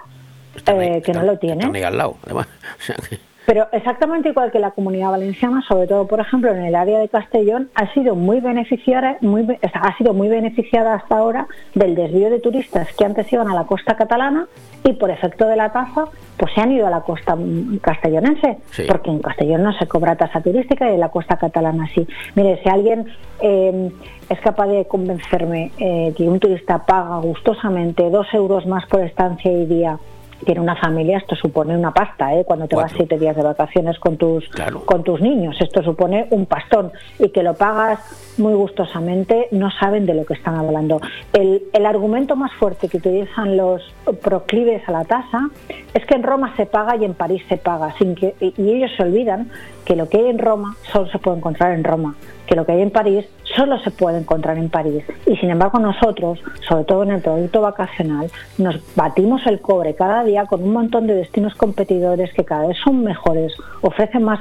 eh, 0.65 1.01
que 1.05 1.11
no 1.11 1.23
lo 1.23 1.37
tienen. 1.37 1.75
Al 1.75 1.97
lado, 1.97 2.17
además. 2.23 2.47
Pero 3.47 3.67
exactamente 3.71 4.27
igual 4.27 4.51
que 4.51 4.59
la 4.59 4.71
comunidad 4.71 5.09
valenciana, 5.11 5.61
sobre 5.69 5.87
todo, 5.87 6.05
por 6.05 6.19
ejemplo, 6.19 6.51
en 6.51 6.65
el 6.65 6.75
área 6.75 6.99
de 6.99 7.07
Castellón, 7.07 7.69
ha 7.75 7.91
sido 7.93 8.13
muy 8.13 8.41
beneficiada, 8.41 9.15
muy, 9.21 9.43
be- 9.43 9.57
o 9.63 9.69
sea, 9.69 9.81
ha 9.83 9.97
sido 9.97 10.13
muy 10.13 10.27
beneficiada 10.27 10.95
hasta 10.95 11.17
ahora 11.17 11.47
del 11.73 11.95
desvío 11.95 12.29
de 12.29 12.41
turistas 12.41 12.89
que 12.97 13.05
antes 13.05 13.31
iban 13.31 13.47
a 13.47 13.55
la 13.55 13.63
costa 13.63 13.95
catalana 13.95 14.47
y 14.83 14.91
por 14.93 15.09
efecto 15.11 15.47
de 15.47 15.55
la 15.55 15.71
tasa, 15.71 16.07
pues 16.37 16.51
se 16.53 16.59
han 16.59 16.73
ido 16.73 16.87
a 16.87 16.89
la 16.89 16.99
costa 17.01 17.37
castellonense, 17.81 18.57
Sí. 18.71 18.83
porque 18.85 19.11
en 19.11 19.19
Castellón 19.19 19.63
no 19.63 19.71
se 19.79 19.87
cobra 19.87 20.17
tasa 20.17 20.41
turística 20.41 20.89
y 20.89 20.95
en 20.95 20.99
la 20.99 21.09
costa 21.09 21.37
catalana 21.37 21.87
sí. 21.95 22.05
Mire, 22.35 22.59
si 22.61 22.67
alguien 22.69 23.07
eh, 23.39 23.89
es 24.29 24.39
capaz 24.41 24.67
de 24.67 24.85
convencerme 24.87 25.71
eh, 25.77 26.13
que 26.17 26.23
un 26.23 26.39
turista 26.41 26.85
paga 26.85 27.17
gustosamente 27.19 28.09
dos 28.09 28.27
euros 28.33 28.65
más 28.65 28.85
por 28.87 28.99
estancia 29.01 29.51
y 29.51 29.65
día 29.65 29.97
tiene 30.45 30.61
una 30.61 30.75
familia, 30.75 31.17
esto 31.17 31.35
supone 31.35 31.75
una 31.75 31.91
pasta, 31.91 32.35
¿eh? 32.35 32.43
cuando 32.45 32.67
te 32.67 32.75
vas 32.75 32.91
siete 32.95 33.17
días 33.17 33.35
de 33.35 33.43
vacaciones 33.43 33.97
con 33.99 34.17
tus, 34.17 34.47
con 34.85 35.03
tus 35.03 35.21
niños, 35.21 35.55
esto 35.59 35.81
supone 35.81 36.27
un 36.29 36.45
pastón. 36.45 36.91
Y 37.19 37.29
que 37.29 37.41
lo 37.41 37.55
pagas 37.55 37.99
muy 38.37 38.53
gustosamente, 38.53 39.47
no 39.51 39.71
saben 39.71 40.05
de 40.05 40.13
lo 40.13 40.25
que 40.25 40.35
están 40.35 40.55
hablando. 40.55 41.01
El, 41.33 41.63
el 41.73 41.85
argumento 41.85 42.35
más 42.35 42.53
fuerte 42.53 42.89
que 42.89 42.97
utilizan 42.97 43.57
los 43.57 43.81
proclives 44.21 44.87
a 44.87 44.91
la 44.91 45.05
tasa 45.05 45.49
es 45.93 46.05
que 46.05 46.15
en 46.15 46.23
Roma 46.23 46.53
se 46.55 46.65
paga 46.65 46.95
y 46.95 47.05
en 47.05 47.13
París 47.13 47.41
se 47.49 47.57
paga, 47.57 47.93
sin 47.97 48.13
que, 48.13 48.35
y 48.39 48.67
y 48.67 48.73
ellos 48.73 48.91
se 48.97 49.03
olvidan 49.03 49.49
que 49.85 49.95
lo 49.95 50.09
que 50.09 50.17
hay 50.17 50.27
en 50.27 50.39
Roma 50.39 50.75
solo 50.91 51.09
se 51.09 51.19
puede 51.19 51.37
encontrar 51.37 51.71
en 51.71 51.83
Roma, 51.83 52.15
que 52.47 52.55
lo 52.55 52.65
que 52.65 52.71
hay 52.71 52.81
en 52.81 52.91
París 52.91 53.25
solo 53.55 53.79
se 53.79 53.91
puede 53.91 54.19
encontrar 54.19 54.57
en 54.57 54.69
París. 54.69 55.03
Y 55.25 55.35
sin 55.37 55.49
embargo 55.49 55.79
nosotros, 55.79 56.39
sobre 56.67 56.85
todo 56.85 57.03
en 57.03 57.11
el 57.11 57.21
producto 57.21 57.61
vacacional, 57.61 58.31
nos 58.57 58.79
batimos 58.95 59.45
el 59.45 59.59
cobre 59.59 59.95
cada 59.95 60.23
día 60.23 60.45
con 60.45 60.63
un 60.63 60.73
montón 60.73 61.07
de 61.07 61.15
destinos 61.15 61.53
competidores 61.55 62.33
que 62.33 62.45
cada 62.45 62.67
vez 62.67 62.77
son 62.83 63.03
mejores, 63.03 63.53
ofrecen 63.81 64.23
más 64.23 64.39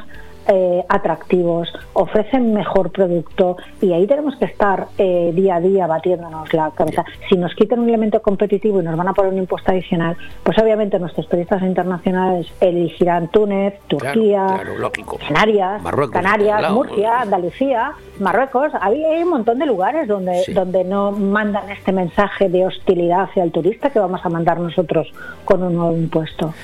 eh, 0.49 0.84
atractivos, 0.88 1.72
ofrecen 1.92 2.53
mejor 2.55 2.90
producto 2.90 3.57
y 3.80 3.92
ahí 3.92 4.07
tenemos 4.07 4.36
que 4.36 4.44
estar 4.47 4.86
eh, 4.99 5.32
día 5.34 5.57
a 5.57 5.61
día 5.61 5.86
batiéndonos 5.86 6.53
la 6.53 6.70
cabeza. 6.70 7.05
Si 7.28 7.36
nos 7.36 7.55
quitan 7.55 7.80
un 7.80 7.88
elemento 7.88 8.20
competitivo 8.22 8.80
y 8.80 8.84
nos 8.84 8.97
van 8.97 9.09
a 9.09 9.12
poner 9.14 9.32
un 9.32 9.38
impuesto 9.38 9.72
adicional, 9.72 10.16
pues 10.42 10.59
obviamente 10.59 10.99
nuestros 10.99 11.28
turistas 11.28 11.62
internacionales 11.62 12.47
elegirán 12.61 13.28
Túnez, 13.28 13.74
Turquía, 13.88 14.47
claro. 14.62 14.92
Canarias, 15.26 15.82
Marruecos, 15.82 16.12
Canarias, 16.12 16.61
lado. 16.62 16.74
Murcia, 16.74 17.20
Andalucía, 17.20 17.92
Marruecos. 18.20 18.72
Hay 18.80 19.03
un 19.22 19.30
montón 19.30 19.59
de 19.59 19.66
lugares 19.66 20.09
donde, 20.09 20.42
Sí. 20.44 20.53
donde 20.53 20.84
no 20.84 21.12
mandan 21.12 21.70
este 21.70 21.92
mensaje 21.92 22.49
de 22.49 22.66
hostilidad 22.66 23.22
hacia 23.22 23.42
el 23.42 23.53
turista 23.53 23.90
que 23.90 23.99
vamos 23.99 24.20
a 24.24 24.28
mandar 24.28 24.59
nosotros 24.59 25.12
con 25.44 25.62
un 25.62 25.74
nuevo 25.74 25.97
impuesto. 25.97 26.55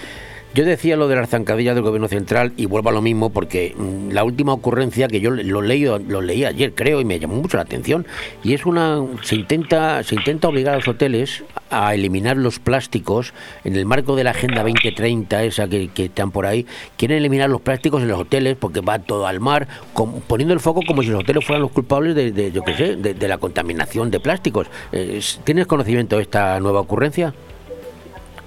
Yo 0.54 0.66
decía 0.66 0.96
lo 0.98 1.08
de 1.08 1.16
las 1.16 1.30
zancadillas 1.30 1.74
del 1.74 1.82
gobierno 1.82 2.08
central 2.08 2.52
y 2.58 2.66
vuelvo 2.66 2.90
a 2.90 2.92
lo 2.92 3.00
mismo 3.00 3.30
porque 3.30 3.74
mm, 3.74 4.10
la 4.10 4.22
última 4.22 4.52
ocurrencia 4.52 5.08
que 5.08 5.18
yo 5.18 5.30
lo 5.30 5.62
leí, 5.62 5.84
lo 5.86 6.20
leí 6.20 6.44
ayer 6.44 6.74
creo 6.74 7.00
y 7.00 7.06
me 7.06 7.18
llamó 7.18 7.36
mucho 7.36 7.56
la 7.56 7.62
atención. 7.62 8.06
Y 8.44 8.52
es 8.52 8.66
una 8.66 9.02
se 9.22 9.36
intenta 9.36 10.02
se 10.02 10.14
intenta 10.14 10.48
obligar 10.48 10.74
a 10.74 10.76
los 10.76 10.88
hoteles 10.88 11.42
a 11.70 11.94
eliminar 11.94 12.36
los 12.36 12.58
plásticos 12.58 13.32
en 13.64 13.76
el 13.76 13.86
marco 13.86 14.14
de 14.14 14.24
la 14.24 14.32
agenda 14.32 14.62
2030 14.62 15.42
esa 15.44 15.66
que, 15.68 15.88
están 15.96 16.30
por 16.30 16.44
ahí. 16.44 16.66
Quieren 16.98 17.16
eliminar 17.16 17.48
los 17.48 17.62
plásticos 17.62 18.02
en 18.02 18.08
los 18.08 18.20
hoteles 18.20 18.54
porque 18.60 18.80
va 18.82 18.98
todo 18.98 19.26
al 19.26 19.40
mar 19.40 19.66
com- 19.94 20.20
poniendo 20.26 20.52
el 20.52 20.60
foco 20.60 20.82
como 20.86 21.02
si 21.02 21.08
los 21.08 21.20
hoteles 21.22 21.46
fueran 21.46 21.62
los 21.62 21.70
culpables 21.70 22.14
de, 22.14 22.52
yo 22.52 22.62
qué 22.62 22.74
sé 22.74 22.96
de, 22.96 23.14
de 23.14 23.28
la 23.28 23.38
contaminación 23.38 24.10
de 24.10 24.20
plásticos. 24.20 24.66
Eh, 24.92 25.14
es- 25.16 25.40
¿tienes 25.44 25.66
conocimiento 25.66 26.16
de 26.16 26.22
esta 26.22 26.60
nueva 26.60 26.80
ocurrencia? 26.80 27.32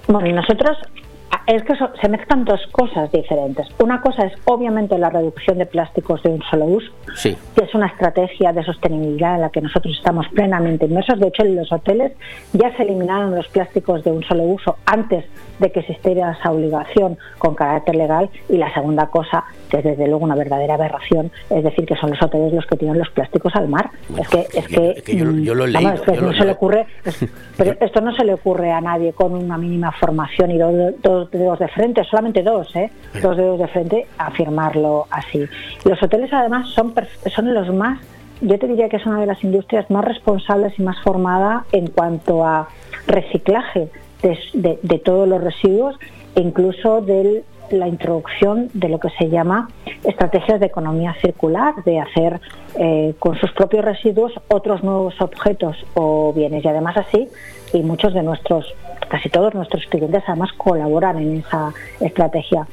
Bueno, 0.06 0.36
nosotros 0.40 0.78
es 1.46 1.62
que 1.62 1.76
so- 1.76 1.90
se 2.00 2.08
mezclan 2.08 2.44
dos 2.44 2.60
cosas 2.72 3.10
diferentes. 3.12 3.68
Una 3.80 4.00
cosa 4.00 4.24
es 4.24 4.32
obviamente 4.46 4.98
la 4.98 5.10
reducción 5.10 5.58
de 5.58 5.66
plásticos 5.66 6.20
de 6.24 6.30
un 6.30 6.42
solo 6.50 6.64
uso, 6.64 6.90
Sí. 7.14 7.36
que 7.56 7.64
es 7.64 7.74
una 7.74 7.86
estrategia 7.86 8.52
de 8.52 8.64
sostenibilidad 8.64 9.36
en 9.36 9.42
la 9.42 9.50
que 9.50 9.60
nosotros 9.60 9.94
estamos 9.96 10.26
plenamente 10.30 10.86
inmersos. 10.86 11.20
De 11.20 11.28
hecho, 11.28 11.42
en 11.44 11.54
los 11.54 11.70
hoteles 11.70 12.12
ya 12.52 12.76
se 12.76 12.82
eliminaron 12.82 13.34
los 13.34 13.46
plásticos 13.48 14.02
de 14.02 14.10
un 14.10 14.24
solo 14.24 14.42
uso 14.42 14.76
antes 14.86 15.24
de 15.60 15.70
que 15.72 15.80
existiera 15.80 16.32
esa 16.38 16.50
obligación 16.50 17.16
con 17.38 17.54
carácter 17.54 17.94
legal. 17.94 18.28
Y 18.48 18.56
la 18.56 18.72
segunda 18.74 19.06
cosa, 19.06 19.44
que 19.70 19.78
es 19.78 19.84
desde 19.84 20.06
luego 20.08 20.24
una 20.24 20.34
verdadera 20.34 20.74
aberración, 20.74 21.30
es 21.48 21.62
decir, 21.62 21.86
que 21.86 21.94
son 21.96 22.10
los 22.10 22.20
hoteles 22.20 22.52
los 22.52 22.66
que 22.66 22.76
tiran 22.76 22.98
los 22.98 23.08
plásticos 23.10 23.54
al 23.54 23.68
mar. 23.68 23.90
es 24.18 24.28
que, 24.28 24.40
es 24.58 24.66
que, 24.68 25.02
que 25.04 25.16
yo- 25.16 25.30
yo 25.30 25.54
lo 25.54 25.66
leído, 25.66 25.94
que 26.02 26.14
yo 26.16 26.20
no 26.22 26.32
lo- 26.32 26.36
se 26.38 26.44
le 26.44 26.52
ocurre, 26.52 26.86
es- 27.04 27.24
pero 27.56 27.74
esto 27.80 28.00
no 28.00 28.14
se 28.16 28.24
le 28.24 28.34
ocurre 28.34 28.72
a 28.72 28.80
nadie 28.80 29.12
con 29.12 29.32
una 29.32 29.56
mínima 29.56 29.92
formación 29.92 30.50
y 30.50 30.58
dos, 30.58 30.74
dos 31.16 31.30
dedos 31.30 31.58
de 31.58 31.68
frente, 31.68 32.04
solamente 32.04 32.42
dos, 32.42 32.74
¿eh? 32.76 32.90
dos 33.22 33.36
dedos 33.36 33.58
de 33.58 33.66
frente, 33.68 34.06
afirmarlo 34.18 35.06
así. 35.10 35.44
Los 35.84 36.02
hoteles 36.02 36.32
además 36.32 36.68
son, 36.70 36.94
son 37.34 37.52
los 37.54 37.72
más, 37.74 38.00
yo 38.40 38.58
te 38.58 38.66
diría 38.66 38.88
que 38.88 38.96
es 38.96 39.06
una 39.06 39.20
de 39.20 39.26
las 39.26 39.42
industrias 39.44 39.90
más 39.90 40.04
responsables 40.04 40.78
y 40.78 40.82
más 40.82 40.96
formada 41.02 41.64
en 41.72 41.86
cuanto 41.88 42.44
a 42.44 42.68
reciclaje 43.06 43.88
de, 44.22 44.38
de- 44.54 44.78
de 44.82 44.98
todos 44.98 45.26
los 45.28 45.42
residuos 45.42 45.94
e 46.34 46.40
incluso 46.40 47.00
de 47.00 47.44
la 47.70 47.88
introducción 47.88 48.68
de 48.74 48.88
lo 48.88 49.00
que 49.00 49.08
se 49.18 49.28
llama 49.28 49.68
estrategias 50.04 50.60
de 50.60 50.66
economía 50.66 51.14
circular, 51.20 51.74
de 51.84 51.98
hacer 51.98 52.40
eh, 52.78 53.14
con 53.18 53.36
sus 53.40 53.50
propios 53.52 53.84
residuos 53.84 54.32
otros 54.48 54.84
nuevos 54.84 55.20
objetos 55.20 55.76
o 55.94 56.32
bienes. 56.32 56.64
Y 56.64 56.68
además 56.68 56.96
así, 56.96 57.26
y 57.76 57.82
muchos 57.82 58.14
de 58.14 58.22
nuestros, 58.22 58.74
casi 59.08 59.28
todos 59.28 59.54
nuestros 59.54 59.84
clientes 59.86 60.22
además 60.26 60.52
colaboran 60.56 61.18
en 61.18 61.38
esa 61.38 61.72
estrategia. 62.00 62.66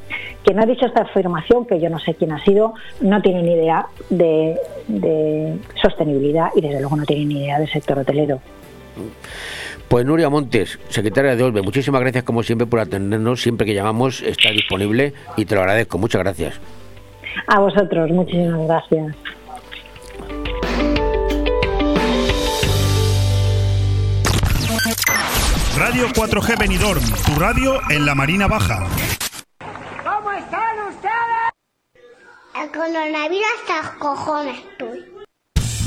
Quien 0.43 0.59
ha 0.59 0.65
dicho 0.65 0.85
esta 0.85 1.01
afirmación, 1.03 1.65
que 1.65 1.79
yo 1.79 1.89
no 1.89 1.99
sé 1.99 2.15
quién 2.15 2.31
ha 2.31 2.43
sido, 2.43 2.73
no 3.01 3.21
tiene 3.21 3.43
ni 3.43 3.53
idea 3.53 3.85
de, 4.09 4.57
de 4.87 5.57
sostenibilidad 5.81 6.49
y 6.55 6.61
desde 6.61 6.79
luego 6.79 6.95
no 6.95 7.05
tiene 7.05 7.25
ni 7.25 7.39
idea 7.39 7.59
del 7.59 7.69
sector 7.69 7.99
hotelero. 7.99 8.39
Pues 9.87 10.05
Nuria 10.05 10.29
Montes, 10.29 10.79
secretaria 10.89 11.35
de 11.35 11.43
Olve, 11.43 11.61
muchísimas 11.61 12.01
gracias 12.01 12.23
como 12.23 12.41
siempre 12.41 12.65
por 12.65 12.79
atendernos. 12.79 13.41
Siempre 13.41 13.65
que 13.65 13.73
llamamos 13.73 14.21
está 14.21 14.49
disponible 14.49 15.13
y 15.37 15.45
te 15.45 15.55
lo 15.55 15.61
agradezco. 15.61 15.97
Muchas 15.97 16.21
gracias. 16.23 16.59
A 17.47 17.59
vosotros, 17.59 18.09
muchísimas 18.09 18.67
gracias. 18.67 19.15
Radio 25.77 26.07
4G 26.09 26.59
Benidorm, 26.59 27.03
tu 27.25 27.39
radio 27.39 27.81
en 27.89 28.05
la 28.05 28.13
Marina 28.13 28.47
Baja. 28.47 28.85
¿Cómo 30.03 30.31
están 30.31 30.79
ustedes? 30.87 31.49
El 32.55 32.71
coronavirus 32.71 33.47
hasta 33.59 33.81
los 33.81 33.91
cojones 33.97 34.59
estoy. 34.59 35.12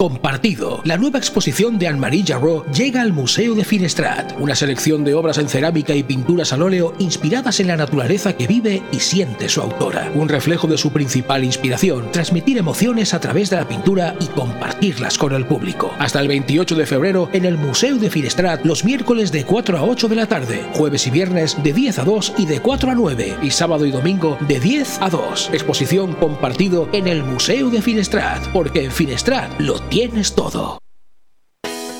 Compartido. 0.00 0.80
La 0.84 0.96
nueva 0.96 1.18
exposición 1.18 1.78
de 1.78 1.86
Anne-Marie 1.86 2.24
Jarreau 2.26 2.64
llega 2.72 3.02
al 3.02 3.12
Museo 3.12 3.54
de 3.54 3.66
Finestrat. 3.66 4.32
Una 4.40 4.54
selección 4.54 5.04
de 5.04 5.12
obras 5.12 5.36
en 5.36 5.46
cerámica 5.46 5.94
y 5.94 6.02
pinturas 6.02 6.54
al 6.54 6.62
óleo 6.62 6.94
inspiradas 6.98 7.60
en 7.60 7.66
la 7.66 7.76
naturaleza 7.76 8.34
que 8.34 8.46
vive 8.46 8.82
y 8.92 9.00
siente 9.00 9.50
su 9.50 9.60
autora. 9.60 10.10
Un 10.14 10.30
reflejo 10.30 10.66
de 10.66 10.78
su 10.78 10.90
principal 10.90 11.44
inspiración, 11.44 12.10
transmitir 12.12 12.56
emociones 12.56 13.12
a 13.12 13.20
través 13.20 13.50
de 13.50 13.56
la 13.56 13.68
pintura 13.68 14.16
y 14.20 14.28
compartirlas 14.28 15.18
con 15.18 15.34
el 15.34 15.44
público. 15.44 15.92
Hasta 15.98 16.20
el 16.20 16.28
28 16.28 16.76
de 16.76 16.86
febrero 16.86 17.28
en 17.34 17.44
el 17.44 17.58
Museo 17.58 17.98
de 17.98 18.08
Finestrat, 18.08 18.64
los 18.64 18.86
miércoles 18.86 19.30
de 19.32 19.44
4 19.44 19.76
a 19.76 19.82
8 19.82 20.08
de 20.08 20.16
la 20.16 20.24
tarde, 20.24 20.64
jueves 20.72 21.06
y 21.08 21.10
viernes 21.10 21.62
de 21.62 21.74
10 21.74 21.98
a 21.98 22.04
2 22.04 22.34
y 22.38 22.46
de 22.46 22.60
4 22.60 22.90
a 22.90 22.94
9, 22.94 23.36
y 23.42 23.50
sábado 23.50 23.84
y 23.84 23.90
domingo 23.90 24.38
de 24.48 24.60
10 24.60 25.02
a 25.02 25.10
2. 25.10 25.50
Exposición 25.52 26.14
compartido 26.14 26.88
en 26.94 27.06
el 27.06 27.22
Museo 27.22 27.68
de 27.68 27.82
Finestrat, 27.82 28.48
porque 28.54 28.84
en 28.84 28.92
Finestrat 28.92 29.60
lo 29.60 29.89
tienes 29.90 30.34
todo. 30.34 30.78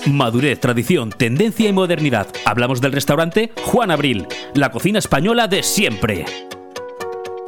Madurez, 0.07 0.61
tradición, 0.61 1.11
tendencia 1.11 1.69
y 1.69 1.73
modernidad. 1.75 2.29
Hablamos 2.47 2.81
del 2.81 2.93
restaurante 2.93 3.53
Juan 3.65 3.91
Abril, 3.91 4.27
la 4.55 4.71
cocina 4.71 4.99
española 4.99 5.47
de 5.47 5.63
siempre. 5.63 6.25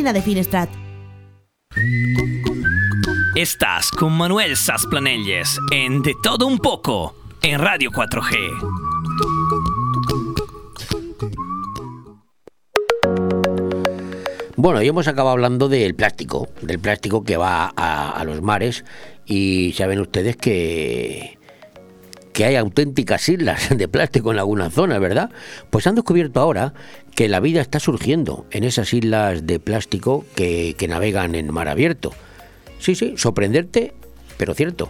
De 0.00 0.22
Finestrat. 0.22 0.70
Estás 3.36 3.90
con 3.90 4.16
Manuel 4.16 4.56
Sasplanelles 4.56 5.58
en 5.70 6.00
De 6.02 6.14
Todo 6.22 6.46
Un 6.46 6.58
Poco 6.58 7.14
en 7.42 7.60
Radio 7.60 7.90
4G. 7.90 8.34
Bueno, 14.56 14.82
y 14.82 14.88
hemos 14.88 15.06
acabado 15.06 15.32
hablando 15.32 15.68
del 15.68 15.94
plástico, 15.94 16.48
del 16.62 16.78
plástico 16.78 17.22
que 17.22 17.36
va 17.36 17.70
a, 17.76 18.10
a 18.10 18.24
los 18.24 18.40
mares 18.40 18.86
y 19.26 19.74
saben 19.74 20.00
ustedes 20.00 20.34
que 20.36 21.38
que 22.40 22.46
hay 22.46 22.56
auténticas 22.56 23.28
islas 23.28 23.68
de 23.76 23.86
plástico 23.86 24.32
en 24.32 24.38
algunas 24.38 24.72
zonas, 24.72 24.98
¿verdad? 24.98 25.28
Pues 25.68 25.86
han 25.86 25.94
descubierto 25.94 26.40
ahora 26.40 26.72
que 27.14 27.28
la 27.28 27.38
vida 27.38 27.60
está 27.60 27.80
surgiendo 27.80 28.46
en 28.50 28.64
esas 28.64 28.94
islas 28.94 29.46
de 29.46 29.60
plástico 29.60 30.24
que, 30.34 30.74
que 30.78 30.88
navegan 30.88 31.34
en 31.34 31.52
mar 31.52 31.68
abierto. 31.68 32.14
Sí, 32.78 32.94
sí, 32.94 33.12
sorprenderte, 33.18 33.92
pero 34.38 34.54
cierto. 34.54 34.88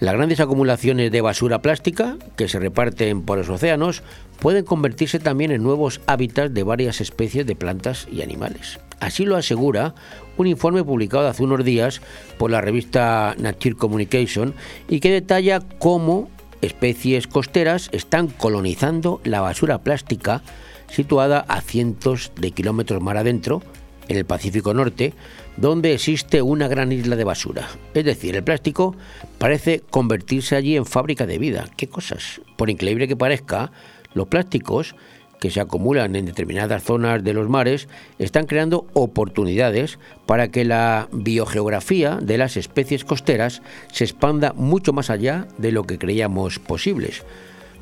Las 0.00 0.16
grandes 0.16 0.38
acumulaciones 0.38 1.10
de 1.10 1.22
basura 1.22 1.62
plástica 1.62 2.18
que 2.36 2.46
se 2.46 2.58
reparten 2.58 3.22
por 3.22 3.38
los 3.38 3.48
océanos 3.48 4.02
pueden 4.38 4.66
convertirse 4.66 5.18
también 5.18 5.52
en 5.52 5.62
nuevos 5.62 6.02
hábitats 6.04 6.52
de 6.52 6.62
varias 6.62 7.00
especies 7.00 7.46
de 7.46 7.56
plantas 7.56 8.06
y 8.12 8.20
animales. 8.20 8.80
Así 9.00 9.24
lo 9.24 9.36
asegura 9.36 9.94
un 10.36 10.46
informe 10.46 10.84
publicado 10.84 11.26
hace 11.26 11.42
unos 11.42 11.64
días 11.64 12.02
por 12.36 12.50
la 12.50 12.60
revista 12.60 13.34
Nature 13.38 13.76
Communication 13.76 14.52
y 14.90 15.00
que 15.00 15.10
detalla 15.10 15.60
cómo 15.78 16.28
especies 16.66 17.26
costeras 17.26 17.88
están 17.92 18.28
colonizando 18.28 19.20
la 19.24 19.40
basura 19.40 19.78
plástica 19.78 20.42
situada 20.88 21.44
a 21.48 21.60
cientos 21.60 22.32
de 22.36 22.50
kilómetros 22.50 23.02
mar 23.02 23.16
adentro, 23.16 23.62
en 24.08 24.16
el 24.16 24.24
Pacífico 24.24 24.72
Norte, 24.72 25.14
donde 25.56 25.92
existe 25.92 26.42
una 26.42 26.68
gran 26.68 26.92
isla 26.92 27.16
de 27.16 27.24
basura. 27.24 27.68
Es 27.94 28.04
decir, 28.04 28.36
el 28.36 28.44
plástico 28.44 28.94
parece 29.38 29.80
convertirse 29.90 30.54
allí 30.54 30.76
en 30.76 30.86
fábrica 30.86 31.26
de 31.26 31.38
vida. 31.38 31.66
¿Qué 31.76 31.88
cosas? 31.88 32.40
Por 32.56 32.70
increíble 32.70 33.08
que 33.08 33.16
parezca, 33.16 33.72
los 34.14 34.28
plásticos 34.28 34.94
que 35.40 35.50
se 35.50 35.60
acumulan 35.60 36.16
en 36.16 36.26
determinadas 36.26 36.82
zonas 36.82 37.22
de 37.22 37.32
los 37.32 37.48
mares 37.48 37.88
están 38.18 38.46
creando 38.46 38.86
oportunidades 38.94 39.98
para 40.26 40.48
que 40.48 40.64
la 40.64 41.08
biogeografía 41.12 42.18
de 42.20 42.38
las 42.38 42.56
especies 42.56 43.04
costeras 43.04 43.62
se 43.92 44.04
expanda 44.04 44.52
mucho 44.54 44.92
más 44.92 45.10
allá 45.10 45.46
de 45.58 45.72
lo 45.72 45.84
que 45.84 45.98
creíamos 45.98 46.58
posibles. 46.58 47.24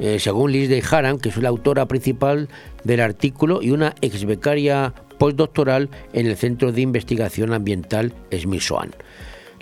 Eh, 0.01 0.19
según 0.19 0.51
Liz 0.51 0.69
de 0.69 0.83
Haran, 0.91 1.19
que 1.19 1.29
es 1.29 1.37
la 1.37 1.49
autora 1.49 1.87
principal 1.87 2.49
del 2.83 3.01
artículo 3.01 3.63
y 3.63 3.71
una 3.71 3.95
ex 4.01 4.25
becaria 4.25 4.93
postdoctoral 5.19 5.89
en 6.13 6.27
el 6.27 6.37
Centro 6.37 6.73
de 6.73 6.81
Investigación 6.81 7.53
Ambiental 7.53 8.13
Smithsonian. 8.33 8.95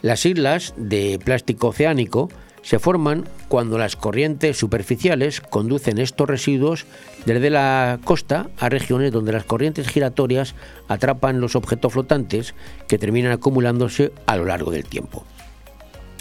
Las 0.01 0.25
islas 0.27 0.75
de 0.77 1.21
plástico 1.23 1.69
oceánico 1.69 2.29
se 2.63 2.79
forman 2.79 3.25
cuando 3.49 3.77
las 3.77 3.97
corrientes 3.97 4.57
superficiales 4.57 5.41
conducen 5.41 5.99
estos 5.99 6.29
residuos 6.29 6.87
desde 7.27 7.51
la 7.51 8.01
costa 8.05 8.49
a 8.59 8.69
regiones 8.69 9.13
donde 9.13 9.33
las 9.33 9.45
corrientes 9.45 9.89
giratorias 9.89 10.55
atrapan 10.89 11.41
los 11.41 11.57
objetos 11.57 11.93
flotantes 11.93 12.55
que 12.89 12.99
terminan 12.99 13.33
acumulándose 13.33 14.13
a 14.27 14.37
lo 14.37 14.45
largo 14.45 14.71
del 14.71 14.85
tiempo. 14.85 15.25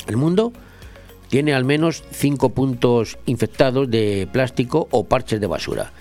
El 0.08 0.18
mundo 0.18 0.54
tiene 1.30 1.54
al 1.54 1.64
menos 1.64 2.04
cinco 2.12 2.50
puntos 2.50 3.18
infectados 3.26 3.90
de 3.90 4.28
plástico 4.32 4.88
o 4.92 5.06
parches 5.06 5.40
de 5.40 5.48
basura. 5.48 5.94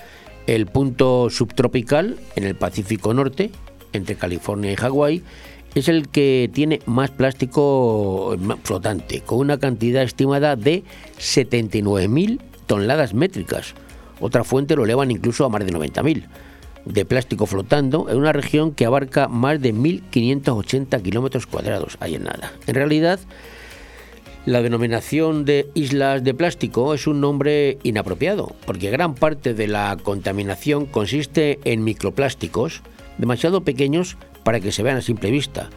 El 0.47 0.67
punto 0.67 1.31
subtropical 1.31 2.19
en 2.35 2.45
el 2.45 2.57
Pacífico 2.57 3.15
Norte, 3.15 3.51
entre 3.93 4.17
California 4.17 4.73
y 4.73 4.77
Hawái, 4.77 5.23
es 5.75 5.89
el 5.89 6.09
que 6.09 6.51
tiene 6.53 6.81
más 6.87 7.11
plástico 7.11 8.37
flotante, 8.65 9.21
con 9.21 9.39
una 9.39 9.59
cantidad 9.59 10.03
estimada 10.03 10.57
de 10.57 10.83
79.000 11.19 12.41
toneladas 12.67 13.15
métricas. 13.15 13.75
Otra 14.21 14.45
fuente 14.45 14.77
lo 14.77 14.85
elevan 14.85 15.11
incluso 15.11 15.45
a 15.45 15.49
más 15.49 15.65
de 15.65 15.73
90.000 15.73 16.25
de 16.85 17.05
plástico 17.05 17.47
flotando 17.47 18.09
en 18.09 18.17
una 18.17 18.33
región 18.33 18.73
que 18.73 18.87
abarca 18.87 19.29
más 19.29 19.61
de 19.61 19.75
1.580 19.75 21.03
kilómetros 21.03 21.47
cuadrados. 21.47 21.97
Ahí 22.01 22.15
en 22.15 22.25
nada. 22.25 22.53
En 22.67 22.75
realidad, 22.75 23.21
la 24.47 24.63
denominación 24.63 25.45
de 25.45 25.69
islas 25.75 26.25
de 26.25 26.35
plástico 26.35 26.95
es 26.95 27.07
un 27.07 27.21
nombre 27.21 27.79
inapropiado, 27.83 28.55
porque 28.65 28.91
gran 28.91 29.15
parte 29.15 29.55
de 29.55 29.69
la 29.69 29.97
contaminación 30.03 30.87
consiste 30.87 31.59
en 31.65 31.85
microplásticos 31.85 32.83
demasiado 33.19 33.63
pequeños 33.63 34.17
para 34.43 34.61
que 34.61 34.73
se 34.73 34.83
vean 34.83 34.97
a 34.97 35.03
simple 35.03 35.31
vista. 35.31 35.69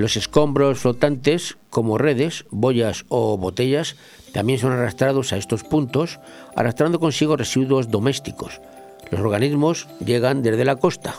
Los 0.00 0.16
escombros 0.16 0.78
flotantes, 0.78 1.58
como 1.68 1.98
redes, 1.98 2.46
boyas 2.50 3.04
o 3.10 3.36
botellas, 3.36 3.96
también 4.32 4.58
son 4.58 4.72
arrastrados 4.72 5.34
a 5.34 5.36
estos 5.36 5.62
puntos, 5.62 6.20
arrastrando 6.56 6.98
consigo 6.98 7.36
residuos 7.36 7.90
domésticos. 7.90 8.62
Los 9.10 9.20
organismos 9.20 9.88
llegan 10.02 10.40
desde 10.40 10.64
la 10.64 10.76
costa. 10.76 11.16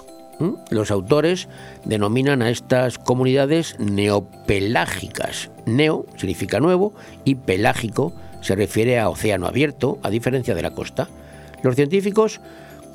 Los 0.71 0.89
autores 0.89 1.47
denominan 1.85 2.41
a 2.41 2.49
estas 2.49 2.97
comunidades 2.97 3.75
neopelágicas. 3.77 5.51
Neo 5.67 6.07
significa 6.17 6.59
nuevo 6.59 6.95
y 7.23 7.35
pelágico 7.35 8.13
se 8.41 8.55
refiere 8.55 8.97
a 8.97 9.09
océano 9.09 9.45
abierto, 9.45 9.99
a 10.01 10.09
diferencia 10.09 10.55
de 10.55 10.63
la 10.63 10.71
costa. 10.71 11.07
Los 11.61 11.75
científicos 11.75 12.41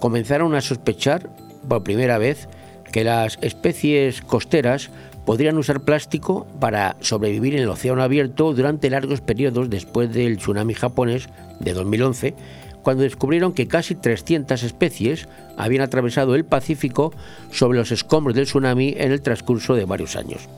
comenzaron 0.01 0.57
a 0.57 0.63
sospechar 0.63 1.31
por 1.69 1.85
primera 1.85 2.19
vez 2.19 2.49
que 2.91 3.05
las 3.05 3.39
especies 3.41 4.21
costeras 4.21 4.91
podrían 5.27 5.59
usar 5.59 5.81
plástico 5.81 6.47
para 6.61 6.97
sobrevivir 7.01 7.57
en 7.57 7.65
el 7.65 7.69
océano 7.69 8.03
abierto 8.03 8.55
durante 8.55 8.89
largos 8.89 9.21
periodos 9.21 9.69
después 9.69 10.15
del 10.15 10.39
tsunami 10.39 10.73
japonés 10.73 11.29
de 11.61 11.75
2011, 11.75 12.35
cuando 12.83 13.03
descubrieron 13.03 13.53
que 13.53 13.67
casi 13.67 13.97
300 13.97 14.63
especies 14.63 15.29
habían 15.57 15.83
atravesado 15.83 16.37
el 16.37 16.45
Pacífico 16.45 17.13
sobre 17.51 17.79
los 17.79 17.91
escombros 17.91 18.37
del 18.37 18.47
tsunami 18.47 18.95
en 18.97 19.11
el 19.11 19.21
transcurso 19.21 19.75
de 19.75 19.85
varios 19.85 20.15
años. 20.15 20.49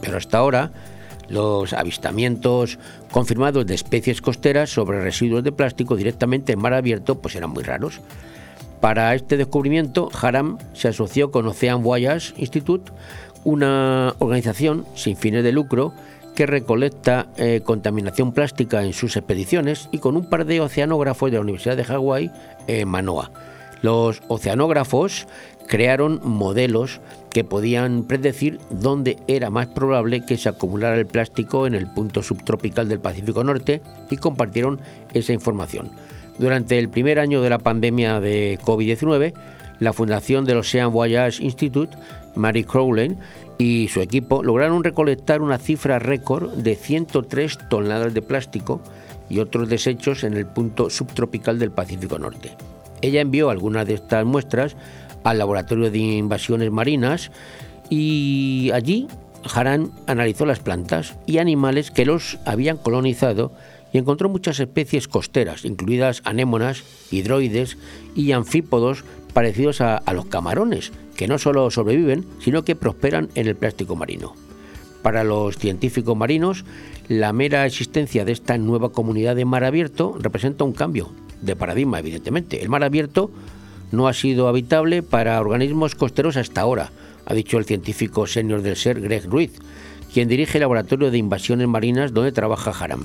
Pero 0.00 0.18
hasta 0.18 0.38
ahora, 0.38 0.70
los 1.28 1.72
avistamientos 1.72 2.78
confirmados 3.10 3.66
de 3.66 3.74
especies 3.74 4.20
costeras 4.20 4.70
sobre 4.70 5.00
residuos 5.00 5.42
de 5.42 5.50
plástico 5.50 5.96
directamente 5.96 6.52
en 6.52 6.60
mar 6.60 6.74
abierto 6.74 7.18
pues 7.20 7.34
eran 7.34 7.50
muy 7.50 7.64
raros. 7.64 8.00
Para 8.80 9.14
este 9.14 9.38
descubrimiento, 9.38 10.10
Haram 10.20 10.58
se 10.74 10.88
asoció 10.88 11.30
con 11.30 11.46
Ocean 11.46 11.82
Voyage 11.82 12.34
Institute, 12.36 12.92
una 13.44 14.14
organización 14.18 14.84
sin 14.94 15.16
fines 15.16 15.44
de 15.44 15.52
lucro 15.52 15.92
que 16.34 16.46
recolecta 16.46 17.28
eh, 17.36 17.60
contaminación 17.64 18.32
plástica 18.32 18.82
en 18.82 18.92
sus 18.92 19.16
expediciones 19.16 19.88
y 19.92 19.98
con 19.98 20.16
un 20.16 20.28
par 20.28 20.44
de 20.44 20.60
oceanógrafos 20.60 21.30
de 21.30 21.36
la 21.36 21.42
Universidad 21.42 21.76
de 21.76 21.84
Hawái 21.84 22.30
en 22.66 22.88
Manoa. 22.88 23.30
Los 23.82 24.22
oceanógrafos 24.28 25.26
crearon 25.68 26.20
modelos 26.24 27.00
que 27.30 27.44
podían 27.44 28.04
predecir 28.04 28.58
dónde 28.70 29.18
era 29.28 29.50
más 29.50 29.66
probable 29.66 30.24
que 30.24 30.36
se 30.36 30.48
acumulara 30.48 30.96
el 30.96 31.06
plástico 31.06 31.66
en 31.66 31.74
el 31.74 31.86
punto 31.86 32.22
subtropical 32.22 32.88
del 32.88 33.00
Pacífico 33.00 33.44
Norte 33.44 33.82
y 34.10 34.16
compartieron 34.16 34.80
esa 35.12 35.32
información. 35.32 35.90
Durante 36.38 36.78
el 36.78 36.88
primer 36.88 37.18
año 37.18 37.42
de 37.42 37.50
la 37.50 37.58
pandemia 37.58 38.20
de 38.20 38.58
COVID-19, 38.64 39.34
la 39.80 39.92
fundación 39.92 40.44
del 40.44 40.58
Ocean 40.58 40.92
Voyage 40.92 41.42
Institute, 41.42 41.96
Mary 42.34 42.64
Crowley, 42.64 43.16
y 43.58 43.88
su 43.88 44.00
equipo 44.00 44.42
lograron 44.42 44.84
recolectar 44.84 45.42
una 45.42 45.58
cifra 45.58 45.98
récord 45.98 46.52
de 46.52 46.74
103 46.74 47.58
toneladas 47.68 48.14
de 48.14 48.22
plástico 48.22 48.80
y 49.28 49.38
otros 49.38 49.68
desechos 49.68 50.24
en 50.24 50.34
el 50.34 50.46
punto 50.46 50.90
subtropical 50.90 51.58
del 51.58 51.70
Pacífico 51.70 52.18
Norte. 52.18 52.56
Ella 53.00 53.20
envió 53.20 53.50
algunas 53.50 53.86
de 53.86 53.94
estas 53.94 54.24
muestras 54.24 54.76
al 55.22 55.38
laboratorio 55.38 55.90
de 55.90 55.98
invasiones 55.98 56.70
marinas 56.70 57.30
y 57.90 58.70
allí 58.72 59.08
Haran 59.54 59.90
analizó 60.06 60.46
las 60.46 60.60
plantas 60.60 61.16
y 61.26 61.38
animales 61.38 61.90
que 61.90 62.06
los 62.06 62.38
habían 62.44 62.76
colonizado 62.76 63.52
y 63.92 63.98
encontró 63.98 64.28
muchas 64.28 64.58
especies 64.58 65.06
costeras, 65.06 65.64
incluidas 65.64 66.22
anémonas, 66.24 66.82
hidroides 67.10 67.78
y 68.16 68.32
anfípodos 68.32 69.04
parecidos 69.32 69.80
a, 69.80 69.98
a 69.98 70.12
los 70.12 70.26
camarones, 70.26 70.92
que 71.16 71.28
no 71.28 71.38
solo 71.38 71.70
sobreviven, 71.70 72.24
sino 72.40 72.64
que 72.64 72.76
prosperan 72.76 73.28
en 73.34 73.46
el 73.46 73.56
plástico 73.56 73.96
marino. 73.96 74.34
Para 75.02 75.24
los 75.24 75.56
científicos 75.56 76.16
marinos, 76.16 76.64
la 77.08 77.32
mera 77.32 77.66
existencia 77.66 78.24
de 78.24 78.32
esta 78.32 78.56
nueva 78.56 78.90
comunidad 78.90 79.36
de 79.36 79.44
mar 79.44 79.64
abierto 79.64 80.16
representa 80.18 80.64
un 80.64 80.72
cambio 80.72 81.10
de 81.42 81.56
paradigma, 81.56 81.98
evidentemente. 81.98 82.62
El 82.62 82.70
mar 82.70 82.82
abierto 82.82 83.30
no 83.92 84.08
ha 84.08 84.14
sido 84.14 84.48
habitable 84.48 85.02
para 85.02 85.38
organismos 85.40 85.94
costeros 85.94 86.36
hasta 86.36 86.62
ahora, 86.62 86.90
ha 87.26 87.34
dicho 87.34 87.58
el 87.58 87.64
científico 87.64 88.26
senior 88.26 88.62
del 88.62 88.76
SER, 88.76 89.00
Greg 89.00 89.26
Ruiz, 89.26 89.52
quien 90.12 90.28
dirige 90.28 90.58
el 90.58 90.62
laboratorio 90.62 91.10
de 91.10 91.18
invasiones 91.18 91.68
marinas 91.68 92.12
donde 92.12 92.32
trabaja 92.32 92.70
Haram. 92.70 93.04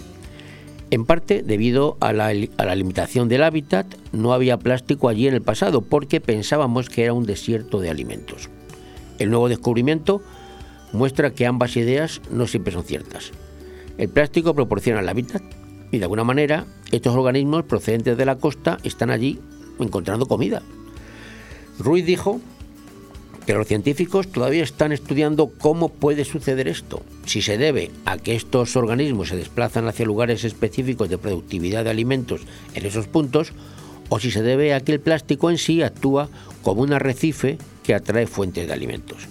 En 0.91 1.05
parte 1.05 1.43
debido 1.43 1.97
a 1.99 2.13
la, 2.13 2.33
limitación 2.33 3.29
del 3.29 3.43
hábitat, 3.43 3.85
no 4.11 4.33
había 4.33 4.57
plástico 4.57 5.07
allí 5.07 5.27
en 5.27 5.35
el 5.35 5.41
pasado 5.41 5.81
porque 5.81 6.19
pensábamos 6.19 6.89
que 6.89 7.03
era 7.03 7.13
un 7.13 7.25
desierto 7.25 7.79
de 7.79 7.91
alimentos. 7.91 8.49
El 9.19 9.29
nuevo 9.29 9.49
descubrimiento 9.49 10.23
muestra 10.91 11.31
que 11.31 11.45
ambas 11.45 11.77
ideas 11.77 12.21
no 12.31 12.47
siempre 12.47 12.73
son 12.73 12.83
ciertas. 12.85 13.31
El 13.99 14.09
plástico 14.09 14.55
proporciona 14.55 15.01
el 15.01 15.09
hábitat 15.09 15.43
y 15.91 15.99
de 15.99 16.05
alguna 16.05 16.23
manera 16.23 16.65
estos 16.91 17.15
organismos 17.15 17.65
procedentes 17.65 18.17
de 18.17 18.25
la 18.25 18.37
costa 18.37 18.79
están 18.83 19.11
allí 19.11 19.39
encontrando 19.79 20.25
comida. 20.25 20.63
Ruiz 21.77 22.05
dijo 22.05 22.41
que 23.49 23.55
los 23.55 23.65
científicos 23.65 24.27
todavía 24.27 24.61
están 24.61 24.91
estudiando 24.91 25.47
cómo 25.47 25.89
puede 25.89 26.23
suceder 26.23 26.67
esto, 26.67 27.01
si 27.25 27.41
se 27.41 27.57
debe 27.57 27.89
a 28.05 28.19
que 28.19 28.35
estos 28.35 28.75
organismos 28.75 29.29
se 29.29 29.37
desplazan 29.37 29.87
hacia 29.87 30.05
lugares 30.05 30.43
específicos 30.43 31.09
de 31.09 31.17
productividad 31.17 31.83
de 31.83 31.89
alimentos 31.89 32.41
en 32.75 32.85
esos 32.85 33.07
puntos, 33.07 33.53
o 34.09 34.19
si 34.19 34.29
se 34.29 34.43
debe 34.43 34.75
a 34.75 34.81
que 34.81 34.91
el 34.91 34.99
plástico 34.99 35.49
en 35.49 35.57
sí 35.57 35.81
actúa 35.81 36.29
como 36.61 36.83
un 36.83 36.93
arrecife 36.93 37.57
que 37.81 37.95
atrae 37.95 38.27
fuentes 38.27 38.67
de 38.67 38.73
alimentos. 38.73 39.27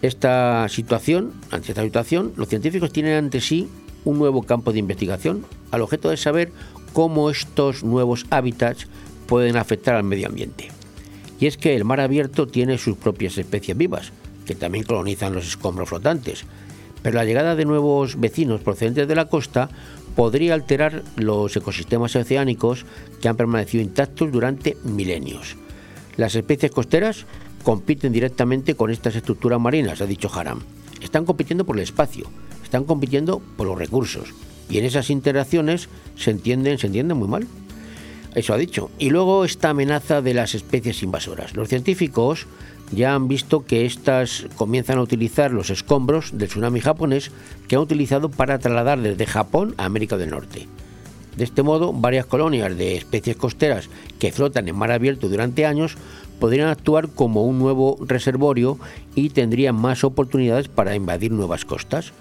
Esta 0.00 0.68
situación, 0.68 1.32
ante 1.50 1.72
esta 1.72 1.82
situación, 1.82 2.32
los 2.36 2.46
científicos 2.46 2.92
tienen 2.92 3.14
ante 3.14 3.40
sí 3.40 3.68
un 4.04 4.20
nuevo 4.20 4.44
campo 4.44 4.72
de 4.72 4.78
investigación 4.78 5.44
al 5.72 5.82
objeto 5.82 6.10
de 6.10 6.18
saber 6.18 6.52
cómo 6.92 7.30
estos 7.30 7.82
nuevos 7.82 8.26
hábitats 8.30 8.86
pueden 9.26 9.56
afectar 9.56 9.96
al 9.96 10.04
medio 10.04 10.28
ambiente. 10.28 10.70
Y 11.40 11.46
es 11.46 11.56
que 11.56 11.74
el 11.74 11.84
mar 11.84 12.00
abierto 12.00 12.46
tiene 12.46 12.78
sus 12.78 12.96
propias 12.96 13.38
especies 13.38 13.76
vivas, 13.76 14.12
que 14.44 14.54
también 14.54 14.84
colonizan 14.84 15.34
los 15.34 15.48
escombros 15.48 15.88
flotantes. 15.88 16.44
Pero 17.02 17.16
la 17.16 17.24
llegada 17.24 17.56
de 17.56 17.64
nuevos 17.64 18.20
vecinos 18.20 18.60
procedentes 18.60 19.08
de 19.08 19.14
la 19.14 19.24
costa 19.24 19.70
podría 20.14 20.54
alterar 20.54 21.02
los 21.16 21.56
ecosistemas 21.56 22.14
oceánicos 22.14 22.84
que 23.22 23.28
han 23.28 23.36
permanecido 23.36 23.82
intactos 23.82 24.30
durante 24.30 24.76
milenios. 24.84 25.56
Las 26.16 26.34
especies 26.34 26.72
costeras 26.72 27.24
compiten 27.62 28.12
directamente 28.12 28.74
con 28.74 28.90
estas 28.90 29.16
estructuras 29.16 29.60
marinas, 29.60 30.00
ha 30.00 30.06
dicho 30.06 30.30
Haram. 30.32 30.60
Están 31.00 31.24
compitiendo 31.24 31.64
por 31.64 31.76
el 31.76 31.82
espacio, 31.82 32.26
están 32.62 32.84
compitiendo 32.84 33.40
por 33.56 33.66
los 33.66 33.78
recursos. 33.78 34.34
Y 34.68 34.78
en 34.78 34.84
esas 34.84 35.10
interacciones 35.10 35.88
se 36.16 36.30
entienden, 36.30 36.78
se 36.78 36.88
entienden 36.88 37.16
muy 37.16 37.28
mal. 37.28 37.46
Eso 38.34 38.54
ha 38.54 38.58
dicho. 38.58 38.90
Y 38.98 39.10
luego 39.10 39.44
esta 39.44 39.70
amenaza 39.70 40.22
de 40.22 40.34
las 40.34 40.54
especies 40.54 41.02
invasoras. 41.02 41.54
Los 41.54 41.68
científicos 41.68 42.46
ya 42.92 43.14
han 43.14 43.28
visto 43.28 43.64
que 43.64 43.86
estas 43.86 44.46
comienzan 44.56 44.98
a 44.98 45.02
utilizar 45.02 45.52
los 45.52 45.70
escombros 45.70 46.36
del 46.36 46.48
tsunami 46.48 46.80
japonés 46.80 47.30
que 47.68 47.76
han 47.76 47.82
utilizado 47.82 48.30
para 48.30 48.58
trasladar 48.58 49.00
desde 49.00 49.26
Japón 49.26 49.74
a 49.78 49.84
América 49.84 50.16
del 50.16 50.30
Norte. 50.30 50.66
De 51.36 51.44
este 51.44 51.62
modo, 51.62 51.92
varias 51.92 52.26
colonias 52.26 52.76
de 52.76 52.96
especies 52.96 53.36
costeras 53.36 53.88
que 54.18 54.32
flotan 54.32 54.68
en 54.68 54.76
mar 54.76 54.90
abierto 54.90 55.28
durante 55.28 55.64
años 55.64 55.96
podrían 56.40 56.68
actuar 56.68 57.08
como 57.08 57.44
un 57.44 57.58
nuevo 57.58 57.98
reservorio 58.00 58.78
y 59.14 59.30
tendrían 59.30 59.76
más 59.76 60.02
oportunidades 60.02 60.68
para 60.68 60.96
invadir 60.96 61.30
nuevas 61.30 61.64
costas. 61.64 62.12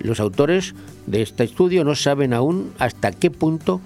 Los 0.00 0.20
autores 0.20 0.74
de 1.06 1.22
este 1.22 1.44
estudio 1.44 1.84
no 1.84 1.94
saben 1.94 2.32
aún 2.32 2.72
hasta 2.78 3.12
qué 3.12 3.30
punto 3.30 3.80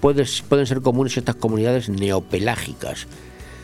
pueden 0.00 0.66
ser 0.66 0.80
comunes 0.80 1.16
estas 1.16 1.36
comunidades 1.36 1.88
neopelágicas, 1.88 3.06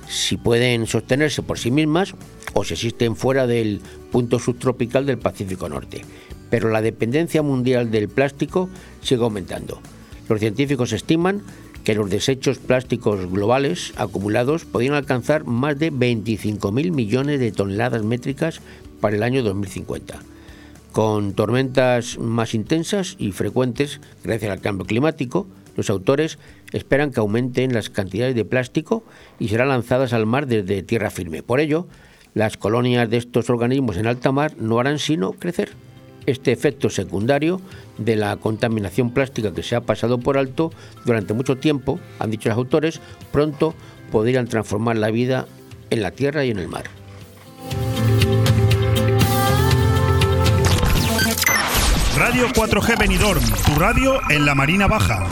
si 0.08 0.36
pueden 0.36 0.86
sostenerse 0.86 1.42
por 1.42 1.58
sí 1.58 1.70
mismas 1.70 2.14
o 2.52 2.64
si 2.64 2.74
existen 2.74 3.16
fuera 3.16 3.46
del 3.46 3.80
punto 4.10 4.38
subtropical 4.38 5.06
del 5.06 5.18
Pacífico 5.18 5.68
Norte. 5.68 6.04
Pero 6.50 6.70
la 6.70 6.82
dependencia 6.82 7.42
mundial 7.42 7.90
del 7.90 8.08
plástico 8.08 8.68
sigue 9.00 9.22
aumentando. 9.22 9.80
Los 10.28 10.40
científicos 10.40 10.92
estiman 10.92 11.42
que 11.84 11.94
los 11.94 12.08
desechos 12.08 12.58
plásticos 12.58 13.30
globales 13.30 13.92
acumulados 13.96 14.64
podrían 14.64 14.94
alcanzar 14.94 15.44
más 15.44 15.78
de 15.78 15.92
25.000 15.92 16.90
millones 16.92 17.40
de 17.40 17.52
toneladas 17.52 18.02
métricas 18.02 18.60
para 19.00 19.16
el 19.16 19.22
año 19.22 19.42
2050. 19.42 20.18
Con 20.92 21.34
tormentas 21.34 22.18
más 22.18 22.54
intensas 22.54 23.16
y 23.18 23.32
frecuentes 23.32 24.00
gracias 24.22 24.50
al 24.50 24.60
cambio 24.60 24.86
climático, 24.86 25.46
los 25.76 25.90
autores 25.90 26.38
esperan 26.72 27.10
que 27.10 27.20
aumenten 27.20 27.74
las 27.74 27.90
cantidades 27.90 28.34
de 28.34 28.44
plástico 28.44 29.04
y 29.38 29.48
serán 29.48 29.68
lanzadas 29.68 30.12
al 30.12 30.26
mar 30.26 30.46
desde 30.46 30.82
tierra 30.82 31.10
firme. 31.10 31.42
Por 31.42 31.60
ello, 31.60 31.86
las 32.34 32.56
colonias 32.56 33.08
de 33.08 33.16
estos 33.16 33.48
organismos 33.48 33.96
en 33.96 34.06
alta 34.06 34.32
mar 34.32 34.54
no 34.58 34.78
harán 34.78 34.98
sino 34.98 35.32
crecer. 35.32 35.70
Este 36.26 36.52
efecto 36.52 36.88
secundario 36.88 37.60
de 37.98 38.16
la 38.16 38.36
contaminación 38.36 39.12
plástica 39.12 39.52
que 39.52 39.62
se 39.62 39.76
ha 39.76 39.82
pasado 39.82 40.18
por 40.18 40.38
alto 40.38 40.72
durante 41.04 41.34
mucho 41.34 41.56
tiempo, 41.56 42.00
han 42.18 42.30
dicho 42.30 42.48
los 42.48 42.58
autores, 42.58 43.00
pronto 43.30 43.74
podrían 44.10 44.48
transformar 44.48 44.96
la 44.96 45.10
vida 45.10 45.46
en 45.90 46.02
la 46.02 46.10
tierra 46.10 46.44
y 46.44 46.50
en 46.50 46.58
el 46.58 46.68
mar. 46.68 46.84
Radio 52.16 52.48
4G 52.48 52.98
Benidorm, 52.98 53.42
tu 53.66 53.74
radio 53.78 54.20
en 54.30 54.46
la 54.46 54.54
Marina 54.54 54.86
Baja. 54.86 55.26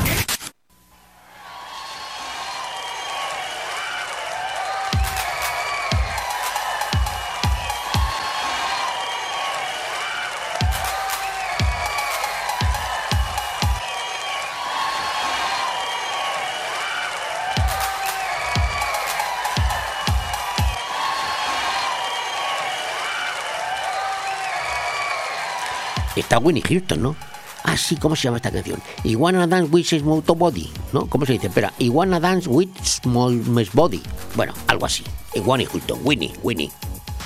Está 26.23 26.39
Winnie 26.39 26.63
Houston, 26.63 27.03
¿no? 27.03 27.17
Ah, 27.65 27.77
sí, 27.77 27.97
¿cómo 27.97 28.17
se 28.17 28.23
llama 28.23 28.39
esta 28.39 28.51
canción? 28.51 28.81
Iguana 29.05 29.47
Dance 29.47 29.71
with 29.71 29.87
Small 29.87 30.23
Body, 30.23 30.71
¿no? 30.93 31.07
¿Cómo 31.07 31.27
se 31.27 31.33
dice? 31.35 31.49
Espera, 31.49 31.73
Iguana 31.79 32.19
Dance 32.21 32.49
with 32.49 32.71
Small 32.83 33.41
Body. 33.73 34.03
Bueno, 34.35 34.53
algo 34.69 34.87
así. 34.87 35.05
Iguana 35.35 35.65
Houston, 35.71 35.99
Winnie, 36.05 36.33
Winnie, 36.43 36.71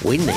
Winnie. 0.02 0.34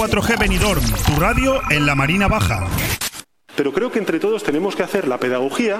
4G 0.00 0.38
Benidorm, 0.38 0.82
tu 1.06 1.20
radio 1.20 1.60
en 1.70 1.84
la 1.84 1.94
Marina 1.94 2.26
Baja. 2.26 2.66
Pero 3.54 3.70
creo 3.70 3.92
que 3.92 3.98
entre 3.98 4.18
todos 4.18 4.42
tenemos 4.42 4.74
que 4.74 4.82
hacer 4.82 5.06
la 5.06 5.18
pedagogía 5.18 5.78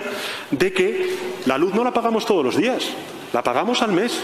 de 0.50 0.74
que 0.74 1.16
la 1.46 1.56
luz 1.56 1.72
no 1.72 1.82
la 1.84 1.94
pagamos 1.94 2.26
todos 2.26 2.44
los 2.44 2.54
días, 2.54 2.90
la 3.32 3.42
pagamos 3.42 3.80
al 3.80 3.92
mes 3.92 4.20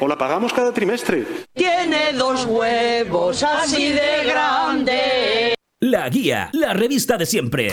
o 0.00 0.08
la 0.08 0.18
pagamos 0.18 0.52
cada 0.52 0.72
trimestre. 0.72 1.28
Tiene 1.54 2.12
dos 2.14 2.44
huevos 2.46 3.40
así 3.44 3.92
de 3.92 4.24
grande. 4.24 5.54
La 5.78 6.08
Guía, 6.08 6.50
la 6.52 6.72
revista 6.72 7.16
de 7.16 7.26
siempre. 7.26 7.72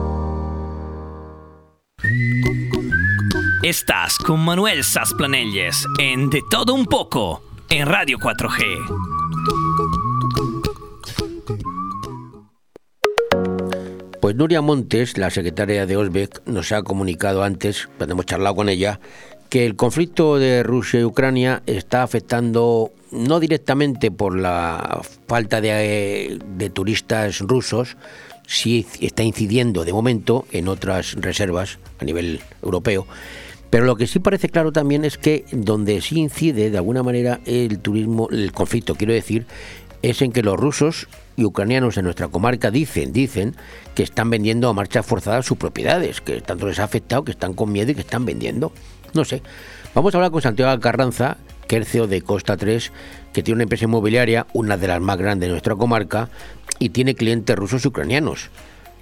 Estás 3.63 4.17
con 4.17 4.39
Manuel 4.39 4.83
Sasplanelles 4.83 5.85
en 5.99 6.31
De 6.31 6.41
Todo 6.49 6.73
Un 6.73 6.87
Poco 6.87 7.43
en 7.69 7.85
Radio 7.85 8.17
4G. 8.17 8.63
Pues 14.19 14.35
Nuria 14.35 14.61
Montes, 14.61 15.19
la 15.19 15.29
secretaria 15.29 15.85
de 15.85 15.95
Osbeck, 15.95 16.41
nos 16.47 16.71
ha 16.71 16.81
comunicado 16.81 17.43
antes, 17.43 17.87
cuando 17.97 18.13
hemos 18.13 18.25
charlado 18.25 18.55
con 18.55 18.69
ella, 18.69 18.99
que 19.49 19.67
el 19.67 19.75
conflicto 19.75 20.39
de 20.39 20.63
Rusia 20.63 21.01
y 21.01 21.03
Ucrania 21.03 21.61
está 21.67 22.01
afectando 22.01 22.91
no 23.11 23.39
directamente 23.39 24.09
por 24.09 24.39
la 24.39 25.01
falta 25.27 25.61
de, 25.61 26.39
de 26.57 26.69
turistas 26.71 27.41
rusos, 27.41 27.95
sí 28.51 28.85
está 28.99 29.23
incidiendo 29.23 29.85
de 29.85 29.93
momento 29.93 30.45
en 30.51 30.67
otras 30.67 31.13
reservas 31.13 31.79
a 31.99 32.05
nivel 32.05 32.41
europeo. 32.61 33.07
Pero 33.69 33.85
lo 33.85 33.95
que 33.95 34.07
sí 34.07 34.19
parece 34.19 34.49
claro 34.49 34.73
también 34.73 35.05
es 35.05 35.17
que 35.17 35.45
donde 35.53 36.01
sí 36.01 36.19
incide 36.19 36.69
de 36.69 36.77
alguna 36.77 37.01
manera 37.01 37.39
el 37.45 37.79
turismo, 37.79 38.27
el 38.29 38.51
conflicto, 38.51 38.95
quiero 38.95 39.13
decir, 39.13 39.45
es 40.01 40.21
en 40.21 40.33
que 40.33 40.43
los 40.43 40.59
rusos 40.59 41.07
y 41.37 41.45
ucranianos 41.45 41.95
en 41.97 42.03
nuestra 42.03 42.27
comarca 42.27 42.71
dicen, 42.71 43.13
dicen 43.13 43.55
que 43.95 44.03
están 44.03 44.29
vendiendo 44.29 44.67
a 44.67 44.73
marcha 44.73 45.01
forzada 45.01 45.41
sus 45.43 45.57
propiedades, 45.57 46.19
que 46.19 46.41
tanto 46.41 46.67
les 46.67 46.79
ha 46.79 46.83
afectado 46.83 47.23
que 47.23 47.31
están 47.31 47.53
con 47.53 47.71
miedo 47.71 47.91
y 47.91 47.95
que 47.95 48.01
están 48.01 48.25
vendiendo. 48.25 48.73
No 49.13 49.23
sé. 49.23 49.41
Vamos 49.95 50.13
a 50.13 50.17
hablar 50.17 50.31
con 50.31 50.41
Santiago 50.41 50.77
Carranza, 50.81 51.37
que 51.67 51.77
es 51.77 51.87
CEO 51.87 52.07
de 52.07 52.21
Costa 52.21 52.57
3, 52.57 52.91
que 53.33 53.43
tiene 53.43 53.57
una 53.57 53.63
empresa 53.63 53.85
inmobiliaria, 53.85 54.45
una 54.53 54.77
de 54.77 54.87
las 54.87 55.01
más 55.01 55.17
grandes 55.17 55.47
de 55.47 55.51
nuestra 55.51 55.75
comarca, 55.75 56.29
y 56.79 56.89
tiene 56.89 57.15
clientes 57.15 57.55
rusos 57.55 57.85
y 57.85 57.87
ucranianos. 57.87 58.49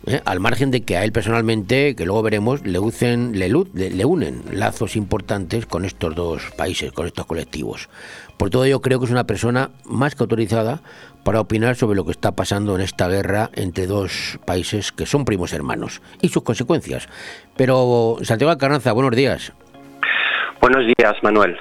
¿eh? 0.06 0.22
Al 0.26 0.40
margen 0.40 0.72
de 0.72 0.82
que 0.82 0.98
a 0.98 1.04
él 1.04 1.12
personalmente, 1.12 1.96
que 1.96 2.06
luego 2.06 2.22
veremos, 2.22 2.66
le, 2.66 2.80
usen, 2.80 3.38
le, 3.40 3.50
le- 3.74 4.06
unen 4.06 4.42
lazos 4.52 4.96
importantes 4.96 5.66
con 5.66 5.86
estos 5.86 6.16
dos 6.16 6.44
países, 6.58 6.92
con 6.92 7.08
estos 7.08 7.26
colectivos. 7.26 7.90
Por 8.38 8.50
todo 8.50 8.66
ello, 8.66 8.82
creo 8.82 9.00
que 9.00 9.06
es 9.06 9.12
una 9.12 9.26
persona 9.26 9.72
más 9.86 10.16
que 10.16 10.24
autorizada 10.24 10.82
para 11.24 11.42
opinar 11.42 11.76
sobre 11.76 11.98
lo 11.98 12.06
que 12.06 12.12
está 12.12 12.32
pasando 12.32 12.76
en 12.76 12.82
esta 12.82 13.08
guerra 13.10 13.50
entre 13.54 13.88
dos 13.88 14.40
países 14.46 14.92
que 14.94 15.06
son 15.06 15.26
primos 15.26 15.52
hermanos 15.52 16.02
y 16.22 16.30
sus 16.30 16.44
consecuencias. 16.44 17.10
Pero, 17.58 18.18
Santiago 18.22 18.58
Carranza, 18.58 18.94
buenos 18.94 19.16
días. 19.16 19.52
Buenos 20.62 20.86
días, 20.98 21.14
Manuel. 21.24 21.58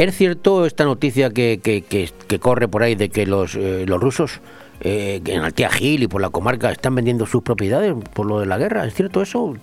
¿Es 0.00 0.16
cierto 0.16 0.64
esta 0.64 0.84
noticia 0.84 1.28
que, 1.28 1.60
que- 1.62 1.82
que- 1.82 2.08
que 2.26 2.38
corre 2.38 2.68
por 2.68 2.82
ahí 2.82 2.94
de 2.94 3.10
que 3.10 3.26
los, 3.26 3.54
eh, 3.54 3.84
los 3.86 4.00
rusos 4.00 4.40
eh, 4.80 5.20
en 5.26 5.42
Altea 5.42 5.68
Gil 5.68 6.02
y 6.02 6.08
por 6.08 6.22
la 6.22 6.30
comarca 6.30 6.70
están 6.70 6.94
vendiendo 6.94 7.26
sus 7.26 7.42
propiedades 7.42 7.92
por 8.14 8.24
lo 8.24 8.40
de 8.40 8.46
la 8.46 8.56
guerra? 8.56 8.86
¿Es 8.86 8.94
cierto 8.94 9.20
eso? 9.20 9.54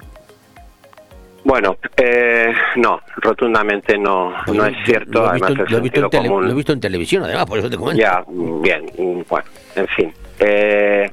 Bueno, 1.43 1.77
eh, 1.95 2.53
no, 2.75 2.99
rotundamente 3.15 3.97
no, 3.97 4.31
no 4.53 4.65
es 4.67 4.75
cierto. 4.85 5.23
Lo 5.23 5.29
he 5.31 5.33
visto, 5.33 5.47
el 5.47 5.57
lo 5.57 5.77
he 5.77 5.81
visto 5.81 5.99
en 5.99 6.03
sentido 6.03 6.09
tele- 6.11 6.27
común- 6.29 6.45
lo 6.45 6.51
he 6.51 6.55
visto 6.55 6.73
en 6.73 6.79
televisión, 6.81 7.23
además, 7.23 7.45
por 7.47 7.57
eso 7.57 7.69
te 7.69 7.77
comento. 7.77 7.99
Ya, 7.99 8.23
bien, 8.27 8.85
bueno, 9.27 9.45
en 9.75 9.88
fin. 9.88 10.13
Eh, 10.39 11.09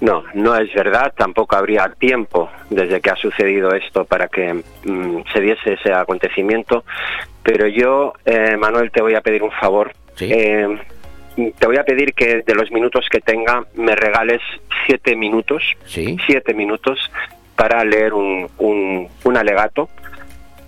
no, 0.00 0.22
no 0.32 0.54
es 0.56 0.72
verdad, 0.72 1.12
tampoco 1.16 1.54
habría 1.56 1.92
tiempo 1.98 2.48
desde 2.70 3.00
que 3.00 3.10
ha 3.10 3.16
sucedido 3.16 3.72
esto 3.74 4.04
para 4.04 4.28
que 4.28 4.62
mm, 4.84 5.18
se 5.34 5.40
diese 5.40 5.72
ese 5.74 5.92
acontecimiento, 5.92 6.84
pero 7.48 7.66
yo, 7.66 8.12
eh, 8.26 8.58
Manuel, 8.58 8.90
te 8.90 9.00
voy 9.00 9.14
a 9.14 9.22
pedir 9.22 9.42
un 9.42 9.50
favor. 9.50 9.90
Eh, 10.20 10.68
te 11.58 11.66
voy 11.66 11.78
a 11.78 11.82
pedir 11.82 12.12
que 12.12 12.42
de 12.42 12.54
los 12.54 12.70
minutos 12.70 13.06
que 13.10 13.20
tenga 13.20 13.64
me 13.74 13.96
regales 13.96 14.42
siete 14.84 15.16
minutos, 15.16 15.62
siete 15.86 16.52
minutos 16.52 16.98
para 17.56 17.82
leer 17.84 18.12
un, 18.12 18.50
un, 18.58 19.08
un 19.24 19.36
alegato 19.38 19.88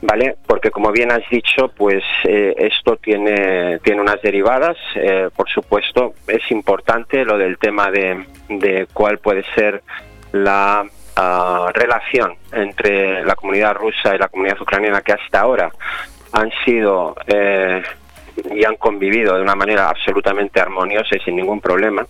¿vale? 0.01 0.37
Porque 0.47 0.71
como 0.71 0.91
bien 0.91 1.13
has 1.13 1.29
dicho, 1.31 1.69
pues 1.69 2.03
eh, 2.25 2.55
esto 2.57 2.97
tiene, 2.97 3.79
tiene 3.81 4.01
unas 4.01 4.23
derivadas. 4.23 4.79
Eh, 4.95 5.29
por 5.37 5.51
supuesto, 5.51 6.15
es 6.29 6.51
importante 6.51 7.27
lo 7.27 7.37
del 7.37 7.59
tema 7.59 7.91
de, 7.91 8.25
de 8.49 8.87
cuál 8.91 9.19
puede 9.19 9.45
ser 9.55 9.83
la 10.33 10.87
ah, 11.17 11.71
relación 11.75 12.37
entre 12.53 13.23
la 13.23 13.35
comunidad 13.35 13.75
rusa 13.75 14.15
y 14.15 14.19
la 14.19 14.29
comunidad 14.29 14.63
ucraniana 14.63 15.03
que 15.03 15.13
hasta 15.13 15.41
ahora 15.41 15.71
han 16.33 16.51
sido 16.65 17.15
eh, 17.27 17.83
y 18.55 18.65
han 18.65 18.77
convivido 18.77 19.37
de 19.37 19.43
una 19.43 19.55
manera 19.55 19.89
absolutamente 19.89 20.61
armoniosa 20.61 21.17
y 21.17 21.21
sin 21.21 21.37
ningún 21.37 21.61
problema. 21.61 22.07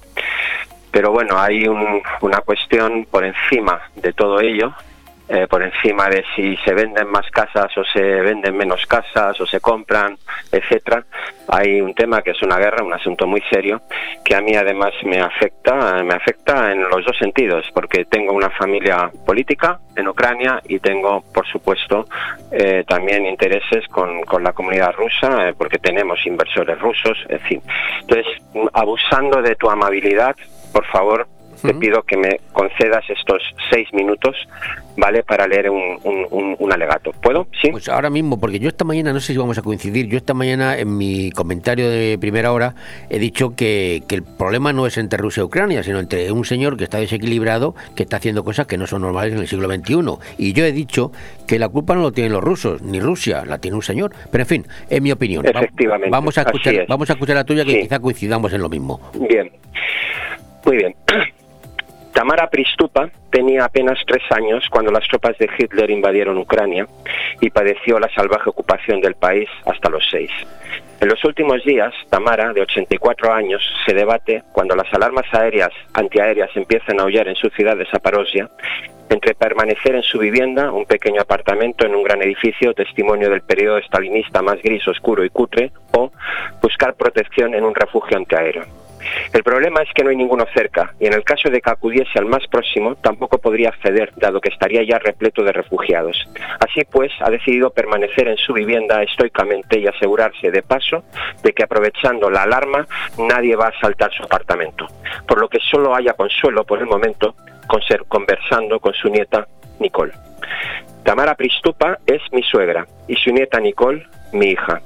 Pero 0.91 1.11
bueno, 1.13 1.39
hay 1.39 1.67
un- 1.69 2.03
una 2.21 2.39
cuestión 2.41 3.07
por 3.11 3.25
encima 3.25 3.81
de 3.97 4.13
todo 4.13 4.41
ello, 4.41 4.73
eh, 5.33 5.47
por 5.49 5.63
encima 5.63 6.09
de 6.09 6.25
si 6.35 6.57
se 6.57 6.75
venden 6.75 7.09
más 7.09 7.31
casas 7.31 7.71
o 7.79 7.85
se 7.85 8.01
venden 8.01 8.57
menos 8.57 8.85
casas 8.87 9.41
o 9.41 9.47
se 9.47 9.61
compran, 9.61 10.19
etcétera. 10.51 11.05
Hay 11.47 11.81
un 11.81 11.95
tema 11.95 12.21
que 12.21 12.33
es 12.33 12.43
una 12.43 12.59
guerra, 12.59 12.83
un 12.83 12.93
asunto 12.93 13.29
muy 13.29 13.41
serio, 13.49 13.83
que 14.25 14.35
a 14.35 14.41
mí 14.41 14.57
además 14.57 14.93
me 15.05 15.21
afecta, 15.21 16.03
me 16.03 16.15
afecta 16.15 16.73
en 16.73 16.83
los 16.83 17.05
dos 17.05 17.17
sentidos, 17.17 17.65
porque 17.73 18.07
tengo 18.07 18.33
una 18.33 18.51
familia 18.51 19.09
política 19.25 19.79
en 19.95 20.09
Ucrania 20.09 20.61
y 20.67 20.81
tengo, 20.81 21.23
por 21.33 21.47
supuesto, 21.47 22.07
eh, 22.51 22.83
también 22.89 23.25
intereses 23.25 23.87
con, 23.87 24.23
con 24.23 24.43
la 24.43 24.53
comunidad 24.53 24.93
rusa, 24.95 25.49
eh, 25.49 25.55
porque 25.57 25.79
tenemos 25.79 26.27
inversores 26.27 26.77
rusos, 26.81 27.17
en 27.29 27.41
fin. 27.41 27.63
Entonces, 28.01 28.27
abusando 28.73 29.43
de 29.43 29.55
tu 29.55 29.71
amabilidad, 29.71 30.35
por 30.73 30.85
favor, 30.87 31.29
te 31.63 31.75
pido 31.75 32.03
que 32.03 32.17
me 32.17 32.41
concedas 32.53 33.05
estos 33.09 33.43
seis 33.71 33.89
minutos, 33.93 34.37
¿vale? 34.97 35.23
Para 35.23 35.47
leer 35.47 35.71
un, 35.71 35.99
un- 36.05 36.27
un- 36.31 36.57
un 36.59 36.73
alegato. 36.73 37.13
¿Puedo? 37.23 37.47
Sí. 37.61 37.71
Pues 37.71 37.89
ahora 37.89 38.11
mismo, 38.11 38.39
porque 38.41 38.59
yo 38.59 38.69
esta 38.69 38.85
mañana, 38.85 39.13
no 39.13 39.21
sé 39.21 39.33
si 39.33 39.39
vamos 39.39 39.59
a 39.59 39.63
coincidir, 39.63 40.07
yo 40.07 40.17
esta 40.17 40.35
mañana 40.35 40.79
en 40.79 40.97
mi 40.97 41.31
comentario 41.33 41.89
de 41.91 42.19
primera 42.21 42.53
hora 42.53 42.75
he 43.09 43.19
dicho 43.19 43.55
que, 43.57 44.03
que 44.09 44.15
el 44.17 44.23
problema 44.23 44.73
no 44.73 44.87
es 44.87 44.99
entre 44.99 45.19
Rusia 45.19 45.41
y 45.43 45.45
Ucrania, 45.45 45.83
sino 45.83 45.99
entre 45.99 46.31
un 46.33 46.45
señor 46.45 46.77
que 46.77 46.85
está 46.85 46.99
desequilibrado, 46.99 47.75
que 47.95 48.03
está 48.03 48.17
haciendo 48.17 48.45
cosas 48.45 48.67
que 48.67 48.77
no 48.79 48.87
son 48.87 49.03
normales 49.03 49.33
en 49.35 49.41
el 49.41 49.49
siglo 49.49 49.69
XXI. 49.69 50.19
Y 50.39 50.53
yo 50.53 50.65
he 50.65 50.73
dicho 50.73 51.13
que 51.47 51.59
la 51.59 51.69
culpa 51.69 51.95
no 51.95 52.03
lo 52.03 52.13
tienen 52.13 52.33
los 52.33 52.43
rusos, 52.43 52.83
ni 52.83 53.01
Rusia, 53.01 53.45
la 53.45 53.59
tiene 53.59 53.77
un 53.77 53.83
señor. 53.83 54.13
Pero 54.31 54.43
en 54.43 54.49
fin, 54.49 54.67
es 54.89 55.01
mi 55.03 55.13
opinión. 55.13 55.45
Va- 55.45 55.51
Efectivamente, 55.61 56.11
Vamos 56.11 56.37
a 56.39 56.43
escuchar, 56.43 56.75
es. 56.75 56.89
vamos 56.89 57.09
a 57.11 57.13
escuchar 57.15 57.37
la 57.37 57.45
tuya, 57.45 57.65
que 57.65 57.73
Sí. 57.73 57.81
quizá 57.83 57.99
coincidamos 58.01 58.53
en 58.53 58.61
lo 58.63 58.69
mismo. 58.69 59.01
Bien. 59.29 59.51
Muy 60.65 60.77
bien. 60.77 60.95
Tamara 62.21 62.51
Pristupa 62.51 63.09
tenía 63.31 63.65
apenas 63.65 63.99
tres 64.07 64.23
años 64.29 64.63
cuando 64.71 64.93
las 64.93 65.09
tropas 65.09 65.39
de 65.39 65.49
Hitler 65.57 65.91
invadieron 65.91 66.37
Ucrania 66.37 66.87
y 67.41 67.49
padeció 67.49 67.99
la 67.99 68.13
salvaje 68.15 68.51
ocupación 68.51 69.01
del 69.01 69.15
país 69.15 69.49
hasta 69.65 69.89
los 69.89 70.07
seis. 70.11 70.31
En 71.01 71.09
los 71.09 71.25
últimos 71.25 71.65
días, 71.65 71.95
Tamara, 72.11 72.53
de 72.53 72.61
84 72.61 73.33
años, 73.33 73.63
se 73.87 73.95
debate 73.95 74.43
cuando 74.53 74.77
las 74.77 74.93
alarmas 74.93 75.25
aéreas 75.33 75.71
antiaéreas 75.95 76.51
empiezan 76.57 77.01
a 77.01 77.05
aullar 77.05 77.27
en 77.27 77.37
su 77.37 77.49
ciudad 77.49 77.79
de 77.79 77.87
Zaporozhia 77.87 78.51
entre 79.09 79.35
permanecer 79.35 79.95
en 79.95 80.03
su 80.03 80.19
vivienda, 80.19 80.71
un 80.73 80.85
pequeño 80.85 81.23
apartamento 81.23 81.87
en 81.87 81.95
un 81.95 82.03
gran 82.03 82.21
edificio, 82.21 82.75
testimonio 82.75 83.31
del 83.31 83.41
periodo 83.41 83.79
estalinista 83.79 84.43
más 84.43 84.61
gris, 84.63 84.87
oscuro 84.87 85.25
y 85.25 85.31
cutre, 85.31 85.73
o 85.93 86.13
buscar 86.61 86.93
protección 86.95 87.55
en 87.55 87.65
un 87.65 87.75
refugio 87.75 88.19
antiaéreo. 88.19 88.80
El 89.33 89.43
problema 89.43 89.83
es 89.83 89.89
que 89.95 90.03
no 90.03 90.11
hay 90.11 90.17
ninguno 90.17 90.45
cerca 90.53 90.95
y 90.99 91.07
en 91.07 91.15
el 91.15 91.25
caso 91.25 91.51
de 91.51 91.61
que 91.61 91.71
acudiese 91.71 92.19
al 92.19 92.27
más 92.27 92.47
próximo 92.49 92.97
tampoco 92.97 93.39
podría 93.39 93.71
acceder 93.71 94.13
dado 94.17 94.41
que 94.41 94.51
estaría 94.51 94.83
ya 94.83 94.99
repleto 94.99 95.43
de 95.43 95.53
refugiados. 95.53 96.29
Así 96.61 96.83
pues, 96.91 97.13
ha 97.21 97.31
decidido 97.31 97.71
permanecer 97.71 98.29
en 98.29 98.37
su 98.37 98.53
vivienda 98.53 99.03
estoicamente 99.03 99.79
y 99.79 99.87
asegurarse 99.87 100.51
de 100.51 100.63
paso 100.63 101.05
de 101.43 101.53
que 101.53 101.65
aprovechando 101.65 102.31
la 102.31 102.43
alarma 102.43 102.87
nadie 103.19 103.57
va 103.57 103.67
a 103.67 103.69
asaltar 103.69 104.13
su 104.13 104.25
apartamento. 104.25 104.87
Por 105.27 105.41
lo 105.41 105.49
que 105.49 105.59
solo 105.61 105.95
haya 105.95 106.15
consuelo 106.15 106.65
por 106.65 106.79
el 106.81 106.87
momento 106.87 107.35
con 107.67 107.81
ser 107.83 108.05
conversando 108.09 108.81
con 108.81 108.93
su 108.95 109.09
nieta 109.09 109.47
Nicole. 109.79 110.13
Tamara 111.05 111.35
Pristupa 111.35 111.99
es 112.07 112.21
mi 112.33 112.43
suegra 112.43 112.87
y 113.09 113.17
su 113.17 113.31
nieta 113.31 113.61
Nicole 113.61 114.07
mi 114.33 114.47
hija. 114.47 114.81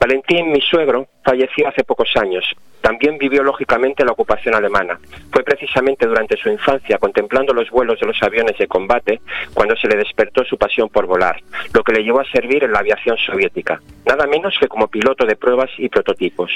Valentín, 0.00 0.52
mi 0.52 0.60
suegro, 0.60 1.08
falleció 1.24 1.68
hace 1.68 1.82
pocos 1.82 2.08
años. 2.16 2.44
También 2.80 3.18
vivió 3.18 3.42
lógicamente 3.42 4.04
la 4.04 4.12
ocupación 4.12 4.54
alemana. 4.54 4.98
Fue 5.32 5.42
precisamente 5.42 6.06
durante 6.06 6.36
su 6.36 6.48
infancia, 6.48 6.98
contemplando 6.98 7.52
los 7.52 7.68
vuelos 7.70 7.98
de 7.98 8.06
los 8.06 8.22
aviones 8.22 8.56
de 8.58 8.68
combate, 8.68 9.20
cuando 9.54 9.74
se 9.76 9.88
le 9.88 9.96
despertó 9.96 10.44
su 10.44 10.56
pasión 10.56 10.88
por 10.88 11.06
volar, 11.06 11.40
lo 11.74 11.82
que 11.82 11.92
le 11.92 12.04
llevó 12.04 12.20
a 12.20 12.30
servir 12.30 12.62
en 12.62 12.72
la 12.72 12.78
aviación 12.78 13.16
soviética, 13.18 13.80
nada 14.06 14.26
menos 14.26 14.56
que 14.60 14.68
como 14.68 14.86
piloto 14.86 15.26
de 15.26 15.36
pruebas 15.36 15.70
y 15.78 15.88
prototipos. 15.88 16.52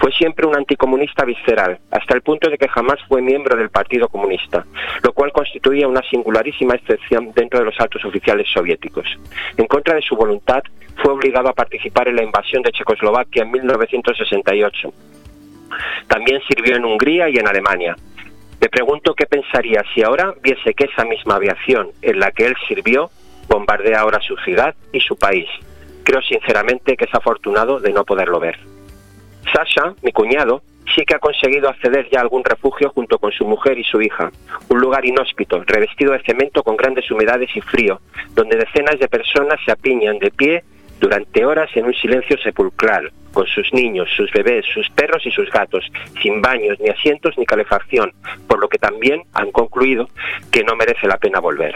Fue 0.00 0.10
siempre 0.12 0.46
un 0.46 0.56
anticomunista 0.56 1.26
visceral, 1.26 1.78
hasta 1.90 2.14
el 2.14 2.22
punto 2.22 2.48
de 2.48 2.56
que 2.56 2.68
jamás 2.68 2.98
fue 3.06 3.20
miembro 3.20 3.54
del 3.54 3.68
Partido 3.68 4.08
Comunista, 4.08 4.64
lo 5.02 5.12
cual 5.12 5.30
constituía 5.30 5.86
una 5.86 6.00
singularísima 6.08 6.74
excepción 6.74 7.32
dentro 7.34 7.58
de 7.58 7.66
los 7.66 7.78
altos 7.78 8.02
oficiales 8.06 8.48
soviéticos. 8.50 9.06
En 9.58 9.66
contra 9.66 9.94
de 9.94 10.00
su 10.00 10.16
voluntad, 10.16 10.62
fue 11.02 11.12
obligado 11.12 11.50
a 11.50 11.52
participar 11.52 12.08
en 12.08 12.16
la 12.16 12.22
invasión 12.22 12.62
de 12.62 12.72
Checoslovaquia 12.72 13.42
en 13.42 13.50
1968. 13.50 14.92
También 16.08 16.40
sirvió 16.48 16.76
en 16.76 16.84
Hungría 16.86 17.28
y 17.28 17.36
en 17.36 17.46
Alemania. 17.46 17.94
Me 18.58 18.68
pregunto 18.70 19.14
qué 19.14 19.26
pensaría 19.26 19.84
si 19.94 20.02
ahora 20.02 20.34
viese 20.42 20.72
que 20.72 20.84
esa 20.84 21.04
misma 21.04 21.36
aviación 21.36 21.90
en 22.00 22.20
la 22.20 22.30
que 22.30 22.46
él 22.46 22.54
sirvió 22.66 23.10
bombardea 23.48 24.00
ahora 24.00 24.20
su 24.20 24.36
ciudad 24.38 24.74
y 24.92 25.00
su 25.00 25.16
país. 25.16 25.48
Creo 26.04 26.22
sinceramente 26.22 26.96
que 26.96 27.04
es 27.04 27.14
afortunado 27.14 27.80
de 27.80 27.92
no 27.92 28.04
poderlo 28.04 28.40
ver. 28.40 28.69
Sasha, 29.52 29.94
mi 30.02 30.12
cuñado, 30.12 30.62
sí 30.94 31.04
que 31.04 31.14
ha 31.14 31.18
conseguido 31.18 31.68
acceder 31.68 32.08
ya 32.10 32.18
a 32.18 32.22
algún 32.22 32.44
refugio 32.44 32.90
junto 32.90 33.18
con 33.18 33.32
su 33.32 33.44
mujer 33.44 33.78
y 33.78 33.84
su 33.84 34.00
hija. 34.00 34.30
Un 34.68 34.80
lugar 34.80 35.04
inhóspito, 35.04 35.62
revestido 35.66 36.12
de 36.12 36.22
cemento 36.22 36.62
con 36.62 36.76
grandes 36.76 37.10
humedades 37.10 37.50
y 37.54 37.60
frío, 37.60 38.00
donde 38.34 38.56
decenas 38.56 38.98
de 38.98 39.08
personas 39.08 39.60
se 39.64 39.72
apiñan 39.72 40.18
de 40.18 40.30
pie 40.30 40.64
durante 40.98 41.44
horas 41.44 41.70
en 41.74 41.86
un 41.86 41.94
silencio 41.94 42.36
sepulcral, 42.38 43.10
con 43.32 43.46
sus 43.46 43.72
niños, 43.72 44.08
sus 44.14 44.30
bebés, 44.32 44.66
sus 44.66 44.88
perros 44.90 45.24
y 45.24 45.30
sus 45.30 45.50
gatos, 45.50 45.90
sin 46.22 46.42
baños, 46.42 46.78
ni 46.80 46.90
asientos, 46.90 47.38
ni 47.38 47.46
calefacción, 47.46 48.12
por 48.46 48.60
lo 48.60 48.68
que 48.68 48.78
también 48.78 49.22
han 49.32 49.50
concluido 49.50 50.08
que 50.50 50.62
no 50.62 50.76
merece 50.76 51.06
la 51.06 51.16
pena 51.16 51.40
volver. 51.40 51.74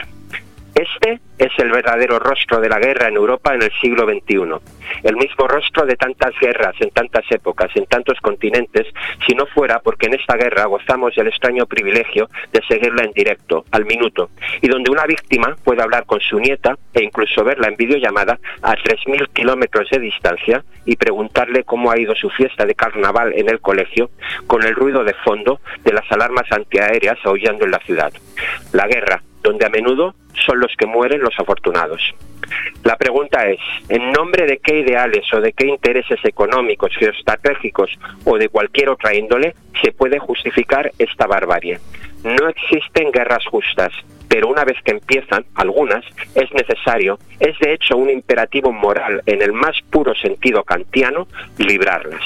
Este 0.75 1.21
es 1.39 1.53
el 1.59 1.71
verdadero 1.71 2.19
rostro 2.19 2.61
de 2.61 2.69
la 2.69 2.81
guerra 2.81 3.09
en 3.09 3.15
Europa 3.15 3.55
en 3.55 3.63
el 3.63 3.71
siglo 3.81 4.07
XXI. 4.07 4.55
El 5.05 5.17
mismo 5.17 5.47
rostro 5.47 5.87
de 5.87 5.95
tantas 5.95 6.35
guerras 6.41 6.75
en 6.81 6.91
tantas 6.91 7.25
épocas, 7.31 7.71
en 7.77 7.87
tantos 7.87 8.19
continentes, 8.21 8.87
si 9.25 9.35
no 9.35 9.47
fuera 9.47 9.79
porque 9.79 10.07
en 10.07 10.15
esta 10.15 10.37
guerra 10.37 10.65
gozamos 10.67 11.15
del 11.15 11.29
extraño 11.29 11.67
privilegio 11.67 12.29
de 12.53 12.61
seguirla 12.67 13.05
en 13.05 13.13
directo, 13.13 13.65
al 13.71 13.85
minuto, 13.85 14.31
y 14.63 14.69
donde 14.69 14.91
una 14.91 15.07
víctima 15.07 15.57
puede 15.63 15.83
hablar 15.83 16.07
con 16.07 16.21
su 16.21 16.41
nieta 16.41 16.77
e 16.93 17.05
incluso 17.05 17.45
verla 17.45 17.69
en 17.69 17.77
videollamada 17.77 18.39
a 18.63 18.75
3.000 18.75 19.29
kilómetros 19.33 19.89
de 19.91 20.01
distancia 20.01 20.65
y 20.85 20.97
preguntarle 20.97 21.63
cómo 21.63 21.93
ha 21.93 21.99
ido 21.99 22.15
su 22.17 22.31
fiesta 22.31 22.67
de 22.67 22.75
carnaval 22.75 23.33
en 23.37 23.49
el 23.49 23.61
colegio, 23.61 24.11
con 24.49 24.65
el 24.65 24.75
ruido 24.75 25.05
de 25.05 25.15
fondo 25.15 25.61
de 25.85 25.93
las 25.93 26.11
alarmas 26.11 26.51
antiaéreas 26.51 27.19
aullando 27.25 27.65
en 27.65 27.71
la 27.71 27.79
ciudad. 27.79 28.13
La 28.73 28.87
guerra, 28.89 29.23
donde 29.45 29.67
a 29.67 29.69
menudo 29.69 30.15
son 30.45 30.59
los 30.59 30.75
que 30.77 30.87
mueren 30.87 31.21
los 31.21 31.39
afortunados. 31.39 32.15
La 32.83 32.97
pregunta 32.97 33.47
es, 33.47 33.61
¿en 33.89 34.11
nombre 34.11 34.47
de 34.47 34.59
qué 34.59 34.81
ideales 34.81 35.33
o 35.33 35.41
de 35.41 35.53
qué 35.53 35.67
intereses 35.67 36.19
económicos, 36.25 36.93
geoestratégicos 36.99 37.91
o 38.25 38.37
de 38.37 38.49
cualquier 38.49 38.89
otra 38.89 39.15
índole 39.15 39.55
se 39.83 39.93
puede 39.93 40.19
justificar 40.19 40.91
esta 40.99 41.27
barbarie? 41.27 41.79
No 42.25 42.49
existen 42.49 43.13
guerras 43.13 43.45
justas, 43.47 43.93
pero 44.35 44.49
una 44.49 44.65
vez 44.65 44.77
que 44.85 44.91
empiezan, 44.91 45.45
algunas, 45.55 46.05
es 46.35 46.53
necesario, 46.53 47.21
es 47.39 47.57
de 47.61 47.73
hecho 47.73 47.97
un 47.97 48.11
imperativo 48.11 48.73
moral 48.73 49.23
en 49.27 49.41
el 49.43 49.53
más 49.53 49.81
puro 49.91 50.13
sentido 50.13 50.65
kantiano, 50.65 51.29
librarlas. 51.57 52.21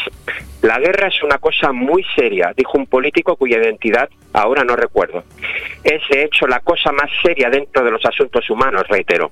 La 0.62 0.78
guerra 0.78 1.08
es 1.08 1.22
una 1.22 1.36
cosa 1.36 1.70
muy 1.70 2.02
seria, 2.16 2.54
dijo 2.56 2.78
un 2.78 2.86
político 2.86 3.36
cuya 3.36 3.58
identidad 3.58 4.08
ahora 4.32 4.64
no 4.64 4.74
recuerdo. 4.74 5.22
Es 5.84 6.00
de 6.10 6.24
hecho 6.24 6.46
la 6.46 6.60
cosa 6.60 6.92
más 6.92 7.10
seria 7.22 7.50
dentro 7.50 7.84
de 7.84 7.90
los 7.90 8.02
asuntos 8.06 8.48
humanos, 8.48 8.88
reitero. 8.88 9.30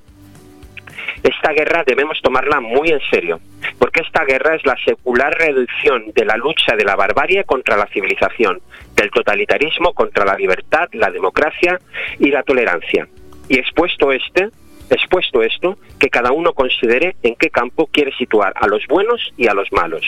Esta 1.23 1.53
guerra 1.53 1.85
debemos 1.87 2.21
tomarla 2.23 2.61
muy 2.61 2.89
en 2.91 3.01
serio, 3.11 3.41
porque 3.79 4.01
esta 4.01 4.25
guerra 4.25 4.55
es 4.55 4.64
la 4.64 4.77
secular 4.85 5.37
reducción 5.37 6.12
de 6.14 6.25
la 6.25 6.37
lucha 6.37 6.77
de 6.77 6.85
la 6.85 6.97
barbarie 6.97 7.45
contra 7.45 7.77
la 7.77 7.87
civilización, 7.87 8.61
del 8.95 9.11
totalitarismo 9.11 9.93
contra 9.93 10.25
la 10.25 10.37
libertad, 10.37 10.89
la 10.93 11.11
democracia 11.11 11.79
y 12.19 12.31
la 12.31 12.43
tolerancia. 12.43 13.09
Y 13.49 13.59
expuesto 13.59 14.12
este, 14.12 14.51
expuesto 14.91 15.43
esto, 15.43 15.79
que 15.99 16.09
cada 16.09 16.33
uno 16.33 16.53
considere 16.53 17.17
en 17.23 17.35
qué 17.37 17.51
campo 17.51 17.87
quiere 17.87 18.12
situar 18.17 18.53
a 18.57 18.67
los 18.67 18.87
buenos 18.87 19.33
y 19.37 19.49
a 19.49 19.55
los 19.55 19.73
malos. 19.73 20.05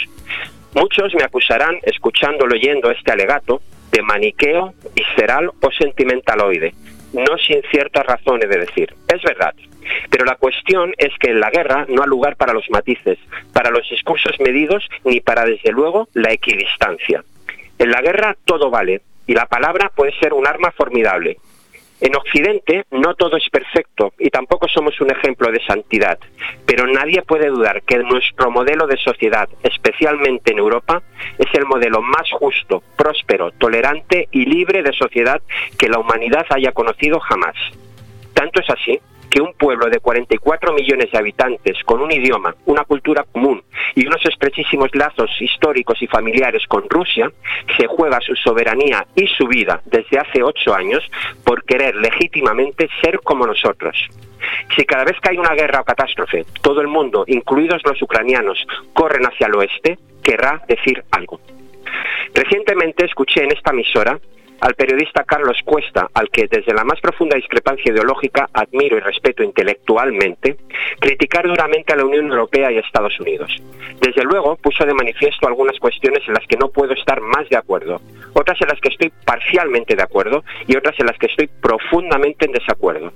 Muchos 0.74 1.14
me 1.14 1.24
acusarán, 1.24 1.78
escuchando 1.82 2.44
oyendo 2.44 2.90
este 2.90 3.12
alegato, 3.12 3.60
de 3.90 4.02
maniqueo, 4.02 4.74
visceral 4.94 5.50
o 5.60 5.70
sentimentaloide, 5.70 6.74
no 7.12 7.38
sin 7.38 7.62
ciertas 7.70 8.06
razones 8.06 8.48
de 8.48 8.58
decir. 8.58 8.94
Es 9.08 9.22
verdad, 9.22 9.54
pero 10.10 10.24
la 10.24 10.36
cuestión 10.36 10.94
es 10.98 11.12
que 11.18 11.30
en 11.30 11.40
la 11.40 11.50
guerra 11.50 11.86
no 11.88 12.02
hay 12.02 12.08
lugar 12.08 12.36
para 12.36 12.52
los 12.52 12.68
matices, 12.70 13.18
para 13.52 13.70
los 13.70 13.88
discursos 13.88 14.38
medidos, 14.40 14.88
ni 15.04 15.20
para, 15.20 15.44
desde 15.44 15.72
luego, 15.72 16.08
la 16.14 16.32
equidistancia. 16.32 17.24
En 17.78 17.90
la 17.90 18.02
guerra 18.02 18.36
todo 18.44 18.70
vale, 18.70 19.02
y 19.26 19.34
la 19.34 19.46
palabra 19.46 19.90
puede 19.94 20.12
ser 20.18 20.32
un 20.32 20.46
arma 20.46 20.72
formidable. 20.72 21.36
En 22.00 22.14
Occidente 22.14 22.84
no 22.92 23.14
todo 23.14 23.36
es 23.36 23.48
perfecto 23.50 24.12
y 24.20 24.30
tampoco 24.30 24.68
somos 24.68 25.00
un 25.00 25.10
ejemplo 25.10 25.50
de 25.50 25.64
santidad, 25.64 26.18
pero 26.64 26.86
nadie 26.86 27.22
puede 27.22 27.48
dudar 27.48 27.82
que 27.82 27.98
nuestro 27.98 28.52
modelo 28.52 28.86
de 28.86 28.96
sociedad, 28.96 29.48
especialmente 29.64 30.52
en 30.52 30.58
Europa, 30.58 31.02
es 31.38 31.52
el 31.54 31.66
modelo 31.66 32.00
más 32.00 32.30
justo, 32.30 32.84
próspero, 32.96 33.50
tolerante 33.50 34.28
y 34.30 34.44
libre 34.44 34.84
de 34.84 34.92
sociedad 34.92 35.42
que 35.76 35.88
la 35.88 35.98
humanidad 35.98 36.46
haya 36.50 36.70
conocido 36.70 37.18
jamás. 37.18 37.56
Tanto 38.32 38.60
es 38.60 38.70
así 38.70 39.00
que 39.30 39.40
un 39.40 39.52
pueblo 39.54 39.88
de 39.90 40.00
44 40.00 40.72
millones 40.72 41.10
de 41.10 41.18
habitantes, 41.18 41.82
con 41.84 42.00
un 42.00 42.10
idioma, 42.12 42.54
una 42.66 42.84
cultura 42.84 43.24
común 43.24 43.62
y 43.94 44.06
unos 44.06 44.24
estrechísimos 44.24 44.90
lazos 44.94 45.30
históricos 45.40 46.00
y 46.02 46.06
familiares 46.06 46.66
con 46.66 46.88
Rusia, 46.88 47.30
se 47.76 47.86
juega 47.86 48.20
su 48.20 48.34
soberanía 48.36 49.06
y 49.14 49.26
su 49.26 49.46
vida 49.46 49.80
desde 49.84 50.18
hace 50.18 50.42
ocho 50.42 50.74
años 50.74 51.02
por 51.44 51.64
querer 51.64 51.94
legítimamente 51.96 52.88
ser 53.02 53.20
como 53.20 53.46
nosotros. 53.46 53.96
Si 54.76 54.84
cada 54.84 55.04
vez 55.04 55.16
que 55.20 55.30
hay 55.30 55.38
una 55.38 55.54
guerra 55.54 55.80
o 55.80 55.84
catástrofe, 55.84 56.44
todo 56.62 56.80
el 56.80 56.88
mundo, 56.88 57.24
incluidos 57.26 57.82
los 57.84 58.00
ucranianos, 58.00 58.66
corren 58.94 59.26
hacia 59.26 59.46
el 59.46 59.56
oeste, 59.56 59.98
querrá 60.22 60.62
decir 60.68 61.04
algo. 61.10 61.40
Recientemente 62.34 63.04
escuché 63.04 63.44
en 63.44 63.52
esta 63.52 63.70
emisora 63.70 64.18
al 64.60 64.74
periodista 64.74 65.24
Carlos 65.24 65.58
Cuesta, 65.64 66.08
al 66.14 66.30
que 66.30 66.46
desde 66.48 66.74
la 66.74 66.84
más 66.84 67.00
profunda 67.00 67.36
discrepancia 67.36 67.92
ideológica 67.92 68.48
admiro 68.52 68.96
y 68.96 69.00
respeto 69.00 69.42
intelectualmente, 69.42 70.56
criticar 71.00 71.46
duramente 71.46 71.92
a 71.92 71.96
la 71.96 72.04
Unión 72.04 72.28
Europea 72.28 72.72
y 72.72 72.76
a 72.76 72.80
Estados 72.80 73.18
Unidos. 73.20 73.56
Desde 74.00 74.24
luego 74.24 74.56
puso 74.56 74.84
de 74.84 74.94
manifiesto 74.94 75.46
algunas 75.46 75.78
cuestiones 75.78 76.22
en 76.26 76.34
las 76.34 76.46
que 76.46 76.56
no 76.56 76.68
puedo 76.68 76.92
estar 76.92 77.20
más 77.20 77.48
de 77.48 77.56
acuerdo, 77.56 78.00
otras 78.34 78.60
en 78.60 78.68
las 78.68 78.80
que 78.80 78.88
estoy 78.88 79.12
parcialmente 79.24 79.96
de 79.96 80.02
acuerdo 80.02 80.44
y 80.66 80.76
otras 80.76 80.98
en 80.98 81.06
las 81.06 81.18
que 81.18 81.26
estoy 81.26 81.48
profundamente 81.60 82.46
en 82.46 82.52
desacuerdo. 82.52 83.12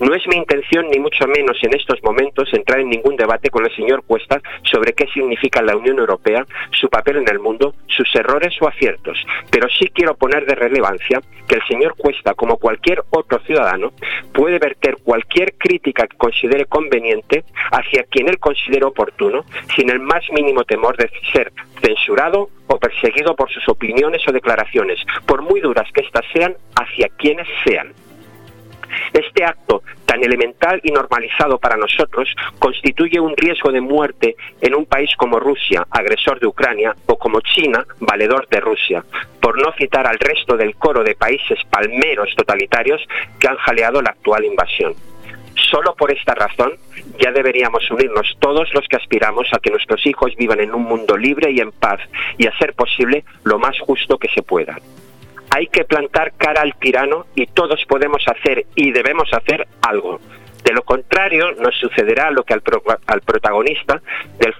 No 0.00 0.14
es 0.14 0.26
mi 0.26 0.36
intención, 0.36 0.88
ni 0.90 0.98
mucho 0.98 1.26
menos 1.26 1.56
en 1.62 1.74
estos 1.74 2.02
momentos, 2.02 2.52
entrar 2.52 2.80
en 2.80 2.90
ningún 2.90 3.16
debate 3.16 3.50
con 3.50 3.64
el 3.64 3.74
señor 3.74 4.04
Cuesta 4.04 4.40
sobre 4.62 4.92
qué 4.92 5.06
significa 5.08 5.62
la 5.62 5.76
Unión 5.76 5.98
Europea, 5.98 6.46
su 6.70 6.88
papel 6.88 7.18
en 7.18 7.28
el 7.28 7.38
mundo, 7.38 7.74
sus 7.86 8.14
errores 8.14 8.54
o 8.60 8.68
aciertos, 8.68 9.24
pero 9.50 9.68
sí 9.68 9.90
quiero 9.94 10.14
poner 10.14 10.46
de 10.46 10.54
relevancia 10.74 11.20
que 11.46 11.56
el 11.56 11.62
señor 11.68 11.94
Cuesta, 11.96 12.34
como 12.34 12.56
cualquier 12.56 13.02
otro 13.10 13.38
ciudadano, 13.40 13.92
puede 14.32 14.58
verter 14.58 14.96
cualquier 15.02 15.54
crítica 15.54 16.06
que 16.06 16.16
considere 16.16 16.66
conveniente 16.66 17.44
hacia 17.70 18.04
quien 18.04 18.28
él 18.28 18.38
considere 18.38 18.84
oportuno, 18.84 19.44
sin 19.76 19.90
el 19.90 20.00
más 20.00 20.22
mínimo 20.32 20.64
temor 20.64 20.96
de 20.96 21.10
ser 21.32 21.52
censurado 21.82 22.48
o 22.66 22.78
perseguido 22.78 23.36
por 23.36 23.50
sus 23.50 23.68
opiniones 23.68 24.26
o 24.26 24.32
declaraciones, 24.32 24.98
por 25.26 25.42
muy 25.42 25.60
duras 25.60 25.88
que 25.92 26.00
éstas 26.00 26.24
sean, 26.32 26.56
hacia 26.76 27.08
quienes 27.18 27.46
sean. 27.64 27.92
Este 29.12 29.44
acto 29.44 29.82
tan 30.04 30.22
elemental 30.22 30.80
y 30.82 30.90
normalizado 30.90 31.58
para 31.58 31.76
nosotros 31.76 32.28
constituye 32.58 33.20
un 33.20 33.36
riesgo 33.36 33.72
de 33.72 33.80
muerte 33.80 34.36
en 34.60 34.74
un 34.74 34.86
país 34.86 35.10
como 35.16 35.40
Rusia, 35.40 35.86
agresor 35.90 36.40
de 36.40 36.46
Ucrania, 36.46 36.94
o 37.06 37.18
como 37.18 37.40
China, 37.40 37.84
valedor 38.00 38.48
de 38.48 38.60
Rusia, 38.60 39.04
por 39.40 39.60
no 39.60 39.72
citar 39.72 40.06
al 40.06 40.18
resto 40.18 40.56
del 40.56 40.76
coro 40.76 41.02
de 41.02 41.14
países 41.14 41.58
palmeros 41.70 42.34
totalitarios 42.36 43.02
que 43.38 43.48
han 43.48 43.56
jaleado 43.56 44.02
la 44.02 44.10
actual 44.10 44.44
invasión. 44.44 44.94
Solo 45.70 45.94
por 45.94 46.12
esta 46.12 46.34
razón 46.34 46.74
ya 47.20 47.30
deberíamos 47.30 47.90
unirnos 47.90 48.36
todos 48.40 48.72
los 48.74 48.86
que 48.88 48.96
aspiramos 48.96 49.48
a 49.52 49.58
que 49.58 49.70
nuestros 49.70 50.04
hijos 50.06 50.34
vivan 50.36 50.60
en 50.60 50.74
un 50.74 50.82
mundo 50.82 51.16
libre 51.16 51.50
y 51.52 51.60
en 51.60 51.72
paz 51.72 52.00
y 52.38 52.46
a 52.46 52.58
ser 52.58 52.74
posible 52.74 53.24
lo 53.44 53.58
más 53.58 53.78
justo 53.80 54.18
que 54.18 54.28
se 54.28 54.42
pueda 54.42 54.78
hay 55.54 55.68
que 55.68 55.84
plantar 55.84 56.32
cara 56.36 56.62
al 56.62 56.74
tirano 56.80 57.26
y 57.36 57.46
todos 57.46 57.84
podemos 57.86 58.24
hacer 58.26 58.66
y 58.74 58.90
debemos 58.90 59.32
hacer 59.32 59.68
algo. 59.82 60.18
De 60.64 60.72
lo 60.72 60.82
contrario, 60.82 61.52
nos 61.52 61.76
sucederá 61.76 62.30
lo 62.32 62.42
que 62.42 62.54
al, 62.54 62.60
pro- 62.62 62.82
al 63.06 63.20
protagonista 63.20 64.00
del, 64.38 64.52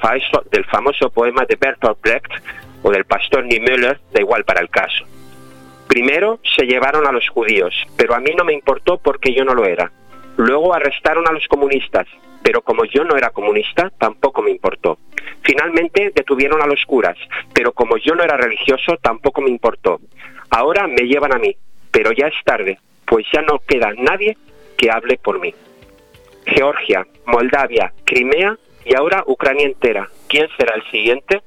del 0.53 0.65
famoso 0.67 1.11
poema 1.11 1.45
de 1.47 1.57
Bertolt 1.57 2.01
Brecht 2.01 2.31
o 2.85 2.91
del 2.93 3.07
pastor 3.07 3.45
Niemöller, 3.45 3.99
da 4.13 4.21
igual 4.21 4.45
para 4.45 4.61
el 4.61 4.69
caso. 4.69 5.05
Primero 5.89 6.39
se 6.57 6.65
llevaron 6.67 7.07
a 7.09 7.13
los 7.13 7.29
judíos, 7.29 7.75
pero 7.97 8.15
a 8.15 8.21
mí 8.21 8.31
no 8.37 8.45
me 8.45 8.53
importó 8.53 8.99
porque 8.99 9.35
yo 9.35 9.45
no 9.45 9.55
lo 9.55 9.65
era. 9.65 9.91
Luego 10.37 10.75
arrestaron 10.75 11.27
a 11.27 11.33
los 11.33 11.47
comunistas, 11.49 12.07
pero 12.43 12.61
como 12.63 12.85
yo 12.85 13.03
no 13.05 13.17
era 13.17 13.31
comunista, 13.31 13.91
tampoco 13.99 14.43
me 14.43 14.51
importó. 14.51 14.99
Finalmente 15.43 16.13
detuvieron 16.15 16.61
a 16.63 16.67
los 16.67 16.85
curas, 16.87 17.17
pero 17.55 17.73
como 17.73 17.97
yo 17.97 18.15
no 18.15 18.23
era 18.23 18.37
religioso, 18.37 18.97
tampoco 19.01 19.41
me 19.41 19.51
importó. 19.51 20.01
Ahora 20.57 20.87
me 20.87 21.09
llevan 21.09 21.35
a 21.35 21.39
mí, 21.39 21.57
pero 21.91 22.13
ya 22.13 22.29
es 22.29 22.45
tarde, 22.45 22.79
pues 23.07 23.27
ya 23.33 23.43
no 23.43 23.59
queda 23.67 23.93
nadie 23.99 24.37
que 24.79 24.89
hable 24.89 25.19
por 25.19 25.41
mí. 25.41 25.53
Georgia, 26.47 27.05
Moldavia, 27.27 27.93
Crimea 28.05 28.57
y 28.85 28.95
ahora 28.95 29.25
Ucrania 29.27 29.67
entera. 29.67 30.09
¿Quién 30.29 30.47
será 30.57 30.77
el 30.77 30.89
siguiente? 30.93 31.43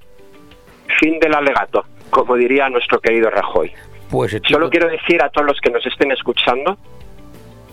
Fin 1.00 1.22
del 1.22 1.36
alegato, 1.36 1.86
como 2.10 2.36
diría 2.36 2.68
nuestro 2.68 3.00
querido 3.00 3.30
Rajoy. 3.30 3.72
Pues 4.12 4.38
Solo 4.46 4.70
quiero 4.70 4.90
decir 4.90 5.24
a 5.24 5.30
todos 5.30 5.48
los 5.48 5.62
que 5.62 5.70
nos 5.70 5.86
estén 5.86 6.12
escuchando 6.12 6.78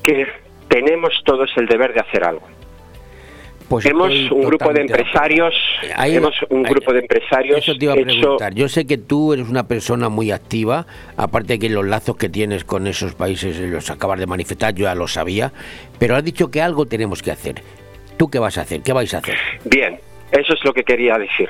que 0.05 0.29
tenemos 0.69 1.21
todos 1.25 1.51
el 1.57 1.67
deber 1.67 1.95
de 1.95 2.01
hacer 2.01 2.23
algo. 2.23 2.47
Pues 3.69 3.87
hemos 3.87 4.11
un 4.31 4.43
grupo 4.45 4.73
de 4.73 4.83
empresarios, 4.83 5.55
Ahí- 5.97 6.17
hemos 6.17 6.35
un 6.51 6.67
ahí- 6.67 6.73
grupo 6.73 6.93
de 6.93 7.01
empresarios 7.01 7.59
Eso 7.59 7.75
te 7.77 7.85
iba 7.87 7.95
a 7.95 7.97
hecho 7.97 8.07
preguntar. 8.21 8.55
Yo 8.55 8.69
sé 8.69 8.87
que 8.87 8.99
tú 8.99 9.33
eres 9.33 9.49
una 9.49 9.67
persona 9.67 10.09
muy 10.11 10.31
activa, 10.31 10.87
aparte 11.17 11.55
de 11.55 11.59
que 11.59 11.69
los 11.71 11.87
lazos 11.87 12.17
que 12.17 12.29
tienes 12.29 12.65
con 12.65 12.87
esos 12.87 13.15
países 13.15 13.59
los 13.59 13.91
acabas 13.91 14.19
de 14.21 14.27
manifestar, 14.27 14.75
yo 14.75 14.85
ya 14.85 14.95
lo 14.95 15.09
sabía, 15.09 15.51
pero 15.99 16.15
has 16.15 16.23
dicho 16.25 16.51
que 16.51 16.61
algo 16.61 16.85
tenemos 16.87 17.23
que 17.23 17.31
hacer. 17.31 17.57
¿Tú 18.19 18.29
qué 18.31 18.39
vas 18.39 18.59
a 18.59 18.63
hacer? 18.63 18.83
¿Qué 18.83 18.93
vais 18.93 19.13
a 19.15 19.19
hacer? 19.19 19.37
Bien, 19.65 19.99
eso 20.31 20.53
es 20.53 20.65
lo 20.65 20.73
que 20.73 20.85
quería 20.85 21.17
decir. 21.19 21.49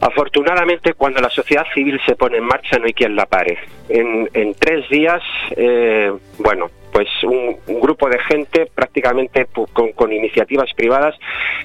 Afortunadamente, 0.00 0.94
cuando 0.94 1.20
la 1.20 1.30
sociedad 1.30 1.64
civil 1.74 2.00
se 2.06 2.16
pone 2.16 2.38
en 2.38 2.44
marcha, 2.44 2.78
no 2.78 2.86
hay 2.86 2.92
quien 2.94 3.14
la 3.14 3.26
pare. 3.26 3.58
En, 3.88 4.28
en 4.34 4.54
tres 4.54 4.88
días, 4.88 5.22
eh, 5.56 6.10
bueno, 6.38 6.70
pues 6.94 7.08
un, 7.24 7.58
grupo 7.80 8.08
de 8.08 8.20
gente, 8.20 8.66
prácticamente 8.72 9.48
con, 9.96 10.12
iniciativas 10.12 10.72
privadas, 10.74 11.16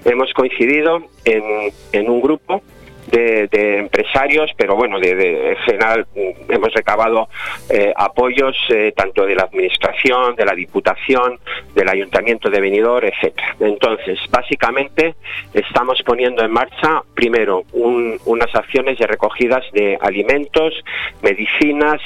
hemos 0.03 0.33
coincidido 0.33 1.03
en, 1.23 2.09
un 2.09 2.19
grupo 2.19 2.63
de, 3.11 3.47
empresarios, 3.77 4.49
pero 4.57 4.75
bueno, 4.75 4.99
de, 4.99 5.13
de- 5.15 5.49
en 5.51 5.55
general 5.57 6.07
mm, 6.15 6.51
hemos 6.51 6.73
recabado 6.73 7.29
eh, 7.69 7.93
apoyos 7.95 8.55
eh, 8.69 8.91
tanto 8.95 9.25
de 9.27 9.35
la 9.35 9.43
administración, 9.43 10.35
de 10.35 10.45
la 10.45 10.53
diputación, 10.55 11.39
del 11.75 11.89
ayuntamiento 11.89 12.49
de 12.49 12.59
Benidorm, 12.61 13.05
etcétera. 13.07 13.55
Entonces, 13.59 14.17
básicamente 14.31 15.13
estamos 15.53 16.01
poniendo 16.03 16.43
en 16.43 16.51
marcha 16.51 17.03
primero 17.13 17.63
un- 17.73 18.19
unas 18.25 18.53
acciones 18.55 18.97
de 18.97 19.05
recogidas 19.05 19.63
de 19.73 19.95
alimentos, 20.01 20.73
medicinas, 21.21 22.01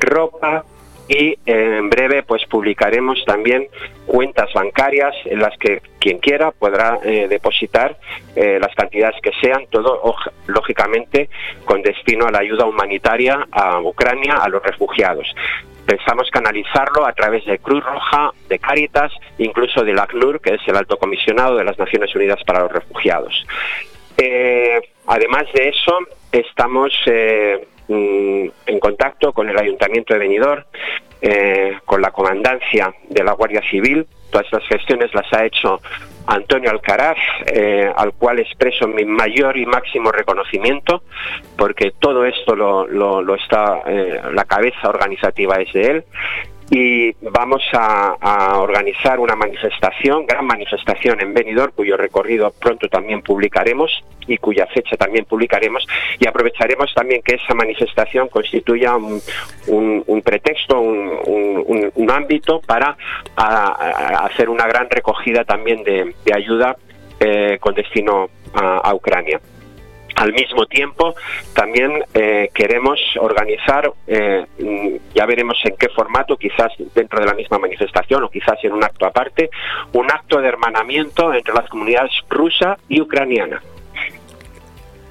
ropa 0.00 0.64
y 1.12 1.32
eh, 1.32 1.36
en 1.44 1.90
breve 1.90 2.22
pues 2.22 2.42
publicaremos 2.46 3.22
también 3.26 3.68
cuentas 4.06 4.50
bancarias 4.54 5.14
en 5.26 5.40
las 5.40 5.56
que 5.58 5.82
quien 6.00 6.18
quiera 6.18 6.52
podrá 6.52 7.00
eh, 7.04 7.28
depositar 7.28 7.98
eh, 8.34 8.58
las 8.58 8.74
cantidades 8.74 9.20
que 9.22 9.32
sean, 9.38 9.66
todo 9.68 10.00
lógicamente 10.46 11.28
con 11.66 11.82
destino 11.82 12.26
a 12.26 12.30
la 12.30 12.38
ayuda 12.38 12.64
humanitaria 12.64 13.46
a 13.52 13.78
Ucrania, 13.80 14.36
a 14.36 14.48
los 14.48 14.62
refugiados. 14.62 15.26
Pensamos 15.84 16.30
canalizarlo 16.30 17.04
a 17.04 17.12
través 17.12 17.44
de 17.44 17.58
Cruz 17.58 17.84
Roja, 17.84 18.30
de 18.48 18.58
Cáritas, 18.58 19.12
incluso 19.36 19.84
del 19.84 19.98
ACNUR, 19.98 20.40
que 20.40 20.54
es 20.54 20.60
el 20.66 20.76
alto 20.76 20.96
comisionado 20.96 21.56
de 21.56 21.64
las 21.64 21.78
Naciones 21.78 22.14
Unidas 22.14 22.42
para 22.46 22.60
los 22.60 22.72
Refugiados. 22.72 23.44
Además 25.06 25.44
de 25.52 25.68
eso, 25.68 25.98
estamos 26.30 26.92
mm, 27.88 28.46
en 28.66 28.80
contacto 28.80 29.32
con 29.32 29.48
el 29.48 29.58
Ayuntamiento 29.58 30.14
de 30.14 30.20
Benidorm, 30.20 30.64
eh, 31.20 31.78
con 31.84 32.02
la 32.02 32.10
Comandancia 32.10 32.92
de 33.08 33.24
la 33.24 33.32
Guardia 33.32 33.62
Civil. 33.70 34.06
Todas 34.30 34.46
estas 34.46 34.66
gestiones 34.66 35.14
las 35.14 35.30
ha 35.32 35.44
hecho 35.44 35.80
Antonio 36.26 36.70
Alcaraz, 36.70 37.18
eh, 37.46 37.92
al 37.94 38.12
cual 38.14 38.38
expreso 38.38 38.88
mi 38.88 39.04
mayor 39.04 39.56
y 39.56 39.66
máximo 39.66 40.10
reconocimiento, 40.10 41.02
porque 41.56 41.92
todo 41.98 42.24
esto 42.24 42.54
lo, 42.56 43.34
está, 43.34 43.82
eh, 43.86 44.20
la 44.32 44.44
cabeza 44.44 44.88
organizativa 44.88 45.56
es 45.56 45.72
de 45.72 45.82
él 45.82 46.04
y 46.74 47.14
vamos 47.20 47.62
a, 47.74 48.16
organizar 48.58 49.20
una 49.20 49.36
manifestación, 49.36 50.24
gran 50.26 50.46
manifestación 50.46 51.20
en 51.20 51.34
Benidorm, 51.34 51.72
cuyo 51.74 51.98
recorrido 51.98 52.50
pronto 52.50 52.88
también 52.88 53.20
publicaremos 53.20 54.02
y 54.26 54.38
cuya 54.38 54.66
fecha 54.68 54.96
también 54.96 55.26
publicaremos 55.26 55.86
y 56.18 56.26
aprovecharemos 56.26 56.94
también 56.94 57.20
que 57.22 57.34
esa 57.34 57.52
manifestación 57.52 58.28
constituya 58.28 58.96
un, 58.96 60.22
pretexto, 60.24 60.80
un, 60.80 62.10
ámbito 62.10 62.62
para 62.62 62.96
hacer 63.36 64.48
una 64.48 64.66
gran 64.66 64.88
recogida 64.88 65.44
también 65.44 65.84
de, 65.84 66.14
ayuda 66.32 66.76
eh, 67.20 67.58
con 67.60 67.74
destino 67.74 68.30
a 68.54 68.94
Ucrania. 68.94 69.40
Al 70.16 70.32
mismo 70.32 70.66
tiempo, 70.66 71.14
también 71.54 72.04
eh, 72.14 72.50
queremos 72.54 73.00
organizar, 73.18 73.90
eh, 74.06 74.44
mm, 74.58 75.14
ya 75.14 75.26
veremos 75.26 75.58
en 75.64 75.76
qué 75.76 75.88
formato, 75.88 76.36
quizás 76.36 76.72
dentro 76.94 77.20
de 77.20 77.26
la 77.26 77.34
misma 77.34 77.58
manifestación 77.58 78.22
o 78.24 78.28
quizás 78.28 78.62
en 78.62 78.72
un 78.72 78.84
acto 78.84 79.06
aparte, 79.06 79.50
un 79.92 80.10
acto 80.10 80.40
de 80.40 80.48
hermanamiento 80.48 81.32
entre 81.32 81.54
las 81.54 81.68
comunidades 81.68 82.12
rusa 82.28 82.76
y 82.88 83.00
ucraniana. 83.00 83.62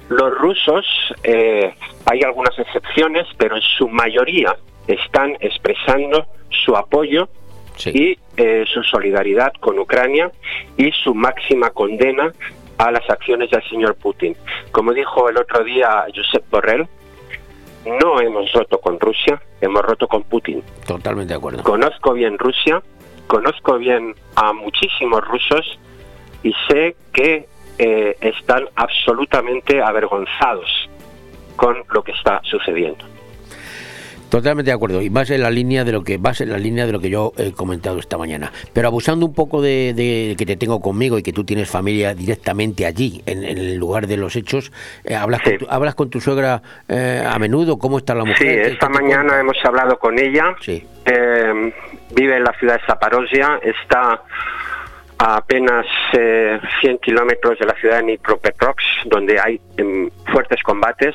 Los 0.08 0.34
rusos, 0.38 0.86
eh, 1.24 1.74
hay 2.04 2.22
algunas 2.22 2.58
excepciones, 2.58 3.26
pero 3.38 3.56
en 3.56 3.62
su 3.62 3.88
mayoría 3.88 4.56
están 4.86 5.36
expresando 5.40 6.26
su 6.50 6.76
apoyo 6.76 7.28
y 7.86 8.18
eh, 8.36 8.64
su 8.66 8.82
solidaridad 8.82 9.52
con 9.60 9.78
Ucrania 9.78 10.30
y 10.76 10.90
su 10.92 11.14
máxima 11.14 11.70
condena 11.70 12.32
a 12.82 12.90
las 12.90 13.08
acciones 13.08 13.48
del 13.50 13.62
señor 13.68 13.94
Putin. 13.94 14.36
Como 14.72 14.92
dijo 14.92 15.28
el 15.28 15.36
otro 15.36 15.62
día 15.62 16.04
Josep 16.14 16.44
Borrell, 16.50 16.88
no 17.86 18.20
hemos 18.20 18.52
roto 18.52 18.80
con 18.80 18.98
Rusia, 18.98 19.40
hemos 19.60 19.82
roto 19.82 20.08
con 20.08 20.24
Putin. 20.24 20.62
Totalmente 20.86 21.32
de 21.32 21.38
acuerdo. 21.38 21.62
Conozco 21.62 22.12
bien 22.12 22.38
Rusia, 22.38 22.82
conozco 23.28 23.78
bien 23.78 24.14
a 24.34 24.52
muchísimos 24.52 25.24
rusos 25.26 25.78
y 26.42 26.52
sé 26.68 26.96
que 27.12 27.46
eh, 27.78 28.16
están 28.20 28.68
absolutamente 28.74 29.80
avergonzados 29.80 30.90
con 31.54 31.84
lo 31.92 32.02
que 32.02 32.12
está 32.12 32.40
sucediendo. 32.44 33.11
Totalmente 34.32 34.70
de 34.70 34.74
acuerdo 34.74 35.02
y 35.02 35.10
vas 35.10 35.28
en 35.28 35.42
la 35.42 35.50
línea 35.50 35.84
de 35.84 35.92
lo 35.92 36.02
que 36.02 36.16
vas 36.16 36.40
en 36.40 36.50
la 36.50 36.56
línea 36.56 36.86
de 36.86 36.92
lo 36.92 37.00
que 37.00 37.10
yo 37.10 37.32
he 37.36 37.52
comentado 37.52 37.98
esta 37.98 38.16
mañana. 38.16 38.50
Pero 38.72 38.88
abusando 38.88 39.26
un 39.26 39.34
poco 39.34 39.60
de, 39.60 39.92
de 39.94 40.34
que 40.38 40.46
te 40.46 40.56
tengo 40.56 40.80
conmigo 40.80 41.18
y 41.18 41.22
que 41.22 41.34
tú 41.34 41.44
tienes 41.44 41.68
familia 41.68 42.14
directamente 42.14 42.86
allí, 42.86 43.22
en, 43.26 43.44
en 43.44 43.58
el 43.58 43.76
lugar 43.76 44.06
de 44.06 44.16
los 44.16 44.34
hechos, 44.34 44.72
eh, 45.04 45.14
hablas 45.14 45.42
con 45.42 45.58
tu, 45.58 45.66
hablas 45.68 45.94
con 45.94 46.08
tu 46.08 46.18
suegra 46.18 46.62
eh, 46.88 47.22
a 47.30 47.38
menudo. 47.38 47.78
¿Cómo 47.78 47.98
está 47.98 48.14
la 48.14 48.24
mujer? 48.24 48.38
Sí, 48.38 48.44
¿Qué- 48.46 48.62
esta 48.72 48.86
qué 48.86 48.92
mañana 48.94 49.38
hemos 49.38 49.58
hablado 49.64 49.98
con 49.98 50.18
ella. 50.18 50.56
Eh, 50.66 51.72
vive 52.14 52.36
en 52.38 52.44
la 52.44 52.54
ciudad 52.58 52.80
de 52.80 52.86
Zaporozhia, 52.86 53.60
está 53.62 54.22
a 55.18 55.36
apenas 55.36 55.84
eh, 56.14 56.58
100 56.80 56.98
kilómetros 56.98 57.58
de 57.58 57.66
la 57.66 57.74
ciudad 57.74 57.96
de 57.98 58.04
Dnipropetrovsk, 58.04 58.80
donde 59.04 59.38
hay 59.38 59.60
em, 59.76 60.08
fuertes 60.32 60.62
combates. 60.62 61.14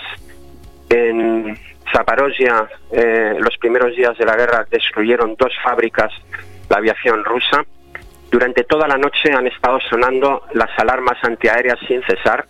En 0.90 1.58
Zaporozhia, 1.92 2.68
eh, 2.92 3.36
los 3.40 3.58
primeros 3.58 3.96
días 3.96 4.18
de 4.18 4.26
la 4.26 4.36
guerra 4.36 4.66
destruyeron 4.70 5.36
dos 5.38 5.52
fábricas 5.64 6.12
de 6.70 6.76
aviación 6.76 7.24
rusa. 7.24 7.66
Durante 8.32 8.64
toda 8.64 8.88
la 8.88 8.98
noche 8.98 9.32
han 9.32 9.48
estado 9.48 9.80
sonando 9.90 10.44
las 10.54 10.70
alarmas 10.78 11.18
antiaéreas 11.24 11.80
sin 11.88 12.02
cesar. 12.04 12.46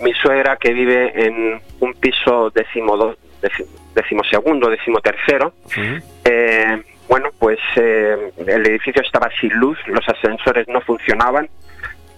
Mi 0.00 0.12
suegra, 0.14 0.56
que 0.56 0.72
vive 0.72 1.12
en 1.26 1.60
un 1.80 1.94
piso 1.94 2.50
decimodo- 2.52 3.16
decimosegundo, 3.94 4.70
decimotercero, 4.70 5.52
eh, 6.24 6.82
bueno, 7.08 7.30
pues 7.38 7.58
eh, 7.76 8.32
el 8.46 8.66
edificio 8.66 9.02
estaba 9.02 9.28
sin 9.40 9.52
luz, 9.54 9.76
los 9.86 10.08
ascensores 10.08 10.66
no 10.68 10.80
funcionaban 10.80 11.48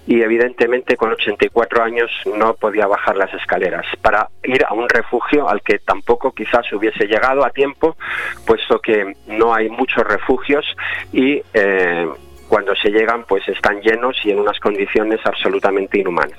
y 0.06 0.20
evidentemente 0.20 0.97
con 0.97 1.12
84 1.12 1.82
años 1.82 2.10
no 2.36 2.55
podía 2.55 2.86
bajar 2.86 3.16
las 3.16 3.32
escaleras 3.35 3.86
para 4.02 4.28
ir 4.43 4.64
a 4.64 4.74
un 4.74 4.89
refugio 4.89 5.48
al 5.48 5.62
que 5.62 5.78
tampoco 5.78 6.32
quizás 6.32 6.70
hubiese 6.72 7.06
llegado 7.06 7.44
a 7.44 7.51
tiempo, 7.51 7.97
puesto 8.47 8.81
que 8.81 9.14
no 9.26 9.55
hay 9.55 9.68
muchos 9.68 10.05
refugios 10.06 10.64
y 11.12 11.43
eh, 11.55 12.09
cuando 12.48 12.74
se 12.76 12.90
llegan 12.90 13.24
pues 13.24 13.48
están 13.48 13.81
llenos 13.81 14.16
y 14.24 14.31
en 14.31 14.39
unas 14.39 14.59
condiciones 14.60 15.20
absolutamente 15.24 15.98
inhumanas. 15.98 16.39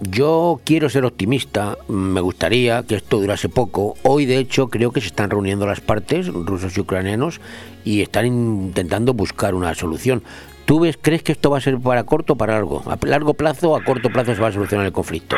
Yo 0.00 0.60
quiero 0.64 0.90
ser 0.90 1.04
optimista, 1.04 1.78
me 1.88 2.20
gustaría 2.20 2.82
que 2.82 2.96
esto 2.96 3.18
durase 3.18 3.48
poco. 3.48 3.94
Hoy, 4.02 4.26
de 4.26 4.38
hecho, 4.38 4.68
creo 4.68 4.90
que 4.90 5.00
se 5.00 5.06
están 5.06 5.30
reuniendo 5.30 5.66
las 5.66 5.80
partes, 5.80 6.26
rusos 6.28 6.76
y 6.76 6.80
ucranianos, 6.80 7.40
y 7.84 8.02
están 8.02 8.26
intentando 8.26 9.14
buscar 9.14 9.54
una 9.54 9.74
solución. 9.74 10.22
¿Tú 10.64 10.80
ves, 10.80 10.98
crees 11.00 11.22
que 11.22 11.32
esto 11.32 11.50
va 11.50 11.58
a 11.58 11.60
ser 11.60 11.78
para 11.78 12.04
corto 12.04 12.32
o 12.34 12.36
para 12.36 12.54
largo? 12.54 12.82
¿A 12.86 12.96
largo 13.06 13.34
plazo 13.34 13.72
o 13.72 13.76
a 13.76 13.84
corto 13.84 14.08
plazo 14.10 14.34
se 14.34 14.40
va 14.40 14.48
a 14.48 14.52
solucionar 14.52 14.86
el 14.86 14.92
conflicto? 14.92 15.36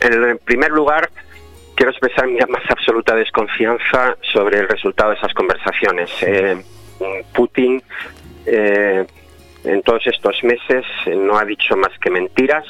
En 0.00 0.38
primer 0.38 0.70
lugar, 0.70 1.10
quiero 1.74 1.90
expresar 1.90 2.26
mi 2.26 2.38
más 2.48 2.62
absoluta 2.68 3.14
desconfianza 3.14 4.16
sobre 4.32 4.60
el 4.60 4.68
resultado 4.68 5.10
de 5.10 5.16
esas 5.16 5.34
conversaciones. 5.34 6.10
Eh, 6.22 6.62
Putin, 7.34 7.82
eh, 8.46 9.04
en 9.64 9.82
todos 9.82 10.06
estos 10.06 10.42
meses, 10.44 10.84
eh, 11.06 11.14
no 11.16 11.36
ha 11.36 11.44
dicho 11.44 11.76
más 11.76 11.92
que 11.98 12.10
mentiras. 12.10 12.64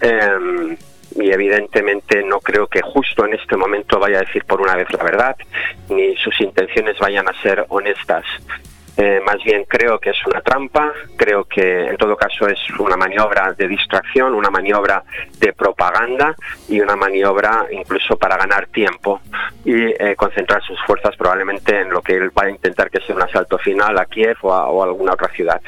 eh, 0.00 0.76
y 1.16 1.30
evidentemente 1.30 2.22
no 2.24 2.40
creo 2.40 2.66
que 2.66 2.80
justo 2.82 3.24
en 3.24 3.34
este 3.34 3.56
momento 3.56 3.98
vaya 3.98 4.18
a 4.18 4.20
decir 4.22 4.44
por 4.44 4.60
una 4.60 4.74
vez 4.74 4.88
la 4.92 5.04
verdad, 5.04 5.36
ni 5.88 6.16
sus 6.16 6.40
intenciones 6.40 6.98
vayan 6.98 7.28
a 7.28 7.42
ser 7.42 7.64
honestas. 7.68 8.24
Eh, 8.96 9.20
más 9.26 9.42
bien 9.42 9.64
creo 9.64 9.98
que 9.98 10.10
es 10.10 10.26
una 10.26 10.40
trampa, 10.40 10.92
creo 11.16 11.44
que 11.44 11.86
en 11.86 11.96
todo 11.96 12.16
caso 12.16 12.46
es 12.46 12.58
una 12.78 12.96
maniobra 12.96 13.52
de 13.52 13.66
distracción, 13.66 14.34
una 14.34 14.50
maniobra 14.50 15.02
de 15.38 15.52
propaganda 15.52 16.36
y 16.68 16.80
una 16.80 16.94
maniobra 16.94 17.66
incluso 17.72 18.16
para 18.16 18.36
ganar 18.36 18.66
tiempo 18.68 19.20
y 19.64 19.86
eh, 19.86 20.14
concentrar 20.16 20.62
sus 20.62 20.80
fuerzas 20.86 21.16
probablemente 21.16 21.80
en 21.80 21.90
lo 21.90 22.02
que 22.02 22.14
él 22.14 22.30
va 22.38 22.44
a 22.44 22.50
intentar 22.50 22.88
que 22.88 23.00
sea 23.00 23.16
un 23.16 23.22
asalto 23.22 23.58
final 23.58 23.98
a 23.98 24.06
Kiev 24.06 24.36
o 24.42 24.52
a, 24.52 24.68
o 24.68 24.82
a 24.82 24.86
alguna 24.86 25.14
otra 25.14 25.28
ciudad. 25.28 25.60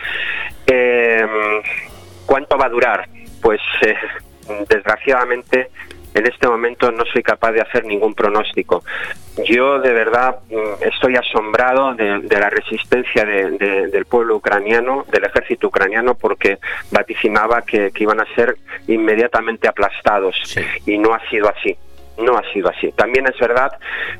Eh, 0.64 1.26
¿Cuánto 2.26 2.56
va 2.56 2.66
a 2.66 2.70
durar? 2.70 3.08
Pues 3.42 3.60
eh, 3.82 3.96
desgraciadamente 4.68 5.70
en 6.16 6.26
este 6.26 6.48
momento 6.48 6.90
no 6.90 7.04
soy 7.12 7.22
capaz 7.22 7.52
de 7.52 7.60
hacer 7.60 7.84
ningún 7.84 8.14
pronóstico. 8.14 8.82
Yo 9.46 9.78
de 9.80 9.92
verdad 9.92 10.38
mm, 10.50 10.82
estoy 10.84 11.14
asombrado 11.16 11.94
de, 11.94 12.20
de 12.20 12.40
la 12.40 12.48
resistencia 12.50 13.24
de- 13.24 13.50
de- 13.52 13.86
del 13.88 14.06
pueblo 14.06 14.36
ucraniano, 14.36 15.04
del 15.10 15.24
ejército 15.24 15.68
ucraniano, 15.68 16.14
porque 16.14 16.58
vaticinaba 16.90 17.62
que, 17.62 17.90
que 17.92 18.02
iban 18.04 18.20
a 18.20 18.26
ser 18.34 18.56
inmediatamente 18.88 19.68
aplastados 19.68 20.34
y 20.86 20.96
no 20.98 21.12
ha 21.14 21.20
sido 21.28 21.48
así. 21.48 21.76
No 22.18 22.38
ha 22.38 22.42
sido 22.50 22.70
así. 22.70 22.90
También 22.92 23.26
es 23.26 23.38
verdad 23.38 23.70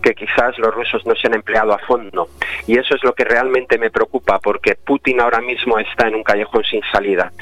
que 0.02 0.14
quizás 0.14 0.58
los 0.58 0.74
rusos 0.74 1.06
no 1.06 1.14
se 1.14 1.28
han 1.28 1.32
empleado 1.34 1.72
a 1.72 1.78
fondo 1.78 2.28
y 2.66 2.76
eso 2.76 2.94
es 2.94 3.02
lo 3.02 3.14
que 3.14 3.24
realmente 3.24 3.78
me 3.78 3.90
preocupa 3.90 4.38
porque 4.38 4.74
Putin 4.74 5.18
ahora 5.22 5.40
mismo 5.40 5.78
está 5.78 6.06
en 6.08 6.16
un 6.16 6.22
callejón 6.22 6.62
sin 6.64 6.82
salida. 6.92 7.32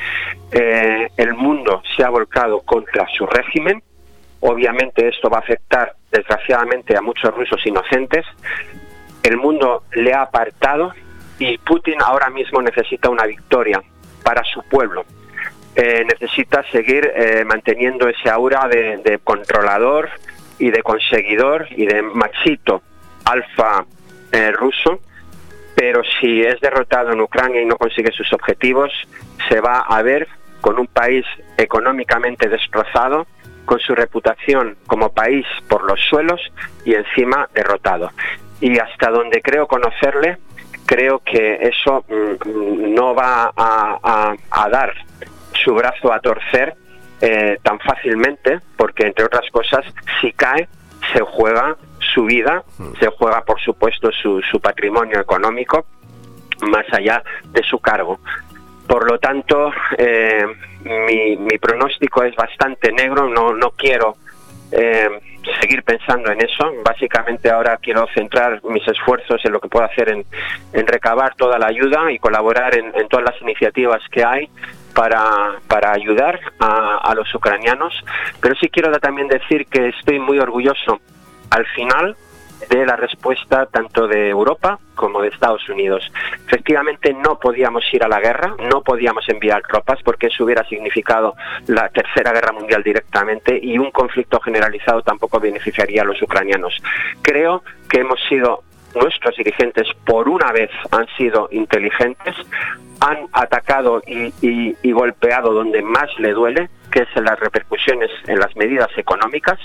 Eh, 0.52 1.09
el 1.16 1.35
mundo 1.35 1.82
se 1.97 2.05
ha 2.05 2.09
volcado 2.09 2.60
contra 2.60 3.05
su 3.16 3.26
régimen, 3.26 3.82
Obviamente 4.40 5.09
esto 5.09 5.31
va 5.31 5.39
a 5.39 5.40
afectar 5.40 5.94
desgraciadamente 6.11 6.97
a 6.97 7.02
muchos 7.02 7.35
rusos 7.35 7.65
inocentes. 7.66 8.24
El 9.23 9.36
mundo 9.36 9.85
le 9.93 10.12
ha 10.12 10.23
apartado 10.23 10.93
y 11.39 11.59
Putin 11.59 11.97
ahora 12.01 12.31
mismo 12.31 12.61
necesita 12.61 13.09
una 13.09 13.24
victoria 13.24 13.82
para 14.23 14.44
su 14.44 14.62
pueblo. 14.62 15.05
Eh, 15.77 16.05
necesita 16.05 16.62
seguir 16.70 17.11
eh, 17.16 17.44
manteniendo 17.44 18.09
ese 18.09 18.31
aura 18.31 18.69
de, 18.69 19.19
controlador 19.24 20.11
y 20.59 20.70
de 20.70 20.82
conseguidor 20.82 21.66
y 21.70 21.86
de 21.86 22.02
machito 22.02 22.82
alfa 23.24 23.85
eh, 24.31 24.52
ruso 24.52 25.01
pero 25.74 26.02
si 26.20 26.43
es 26.43 26.61
derrotado 26.61 27.12
en 27.12 27.20
Ucrania 27.20 27.61
y 27.61 27.66
no 27.66 27.77
consigue 27.77 28.12
sus 28.12 28.32
objetivos, 28.32 28.93
se 29.48 29.61
va 29.61 29.81
a 29.81 30.02
ver 30.02 30.28
con 30.61 30.78
un 30.78 30.86
país 30.86 31.24
económicamente 31.56 32.48
destrozado, 32.48 33.27
con 33.64 33.78
su 33.80 33.94
reputación 33.94 34.76
como 34.86 35.12
país 35.12 35.46
por 35.68 35.84
los 35.84 36.00
suelos 36.00 36.40
y 36.84 36.94
encima 36.94 37.48
derrotado. 37.54 38.10
Y 38.60 38.78
hasta 38.78 39.10
donde 39.10 39.40
creo 39.42 39.66
conocerle, 39.66 40.38
creo 40.86 41.20
que 41.20 41.54
eso 41.62 42.04
mm, 42.08 42.94
no 42.94 43.14
va 43.14 43.52
a, 43.56 43.98
a- 44.02 44.34
a 44.50 44.68
dar 44.68 44.92
su 45.64 45.74
brazo 45.74 46.12
a 46.12 46.20
torcer 46.20 46.74
eh, 47.20 47.58
tan 47.62 47.78
fácilmente, 47.80 48.60
porque 48.76 49.06
entre 49.06 49.24
otras 49.24 49.48
cosas, 49.50 49.84
si 50.20 50.32
cae, 50.32 50.68
se 51.12 51.20
juega 51.20 51.76
su 52.14 52.24
vida, 52.24 52.62
se 53.00 53.06
juega 53.08 53.42
por 53.44 53.60
supuesto 53.60 54.10
su, 54.12 54.42
su 54.42 54.60
patrimonio 54.60 55.20
económico, 55.20 55.86
más 56.70 56.84
allá 56.92 57.22
de 57.52 57.62
su 57.62 57.78
cargo. 57.78 58.20
Por 58.86 59.11
lo 59.11 59.19
tanto, 59.19 59.73
eh, 59.97 60.44
mi, 60.85 61.59
pronóstico 61.59 62.23
es 62.23 62.35
bastante 62.36 62.93
negro, 62.93 63.28
no, 63.28 63.70
quiero 63.70 64.16
eh, 64.70 65.09
seguir 65.61 65.82
pensando 65.82 66.31
en 66.31 66.43
eso. 66.43 66.70
Básicamente 66.85 67.51
ahora 67.51 67.78
quiero 67.78 68.06
centrar 68.15 68.61
mis 68.65 68.86
esfuerzos 68.86 69.43
en 69.44 69.52
lo 69.52 69.61
que 69.61 69.69
puedo 69.69 69.86
hacer 69.86 70.11
en, 70.11 70.24
recabar 70.86 71.35
toda 71.35 71.59
la 71.59 71.66
ayuda 71.66 72.12
y 72.12 72.19
colaborar 72.19 72.77
en, 72.77 72.93
todas 73.09 73.24
las 73.24 73.40
iniciativas 73.40 74.02
que 74.11 74.23
hay 74.24 74.48
para, 74.94 75.59
ayudar 75.93 76.39
a 76.61 77.15
los 77.15 77.35
ucranianos. 77.35 77.94
Pero 78.40 78.55
sí 78.56 78.69
quiero 78.69 78.93
también 78.98 79.28
decir 79.28 79.66
que 79.66 79.89
estoy 79.89 80.19
muy 80.19 80.39
orgulloso 80.39 81.01
al 81.51 81.66
final 81.66 82.16
de 82.68 82.86
la 82.86 82.96
respuesta 82.96 83.66
tanto 83.66 84.06
de 84.06 84.28
Europa 84.30 84.78
como 84.94 85.20
de 85.22 85.28
Estados 85.28 85.68
Unidos. 85.68 86.10
Efectivamente 86.46 87.12
no 87.12 87.38
podíamos 87.38 87.82
ir 87.92 88.04
a 88.04 88.08
la 88.08 88.20
guerra, 88.20 88.54
no 88.70 88.82
podíamos 88.82 89.28
enviar 89.28 89.62
tropas 89.62 89.98
porque 90.02 90.28
eso 90.28 90.44
hubiera 90.44 90.64
significado 90.68 91.34
la 91.66 91.88
tercera 91.88 92.32
guerra 92.32 92.52
mundial 92.52 92.82
directamente 92.82 93.58
y 93.62 93.78
un 93.78 93.90
conflicto 93.90 94.40
generalizado 94.40 95.02
tampoco 95.02 95.40
beneficiaría 95.40 96.02
a 96.02 96.04
los 96.04 96.20
ucranianos. 96.22 96.80
Creo 97.22 97.62
que 97.88 98.00
hemos 98.00 98.20
sido 98.28 98.62
nuestros 98.94 99.36
dirigentes 99.36 99.88
por 100.06 100.28
una 100.28 100.52
vez 100.52 100.70
han 100.92 101.06
sido 101.16 101.48
inteligentes, 101.50 102.36
han 103.00 103.26
atacado 103.32 104.00
y, 104.06 104.32
y- 104.40 104.76
y 104.82 104.92
golpeado 104.92 105.52
donde 105.52 105.82
más 105.82 106.08
le 106.18 106.30
duele, 106.32 106.70
que 106.92 107.00
es 107.02 107.08
en 107.16 107.24
las 107.24 107.40
repercusiones 107.40 108.10
en 108.28 108.38
las 108.38 108.54
medidas 108.54 108.88
económicas 108.96 109.58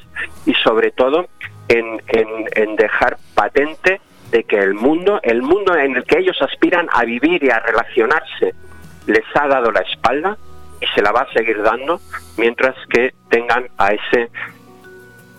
y 0.48 0.54
sobre 0.56 0.90
todo 0.90 1.28
en, 1.70 2.76
dejar 2.76 3.18
patente 3.34 4.02
de 4.32 4.44
que 4.44 4.58
el 4.58 4.74
mundo, 4.74 5.20
el 5.24 5.42
mundo 5.42 5.76
en 5.76 5.96
el 5.96 6.04
que 6.04 6.20
ellos 6.20 6.38
aspiran 6.42 6.88
a 6.92 7.06
vivir 7.06 7.44
y 7.44 7.50
a 7.50 7.60
relacionarse, 7.60 8.54
les 9.08 9.24
ha 9.36 9.48
dado 9.48 9.72
la 9.72 9.82
espalda 9.82 10.38
y 10.82 10.86
se 10.94 11.02
la 11.02 11.12
va 11.12 11.22
a 11.22 11.34
seguir 11.34 11.62
dando 11.62 12.00
mientras 12.38 12.76
que 12.90 13.14
tengan 13.30 13.68
a 13.78 13.94
ese 13.94 14.30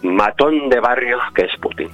matón 0.02 0.68
de 0.68 0.80
barrio 0.80 1.18
que 1.34 1.42
es 1.42 1.56
Putin. 1.60 1.90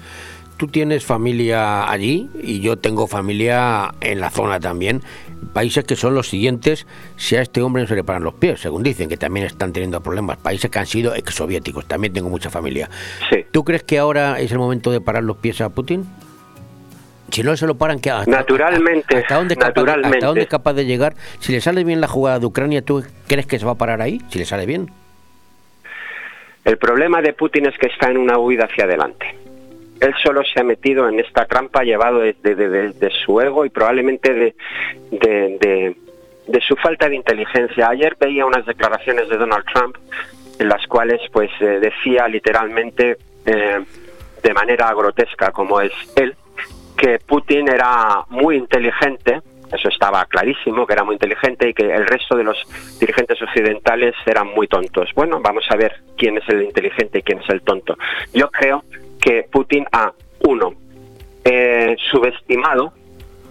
Tú 0.56 0.68
tienes 0.68 1.04
familia 1.04 1.90
allí 1.90 2.30
y 2.42 2.60
yo 2.60 2.76
tengo 2.76 3.06
familia 3.06 3.92
en 4.00 4.20
la 4.20 4.30
zona 4.30 4.58
también. 4.58 5.02
Países 5.52 5.84
que 5.84 5.96
son 5.96 6.14
los 6.14 6.28
siguientes 6.28 6.86
si 7.16 7.36
a 7.36 7.42
este 7.42 7.62
hombre 7.62 7.82
no 7.82 7.88
se 7.88 7.94
le 7.94 8.04
paran 8.04 8.24
los 8.24 8.34
pies, 8.34 8.60
según 8.60 8.82
dicen, 8.82 9.08
que 9.08 9.16
también 9.16 9.46
están 9.46 9.72
teniendo 9.72 10.02
problemas. 10.02 10.36
Países 10.38 10.70
que 10.70 10.78
han 10.78 10.86
sido 10.86 11.14
exsoviéticos, 11.14 11.86
también 11.86 12.12
tengo 12.12 12.28
mucha 12.28 12.50
familia. 12.50 12.90
¿Tú 13.52 13.64
crees 13.64 13.82
que 13.82 13.98
ahora 13.98 14.38
es 14.40 14.52
el 14.52 14.58
momento 14.58 14.90
de 14.90 15.00
parar 15.00 15.22
los 15.24 15.36
pies 15.38 15.60
a 15.60 15.68
Putin? 15.70 16.04
Si 17.30 17.42
no 17.42 17.56
se 17.56 17.66
lo 17.66 17.74
paran, 17.76 17.98
¿qué 18.00 18.10
hasta, 18.10 18.30
Naturalmente, 18.30 19.16
¿hasta 19.18 19.34
dónde, 19.36 19.54
de- 19.56 19.60
naturalmente. 19.60 20.16
¿hasta 20.18 20.26
dónde 20.26 20.42
es 20.42 20.48
capaz 20.48 20.74
de 20.74 20.84
llegar? 20.86 21.14
Si 21.40 21.52
le 21.52 21.60
sale 21.60 21.82
bien 21.84 22.00
la 22.00 22.06
jugada 22.08 22.38
de 22.38 22.46
Ucrania, 22.46 22.82
¿tú 22.82 23.02
crees 23.26 23.46
que 23.46 23.58
se 23.58 23.64
va 23.66 23.72
a 23.72 23.76
parar 23.76 24.00
ahí? 24.00 24.20
Si 24.30 24.38
le 24.38 24.44
sale 24.44 24.64
bien. 24.64 24.90
El 26.64 26.78
problema 26.78 27.20
de 27.22 27.32
Putin 27.32 27.66
es 27.66 27.76
que 27.78 27.86
está 27.86 28.10
en 28.10 28.18
una 28.18 28.38
huida 28.38 28.64
hacia 28.64 28.84
adelante. 28.84 29.26
Él 30.00 30.14
solo 30.22 30.42
se 30.44 30.60
ha 30.60 30.64
metido 30.64 31.08
en 31.08 31.20
esta 31.20 31.46
trampa 31.46 31.82
llevado 31.82 32.20
de, 32.20 33.12
su 33.24 33.40
ego 33.40 33.64
y 33.64 33.70
probablemente 33.70 34.54
de 35.10 36.60
su 36.60 36.76
falta 36.76 37.08
de 37.08 37.16
inteligencia. 37.16 37.88
Ayer 37.88 38.16
veía 38.18 38.46
unas 38.46 38.66
declaraciones 38.66 39.28
de 39.28 39.36
Donald 39.36 39.64
Trump 39.72 39.96
en 40.58 40.68
las 40.68 40.86
cuales 40.86 41.20
pues 41.32 41.50
eh, 41.60 41.80
decía 41.80 42.28
literalmente 42.28 43.16
eh, 43.44 43.84
de 44.42 44.54
manera 44.54 44.92
grotesca 44.94 45.50
como 45.50 45.80
es 45.80 45.92
él 46.16 46.34
que 46.96 47.18
Putin 47.18 47.68
era 47.68 48.24
muy 48.30 48.56
inteligente 48.56 49.42
eso 49.72 49.88
estaba 49.88 50.24
clarísimo, 50.26 50.86
que 50.86 50.92
era 50.92 51.02
muy 51.02 51.14
inteligente 51.14 51.68
y 51.68 51.74
que 51.74 51.92
el 51.92 52.06
resto 52.06 52.36
de 52.36 52.44
los 52.44 52.56
dirigentes 53.00 53.40
occidentales 53.42 54.14
eran 54.24 54.46
muy 54.46 54.68
tontos. 54.68 55.10
Bueno, 55.14 55.40
vamos 55.40 55.64
a 55.70 55.76
ver 55.76 56.02
quién 56.16 56.38
es 56.38 56.48
el 56.48 56.62
inteligente 56.62 57.18
y 57.18 57.22
quién 57.22 57.40
es 57.40 57.50
el 57.50 57.62
tonto. 57.62 57.96
Yo 58.32 58.48
creo 58.50 58.84
que 59.26 59.42
Putin 59.50 59.84
ha, 59.90 60.12
uno, 60.44 60.72
eh, 61.44 61.96
subestimado 62.12 62.92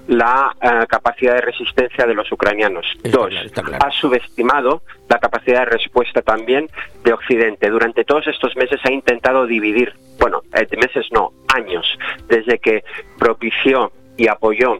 la 0.08 0.56
eh, 0.62 0.86
capacidad 0.88 1.34
de 1.36 1.42
resistencia 1.42 2.06
de 2.08 2.14
los 2.14 2.32
ucranianos. 2.32 2.86
Dos, 3.04 3.34
ha 3.80 3.92
subestimado 3.92 4.84
la 5.10 5.20
capacidad 5.20 5.66
de 5.66 5.66
respuesta 5.66 6.22
también 6.22 6.70
de 7.04 7.12
Occidente. 7.12 7.70
Durante 7.70 8.06
todos 8.06 8.26
estos 8.28 8.56
meses 8.56 8.80
ha 8.86 8.92
intentado 8.92 9.46
dividir, 9.46 9.92
bueno, 10.18 10.44
eh, 10.54 10.66
meses 10.78 11.08
no, 11.12 11.34
años, 11.54 11.86
desde 12.30 12.58
que 12.60 12.86
propició 13.20 13.92
y 14.16 14.30
apoyó 14.30 14.80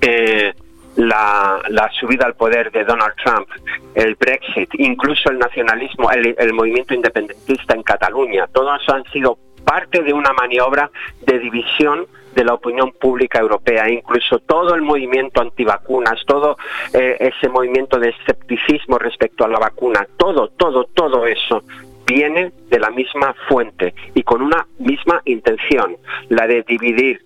eh, 0.00 0.52
la, 0.94 1.60
la 1.70 1.90
subida 1.98 2.26
al 2.26 2.34
poder 2.34 2.70
de 2.70 2.84
Donald 2.84 3.14
Trump, 3.16 3.48
el 3.96 4.14
Brexit, 4.14 4.70
incluso 4.74 5.28
el 5.30 5.38
nacionalismo, 5.40 6.12
el, 6.12 6.36
el 6.38 6.52
movimiento 6.52 6.94
independentista 6.94 7.74
en 7.74 7.82
Cataluña, 7.82 8.46
todos 8.52 8.80
han 8.88 9.02
sido 9.06 9.38
parte 9.64 10.02
de 10.02 10.12
una 10.12 10.32
maniobra 10.32 10.90
de 11.26 11.38
división 11.38 12.06
de 12.34 12.44
la 12.44 12.54
opinión 12.54 12.92
pública 12.92 13.38
europea, 13.38 13.88
incluso 13.88 14.40
todo 14.40 14.74
el 14.74 14.82
movimiento 14.82 15.40
antivacunas, 15.40 16.20
todo 16.26 16.56
eh, 16.92 17.16
ese 17.20 17.48
movimiento 17.48 17.98
de 17.98 18.10
escepticismo 18.10 18.98
respecto 18.98 19.44
a 19.44 19.48
la 19.48 19.58
vacuna, 19.58 20.06
todo, 20.16 20.48
todo, 20.48 20.84
todo 20.94 21.26
eso 21.26 21.62
viene 22.06 22.52
de 22.68 22.78
la 22.78 22.90
misma 22.90 23.34
fuente 23.48 23.94
y 24.14 24.22
con 24.22 24.42
una 24.42 24.66
misma 24.78 25.22
intención, 25.24 25.96
la 26.28 26.46
de 26.46 26.62
dividir 26.62 27.22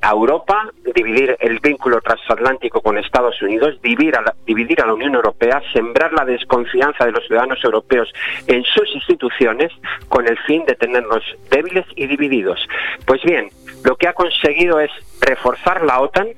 a 0.00 0.10
Europa, 0.10 0.70
dividir 0.94 1.36
el 1.40 1.58
vínculo 1.60 2.00
transatlántico 2.00 2.80
con 2.80 2.96
Estados 2.98 3.40
Unidos, 3.42 3.80
dividir 3.82 4.16
a, 4.16 4.22
la, 4.22 4.34
dividir 4.46 4.80
a 4.80 4.86
la 4.86 4.94
Unión 4.94 5.14
Europea, 5.14 5.60
sembrar 5.72 6.12
la 6.12 6.24
desconfianza 6.24 7.04
de 7.04 7.12
los 7.12 7.26
ciudadanos 7.26 7.62
europeos 7.64 8.12
en 8.46 8.64
sus 8.64 8.88
instituciones 8.94 9.72
con 10.08 10.26
el 10.26 10.38
fin 10.40 10.64
de 10.64 10.74
tenerlos 10.74 11.22
débiles 11.50 11.84
y 11.96 12.06
divididos. 12.06 12.66
Pues 13.04 13.22
bien, 13.22 13.48
lo 13.84 13.96
que 13.96 14.08
ha 14.08 14.12
conseguido 14.12 14.80
es 14.80 14.90
reforzar 15.20 15.84
la 15.84 16.00
OTAN, 16.00 16.28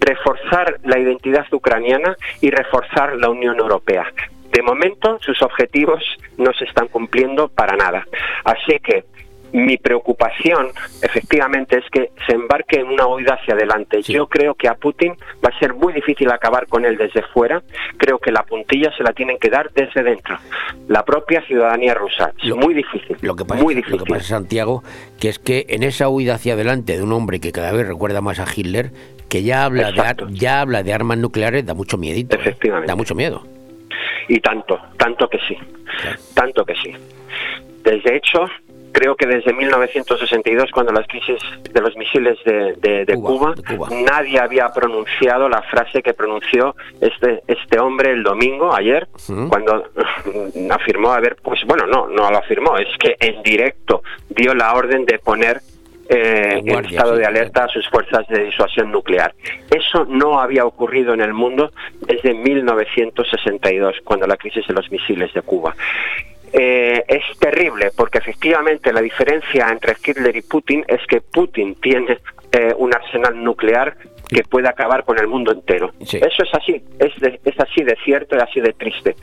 reforzar 0.00 0.78
la 0.84 0.98
identidad 0.98 1.46
ucraniana 1.52 2.16
y 2.40 2.50
reforzar 2.50 3.16
la 3.16 3.30
Unión 3.30 3.58
Europea. 3.58 4.12
De 4.52 4.62
momento, 4.62 5.18
sus 5.20 5.42
objetivos 5.42 6.02
no 6.38 6.52
se 6.52 6.64
están 6.64 6.88
cumpliendo 6.88 7.48
para 7.48 7.76
nada. 7.76 8.06
Así 8.44 8.78
que 8.82 9.04
mi 9.52 9.76
preocupación, 9.76 10.68
efectivamente, 11.02 11.78
es 11.78 11.84
que 11.90 12.10
se 12.26 12.34
embarque 12.34 12.80
en 12.80 12.88
una 12.88 13.06
huida 13.06 13.34
hacia 13.34 13.54
adelante. 13.54 14.02
Yo 14.02 14.26
creo 14.26 14.54
que 14.54 14.68
a 14.68 14.74
Putin 14.74 15.14
va 15.44 15.50
a 15.54 15.58
ser 15.58 15.74
muy 15.74 15.92
difícil 15.92 16.30
acabar 16.30 16.66
con 16.66 16.84
él 16.84 16.96
desde 16.96 17.22
fuera. 17.22 17.62
Creo 17.96 18.18
que 18.18 18.32
la 18.32 18.42
puntilla 18.42 18.92
se 18.96 19.02
la 19.02 19.12
tienen 19.12 19.38
que 19.38 19.48
dar 19.48 19.70
desde 19.72 20.02
dentro. 20.02 20.36
La 20.88 21.04
propia 21.04 21.42
ciudadanía 21.42 21.94
rusa. 21.94 22.32
Es 22.42 22.54
muy 22.54 22.74
difícil. 22.74 23.16
Lo 23.22 23.34
que 23.36 23.44
pasa, 23.44 23.62
muy 23.62 23.74
Lo 23.74 23.78
difícil. 23.80 24.04
que 24.04 24.12
pasa, 24.12 24.24
Santiago, 24.24 24.82
que 25.20 25.28
es 25.28 25.38
que 25.38 25.66
en 25.68 25.82
esa 25.82 26.08
huida 26.08 26.34
hacia 26.34 26.54
adelante 26.54 26.96
de 26.96 27.02
un 27.02 27.12
hombre 27.12 27.40
que 27.40 27.52
cada 27.52 27.72
vez 27.72 27.86
recuerda 27.86 28.20
más 28.20 28.38
a 28.38 28.46
Hitler, 28.54 28.90
que 29.28 29.42
ya 29.42 29.64
habla, 29.64 29.92
de, 29.92 30.26
ya 30.30 30.60
habla 30.60 30.82
de 30.82 30.92
armas 30.92 31.18
nucleares, 31.18 31.64
da 31.66 31.74
mucho 31.74 31.96
miedito. 31.98 32.36
¿eh? 32.36 32.56
Da 32.86 32.94
mucho 32.94 33.14
miedo. 33.14 33.44
Y 34.28 34.40
tanto, 34.40 34.78
tanto 34.96 35.28
que 35.28 35.38
sí. 35.48 35.56
Tanto 36.34 36.64
que 36.64 36.74
sí. 36.74 36.92
Desde 37.82 38.16
hecho, 38.16 38.46
creo 38.98 39.14
que 39.14 39.26
desde 39.26 39.52
1962, 39.52 40.70
cuando 40.72 40.90
las 40.92 41.06
crisis 41.06 41.38
de 41.70 41.80
los 41.82 41.94
misiles 41.96 42.38
de, 42.46 42.72
de- 42.78 43.04
de 43.04 43.14
Cuba, 43.14 43.54
nadie 43.90 44.38
había 44.40 44.68
pronunciado 44.72 45.48
la 45.50 45.60
frase 45.62 46.02
que 46.02 46.14
pronunció 46.14 46.74
este, 47.00 47.42
este 47.46 47.78
hombre 47.78 48.12
el 48.12 48.22
domingo, 48.22 48.74
ayer, 48.74 49.06
cuando 49.50 49.84
afirmó 50.70 51.12
haber, 51.12 51.36
pues 51.42 51.60
bueno, 51.66 51.86
no, 51.86 52.08
no 52.08 52.30
lo 52.30 52.38
afirmó, 52.38 52.78
es 52.78 52.88
que 52.98 53.16
en 53.20 53.42
directo 53.42 54.02
dio 54.30 54.54
la 54.54 54.72
orden 54.74 55.04
de 55.04 55.18
poner 55.18 55.60
eh, 56.08 56.60
en 56.60 56.64
estado 56.94 57.16
de 57.16 57.26
alerta 57.26 57.64
a 57.64 57.68
sus 57.68 57.86
fuerzas 57.90 58.26
de 58.28 58.44
disuasión 58.44 58.92
nuclear. 58.92 59.34
Eso 59.70 60.06
no 60.08 60.38
había 60.40 60.64
ocurrido 60.64 61.12
en 61.12 61.20
el 61.20 61.34
mundo 61.34 61.72
desde 62.00 62.32
1962, 62.32 63.96
cuando 64.04 64.26
la 64.26 64.36
crisis 64.36 64.66
de 64.66 64.72
los 64.74 64.90
misiles 64.90 65.32
de 65.34 65.42
Cuba. 65.42 65.74
Eh, 66.52 67.04
es 67.08 67.38
terrible 67.38 67.90
porque 67.96 68.18
efectivamente 68.18 68.92
la 68.92 69.00
diferencia 69.00 69.68
entre 69.68 69.96
Hitler 70.04 70.34
y 70.36 70.42
Putin 70.42 70.84
es 70.88 71.00
que 71.06 71.20
Putin 71.20 71.74
tiene 71.76 72.18
eh, 72.52 72.72
un 72.76 72.94
arsenal 72.94 73.42
nuclear 73.42 73.96
que 74.28 74.42
puede 74.42 74.68
acabar 74.68 75.04
con 75.04 75.18
el 75.18 75.26
mundo 75.28 75.52
entero. 75.52 75.92
Eso 76.18 76.42
es 76.42 76.54
así, 76.54 76.82
es, 76.98 77.14
de- 77.20 77.40
es 77.44 77.60
así 77.60 77.82
de 77.84 77.96
cierto 78.04 78.36
y 78.36 78.40
así 78.40 78.60
de 78.60 78.72
triste. 78.72 79.14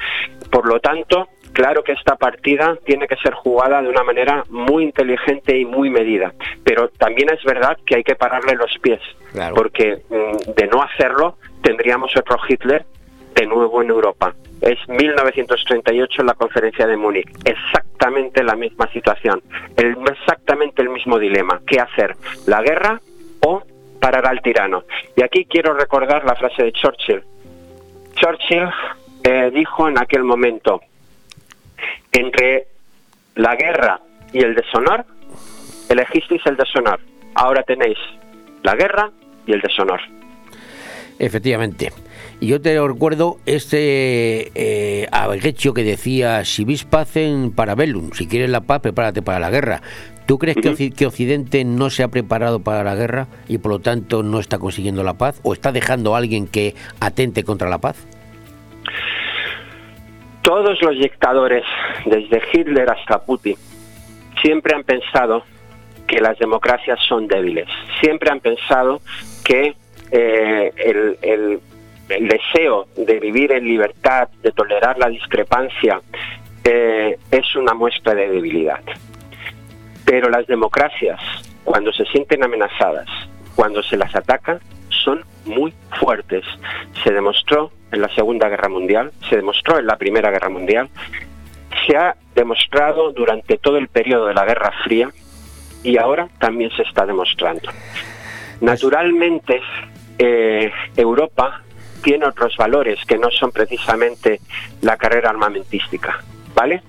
Por 0.52 0.68
lo 0.68 0.80
tanto, 0.80 1.28
claro 1.52 1.84
que 1.84 1.92
esta 1.94 2.16
partida 2.16 2.78
tiene 2.86 3.08
que 3.08 3.16
ser 3.18 3.34
jugada 3.34 3.82
de 3.82 3.90
una 3.90 4.04
manera 4.04 4.44
muy 4.50 4.84
inteligente 4.84 5.58
y 5.58 5.66
muy 5.66 5.90
medida. 5.90 6.34
Pero 6.64 6.90
también 6.90 7.30
es 7.34 7.44
verdad 7.44 7.78
que 7.86 7.96
hay 7.96 8.04
que 8.04 8.16
pararle 8.16 8.56
los 8.56 8.78
pies, 8.82 9.02
porque 9.56 10.02
mm, 10.10 10.52
de 10.56 10.68
no 10.68 10.82
hacerlo 10.84 11.38
tendríamos 11.62 12.16
otro 12.16 12.38
Hitler 12.48 12.86
de 13.36 13.46
nuevo 13.48 13.82
en 13.82 13.90
Europa. 13.90 14.34
Es 14.64 14.80
1938 14.88 16.22
en 16.22 16.26
la 16.26 16.36
conferencia 16.36 16.88
de 16.88 16.96
Múnich. 16.96 17.28
Exactamente 17.44 18.42
la 18.44 18.56
misma 18.56 18.90
situación. 18.94 19.44
Exactamente 19.76 20.82
el 20.82 20.88
mismo 20.88 21.20
dilema. 21.20 21.60
¿Qué 21.68 21.82
hacer? 21.82 22.16
¿La 22.48 22.62
guerra 22.62 23.02
o 23.42 23.62
parar 24.00 24.26
al 24.26 24.42
tirano? 24.42 24.86
Y 25.18 25.22
aquí 25.22 25.44
quiero 25.44 25.74
recordar 25.74 26.24
la 26.24 26.36
frase 26.36 26.64
de 26.64 26.72
Churchill. 26.72 27.24
Churchill 28.16 28.70
eh, 29.26 29.52
dijo 29.54 29.90
en 29.90 29.98
aquel 29.98 30.24
momento, 30.24 30.80
entre 32.14 32.68
la 33.36 33.58
guerra 33.58 34.00
y 34.32 34.46
el 34.46 34.56
deshonor, 34.56 35.04
elegisteis 35.90 36.42
el 36.46 36.56
deshonor. 36.56 37.02
Ahora 37.36 37.64
tenéis 37.64 37.98
la 38.62 38.76
guerra 38.76 39.12
y 39.46 39.52
el 39.52 39.60
deshonor. 39.60 40.00
Efectivamente. 41.20 41.92
Yo 42.46 42.62
te 42.62 42.80
recuerdo 42.80 43.38
este 43.46 44.52
eh, 44.56 45.08
que 45.74 45.84
decía, 45.84 46.44
si 46.46 46.66
vis 46.66 46.84
pacem 46.84 47.52
para 47.52 47.76
bellum, 47.76 48.12
si 48.12 48.28
quieres 48.28 48.50
la 48.50 48.62
paz, 48.62 48.82
prepárate 48.82 49.22
para 49.22 49.40
la 49.40 49.50
guerra. 49.50 49.82
¿Tú 50.26 50.38
crees 50.40 50.58
que, 50.58 50.72
Occi- 50.72 50.94
que 50.96 51.06
Occidente 51.06 51.64
no 51.66 51.90
se 51.90 52.02
ha 52.04 52.08
preparado 52.08 52.60
para 52.62 52.84
la 52.84 52.96
guerra 52.96 53.28
y 53.48 53.58
por 53.58 53.72
lo 53.74 53.80
tanto 53.80 54.24
no 54.24 54.40
está 54.40 54.58
consiguiendo 54.58 55.04
la 55.04 55.14
paz? 55.16 55.40
¿O 55.44 55.54
está 55.54 55.72
dejando 55.72 56.16
a 56.16 56.18
alguien 56.20 56.48
que 56.48 56.76
atente 57.00 57.44
contra 57.44 57.70
la 57.70 57.80
paz? 57.80 57.98
Todos 60.42 60.82
los 60.82 60.98
dictadores, 61.00 61.64
desde 62.06 62.42
Hitler 62.52 62.90
hasta 62.90 63.24
Putin, 63.24 63.56
siempre 64.42 64.76
han 64.76 64.84
pensado 64.84 65.44
que 66.08 66.20
las 66.20 66.38
democracias 66.40 67.00
son 67.08 67.28
débiles. 67.28 67.68
Siempre 68.02 68.30
han 68.30 68.42
pensado 68.42 69.02
que 69.46 69.76
eh, 70.12 70.72
el, 70.78 71.18
el- 71.22 71.60
el 72.10 72.28
deseo 72.28 72.88
de 72.96 73.20
vivir 73.20 73.52
en 73.52 73.66
libertad, 73.66 74.30
de 74.42 74.52
tolerar 74.52 74.98
la 74.98 75.10
discrepancia, 75.10 76.02
eh, 76.64 77.18
es 77.32 77.56
una 77.56 77.74
muestra 77.74 78.14
de 78.14 78.28
debilidad. 78.30 78.82
Pero 80.06 80.30
las 80.30 80.48
democracias, 80.48 81.20
cuando 81.64 81.92
se 81.94 82.06
sienten 82.06 82.44
amenazadas, 82.44 83.08
cuando 83.56 83.82
se 83.84 83.98
las 83.98 84.16
ataca, 84.16 84.60
son 84.90 85.24
muy 85.46 85.74
fuertes. 86.00 86.46
Se 87.04 87.12
demostró 87.12 87.72
en 87.92 88.02
la 88.02 88.10
Segunda 88.16 88.50
Guerra 88.50 88.70
Mundial, 88.70 89.12
se 89.30 89.36
demostró 89.36 89.80
en 89.80 89.88
la 89.88 89.98
Primera 89.98 90.32
Guerra 90.32 90.50
Mundial, 90.50 90.90
se 91.86 91.98
ha 91.98 92.16
demostrado 92.36 93.12
durante 93.12 93.58
todo 93.58 93.78
el 93.78 93.88
periodo 93.88 94.28
de 94.28 94.34
la 94.34 94.46
Guerra 94.46 94.72
Fría 94.84 95.10
y 95.84 95.98
ahora 95.98 96.28
también 96.40 96.72
se 96.72 96.84
está 96.84 97.06
demostrando. 97.06 97.70
Naturalmente, 98.62 99.62
eh, 100.18 100.72
Europa 100.96 101.64
tiene 102.04 102.26
otros 102.28 102.56
valores 102.58 103.00
que 103.06 103.18
no 103.18 103.30
son 103.32 103.52
precisamente 103.52 104.40
la 104.82 104.98
carrera 104.98 105.30
armamentística, 105.32 106.20
¿vale? 106.54 106.84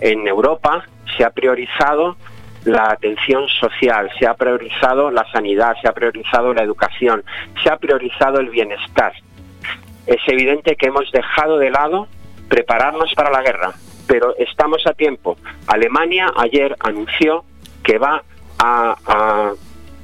En 0.00 0.26
Europa 0.26 0.84
se 1.16 1.24
ha 1.24 1.30
priorizado 1.30 2.16
la 2.64 2.90
atención 2.90 3.48
social, 3.48 4.10
se 4.18 4.26
ha 4.26 4.34
priorizado 4.34 5.10
la 5.10 5.24
sanidad, 5.32 5.74
se 5.80 5.88
ha 5.88 5.92
priorizado 5.92 6.52
la 6.54 6.62
educación, 6.62 7.22
se 7.62 7.70
ha 7.70 7.76
priorizado 7.76 8.38
el 8.38 8.50
bienestar. 8.50 9.12
Es 10.06 10.20
evidente 10.26 10.76
que 10.76 10.86
hemos 10.86 11.10
dejado 11.12 11.58
de 11.58 11.70
lado 11.70 12.06
prepararnos 12.48 13.12
para 13.14 13.30
la 13.30 13.42
guerra, 13.42 13.72
pero 14.06 14.34
estamos 14.38 14.86
a 14.86 14.92
tiempo. 14.92 15.36
Alemania 15.66 16.32
ayer 16.36 16.76
anunció 16.80 17.44
que 17.82 17.98
va 17.98 18.22
a, 18.58 18.96
a- 19.06 19.52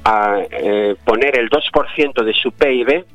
a, 0.09 0.39
eh, 0.49 0.95
poner 1.03 1.37
el 1.37 1.49
2% 1.49 2.23
de 2.23 2.33
su 2.33 2.51
PIB 2.53 3.05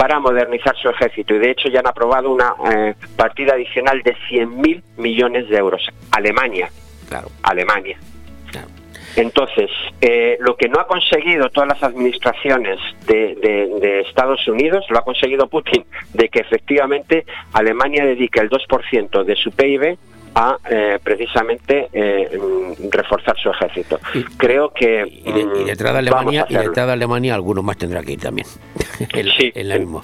para 0.00 0.18
modernizar 0.18 0.74
su 0.78 0.88
ejército 0.88 1.34
y 1.34 1.38
de 1.40 1.50
hecho 1.50 1.68
ya 1.68 1.80
han 1.80 1.86
aprobado 1.86 2.30
una 2.30 2.54
eh, 2.72 2.94
partida 3.16 3.52
adicional 3.52 4.00
de 4.02 4.16
100.000 4.30 4.82
millones 4.96 5.46
de 5.50 5.58
euros. 5.58 5.86
Alemania. 6.10 6.70
Claro. 7.06 7.28
Alemania. 7.42 7.98
Entonces, 9.16 9.68
eh, 10.00 10.36
lo 10.40 10.56
que 10.56 10.68
no 10.68 10.78
ha 10.80 10.86
conseguido 10.86 11.50
todas 11.50 11.68
las 11.68 11.82
administraciones 11.82 12.78
de, 13.06 13.34
de- 13.34 13.78
de 13.80 14.00
Estados 14.02 14.46
Unidos, 14.48 14.86
lo 14.88 14.98
ha 14.98 15.04
conseguido 15.04 15.48
Putin, 15.48 15.84
de 16.14 16.28
que 16.28 16.38
efectivamente 16.40 17.26
Alemania 17.52 18.04
dedique 18.06 18.38
el 18.40 18.48
2% 18.48 19.24
de 19.24 19.34
su 19.36 19.50
PIB 19.50 19.98
a 20.34 20.56
eh, 20.70 20.98
precisamente 21.02 21.88
eh, 21.92 22.38
mm, 22.38 22.88
reforzar 22.90 23.36
su 23.38 23.50
ejército. 23.50 23.98
Creo 24.36 24.70
que 24.72 25.02
Y, 25.06 25.32
de- 25.32 25.40
y 25.40 25.44
mm, 25.44 25.66
detrás 25.66 25.92
de 25.92 25.98
Alemania, 25.98 26.46
y 26.48 26.54
detrás 26.54 26.86
de 26.86 26.92
Alemania 26.92 27.34
alguno 27.34 27.62
más 27.62 27.76
tendrá 27.76 28.02
que 28.02 28.12
ir 28.12 28.20
también. 28.20 28.46
en, 29.12 29.26
en 29.54 29.68
la 29.68 29.78
misma. 29.78 30.02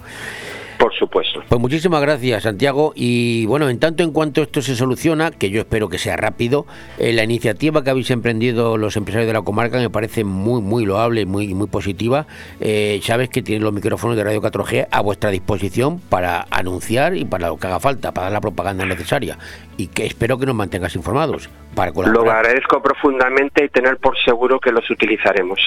Por 0.78 0.92
supuesto. 0.94 1.42
Pues 1.48 1.60
muchísimas 1.60 2.00
gracias, 2.02 2.42
Santiago. 2.42 2.92
Y 2.94 3.46
bueno, 3.46 3.68
en 3.68 3.78
tanto 3.78 4.02
en 4.02 4.12
cuanto 4.12 4.42
esto 4.42 4.60
se 4.62 4.76
soluciona, 4.76 5.30
que 5.30 5.50
yo 5.50 5.60
espero 5.60 5.88
que 5.88 5.98
sea 5.98 6.16
rápido, 6.16 6.66
eh, 6.98 7.12
la 7.12 7.24
iniciativa 7.24 7.82
que 7.82 7.90
habéis 7.90 8.10
emprendido 8.10 8.76
los 8.76 8.96
empresarios 8.96 9.26
de 9.26 9.32
la 9.32 9.42
comarca 9.42 9.78
me 9.78 9.90
parece 9.90 10.24
muy, 10.24 10.60
muy 10.60 10.84
loable, 10.84 11.24
muy, 11.26 11.54
muy 11.54 11.66
positiva. 11.66 12.26
Eh, 12.60 13.00
sabes 13.02 13.28
que 13.28 13.42
tienen 13.42 13.64
los 13.64 13.72
micrófonos 13.72 14.16
de 14.16 14.24
Radio 14.24 14.42
4G 14.42 14.88
a 14.90 15.00
vuestra 15.00 15.30
disposición 15.30 15.98
para 16.00 16.46
anunciar 16.50 17.16
y 17.16 17.24
para 17.24 17.48
lo 17.48 17.56
que 17.56 17.66
haga 17.66 17.80
falta, 17.80 18.12
para 18.12 18.24
dar 18.26 18.32
la 18.32 18.40
propaganda 18.40 18.84
necesaria. 18.84 19.38
Y 19.78 19.88
que 19.88 20.06
espero 20.06 20.38
que 20.38 20.46
nos 20.46 20.54
mantengas 20.54 20.94
informados 20.96 21.48
para 21.74 21.88
Lo 21.90 21.94
colaborar. 21.94 22.38
agradezco 22.38 22.82
profundamente 22.82 23.64
y 23.64 23.68
tener 23.68 23.98
por 23.98 24.16
seguro 24.24 24.58
que 24.58 24.72
los 24.72 24.88
utilizaremos. 24.90 25.60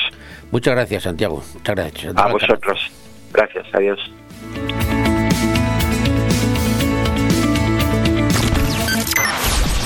Muchas 0.52 0.74
gracias, 0.76 1.04
Santiago. 1.04 1.44
Muchas 1.54 1.76
gracias. 1.76 2.14
A 2.16 2.28
vosotros. 2.28 2.92
Gracias. 3.32 3.66
Adiós. 3.74 4.99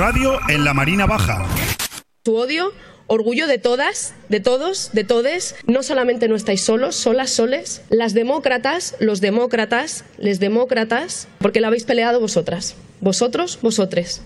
Radio 0.00 0.38
en 0.48 0.64
la 0.64 0.72
Marina 0.72 1.04
Baja. 1.04 1.44
Tu 2.22 2.34
odio, 2.34 2.72
orgullo 3.06 3.46
de 3.46 3.58
todas, 3.58 4.14
de 4.30 4.40
todos, 4.40 4.92
de 4.94 5.04
todes. 5.04 5.56
No 5.66 5.82
solamente 5.82 6.26
no 6.26 6.36
estáis 6.36 6.62
solos, 6.62 6.96
solas, 6.96 7.28
soles. 7.28 7.82
Las 7.90 8.14
demócratas, 8.14 8.96
los 8.98 9.20
demócratas, 9.20 10.06
les 10.16 10.40
demócratas, 10.40 11.28
porque 11.36 11.60
la 11.60 11.66
habéis 11.66 11.84
peleado 11.84 12.18
vosotras. 12.18 12.76
Vosotros, 13.02 13.58
vosotres. 13.60 14.22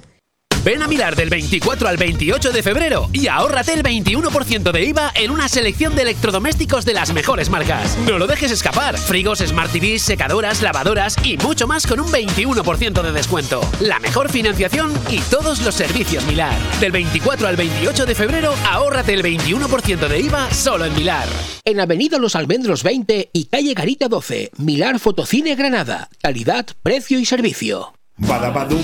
Ven 0.64 0.82
a 0.82 0.88
Milar 0.88 1.14
del 1.14 1.28
24 1.28 1.86
al 1.86 1.98
28 1.98 2.50
de 2.50 2.62
febrero 2.62 3.10
y 3.12 3.28
ahórrate 3.28 3.74
el 3.74 3.82
21% 3.82 4.72
de 4.72 4.84
IVA 4.86 5.12
en 5.14 5.30
una 5.30 5.46
selección 5.46 5.94
de 5.94 6.00
electrodomésticos 6.02 6.86
de 6.86 6.94
las 6.94 7.12
mejores 7.12 7.50
marcas. 7.50 7.98
No 8.08 8.16
lo 8.16 8.26
dejes 8.26 8.50
escapar. 8.50 8.96
Frigos, 8.96 9.40
Smart 9.40 9.70
TVs, 9.70 10.00
secadoras, 10.00 10.62
lavadoras 10.62 11.16
y 11.22 11.36
mucho 11.36 11.66
más 11.66 11.86
con 11.86 12.00
un 12.00 12.08
21% 12.08 13.02
de 13.02 13.12
descuento. 13.12 13.60
La 13.80 13.98
mejor 13.98 14.30
financiación 14.30 14.90
y 15.10 15.18
todos 15.20 15.60
los 15.60 15.74
servicios 15.74 16.24
Milar. 16.24 16.58
Del 16.80 16.92
24 16.92 17.46
al 17.46 17.56
28 17.56 18.06
de 18.06 18.14
febrero, 18.14 18.54
ahórrate 18.66 19.12
el 19.12 19.22
21% 19.22 20.08
de 20.08 20.20
IVA 20.20 20.50
solo 20.50 20.86
en 20.86 20.94
Milar. 20.94 21.28
En 21.66 21.78
Avenida 21.78 22.16
Los 22.16 22.36
Almendros 22.36 22.82
20 22.82 23.28
y 23.34 23.44
Calle 23.46 23.74
Garita 23.74 24.08
12, 24.08 24.52
Milar 24.56 24.98
Fotocine 24.98 25.56
Granada. 25.56 26.08
Calidad, 26.22 26.68
precio 26.82 27.18
y 27.18 27.26
servicio. 27.26 27.92
Badabadum, 28.16 28.82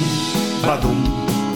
badum, 0.62 1.19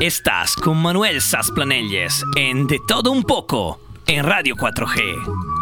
Estás 0.00 0.54
con 0.54 0.76
Manuel 0.80 1.20
Sasplanelles 1.20 2.24
en 2.36 2.68
De 2.68 2.78
Todo 2.86 3.10
Un 3.10 3.24
Poco 3.24 3.80
en 4.06 4.24
Radio 4.24 4.54
4G. 4.54 5.58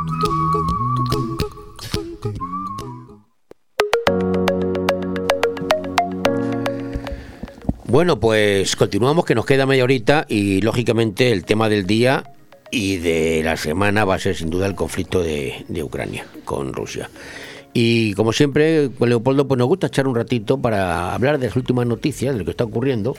Bueno, 7.84 8.20
pues 8.20 8.76
continuamos, 8.76 9.24
que 9.24 9.34
nos 9.34 9.46
queda 9.46 9.64
media 9.64 9.84
horita 9.84 10.26
y 10.28 10.60
lógicamente 10.60 11.32
el 11.32 11.46
tema 11.46 11.70
del 11.70 11.86
día 11.86 12.24
y 12.70 12.98
de 12.98 13.40
la 13.42 13.56
semana 13.56 14.04
va 14.04 14.16
a 14.16 14.18
ser 14.18 14.36
sin 14.36 14.50
duda 14.50 14.66
el 14.66 14.74
conflicto 14.74 15.22
de, 15.22 15.64
de 15.68 15.82
Ucrania 15.82 16.26
con 16.44 16.74
Rusia. 16.74 17.08
Y 17.78 18.14
como 18.14 18.32
siempre, 18.32 18.88
con 18.98 19.10
Leopoldo, 19.10 19.46
pues 19.46 19.58
nos 19.58 19.68
gusta 19.68 19.88
echar 19.88 20.08
un 20.08 20.14
ratito 20.14 20.56
para 20.56 21.12
hablar 21.12 21.38
de 21.38 21.48
las 21.48 21.56
últimas 21.56 21.86
noticias, 21.86 22.32
de 22.32 22.38
lo 22.38 22.46
que 22.46 22.52
está 22.52 22.64
ocurriendo, 22.64 23.14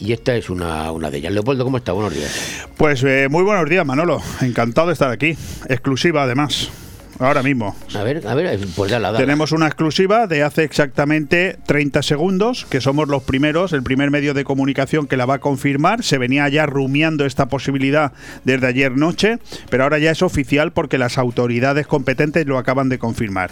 y 0.00 0.12
esta 0.12 0.34
es 0.34 0.50
una, 0.50 0.90
una 0.90 1.12
de 1.12 1.18
ellas. 1.18 1.32
Leopoldo, 1.32 1.62
¿cómo 1.62 1.76
está? 1.76 1.92
Buenos 1.92 2.12
días. 2.12 2.66
Pues 2.76 3.04
eh, 3.04 3.28
muy 3.30 3.44
buenos 3.44 3.70
días, 3.70 3.86
Manolo. 3.86 4.20
Encantado 4.40 4.88
de 4.88 4.94
estar 4.94 5.12
aquí. 5.12 5.36
Exclusiva, 5.68 6.24
además. 6.24 6.72
Ahora 7.20 7.42
mismo. 7.42 7.76
A 7.94 8.02
ver, 8.02 8.26
a 8.26 8.34
ver, 8.34 8.58
pues 8.74 8.90
ya 8.90 8.98
la 8.98 9.12
da. 9.12 9.18
Tenemos 9.18 9.52
una 9.52 9.66
exclusiva 9.66 10.26
de 10.26 10.42
hace 10.42 10.64
exactamente 10.64 11.58
30 11.66 12.02
segundos, 12.02 12.64
que 12.64 12.80
somos 12.80 13.08
los 13.08 13.22
primeros, 13.22 13.74
el 13.74 13.82
primer 13.82 14.10
medio 14.10 14.32
de 14.32 14.42
comunicación 14.42 15.06
que 15.06 15.18
la 15.18 15.26
va 15.26 15.34
a 15.34 15.38
confirmar. 15.38 16.02
Se 16.02 16.16
venía 16.16 16.48
ya 16.48 16.64
rumiando 16.64 17.26
esta 17.26 17.46
posibilidad 17.46 18.12
desde 18.44 18.68
ayer 18.68 18.96
noche, 18.96 19.38
pero 19.68 19.82
ahora 19.82 19.98
ya 19.98 20.10
es 20.12 20.22
oficial 20.22 20.72
porque 20.72 20.96
las 20.96 21.18
autoridades 21.18 21.86
competentes 21.86 22.46
lo 22.46 22.56
acaban 22.56 22.88
de 22.88 22.98
confirmar. 22.98 23.50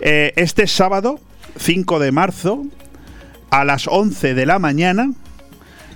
Eh, 0.00 0.32
este 0.36 0.66
sábado, 0.66 1.20
5 1.58 1.98
de 1.98 2.12
marzo, 2.12 2.64
a 3.50 3.66
las 3.66 3.88
11 3.88 4.32
de 4.32 4.46
la 4.46 4.58
mañana, 4.58 5.10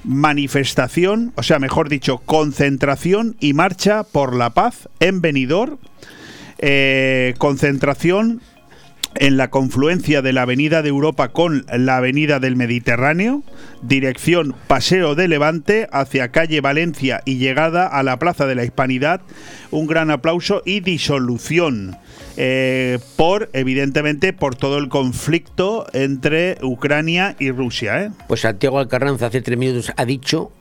manifestación, 0.04 1.32
o 1.36 1.42
sea, 1.42 1.58
mejor 1.58 1.88
dicho, 1.88 2.18
concentración 2.18 3.36
y 3.40 3.54
marcha 3.54 4.04
por 4.04 4.34
la 4.34 4.50
paz 4.50 4.90
en 5.00 5.22
Benidorm. 5.22 5.78
Eh, 6.62 7.34
concentración 7.38 8.40
en 9.14 9.36
la 9.36 9.50
confluencia 9.50 10.22
de 10.22 10.32
la 10.32 10.42
Avenida 10.42 10.82
de 10.82 10.88
Europa 10.88 11.28
con 11.28 11.66
la 11.72 11.96
Avenida 11.96 12.38
del 12.38 12.54
Mediterráneo, 12.54 13.42
dirección 13.82 14.54
Paseo 14.68 15.14
de 15.14 15.26
Levante 15.26 15.88
hacia 15.90 16.30
calle 16.30 16.60
Valencia 16.60 17.22
y 17.24 17.38
llegada 17.38 17.86
a 17.86 18.02
la 18.02 18.18
Plaza 18.18 18.46
de 18.46 18.54
la 18.54 18.64
Hispanidad. 18.64 19.20
Un 19.70 19.86
gran 19.86 20.10
aplauso 20.10 20.62
y 20.64 20.80
disolución. 20.80 21.96
eh, 22.36 22.98
por, 23.16 23.50
evidentemente, 23.52 24.32
por 24.32 24.54
todo 24.54 24.78
el 24.78 24.88
conflicto 24.88 25.86
entre 25.92 26.56
Ucrania 26.62 27.36
y 27.38 27.50
Rusia. 27.50 28.02
¿eh? 28.02 28.10
Pues 28.28 28.40
Santiago 28.42 28.78
Alcarranza 28.78 29.26
hace 29.26 29.42
tres 29.42 29.58
minutos 29.58 29.92
ha 29.96 30.04
dicho 30.04 30.52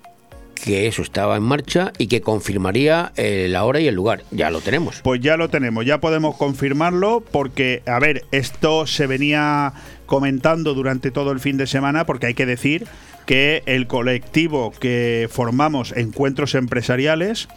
que 0.63 0.87
eso 0.87 1.01
estaba 1.01 1.37
en 1.37 1.43
marcha 1.43 1.91
y 1.97 2.07
que 2.07 2.21
confirmaría 2.21 3.11
eh, 3.15 3.47
la 3.49 3.63
hora 3.63 3.79
y 3.79 3.87
el 3.87 3.95
lugar. 3.95 4.23
Ya 4.31 4.49
lo 4.49 4.61
tenemos. 4.61 5.01
Pues 5.01 5.21
ya 5.21 5.37
lo 5.37 5.49
tenemos, 5.49 5.85
ya 5.85 5.99
podemos 5.99 6.35
confirmarlo 6.35 7.23
porque, 7.31 7.81
a 7.85 7.99
ver, 7.99 8.25
esto 8.31 8.85
se 8.87 9.07
venía 9.07 9.73
comentando 10.05 10.73
durante 10.73 11.11
todo 11.11 11.31
el 11.31 11.39
fin 11.39 11.57
de 11.57 11.67
semana 11.67 12.05
porque 12.05 12.27
hay 12.27 12.33
que 12.33 12.45
decir 12.45 12.87
que 13.25 13.61
el 13.67 13.85
colectivo 13.85 14.71
que 14.71 15.29
formamos 15.31 15.91
encuentros 15.95 16.55
empresariales 16.55 17.47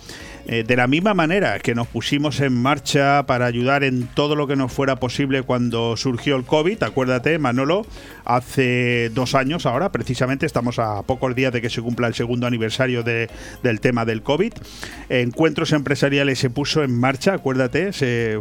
eh, 0.46 0.64
de 0.66 0.76
la 0.76 0.86
misma 0.86 1.14
manera 1.14 1.58
que 1.60 1.74
nos 1.74 1.86
pusimos 1.86 2.40
en 2.40 2.52
marcha 2.60 3.24
para 3.26 3.46
ayudar 3.46 3.84
en 3.84 4.06
todo 4.08 4.34
lo 4.36 4.46
que 4.46 4.56
nos 4.56 4.72
fuera 4.72 4.96
posible 4.96 5.42
cuando 5.42 5.96
surgió 5.96 6.36
el 6.36 6.44
COVID, 6.44 6.82
acuérdate, 6.82 7.38
Manolo, 7.38 7.86
hace 8.24 9.10
dos 9.10 9.34
años 9.34 9.66
ahora, 9.66 9.92
precisamente 9.92 10.46
estamos 10.46 10.78
a 10.78 11.02
pocos 11.02 11.34
días 11.34 11.52
de 11.52 11.60
que 11.60 11.70
se 11.70 11.82
cumpla 11.82 12.06
el 12.08 12.14
segundo 12.14 12.46
aniversario 12.46 13.02
de- 13.02 13.28
del 13.62 13.80
tema 13.80 14.04
del 14.04 14.22
COVID. 14.22 14.52
Encuentros 15.08 15.72
empresariales 15.72 16.38
se 16.38 16.50
puso 16.50 16.82
en 16.82 16.98
marcha, 16.98 17.34
acuérdate, 17.34 17.90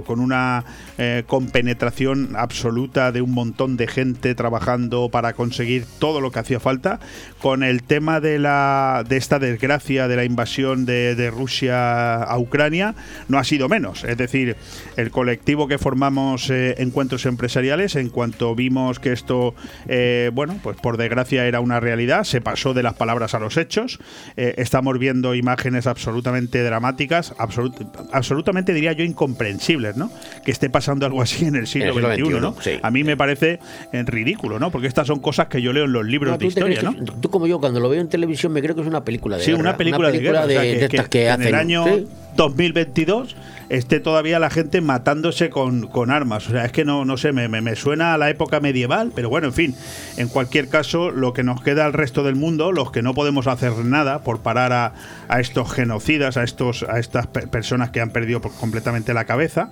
con 0.05 0.19
una 0.19 0.63
eh, 0.97 1.23
compenetración 1.27 2.33
absoluta 2.35 3.11
de 3.11 3.21
un 3.21 3.31
montón 3.31 3.77
de 3.77 3.87
gente 3.87 4.35
trabajando 4.35 5.09
para 5.09 5.33
conseguir 5.33 5.85
todo 5.99 6.21
lo 6.21 6.31
que 6.31 6.39
hacía 6.39 6.59
falta. 6.59 6.99
Con 7.41 7.63
el 7.63 7.83
tema 7.83 8.19
de, 8.19 8.39
la, 8.39 9.03
de 9.07 9.17
esta 9.17 9.39
desgracia 9.39 10.07
de 10.07 10.15
la 10.15 10.23
invasión 10.25 10.85
de, 10.85 11.15
de 11.15 11.29
Rusia 11.31 11.90
a 11.91 12.37
Ucrania, 12.37 12.95
no 13.27 13.37
ha 13.37 13.43
sido 13.43 13.69
menos. 13.69 14.03
Es 14.03 14.17
decir, 14.17 14.55
el 14.97 15.11
colectivo 15.11 15.67
que 15.67 15.77
formamos 15.77 16.49
eh, 16.49 16.75
encuentros 16.77 17.25
empresariales, 17.25 17.95
en 17.95 18.09
cuanto 18.09 18.55
vimos 18.55 18.99
que 18.99 19.11
esto, 19.11 19.53
eh, 19.87 20.31
bueno, 20.33 20.59
pues 20.63 20.77
por 20.77 20.97
desgracia 20.97 21.45
era 21.45 21.59
una 21.59 21.79
realidad, 21.79 22.23
se 22.23 22.41
pasó 22.41 22.73
de 22.73 22.83
las 22.83 22.93
palabras 22.95 23.33
a 23.35 23.39
los 23.39 23.57
hechos. 23.57 23.99
Eh, 24.37 24.55
estamos 24.57 24.97
viendo 24.99 25.35
imágenes 25.35 25.87
absolutamente 25.87 26.63
dramáticas, 26.63 27.33
absolut- 27.37 28.07
absolutamente 28.11 28.73
diría 28.73 28.93
yo 28.93 29.03
incomprensibles, 29.03 29.97
¿no? 29.97 30.11
Que 30.45 30.51
esté 30.51 30.69
pasando 30.69 31.05
algo 31.05 31.21
así 31.21 31.45
en 31.45 31.55
el 31.55 31.67
siglo 31.67 31.91
En 31.99 32.05
el 32.05 32.15
siglo 32.15 32.29
XXI, 32.31 32.41
¿no? 32.41 32.55
Sí. 32.61 32.71
A 32.81 32.91
mí 32.91 33.03
me 33.03 33.17
parece 33.17 33.59
eh, 33.93 34.03
ridículo, 34.05 34.59
¿no? 34.59 34.71
Porque 34.71 34.87
estas 34.87 35.07
son 35.07 35.19
cosas 35.19 35.47
que 35.47 35.61
yo 35.61 35.73
leo 35.73 35.85
en 35.85 35.93
los 35.93 36.05
libros 36.05 36.31
No, 36.31 36.37
de 36.37 36.45
¿tú 36.47 36.53
te 36.53 36.59
historia, 36.71 36.81
¿no? 36.81 36.93
Tú 37.19 37.29
como 37.29 37.47
yo, 37.47 37.59
cuando 37.59 37.79
lo 37.79 37.89
veo 37.89 38.01
en 38.01 38.09
televisión, 38.09 38.51
me 38.51 38.61
creo 38.61 38.75
que 38.75 38.81
es 38.81 38.87
una 38.87 39.03
película 39.03 39.37
de 39.37 39.43
Sí, 39.43 39.51
guerra. 39.51 39.61
una 39.61 39.77
película, 39.77 40.11
de, 40.11 40.19
guerra, 40.19 40.45
o 40.45 40.47
sea, 40.49 40.61
de, 40.61 40.73
que- 40.73 40.79
de 40.79 40.85
estas 40.85 41.09
que, 41.09 41.19
que 41.19 41.29
hacen. 41.29 41.41
en 41.43 41.47
el 41.49 41.55
año 41.55 41.80
Sí. 41.85 42.07
2022 42.37 43.35
esté 43.77 43.99
todavía 43.99 44.37
la 44.39 44.49
gente 44.49 44.81
matándose 44.81 45.49
con, 45.49 45.87
con 45.87 46.11
armas. 46.11 46.47
O 46.47 46.51
sea, 46.51 46.65
es 46.65 46.71
que 46.71 46.83
no, 46.85 47.05
no 47.05 47.17
sé, 47.17 47.31
me, 47.31 47.47
me- 47.47 47.61
me 47.61 47.75
suena 47.75 48.13
a 48.13 48.17
la 48.17 48.29
época 48.29 48.59
medieval, 48.59 49.11
pero 49.15 49.29
bueno, 49.29 49.47
en 49.47 49.53
fin, 49.53 49.75
en 50.17 50.27
cualquier 50.27 50.67
caso, 50.67 51.09
lo 51.09 51.31
que 51.33 51.43
nos 51.43 51.61
queda 51.63 51.85
al 51.85 51.93
resto 51.93 52.23
del 52.23 52.35
mundo, 52.35 52.71
los 52.71 52.91
que 52.91 53.01
no 53.01 53.13
podemos 53.13 53.47
hacer 53.47 53.73
nada 53.85 54.19
por 54.23 54.41
parar 54.41 54.73
a, 54.73 54.93
a 55.29 55.39
estos 55.39 55.71
genocidas, 55.71 56.35
a, 56.37 56.43
estos, 56.43 56.83
a 56.83 56.99
estas 56.99 57.27
pe- 57.27 57.47
personas 57.47 57.91
que 57.91 58.01
han 58.01 58.09
perdido 58.11 58.41
completamente 58.41 59.13
la 59.13 59.25
cabeza, 59.25 59.69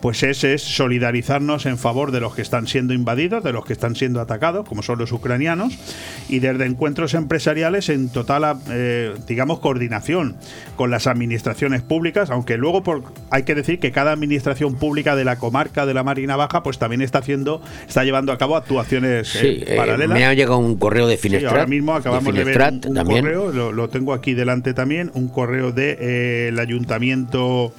pues 0.00 0.22
es, 0.22 0.44
es 0.44 0.62
solidarizarnos 0.62 1.66
en 1.66 1.76
favor 1.78 2.10
de 2.10 2.20
los 2.20 2.34
que 2.34 2.42
están 2.42 2.66
siendo 2.66 2.94
invadidos, 2.94 3.44
de 3.44 3.52
los 3.52 3.64
que 3.64 3.74
están 3.74 3.94
siendo 3.96 4.20
atacados, 4.20 4.66
como 4.66 4.82
son 4.82 4.98
los 4.98 5.12
ucranianos, 5.12 5.78
y 6.28 6.38
desde 6.38 6.64
encuentros 6.64 7.14
empresariales 7.14 7.88
en 7.90 8.08
total, 8.08 8.56
eh, 8.70 9.14
digamos, 9.26 9.58
coordinación 9.60 10.36
con 10.76 10.90
las 10.90 11.06
administraciones 11.06 11.82
públicas, 11.82 12.30
aunque 12.30 12.56
luego 12.56 12.82
por, 12.82 13.02
hay 13.30 13.41
que 13.44 13.54
decir 13.54 13.78
que 13.78 13.92
cada 13.92 14.12
administración 14.12 14.74
pública 14.76 15.16
de 15.16 15.24
la 15.24 15.36
comarca 15.36 15.86
de 15.86 15.94
la 15.94 16.02
Marina 16.02 16.36
Baja, 16.36 16.62
pues 16.62 16.78
también 16.78 17.02
está 17.02 17.18
haciendo, 17.18 17.62
está 17.88 18.04
llevando 18.04 18.32
a 18.32 18.38
cabo 18.38 18.56
actuaciones 18.56 19.28
Sí, 19.28 19.46
eh, 19.46 19.64
eh, 19.66 19.76
paralelas. 19.76 20.16
me 20.18 20.24
ha 20.26 20.34
llegado 20.34 20.58
un 20.58 20.76
correo 20.76 21.06
de 21.06 21.16
Sí, 21.16 21.22
Finestrat. 21.22 21.52
ahora 21.52 21.66
mismo 21.66 21.94
acabamos 21.94 22.34
de, 22.34 22.44
ver 22.44 22.56
un, 22.56 22.62
Finestrat 22.64 22.86
un 22.86 22.94
también. 22.94 23.24
correo, 23.24 23.52
lo, 23.52 23.72
lo 23.72 23.88
tengo 23.88 24.12
aquí 24.12 24.34
delante 24.34 24.74
también, 24.74 25.10
un 25.14 25.28
correo 25.28 25.72
del 25.72 25.96
de, 25.96 25.98
eh, 26.00 26.48
el 26.48 26.58
ayuntamiento 26.58 27.72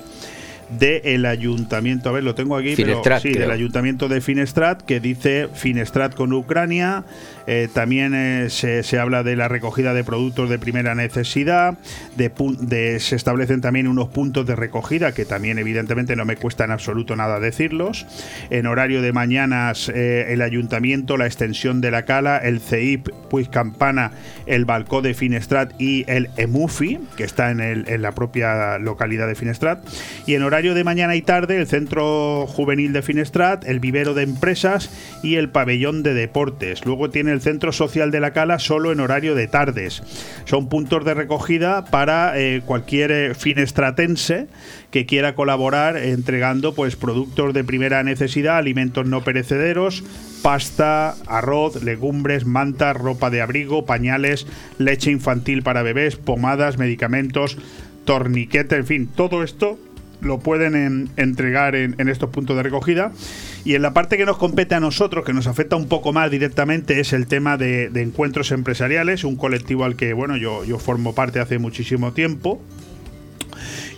del 0.79 1.25
ayuntamiento, 1.25 2.09
a 2.09 2.13
ver, 2.13 2.23
lo 2.23 2.33
tengo 2.35 2.57
aquí, 2.57 2.73
pero 2.75 3.01
sí, 3.19 3.29
creo. 3.29 3.41
del 3.41 3.51
ayuntamiento 3.51 4.07
de 4.07 4.21
Finestrat, 4.21 4.81
que 4.81 4.99
dice 4.99 5.47
Finestrat 5.53 6.15
con 6.15 6.33
Ucrania, 6.33 7.03
eh, 7.47 7.67
también 7.73 8.13
eh, 8.15 8.49
se, 8.49 8.83
se 8.83 8.99
habla 8.99 9.23
de 9.23 9.35
la 9.35 9.47
recogida 9.47 9.93
de 9.93 10.03
productos 10.03 10.49
de 10.49 10.59
primera 10.59 10.95
necesidad, 10.95 11.77
de, 12.15 12.31
de- 12.61 12.99
se 12.99 13.15
establecen 13.15 13.61
también 13.61 13.87
unos 13.87 14.09
puntos 14.09 14.45
de 14.45 14.55
recogida, 14.55 15.13
que 15.13 15.25
también 15.25 15.59
evidentemente 15.59 16.15
no 16.15 16.25
me 16.25 16.35
cuesta 16.37 16.63
en 16.65 16.71
absoluto 16.71 17.15
nada 17.15 17.39
decirlos, 17.39 18.05
en 18.49 18.65
horario 18.67 19.01
de 19.01 19.11
mañanas 19.13 19.89
eh, 19.93 20.27
el 20.33 20.41
ayuntamiento, 20.41 21.17
la 21.17 21.25
extensión 21.25 21.81
de 21.81 21.91
la 21.91 22.05
cala, 22.05 22.37
el 22.37 22.59
CEIP, 22.59 23.09
Puig 23.29 23.49
Campana, 23.49 24.11
el 24.45 24.65
Balcó 24.65 25.01
de 25.01 25.13
Finestrat 25.13 25.73
y 25.81 26.05
el 26.07 26.29
EMUFI, 26.37 26.99
que 27.17 27.23
está 27.23 27.51
en, 27.51 27.59
el- 27.59 27.85
en 27.87 28.01
la 28.01 28.11
propia 28.13 28.77
localidad 28.77 29.27
de 29.27 29.35
Finestrat, 29.35 29.83
y 30.25 30.35
en 30.35 30.43
horario 30.43 30.73
de 30.73 30.83
mañana 30.83 31.15
y 31.15 31.21
tarde, 31.21 31.57
el 31.57 31.67
Centro 31.67 32.45
Juvenil 32.47 32.93
de 32.93 33.01
Finestrat, 33.01 33.65
el 33.67 33.79
Vivero 33.79 34.13
de 34.13 34.23
Empresas 34.23 34.89
y 35.23 35.35
el 35.35 35.49
Pabellón 35.49 36.03
de 36.03 36.13
Deportes. 36.13 36.85
Luego 36.85 37.09
tiene 37.09 37.32
el 37.33 37.41
Centro 37.41 37.71
Social 37.71 38.11
de 38.11 38.19
la 38.19 38.31
Cala 38.31 38.59
solo 38.59 38.91
en 38.91 38.99
horario 38.99 39.35
de 39.35 39.47
tardes. 39.47 40.01
Son 40.45 40.69
puntos 40.69 41.03
de 41.03 41.13
recogida 41.13 41.85
para 41.85 42.39
eh, 42.39 42.61
cualquier 42.65 43.11
eh, 43.11 43.35
finestratense 43.35 44.47
que 44.91 45.05
quiera 45.05 45.35
colaborar 45.35 45.97
entregando 45.97 46.73
pues 46.73 46.95
productos 46.95 47.53
de 47.53 47.63
primera 47.63 48.03
necesidad, 48.03 48.57
alimentos 48.57 49.05
no 49.05 49.23
perecederos, 49.23 50.03
pasta, 50.41 51.15
arroz, 51.27 51.83
legumbres, 51.83 52.45
mantas, 52.45 52.95
ropa 52.95 53.29
de 53.29 53.41
abrigo, 53.41 53.85
pañales, 53.85 54.47
leche 54.77 55.11
infantil 55.11 55.63
para 55.63 55.83
bebés, 55.83 56.15
pomadas, 56.15 56.77
medicamentos, 56.77 57.57
torniquete, 58.05 58.75
en 58.75 58.85
fin, 58.85 59.07
todo 59.07 59.43
esto 59.43 59.79
lo 60.23 60.39
pueden 60.39 60.75
en- 60.75 61.09
entregar 61.17 61.75
en, 61.75 61.95
estos 62.09 62.29
puntos 62.29 62.55
de 62.55 62.63
recogida. 62.63 63.11
Y 63.65 63.75
en 63.75 63.81
la 63.81 63.93
parte 63.93 64.17
que 64.17 64.25
nos 64.25 64.37
compete 64.37 64.75
a 64.75 64.79
nosotros, 64.79 65.25
que 65.25 65.33
nos 65.33 65.47
afecta 65.47 65.75
un 65.75 65.87
poco 65.87 66.13
más 66.13 66.29
directamente, 66.31 66.99
es 66.99 67.13
el 67.13 67.27
tema 67.27 67.57
de, 67.57 67.85
encuentros 67.95 68.51
empresariales, 68.51 69.23
un 69.23 69.35
colectivo 69.35 69.85
al 69.85 69.95
que 69.95 70.13
bueno 70.13 70.37
yo, 70.37 70.63
yo 70.65 70.79
formo 70.79 71.15
parte 71.15 71.39
hace 71.39 71.59
muchísimo 71.59 72.13
tiempo. 72.13 72.61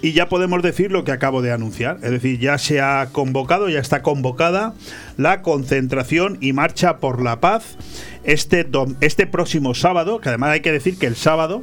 Y 0.02 0.14
ya 0.14 0.30
podemos 0.30 0.62
decir 0.62 0.92
lo 0.92 1.04
que 1.04 1.12
acabo 1.12 1.42
de 1.42 1.52
anunciar. 1.52 1.98
Es 2.04 2.12
decir, 2.12 2.40
ya 2.40 2.58
se 2.58 2.82
ha 2.82 3.10
convocado, 3.12 3.70
ya 3.70 3.80
está 3.80 4.02
convocada 4.04 4.74
la 5.18 5.42
concentración 5.42 6.38
y 6.42 6.54
marcha 6.54 6.98
por 6.98 7.24
la 7.24 7.40
paz 7.40 7.78
este, 8.24 8.68
este 9.02 9.26
próximo 9.26 9.74
sábado, 9.74 10.20
que 10.20 10.30
además 10.30 10.52
hay 10.52 10.62
que 10.62 10.72
decir 10.72 11.00
que 11.00 11.08
el 11.08 11.16
sábado 11.16 11.62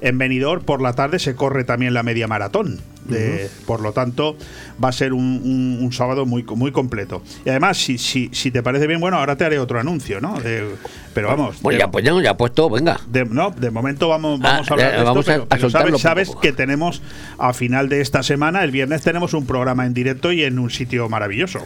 en 0.00 0.18
Benidorm 0.18 0.64
por 0.64 0.82
la 0.82 0.94
tarde 0.94 1.18
se 1.18 1.34
corre 1.34 1.64
también 1.64 1.94
la 1.94 2.02
media 2.02 2.26
maratón. 2.26 2.80
De- 3.04 3.50
Por 3.66 3.80
lo 3.80 3.92
tanto, 3.92 4.36
va 4.82 4.88
a 4.88 4.92
ser 4.92 5.12
un, 5.12 5.22
un- 5.44 5.78
un 5.84 5.92
sábado 5.92 6.24
muy, 6.26 6.42
muy 6.42 6.72
completo. 6.72 7.22
Y 7.44 7.50
además, 7.50 7.76
si, 7.78 7.98
si, 7.98 8.30
si 8.32 8.50
te 8.50 8.62
parece 8.62 8.86
bien, 8.86 9.00
bueno, 9.00 9.18
ahora 9.18 9.36
te 9.36 9.44
haré 9.44 9.58
otro 9.58 9.78
anuncio, 9.78 10.20
¿no? 10.20 10.40
De- 10.40 10.64
pero 11.12 11.28
vamos. 11.28 11.60
Bueno, 11.62 11.76
de- 11.78 11.84
ya, 11.84 11.90
pues 11.90 12.04
ya, 12.04 12.12
ya 12.22 12.36
puesto, 12.36 12.68
venga. 12.70 12.98
de, 13.06 13.24
no, 13.24 13.50
de 13.50 13.70
momento 13.70 14.08
vamos, 14.08 14.40
vamos 14.40 14.66
Ah, 14.66 14.70
a 14.70 14.72
hablar 14.74 14.88
eh, 14.88 14.90
de 14.92 14.96
esto, 14.98 15.04
vamos 15.04 15.28
a- 15.28 15.32
pero, 15.32 15.42
a 15.44 15.48
pero 15.48 15.70
sabes, 15.70 16.00
sabes 16.00 16.30
que 16.40 16.52
tenemos 16.52 17.02
a 17.38 17.52
final 17.52 17.88
de 17.88 18.00
esta 18.00 18.22
semana, 18.22 18.64
el 18.64 18.70
viernes 18.70 19.02
tenemos 19.02 19.34
un 19.34 19.46
programa 19.46 19.86
en 19.86 19.94
directo 19.94 20.32
y 20.32 20.42
en 20.44 20.58
un 20.58 20.70
sitio 20.70 21.08
maravilloso. 21.08 21.60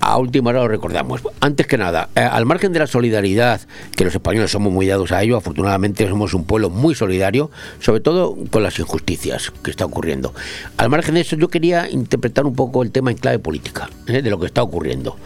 A 0.00 0.16
última 0.18 0.50
hora 0.50 0.60
lo 0.60 0.68
recordamos. 0.68 1.20
Antes 1.40 1.66
que 1.66 1.76
nada, 1.76 2.08
eh, 2.14 2.20
al 2.20 2.46
margen 2.46 2.72
de 2.72 2.78
la 2.78 2.86
solidaridad, 2.86 3.60
que 3.94 4.04
los 4.04 4.14
españoles 4.14 4.50
somos 4.50 4.72
muy 4.72 4.86
dados 4.86 5.12
a 5.12 5.22
ello, 5.22 5.36
afortunadamente 5.36 6.08
somos 6.08 6.32
un 6.32 6.44
pueblo 6.44 6.70
muy 6.70 6.94
solidario, 6.94 7.50
sobre 7.80 8.00
todo 8.00 8.34
con 8.50 8.62
las 8.62 8.78
injusticias 8.78 9.52
que 9.62 9.70
está 9.70 9.84
ocurriendo. 9.84 10.32
Al 10.78 10.88
margen 10.88 11.14
de 11.14 11.20
eso, 11.20 11.36
yo 11.36 11.48
quería 11.48 11.88
interpretar 11.90 12.46
un 12.46 12.54
poco 12.54 12.82
el 12.82 12.90
tema 12.92 13.10
en 13.10 13.18
clave 13.18 13.38
política, 13.38 13.90
¿eh? 14.06 14.22
de 14.22 14.30
lo 14.30 14.40
que 14.40 14.46
está 14.46 14.62
ocurriendo. 14.62 15.16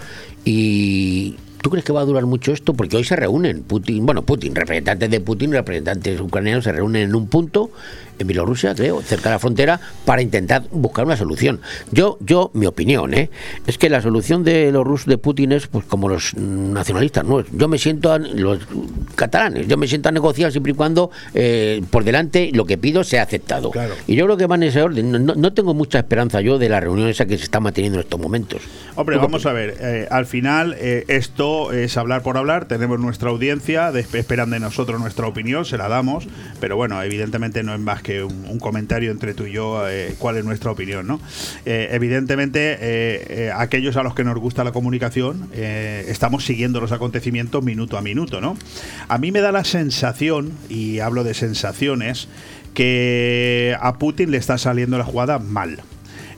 Y. 0.44 1.36
¿Tú 1.62 1.70
crees 1.70 1.86
que 1.86 1.94
va 1.94 2.02
a 2.02 2.04
durar 2.04 2.26
mucho 2.26 2.52
esto? 2.52 2.74
Porque 2.74 2.98
hoy 2.98 3.04
se 3.04 3.16
reúnen 3.16 3.62
Putin, 3.62 4.04
bueno, 4.04 4.20
Putin, 4.20 4.54
representantes 4.54 5.08
de 5.08 5.20
Putin, 5.20 5.50
representantes 5.50 6.20
ucranianos 6.20 6.64
se 6.64 6.72
reúnen 6.72 7.08
en 7.08 7.14
un 7.14 7.26
punto 7.26 7.70
en 8.18 8.26
Bielorrusia, 8.26 8.74
creo, 8.74 9.02
cerca 9.02 9.28
de 9.30 9.34
la 9.34 9.38
frontera, 9.38 9.80
para 10.04 10.22
intentar 10.22 10.64
buscar 10.70 11.04
una 11.04 11.16
solución. 11.16 11.60
Yo, 11.90 12.18
yo, 12.20 12.50
mi 12.54 12.66
opinión, 12.66 13.14
¿eh? 13.14 13.30
es 13.66 13.78
que 13.78 13.88
la 13.88 14.00
solución 14.00 14.44
de 14.44 14.70
los 14.72 14.84
rusos 14.84 15.06
de 15.06 15.18
Putin 15.18 15.52
es 15.52 15.66
pues 15.66 15.84
como 15.84 16.08
los 16.08 16.34
nacionalistas, 16.34 17.24
¿no? 17.24 17.44
Yo 17.52 17.68
me 17.68 17.78
siento 17.78 18.12
a, 18.12 18.18
los 18.18 18.60
catalanes, 19.14 19.66
yo 19.66 19.76
me 19.76 19.86
siento 19.86 20.08
a 20.08 20.12
negociar 20.12 20.50
siempre 20.52 20.72
y 20.72 20.74
cuando 20.74 21.10
eh, 21.34 21.82
por 21.90 22.04
delante 22.04 22.50
lo 22.52 22.64
que 22.64 22.78
pido 22.78 23.04
sea 23.04 23.22
aceptado. 23.22 23.70
Y 24.06 24.14
yo 24.16 24.24
creo 24.24 24.36
que 24.36 24.46
van 24.46 24.62
en 24.62 24.68
ese 24.70 24.82
orden. 24.82 25.10
No, 25.12 25.34
no- 25.34 25.52
tengo 25.54 25.72
mucha 25.72 25.98
esperanza 25.98 26.40
yo 26.40 26.58
de 26.58 26.68
la 26.68 26.80
reunión 26.80 27.08
esa 27.08 27.26
que 27.26 27.38
se 27.38 27.44
está 27.44 27.60
manteniendo 27.60 27.98
en 27.98 28.04
estos 28.04 28.18
momentos. 28.20 28.60
Hombre, 28.96 29.16
¿Tú 29.16 29.20
qué 29.20 29.26
vamos 29.26 29.46
a 29.46 29.52
ver, 29.52 29.76
eh, 29.80 30.08
al 30.10 30.26
final 30.26 30.74
eh, 30.78 31.04
esto 31.06 31.72
es 31.72 31.96
hablar 31.96 32.22
por 32.22 32.36
hablar, 32.36 32.66
tenemos 32.66 32.98
nuestra 32.98 33.30
audiencia, 33.30 33.90
esperan 33.90 34.50
de 34.50 34.58
nosotros 34.58 35.00
nuestra 35.00 35.26
opinión, 35.28 35.64
se 35.64 35.78
la 35.78 35.88
damos, 35.88 36.26
pero 36.60 36.76
bueno, 36.76 37.00
evidentemente 37.02 37.62
no 37.62 37.72
es 37.74 37.80
más 37.80 38.02
que 38.04 38.22
un, 38.22 38.60
comentario 38.60 39.10
entre 39.10 39.34
tú 39.34 39.46
y 39.46 39.52
yo 39.52 39.88
eh, 39.88 40.14
cuál 40.18 40.36
es 40.36 40.44
nuestra 40.44 40.70
opinión, 40.70 41.08
¿no? 41.08 41.20
Eh, 41.66 41.88
evidentemente, 41.90 42.74
eh, 42.74 42.76
eh, 43.28 43.52
aquellos 43.52 43.96
a 43.96 44.04
los 44.04 44.14
que 44.14 44.22
nos 44.22 44.38
gusta 44.38 44.62
la 44.62 44.70
comunicación, 44.70 45.48
estamos 45.54 46.44
siguiendo 46.44 46.80
los 46.80 46.92
acontecimientos 46.92 47.64
minuto 47.64 47.96
a 47.98 48.02
minuto, 48.02 48.40
¿no? 48.40 48.56
A 49.08 49.18
mí 49.18 49.32
me 49.32 49.40
da 49.40 49.50
la 49.50 49.64
sensación, 49.64 50.52
y 50.68 51.00
hablo 51.00 51.24
de 51.24 51.34
sensaciones, 51.34 52.28
que 52.74 53.76
a 53.80 53.98
Putin 53.98 54.30
le 54.30 54.36
está 54.36 54.58
saliendo 54.58 54.98
la 54.98 55.04
jugada 55.04 55.38
mal. 55.38 55.80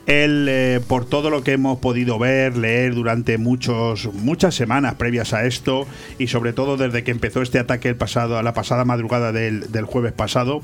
Él, 0.07 0.47
eh, 0.49 0.79
por 0.87 1.03
todo 1.03 1.29
lo 1.29 1.43
que 1.43 1.51
hemos 1.51 1.79
podido 1.79 2.17
ver, 2.17 2.55
leer 2.55 2.95
durante 2.95 3.37
muchos, 3.37 4.09
muchas 4.13 4.55
semanas 4.55 4.95
previas 4.95 5.33
a 5.33 5.45
esto, 5.45 5.85
y 6.17 6.27
sobre 6.27 6.53
todo 6.53 6.77
desde 6.77 7.03
que 7.03 7.11
empezó 7.11 7.41
este 7.41 7.59
ataque 7.59 7.89
el 7.89 7.97
pasado, 7.97 8.37
a 8.37 8.43
la 8.43 8.53
pasada 8.53 8.85
madrugada 8.85 9.33
del, 9.33 9.69
del 9.69 9.83
jueves 9.83 10.13
pasado, 10.13 10.61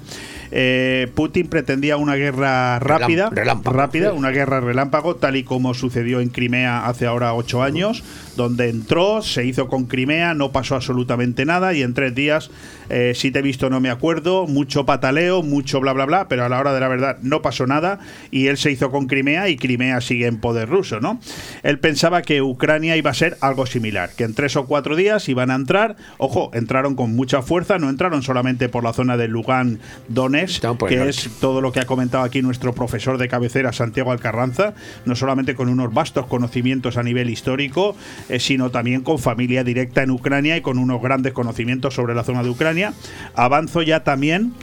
eh, 0.51 1.11
Putin 1.13 1.47
pretendía 1.47 1.97
una 1.97 2.15
guerra 2.15 2.79
rápida, 2.79 3.29
relámpago, 3.31 3.75
rápida, 3.75 4.11
sí. 4.11 4.17
una 4.17 4.29
guerra 4.31 4.61
relámpago, 4.61 5.17
tal 5.17 5.35
y 5.35 5.43
como 5.43 5.73
sucedió 5.73 6.21
en 6.21 6.29
Crimea 6.29 6.85
hace 6.85 7.05
ahora 7.05 7.33
ocho 7.33 7.63
años, 7.63 8.01
donde 8.37 8.69
entró, 8.69 9.21
se 9.21 9.45
hizo 9.45 9.67
con 9.67 9.87
Crimea, 9.87 10.33
no 10.35 10.53
pasó 10.53 10.75
absolutamente 10.75 11.43
nada, 11.43 11.73
y 11.73 11.83
en 11.83 11.93
tres 11.93 12.15
días, 12.15 12.49
eh, 12.89 13.11
si 13.13 13.29
te 13.29 13.39
he 13.39 13.41
visto 13.41 13.69
no 13.69 13.81
me 13.81 13.89
acuerdo, 13.89 14.47
mucho 14.47 14.85
pataleo, 14.85 15.43
mucho 15.43 15.81
bla 15.81 15.91
bla 15.91 16.05
bla, 16.05 16.27
pero 16.29 16.45
a 16.45 16.49
la 16.49 16.61
hora 16.61 16.73
de 16.73 16.79
la 16.79 16.87
verdad 16.87 17.17
no 17.21 17.41
pasó 17.41 17.67
nada, 17.67 17.99
y 18.31 18.47
él 18.47 18.55
se 18.55 18.71
hizo 18.71 18.89
con 18.89 19.07
Crimea 19.07 19.32
y 19.49 19.57
Crimea 19.57 20.01
sigue 20.01 20.27
en 20.27 20.37
poder 20.37 20.69
ruso, 20.69 20.99
¿no? 20.99 21.19
Él 21.63 21.79
pensaba 21.79 22.21
que 22.21 22.41
Ucrania 22.41 22.97
iba 22.97 23.11
a 23.11 23.13
ser 23.13 23.37
algo 23.41 23.65
similar, 23.65 24.11
que 24.15 24.23
en 24.23 24.33
tres 24.33 24.55
o 24.55 24.65
cuatro 24.65 24.95
días 24.95 25.27
iban 25.29 25.51
a 25.51 25.55
entrar, 25.55 25.95
ojo, 26.17 26.51
entraron 26.53 26.95
con 26.95 27.15
mucha 27.15 27.41
fuerza, 27.41 27.77
no 27.79 27.89
entraron 27.89 28.23
solamente 28.23 28.69
por 28.69 28.83
la 28.83 28.93
zona 28.93 29.17
de 29.17 29.27
Lugan, 29.27 29.79
Donetsk, 30.07 30.63
que 30.87 31.09
es 31.09 31.29
todo 31.39 31.61
lo 31.61 31.71
que 31.71 31.79
ha 31.79 31.85
comentado 31.85 32.23
aquí 32.23 32.41
nuestro 32.41 32.73
profesor 32.73 33.17
de 33.17 33.27
cabecera, 33.27 33.73
Santiago 33.73 34.11
Alcarranza, 34.11 34.73
no 35.05 35.15
solamente 35.15 35.55
con 35.55 35.69
unos 35.69 35.93
vastos 35.93 36.27
conocimientos 36.27 36.97
a 36.97 37.03
nivel 37.03 37.29
histórico, 37.29 37.95
eh, 38.29 38.39
sino 38.39 38.71
también 38.71 39.01
con 39.01 39.19
familia 39.19 39.63
directa 39.63 40.03
en 40.03 40.11
Ucrania 40.11 40.57
y 40.57 40.61
con 40.61 40.77
unos 40.77 41.01
grandes 41.01 41.33
conocimientos 41.33 41.93
sobre 41.93 42.15
la 42.15 42.23
zona 42.23 42.43
de 42.43 42.49
Ucrania. 42.49 42.93
Avanzo 43.35 43.81
ya 43.81 44.03
también 44.03 44.53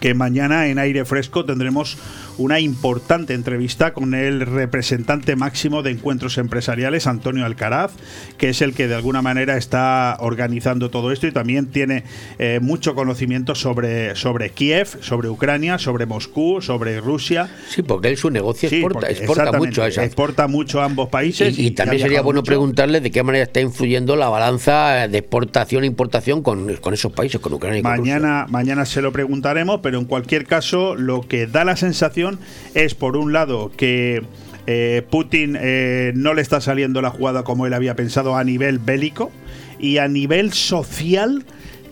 que 0.00 0.14
mañana 0.14 0.68
en 0.68 0.78
aire 0.78 1.04
fresco 1.04 1.44
tendremos 1.44 1.98
una 2.38 2.60
importante 2.60 3.34
entrevista 3.34 3.92
con 3.92 4.14
el 4.14 4.40
representante 4.40 5.36
máximo 5.36 5.82
de 5.82 5.90
encuentros 5.90 6.38
empresariales, 6.38 7.06
Antonio 7.06 7.44
Alcaraz, 7.44 7.92
que 8.38 8.48
es 8.48 8.62
el 8.62 8.74
que 8.74 8.88
de 8.88 8.94
alguna 8.94 9.22
manera 9.22 9.56
está 9.56 10.16
organizando 10.20 10.90
todo 10.90 11.12
esto 11.12 11.26
y 11.26 11.32
también 11.32 11.66
tiene 11.66 12.04
eh, 12.38 12.60
mucho 12.62 12.94
conocimiento 12.94 13.54
sobre, 13.54 14.14
sobre 14.16 14.50
Kiev, 14.50 14.88
sobre 15.00 15.28
Ucrania, 15.28 15.78
sobre 15.78 16.06
Moscú, 16.06 16.62
sobre 16.62 17.00
Rusia. 17.00 17.50
Sí, 17.68 17.82
porque 17.82 18.08
él 18.08 18.16
su 18.16 18.30
negocio 18.30 18.68
exporta, 18.68 19.00
porque 19.00 19.12
exporta 19.12 19.52
mucho 19.52 19.82
a. 19.82 19.88
Exporta 19.88 20.48
mucho 20.48 20.80
a 20.80 20.84
ambos 20.84 21.08
países. 21.08 21.58
Y, 21.58 21.66
y 21.66 21.70
también 21.72 22.02
sería 22.02 22.22
bueno 22.22 22.40
mucho. 22.40 22.50
preguntarle 22.50 23.00
de 23.00 23.10
qué 23.10 23.22
manera 23.22 23.44
está 23.44 23.60
influyendo 23.60 24.16
la 24.16 24.28
balanza 24.28 25.08
de 25.08 25.18
exportación 25.18 25.82
e 25.84 25.86
importación 25.86 26.42
con, 26.42 26.76
con 26.76 26.94
esos 26.94 27.12
países, 27.12 27.40
con 27.40 27.52
Ucrania 27.52 27.80
y 27.80 27.82
con 27.82 27.96
Rusia. 27.96 28.14
Mañana, 28.14 28.46
mañana 28.48 28.84
se 28.84 29.02
lo 29.02 29.12
preguntaremos, 29.12 29.80
pero 29.82 29.98
en 29.98 30.04
cualquier 30.04 30.46
caso, 30.46 30.94
lo 30.94 31.22
que 31.22 31.46
da 31.46 31.64
la 31.64 31.76
sensación 31.76 32.27
es, 32.74 32.94
por 32.94 33.16
un 33.16 33.32
lado, 33.32 33.70
que 33.76 34.22
eh, 34.66 35.02
Putin 35.08 35.56
eh, 35.58 36.12
no 36.14 36.34
le 36.34 36.42
está 36.42 36.60
saliendo 36.60 37.00
la 37.00 37.10
jugada 37.10 37.42
como 37.44 37.66
él 37.66 37.72
había 37.74 37.96
pensado 37.96 38.36
a 38.36 38.44
nivel 38.44 38.78
bélico. 38.78 39.30
Y 39.78 39.98
a 39.98 40.08
nivel 40.08 40.52
social 40.52 41.44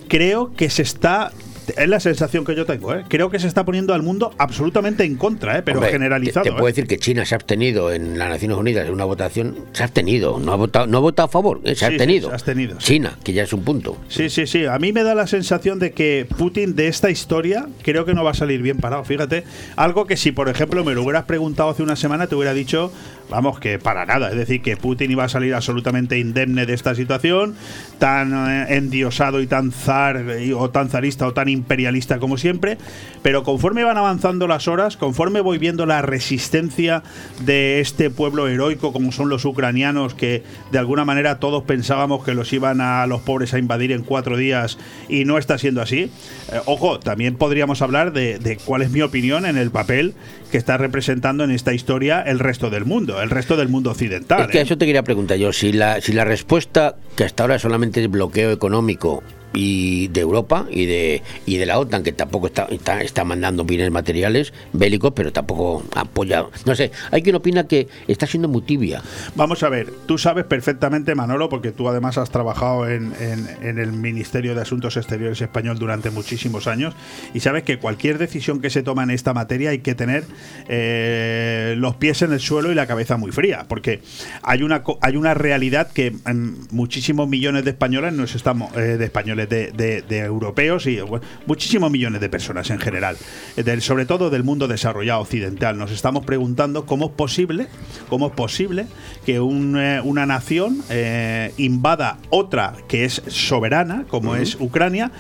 creo 0.09 0.53
que 0.55 0.71
se 0.71 0.83
está 0.83 1.33
es 1.77 1.89
la 1.89 2.01
sensación 2.01 2.45
que 2.45 2.55
yo 2.55 2.67
tengo, 2.67 2.95
¿eh? 2.95 3.05
creo 3.09 3.31
que 3.31 3.39
se 3.39 3.47
está 3.47 3.65
poniendo 3.65 3.95
al 3.95 4.03
mundo 4.03 4.33
absolutamente 4.39 5.05
en 5.05 5.17
contra, 5.17 5.59
¿eh? 5.59 5.63
pero 5.63 5.79
Hombre, 5.79 5.93
generalizado. 5.93 6.45
Te, 6.45 6.51
te 6.51 6.55
¿eh? 6.55 6.59
puedo 6.59 6.67
decir 6.67 6.87
que 6.87 6.99
China 6.99 7.25
se 7.25 7.35
ha 7.35 7.37
abstenido 7.37 7.93
en 7.93 8.19
las 8.19 8.29
Naciones 8.29 8.57
Unidas 8.57 8.87
en 8.87 8.93
una 8.93 9.05
votación, 9.05 9.57
se 9.73 9.83
ha 9.83 9.87
abstenido, 9.87 10.39
no 10.39 10.53
ha 10.53 10.57
votado, 10.57 10.87
no 10.87 10.99
ha 10.99 11.01
votado 11.01 11.27
a 11.27 11.31
favor, 11.31 11.61
eh, 11.65 11.75
se 11.75 11.87
ha 11.87 11.91
sí, 11.91 11.99
se 11.99 12.27
ha 12.27 12.33
abstenido. 12.33 12.79
China, 12.79 13.19
que 13.25 13.33
ya 13.33 13.43
es 13.43 13.53
un 13.53 13.63
punto. 13.63 13.97
Sí, 14.09 14.31
sí, 14.31 14.47
sí. 14.47 14.67
A 14.67 14.79
mí 14.79 14.93
me 14.93 15.03
da 15.03 15.15
la 15.15 15.27
sensación 15.27 15.79
de 15.79 15.93
que 15.93 16.27
Putin 16.37 16.77
de 16.77 16.89
esta 16.89 17.11
historia 17.11 17.69
creo 17.83 18.05
que 18.05 18.15
no 18.15 18.25
va 18.25 18.31
a 18.31 18.35
salir 18.35 18.63
bien 18.63 18.79
parado. 18.79 19.05
Fíjate, 19.05 19.45
algo 19.77 20.07
que 20.07 20.17
si 20.17 20.33
por 20.33 20.49
ejemplo 20.49 20.85
me 20.85 20.95
lo 20.95 21.03
hubieras 21.03 21.25
preguntado 21.25 21.71
hace 21.71 21.83
una 21.83 21.97
semana 21.97 22.27
te 22.27 22.35
hubiera 22.35 22.55
dicho, 22.55 22.93
vamos, 23.29 23.59
que 23.59 23.79
para 23.79 24.07
nada. 24.07 24.31
Es 24.31 24.37
decir, 24.37 24.63
que 24.63 24.77
Putin 24.77 25.11
iba 25.11 25.25
a 25.25 25.29
salir 25.29 25.55
absolutamente 25.55 26.19
indemne 26.19 26.67
de 26.67 26.75
esta 26.75 26.95
situación, 26.95 27.55
tan 27.99 28.33
eh, 28.33 28.77
endiosado 28.77 29.41
y 29.41 29.47
tan 29.47 29.73
zar 29.73 30.25
o 30.57 30.71
tan 30.71 30.89
zarista 30.89 31.27
o 31.27 31.33
tan 31.33 31.49
imperialista 31.49 32.19
como 32.19 32.37
siempre. 32.39 32.79
Pero 33.23 33.43
conforme 33.43 33.85
van 33.85 33.99
avanzando 33.99 34.47
las 34.47 34.69
horas, 34.69 34.97
conforme 34.97 35.41
voy 35.41 35.59
viendo 35.59 35.87
la 35.87 36.03
resistencia 36.03 37.03
de 37.45 37.81
este 37.81 38.11
pueblo 38.11 38.49
heroico 38.49 38.93
como 38.93 39.13
son 39.13 39.29
los 39.29 39.45
ucranianos, 39.45 40.15
que 40.15 40.43
de 40.71 40.79
alguna 40.79 41.05
manera 41.05 41.39
todos 41.41 41.65
pensábamos 41.65 42.25
que 42.25 42.35
los 42.35 42.53
iban 42.53 42.81
a 42.81 43.07
los 43.07 43.23
pobres 43.23 43.55
a 43.55 43.59
invadir 43.59 43.93
en 43.93 44.03
cuatro 44.03 44.37
días 44.37 44.79
y 45.09 45.25
no 45.25 45.39
está 45.39 45.59
siendo 45.59 45.83
así. 45.83 46.11
Eh, 46.53 46.61
ojo, 46.67 46.99
también 47.01 47.37
podríamos 47.37 47.83
hablar 47.83 48.13
de 48.13 48.59
cuál 48.65 48.83
es 48.83 48.91
mi 48.91 49.03
opinión 49.03 49.47
en 49.47 49.57
el 49.57 49.71
papel 49.71 50.15
que 50.51 50.59
está 50.59 50.77
representando 50.77 51.45
en 51.45 51.51
esta 51.51 51.75
historia 51.75 52.23
el 52.23 52.39
resto 52.39 52.71
del 52.71 52.85
mundo, 52.85 53.21
el 53.21 53.31
resto 53.31 53.57
del 53.57 53.69
mundo 53.69 53.91
occidental. 53.91 54.43
Es 54.43 54.47
que 54.49 54.59
¿eh? 54.59 54.61
a 54.61 54.65
eso 54.65 54.79
te 54.79 54.87
quería 54.87 55.03
preguntar 55.03 55.39
yo, 55.39 55.53
si 55.53 55.73
la, 55.73 56.01
si 56.01 56.13
la 56.13 56.25
respuesta, 56.25 56.97
que 57.17 57.25
hasta 57.25 57.43
ahora 57.43 57.59
solamente 57.59 58.03
es 58.03 58.11
bloqueo 58.11 58.51
económico 58.51 59.23
y 59.57 60.09
de 60.09 60.21
Europa 60.21 60.67
y 60.71 60.87
de 60.87 61.23
y 61.47 61.57
de 61.57 61.67
la 61.67 61.79
OTAN 61.79 62.03
que 62.05 62.13
tampoco 62.13 62.47
está, 62.47 62.67
está, 62.71 63.01
está 63.03 63.25
mandando 63.25 63.65
bienes 63.65 63.91
materiales 63.91 64.53
bélicos 64.73 65.13
pero 65.17 65.33
tampoco 65.33 65.83
apoya 65.95 66.45
no 66.67 66.75
sé 66.77 66.93
hay 67.11 67.23
quien 67.23 67.35
opina 67.35 67.67
que 67.67 67.89
está 68.07 68.27
siendo 68.27 68.49
muy 68.49 68.63
tibia. 68.63 69.03
Vamos 69.35 69.63
a 69.63 69.69
ver, 69.69 69.91
tú 70.07 70.19
sabes 70.19 70.45
perfectamente, 70.45 71.15
Manolo, 71.15 71.49
porque 71.49 71.73
tú 71.73 71.89
además 71.89 72.19
has 72.19 72.31
trabajado 72.31 72.89
en, 72.89 73.13
en- 73.21 73.79
el 73.79 73.93
Ministerio 73.93 74.55
de 74.55 74.61
Asuntos 74.63 74.97
Exteriores 74.97 75.41
español 75.41 75.79
durante 75.79 76.11
muchísimos 76.11 76.67
años 76.67 76.95
y 77.35 77.41
sabes 77.41 77.63
que 77.63 77.79
cualquier 77.79 78.19
decisión 78.19 78.61
que 78.61 78.69
se 78.71 78.83
toma 78.83 79.03
en 79.03 79.11
esta 79.11 79.33
materia 79.35 79.71
hay 79.71 79.79
que 79.81 79.95
tener 79.95 80.25
eh, 80.69 81.75
los 81.79 81.97
pies 81.97 82.23
en 82.23 82.33
el 82.33 82.41
suelo 82.41 82.71
y 82.71 82.75
la 82.75 82.87
cabeza 82.87 83.17
muy 83.17 83.33
fría, 83.33 83.65
porque 83.69 84.01
hay 84.43 84.63
una, 84.63 84.83
hay 85.01 85.17
una 85.17 85.35
realidad 85.35 85.91
que 85.93 86.11
mm, 86.11 86.67
muchísimos 86.75 87.29
millones 87.29 87.65
de 87.65 87.71
españoles 87.71 88.13
nos 88.13 88.35
estamos, 88.35 88.75
eh, 88.77 88.81
de 88.99 89.05
españoles, 89.05 89.46
de, 89.47 89.73
de- 89.73 90.03
de 90.03 90.19
europeos 90.19 90.87
y 90.87 91.01
bueno, 91.01 91.25
muchísimos 91.47 91.91
millones 91.91 92.21
de 92.21 92.29
personas 92.29 92.71
en 92.71 92.79
general, 92.79 93.17
eh, 93.57 93.63
del- 93.63 93.83
sobre 93.83 94.07
todo 94.07 94.31
del 94.31 94.43
mundo 94.45 94.69
desarrollado 94.69 95.21
occidental, 95.21 95.79
nos 95.79 95.91
estamos 95.91 96.25
preguntando 96.25 96.87
cómo 96.87 97.07
es 97.07 97.13
posible, 97.13 97.69
cómo 98.09 98.29
es 98.29 98.33
posible 98.35 98.87
que 99.25 99.41
un, 99.41 99.79
eh, 99.79 100.01
una 100.03 100.27
nación 100.27 100.83
eh, 100.91 101.53
invada 101.57 102.19
otra 102.31 102.75
que 102.89 103.05
es 103.05 103.23
soberana, 103.29 104.05
como 104.09 104.37
es 104.37 104.57
Ucrania, 104.61 105.11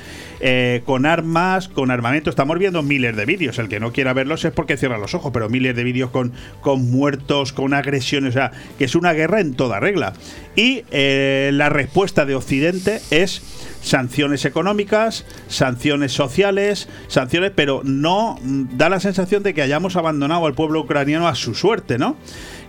eh, 0.41 0.83
con 0.85 1.07
armas, 1.07 1.69
con 1.69 1.91
armamento. 1.91 2.29
Estamos 2.31 2.59
viendo 2.59 2.83
miles 2.83 3.17
de 3.17 3.25
vídeos. 3.25 3.59
El 3.59 3.69
que 3.69 3.81
no 3.81 3.93
quiera 3.93 4.13
verlos 4.13 4.45
es 4.45 4.53
porque 4.53 4.77
cierra 4.77 4.99
los 4.99 5.15
ojos, 5.15 5.31
pero 5.33 5.49
miles 5.49 5.75
de 5.75 5.83
vídeos 5.85 6.11
con, 6.11 6.33
con 6.61 6.91
muertos, 6.91 7.53
con 7.53 7.73
agresiones, 7.73 8.31
o 8.31 8.33
sea, 8.39 8.53
que 8.79 8.85
es 8.85 8.95
una 8.95 9.13
guerra 9.15 9.41
en 9.41 9.55
toda 9.55 9.81
regla. 9.81 10.13
Y 10.55 10.83
eh, 10.91 11.51
la 11.55 11.69
respuesta 11.71 12.27
de 12.27 12.35
Occidente 12.35 13.01
es 13.11 13.41
sanciones 13.87 14.45
económicas, 14.45 15.25
sanciones 15.47 16.13
sociales, 16.13 16.89
sanciones, 17.07 17.53
pero 17.55 17.83
no 17.85 18.37
mm, 18.43 18.77
da 18.77 18.89
la 18.89 18.99
sensación 18.99 19.45
de 19.45 19.55
que 19.55 19.63
hayamos 19.63 19.95
abandonado 19.95 20.47
al 20.47 20.55
pueblo 20.55 20.81
ucraniano 20.81 21.29
a 21.29 21.37
su 21.37 21.55
suerte, 21.55 21.97
¿no? 21.97 22.17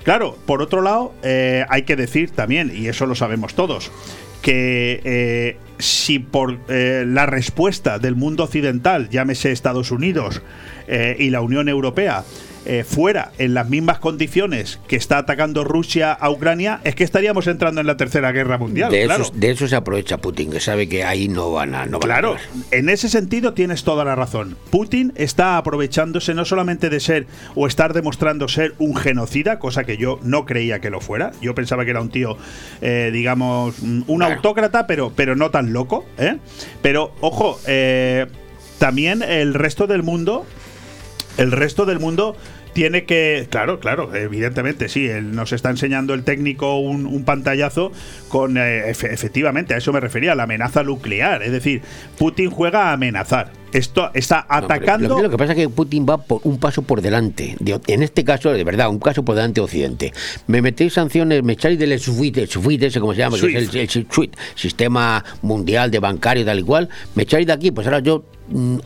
Claro, 0.03 0.37
por 0.45 0.61
otro 0.61 0.81
lado, 0.81 1.13
eh, 1.23 1.65
hay 1.69 1.81
que 1.81 1.95
decir 1.95 2.29
también, 2.29 2.71
y 2.73 2.87
eso 2.87 3.07
lo 3.07 3.15
sabemos 3.15 3.55
todos, 3.55 3.91
que 4.41 5.01
eh, 5.03 5.57
si 5.79 6.19
por 6.19 6.59
eh, 6.69 7.03
la 7.05 7.25
respuesta 7.25 7.97
del 7.97 8.15
mundo 8.15 8.43
occidental, 8.43 9.09
llámese 9.09 9.51
Estados 9.51 9.91
Unidos 9.91 10.41
eh, 10.87 11.15
y 11.19 11.31
la 11.31 11.41
Unión 11.41 11.67
Europea, 11.67 12.23
eh, 12.69 12.83
fuera 12.83 13.31
en 13.37 13.53
las 13.53 13.69
mismas 13.69 13.99
condiciones 13.99 14.79
que 14.89 14.97
está 14.97 15.19
atacando 15.19 15.63
Rusia 15.63 16.11
a 16.11 16.29
Ucrania, 16.29 16.81
es 16.83 16.95
que 16.95 17.05
estaríamos 17.05 17.47
entrando 17.47 17.79
en 17.79 17.87
la 17.87 17.95
tercera 17.95 18.33
guerra 18.33 18.57
mundial. 18.57 18.91
de, 18.91 19.05
claro. 19.05 19.23
eso, 19.23 19.31
de 19.33 19.51
eso 19.51 19.67
se 19.69 19.75
aprovecha 19.77 20.17
Putin 20.17 20.51
que 20.51 20.59
sabe 20.59 20.89
que 20.89 21.05
ahí 21.05 21.29
no 21.29 21.53
van 21.53 21.73
a 21.73 21.85
no 21.85 21.99
van 21.99 22.09
Claro, 22.09 22.35
en 22.71 22.89
ese 22.89 23.07
sentido 23.07 23.53
tienes 23.53 23.85
toda 23.85 24.03
la 24.03 24.15
razón. 24.15 24.57
Putin 24.69 25.13
está 25.15 25.55
aprovechándose 25.55 26.33
no 26.33 26.43
solamente 26.43 26.89
de 26.89 26.99
ser 26.99 27.27
o 27.55 27.67
estar 27.67 27.93
demostrando 27.93 28.49
ser 28.49 28.73
un 28.79 28.97
genocida, 28.97 29.59
cosa 29.59 29.85
que 29.85 29.95
yo 29.95 30.19
no 30.23 30.45
creía 30.45 30.79
que 30.79 30.89
lo 30.89 30.99
fuera. 30.99 31.31
Yo 31.41 31.55
pensaba 31.55 31.85
que 31.85 31.91
era 31.91 32.01
un 32.01 32.09
tío, 32.09 32.37
eh, 32.81 33.11
digamos, 33.13 33.75
mm, 33.81 34.01
un 34.07 34.23
autócrata, 34.23 34.87
pero, 34.87 35.13
pero 35.15 35.37
no 35.37 35.51
tan 35.51 35.71
loco. 35.71 36.05
¿eh? 36.17 36.37
Pero, 36.81 37.13
ojo, 37.21 37.59
eh, 37.65 38.27
también 38.77 39.21
el 39.23 39.53
resto 39.53 39.87
del 39.87 40.03
mundo, 40.03 40.45
el 41.37 41.51
resto 41.51 41.85
del 41.85 41.99
mundo 41.99 42.35
tiene 42.77 43.05
que, 43.05 43.47
claro, 43.49 43.79
claro, 43.79 44.13
evidentemente, 44.13 44.87
sí, 44.87 45.07
él 45.07 45.33
nos 45.33 45.51
está 45.51 45.71
enseñando 45.71 46.13
el 46.13 46.23
técnico 46.23 46.77
un, 46.77 47.07
un 47.07 47.23
pantallazo 47.23 47.91
con, 48.29 48.55
eh, 48.55 48.83
efe- 48.91 49.11
efectivamente, 49.11 49.73
a 49.73 49.77
eso 49.77 49.91
me 49.91 49.99
refería, 49.99 50.35
la 50.35 50.43
amenaza 50.43 50.83
nuclear. 50.83 51.41
Es 51.41 51.51
decir, 51.51 51.81
Putin 52.19 52.51
juega 52.51 52.89
a 52.89 52.93
amenazar. 52.93 53.51
Esto 53.73 54.11
está 54.13 54.45
No, 54.47 54.57
atacando. 54.57 55.19
Lo, 55.23 55.27
que 55.31 55.37
pasa 55.37 55.53
es 55.53 55.57
que 55.57 55.69
Putin 55.69 56.05
va 56.07 56.19
por 56.19 56.41
un 56.43 56.59
paso 56.59 56.83
por 56.83 57.01
delante. 57.01 57.55
de- 57.59 57.81
en 57.87 58.03
este 58.03 58.23
caso, 58.23 58.53
de 58.53 58.63
verdad, 58.63 58.89
un 58.91 58.99
paso 58.99 59.25
por 59.25 59.33
delante 59.33 59.59
de 59.59 59.65
Occidente. 59.65 60.13
Me 60.45 60.61
metéis 60.61 60.93
sanciones, 60.93 61.41
me 61.41 61.53
echáis 61.53 61.79
del 61.79 61.99
SWIFT, 61.99 62.37
el 62.37 62.47
SWIFT 62.47 62.83
ese 62.83 62.99
como 62.99 63.13
se 63.15 63.17
llama, 63.21 63.39
que 63.39 63.57
es 63.57 63.73
el, 63.73 63.79
el 63.79 63.89
SWIFT, 63.89 64.35
Sistema 64.53 65.25
Mundial 65.41 65.89
de 65.89 65.97
Bancario 65.97 66.45
tal 66.45 66.59
y 66.59 66.63
cual. 66.63 66.89
Me 67.15 67.23
echáis 67.23 67.47
de 67.47 67.53
aquí, 67.53 67.71
pues 67.71 67.87
ahora 67.87 68.01
yo 68.01 68.23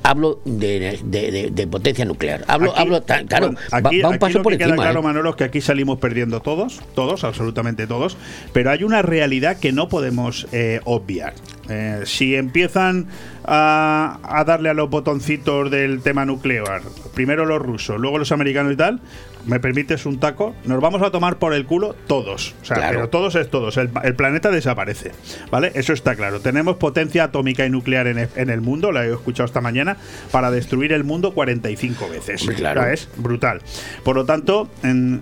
hablo 0.03 0.39
de, 0.45 0.99
de- 1.03 1.31
de- 1.31 1.49
de 1.51 1.67
potencia 1.67 2.03
nuclear. 2.05 2.43
Hablo, 2.47 2.71
Aquí- 2.71 2.81
hablo, 2.81 3.03
claro, 3.03 3.53
aquí, 3.71 4.01
va, 4.01 4.09
un 4.09 4.13
aquí 4.15 4.19
paso 4.19 4.37
lo 4.39 4.43
por 4.43 4.51
que 4.53 4.57
queda 4.57 4.69
encima. 4.69 4.83
claro, 4.83 4.99
¿eh? 4.99 5.03
Manolo, 5.03 5.29
es 5.31 5.35
que 5.35 5.43
aquí 5.43 5.61
salimos 5.61 5.99
perdiendo 5.99 6.39
todos, 6.41 6.81
todos, 6.95 7.23
absolutamente 7.23 7.85
todos, 7.87 8.17
pero 8.53 8.71
hay 8.71 8.83
una 8.83 9.01
realidad 9.01 9.57
que 9.59 9.71
no 9.71 9.87
podemos 9.89 10.47
eh, 10.51 10.79
obviar. 10.85 11.33
Eh, 11.69 12.01
si 12.05 12.35
empiezan 12.35 13.07
a, 13.45 14.19
a 14.23 14.43
darle 14.43 14.69
a 14.69 14.73
los 14.73 14.89
botoncitos 14.89 15.69
del 15.71 16.01
tema 16.01 16.25
nuclear, 16.25 16.81
primero 17.13 17.45
los 17.45 17.61
rusos, 17.61 17.99
luego 17.99 18.17
los 18.17 18.31
americanos 18.31 18.73
y 18.73 18.75
tal, 18.77 18.99
me 19.45 19.59
permites 19.59 20.05
un 20.05 20.19
taco, 20.19 20.55
nos 20.65 20.79
vamos 20.81 21.01
a 21.01 21.11
tomar 21.11 21.37
por 21.37 21.53
el 21.53 21.65
culo 21.65 21.95
todos. 22.07 22.55
O 22.61 22.65
sea, 22.65 22.77
Claro. 22.77 22.97
pero 22.97 23.09
todos 23.09 23.35
es 23.35 23.49
todos. 23.49 23.77
El, 23.77 23.89
el 24.03 24.15
planeta 24.15 24.49
desaparece. 24.51 25.11
¿Vale? 25.49 25.71
Eso 25.75 25.93
está 25.93 26.15
claro. 26.15 26.39
Tenemos 26.41 26.77
potencia 26.77 27.23
atómica 27.25 27.65
y 27.65 27.69
nuclear 27.69 28.07
en 28.07 28.19
el, 28.19 28.29
en 28.35 28.49
el 28.49 28.61
mundo, 28.61 28.91
la 28.91 29.05
he 29.05 29.11
escuchado 29.11 29.45
esta 29.45 29.61
mañana, 29.61 29.97
para 30.31 30.51
destruir 30.51 30.93
el 30.93 31.03
mundo 31.03 31.33
45 31.33 32.09
veces. 32.09 32.43
Claro. 32.55 32.81
O 32.81 32.83
sea, 32.83 32.93
es 32.93 33.09
brutal. 33.17 33.61
Por 34.03 34.15
lo 34.15 34.25
tanto, 34.25 34.69
en- 34.83 35.21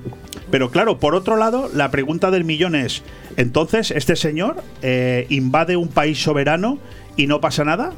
pero 0.51 0.71
claro, 0.71 0.97
por 0.99 1.15
otro 1.15 1.37
lado, 1.37 1.69
la 1.73 1.91
pregunta 1.91 2.31
del 2.31 2.43
millón 2.43 2.75
es: 2.75 3.03
entonces, 3.37 3.91
¿este 3.91 4.15
señor 4.15 4.57
eh, 4.81 5.25
invade 5.29 5.75
un 5.77 5.89
país 5.89 6.21
soberano 6.21 6.79
y 7.15 7.27
no 7.27 7.39
pasa 7.41 7.63
nada? 7.63 7.93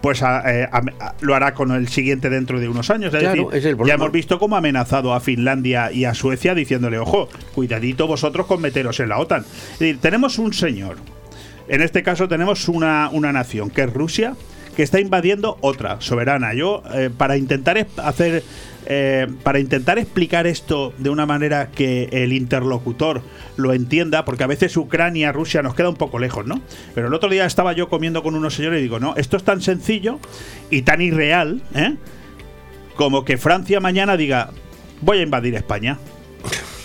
Pues 0.00 0.22
a- 0.22 0.42
eh, 0.52 0.68
a- 0.70 0.78
a- 1.00 1.14
lo 1.20 1.34
hará 1.34 1.54
con 1.54 1.72
el 1.72 1.88
siguiente 1.88 2.30
dentro 2.30 2.60
de 2.60 2.68
unos 2.68 2.88
años. 2.90 3.12
Es 3.12 3.20
Claro, 3.20 3.34
decir, 3.48 3.58
ese 3.58 3.70
es 3.70 3.78
el 3.80 3.86
ya 3.86 3.94
hemos 3.94 4.12
visto 4.12 4.38
cómo 4.38 4.54
ha 4.54 4.58
amenazado 4.58 5.12
a 5.12 5.20
Finlandia 5.20 5.90
y 5.92 6.04
a 6.04 6.14
Suecia 6.14 6.54
diciéndole, 6.54 6.98
ojo, 6.98 7.28
cuidadito 7.54 8.06
vosotros 8.06 8.46
con 8.46 8.60
meteros 8.60 9.00
en 9.00 9.08
la 9.08 9.18
OTAN. 9.18 9.44
Es 9.72 9.78
decir, 9.78 9.98
tenemos 10.00 10.38
un 10.38 10.52
señor, 10.52 10.96
en 11.68 11.82
este 11.82 12.02
caso 12.02 12.28
tenemos 12.28 12.68
una, 12.68 13.10
una 13.12 13.32
nación, 13.32 13.70
que 13.70 13.82
es 13.82 13.92
Rusia, 13.92 14.34
que 14.78 14.84
está 14.84 15.00
invadiendo 15.00 15.58
otra, 15.60 16.00
soberana. 16.00 16.54
Yo, 16.54 16.84
eh, 16.94 17.10
para 17.10 17.36
intentar 17.36 17.84
hacer... 17.96 18.44
eh, 18.86 19.26
para 19.42 19.58
intentar 19.58 19.98
explicar 19.98 20.46
esto 20.46 20.94
de 20.98 21.10
una 21.10 21.26
manera 21.26 21.72
que 21.72 22.08
el 22.12 22.32
interlocutor 22.32 23.22
lo 23.56 23.72
entienda, 23.72 24.24
porque 24.24 24.44
a 24.44 24.46
veces 24.46 24.76
Ucrania, 24.76 25.32
Rusia 25.32 25.62
nos 25.62 25.74
queda 25.74 25.88
un 25.88 25.96
poco 25.96 26.20
lejos, 26.20 26.46
¿no? 26.46 26.60
Pero 26.94 27.08
el 27.08 27.14
otro 27.14 27.28
día 27.28 27.44
estaba 27.44 27.72
yo 27.72 27.88
comiendo 27.88 28.22
con 28.22 28.36
unos 28.36 28.54
señores 28.54 28.78
y 28.78 28.82
digo, 28.82 29.00
no, 29.00 29.16
esto 29.16 29.36
es 29.36 29.42
tan 29.42 29.60
sencillo 29.62 30.20
y 30.70 30.82
tan 30.82 31.00
irreal, 31.00 31.60
¿eh? 31.74 31.96
como 32.94 33.24
que 33.24 33.36
Francia 33.36 33.80
mañana 33.80 34.16
diga, 34.16 34.50
voy 35.00 35.18
a 35.18 35.22
invadir 35.22 35.56
España. 35.56 35.98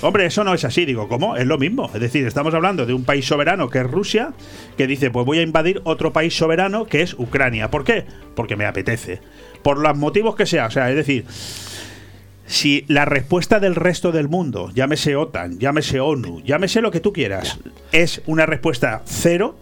Hombre, 0.04 0.26
eso 0.26 0.44
no 0.44 0.54
es 0.54 0.66
así, 0.66 0.84
digo, 0.86 1.08
¿cómo? 1.08 1.38
Es 1.38 1.48
lo 1.48 1.58
mismo. 1.58 1.90
Es 1.94 2.02
decir, 2.02 2.28
estamos 2.28 2.54
hablando 2.54 2.86
de 2.86 2.94
un 2.94 3.06
país 3.06 3.26
soberano 3.26 3.70
que 3.70 3.80
es 3.80 3.90
Rusia, 3.90 4.34
que 4.78 4.86
dice, 4.86 5.10
pues 5.10 5.26
voy 5.26 5.40
a 5.40 5.44
invadir 5.44 5.82
otro 5.86 6.12
país 6.12 6.36
soberano 6.36 6.86
que 6.86 7.02
es 7.02 7.14
Ucrania. 7.14 7.72
¿Por 7.72 7.86
qué? 7.86 8.06
Porque 8.36 8.58
me 8.58 8.66
apetece. 8.66 9.22
Por 9.64 9.78
los 9.78 9.98
motivos 9.98 10.36
que 10.36 10.46
sea. 10.46 10.66
O 10.66 10.72
sea, 10.72 10.90
es 10.90 10.98
decir, 10.98 11.26
si 12.46 12.84
la 12.90 13.06
respuesta 13.06 13.62
del 13.62 13.76
resto 13.76 14.12
del 14.12 14.28
mundo, 14.28 14.72
llámese 14.76 15.16
OTAN, 15.16 15.58
llámese 15.58 16.02
ONU, 16.02 16.42
llámese 16.42 16.82
lo 16.82 16.92
que 16.92 17.00
tú 17.00 17.14
quieras, 17.14 17.60
es 17.94 18.22
una 18.26 18.46
respuesta 18.46 19.04
cero, 19.06 19.56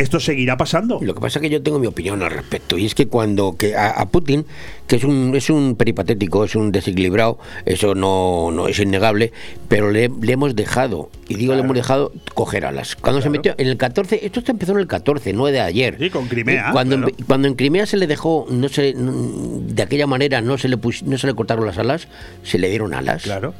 esto 0.00 0.20
seguirá 0.20 0.56
pasando. 0.56 0.98
Lo 1.02 1.14
que 1.14 1.20
pasa 1.20 1.38
es 1.38 1.42
que 1.42 1.50
yo 1.50 1.62
tengo 1.62 1.78
mi 1.78 1.86
opinión 1.86 2.22
al 2.22 2.30
respecto 2.30 2.78
y 2.78 2.86
es 2.86 2.94
que 2.94 3.06
cuando 3.08 3.56
que 3.58 3.76
a, 3.76 3.90
a 3.90 4.06
Putin, 4.08 4.46
que 4.86 4.96
es 4.96 5.04
un 5.04 5.34
es 5.36 5.50
un 5.50 5.76
peripatético, 5.76 6.44
es 6.44 6.54
un 6.54 6.72
desequilibrado, 6.72 7.38
eso 7.66 7.94
no, 7.94 8.50
no 8.50 8.68
es 8.68 8.78
innegable, 8.78 9.32
pero 9.68 9.90
le, 9.90 10.08
le 10.22 10.32
hemos 10.32 10.56
dejado, 10.56 11.10
y 11.28 11.34
digo 11.34 11.54
le 11.54 11.60
hemos 11.60 11.74
dejado 11.76 12.12
coger 12.34 12.64
alas. 12.64 12.96
Cuando 12.96 13.20
se 13.22 13.28
metió 13.30 13.54
en 13.58 13.66
el 13.68 13.76
14, 13.76 14.24
esto 14.24 14.42
empezó 14.46 14.72
en 14.72 14.78
el 14.78 14.86
14, 14.86 15.32
no 15.32 15.46
de 15.46 15.60
ayer. 15.60 15.96
Sí, 15.98 16.10
con 16.10 16.26
Crimea, 16.28 16.66
Y 16.68 16.72
Cuando, 16.72 16.94
en- 16.96 17.14
cuando 17.26 17.48
en 17.48 17.54
Crimea 17.54 17.86
se 17.86 17.96
le 17.96 18.06
dejó, 18.06 18.46
no 18.50 18.68
se, 18.68 18.94
de 18.96 19.82
aquella 19.82 20.06
manera 20.06 20.40
no 20.40 20.58
se 20.58 20.68
le 20.68 20.76
pus- 20.78 21.02
no 21.02 21.18
se 21.18 21.26
le 21.26 21.34
cortaron 21.34 21.66
las 21.66 21.78
alas, 21.78 22.08
se 22.42 22.58
le 22.58 22.68
dieron 22.70 22.94
alas. 22.94 23.22
Claro. 23.24 23.54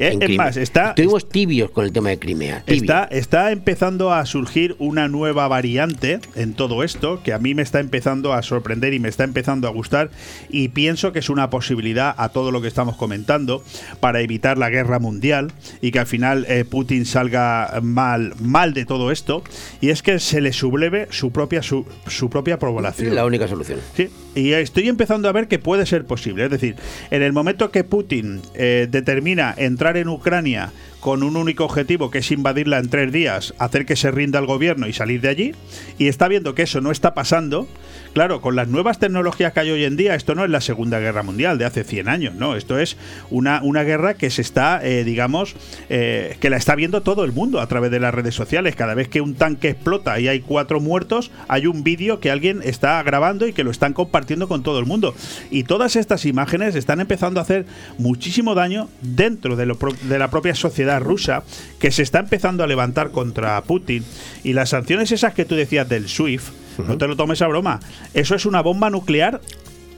Eh, 0.00 0.16
es 0.20 0.36
más, 0.36 0.56
está- 0.56 0.88
Estuvimos 0.90 1.28
tibios 1.28 1.70
con 1.70 1.84
el 1.84 1.92
tema 1.92 2.08
de 2.08 2.18
Crimea. 2.18 2.64
Está, 2.66 3.04
está 3.04 3.52
empezando 3.52 4.12
a 4.12 4.24
surgir 4.26 4.74
una 4.78 5.08
nueva 5.08 5.46
variante 5.46 6.20
en 6.34 6.54
todo 6.54 6.82
esto 6.82 7.22
que 7.22 7.32
a 7.32 7.38
mí 7.38 7.54
me 7.54 7.62
está 7.62 7.80
empezando 7.80 8.32
a 8.32 8.42
sorprender 8.42 8.94
y 8.94 8.98
me 8.98 9.08
está 9.08 9.24
empezando 9.24 9.68
a 9.68 9.70
gustar 9.70 10.10
y 10.48 10.68
pienso 10.68 11.12
que 11.12 11.18
es 11.18 11.28
una 11.28 11.50
posibilidad 11.50 12.14
a 12.16 12.30
todo 12.30 12.50
lo 12.50 12.62
que 12.62 12.68
estamos 12.68 12.96
comentando 12.96 13.62
para 14.00 14.20
evitar 14.22 14.56
la 14.58 14.70
guerra 14.70 14.98
mundial 14.98 15.52
y 15.82 15.90
que 15.90 15.98
al 15.98 16.06
final 16.06 16.46
eh, 16.48 16.64
Putin 16.64 17.04
salga 17.04 17.78
mal, 17.82 18.32
mal 18.40 18.72
de 18.74 18.86
todo 18.86 19.10
esto 19.10 19.44
y 19.82 19.90
es 19.90 20.02
que 20.02 20.18
se 20.18 20.40
le 20.40 20.52
subleve 20.52 21.08
su 21.10 21.30
propia, 21.30 21.62
su, 21.62 21.84
su 22.06 22.30
propia 22.30 22.58
población. 22.58 23.08
Es 23.08 23.14
la 23.14 23.26
única 23.26 23.46
solución. 23.48 23.78
Sí, 23.94 24.08
y 24.34 24.52
estoy 24.52 24.88
empezando 24.88 25.28
a 25.28 25.32
ver 25.32 25.48
que 25.48 25.58
puede 25.58 25.86
ser 25.86 26.04
posible. 26.04 26.44
Es 26.44 26.50
decir, 26.50 26.76
en 27.10 27.22
el 27.22 27.32
momento 27.32 27.70
que 27.70 27.84
Putin 27.84 28.40
eh, 28.54 28.88
determina 28.90 29.54
entrar 29.56 29.96
en 29.96 30.08
Ucrania 30.08 30.72
con 31.00 31.22
un 31.22 31.36
único 31.36 31.64
objetivo, 31.64 32.10
que 32.10 32.18
es 32.18 32.30
invadirla 32.30 32.78
en 32.78 32.88
tres 32.88 33.12
días, 33.12 33.54
hacer 33.58 33.86
que 33.86 33.96
se 33.96 34.10
rinda 34.10 34.38
el 34.38 34.46
gobierno 34.46 34.86
y 34.86 34.92
salir 34.92 35.20
de 35.20 35.28
allí, 35.28 35.54
y 35.98 36.08
está 36.08 36.28
viendo 36.28 36.54
que 36.54 36.62
eso 36.62 36.80
no 36.80 36.90
está 36.90 37.14
pasando, 37.14 37.66
claro, 38.12 38.40
con 38.40 38.56
las 38.56 38.68
nuevas 38.68 38.98
tecnologías 38.98 39.52
que 39.52 39.60
hay 39.60 39.70
hoy 39.70 39.84
en 39.84 39.96
día, 39.96 40.14
esto 40.14 40.34
no 40.34 40.44
es 40.44 40.50
la 40.50 40.60
Segunda 40.60 41.00
Guerra 41.00 41.22
Mundial 41.22 41.58
de 41.58 41.64
hace 41.64 41.84
100 41.84 42.08
años, 42.08 42.34
no, 42.34 42.54
esto 42.54 42.78
es 42.78 42.96
una, 43.30 43.60
una 43.62 43.82
guerra 43.82 44.14
que 44.14 44.30
se 44.30 44.42
está, 44.42 44.84
eh, 44.84 45.04
digamos, 45.04 45.54
eh, 45.88 46.36
que 46.40 46.50
la 46.50 46.56
está 46.56 46.74
viendo 46.74 47.02
todo 47.02 47.24
el 47.24 47.32
mundo 47.32 47.60
a 47.60 47.66
través 47.66 47.90
de 47.90 48.00
las 48.00 48.14
redes 48.14 48.34
sociales. 48.34 48.76
Cada 48.76 48.94
vez 48.94 49.08
que 49.08 49.20
un 49.20 49.34
tanque 49.34 49.70
explota 49.70 50.18
y 50.20 50.28
hay 50.28 50.40
cuatro 50.40 50.80
muertos, 50.80 51.30
hay 51.48 51.66
un 51.66 51.82
vídeo 51.82 52.20
que 52.20 52.30
alguien 52.30 52.60
está 52.64 53.02
grabando 53.02 53.46
y 53.46 53.52
que 53.52 53.64
lo 53.64 53.70
están 53.70 53.92
compartiendo 53.92 54.48
con 54.48 54.62
todo 54.62 54.78
el 54.78 54.86
mundo. 54.86 55.14
Y 55.50 55.64
todas 55.64 55.96
estas 55.96 56.26
imágenes 56.26 56.74
están 56.74 57.00
empezando 57.00 57.40
a 57.40 57.42
hacer 57.42 57.66
muchísimo 57.98 58.54
daño 58.54 58.88
dentro 59.02 59.56
de, 59.56 59.66
la 59.66 60.30
propia 60.30 60.54
sociedad 60.54 60.89
rusa, 60.98 61.44
que 61.78 61.90
se 61.90 62.02
está 62.02 62.18
empezando 62.18 62.64
a 62.64 62.66
levantar 62.66 63.10
contra 63.10 63.60
Putin. 63.62 64.04
Y 64.42 64.52
las 64.52 64.70
sanciones 64.70 65.12
esas 65.12 65.34
que 65.34 65.44
tú 65.44 65.54
decías 65.54 65.88
del 65.88 66.08
SWIFT, 66.08 66.52
no 66.86 66.98
te 66.98 67.06
lo 67.06 67.16
tomes 67.16 67.42
a 67.42 67.46
broma, 67.46 67.80
eso 68.14 68.34
es 68.34 68.46
una 68.46 68.62
bomba 68.62 68.90
nuclear 68.90 69.40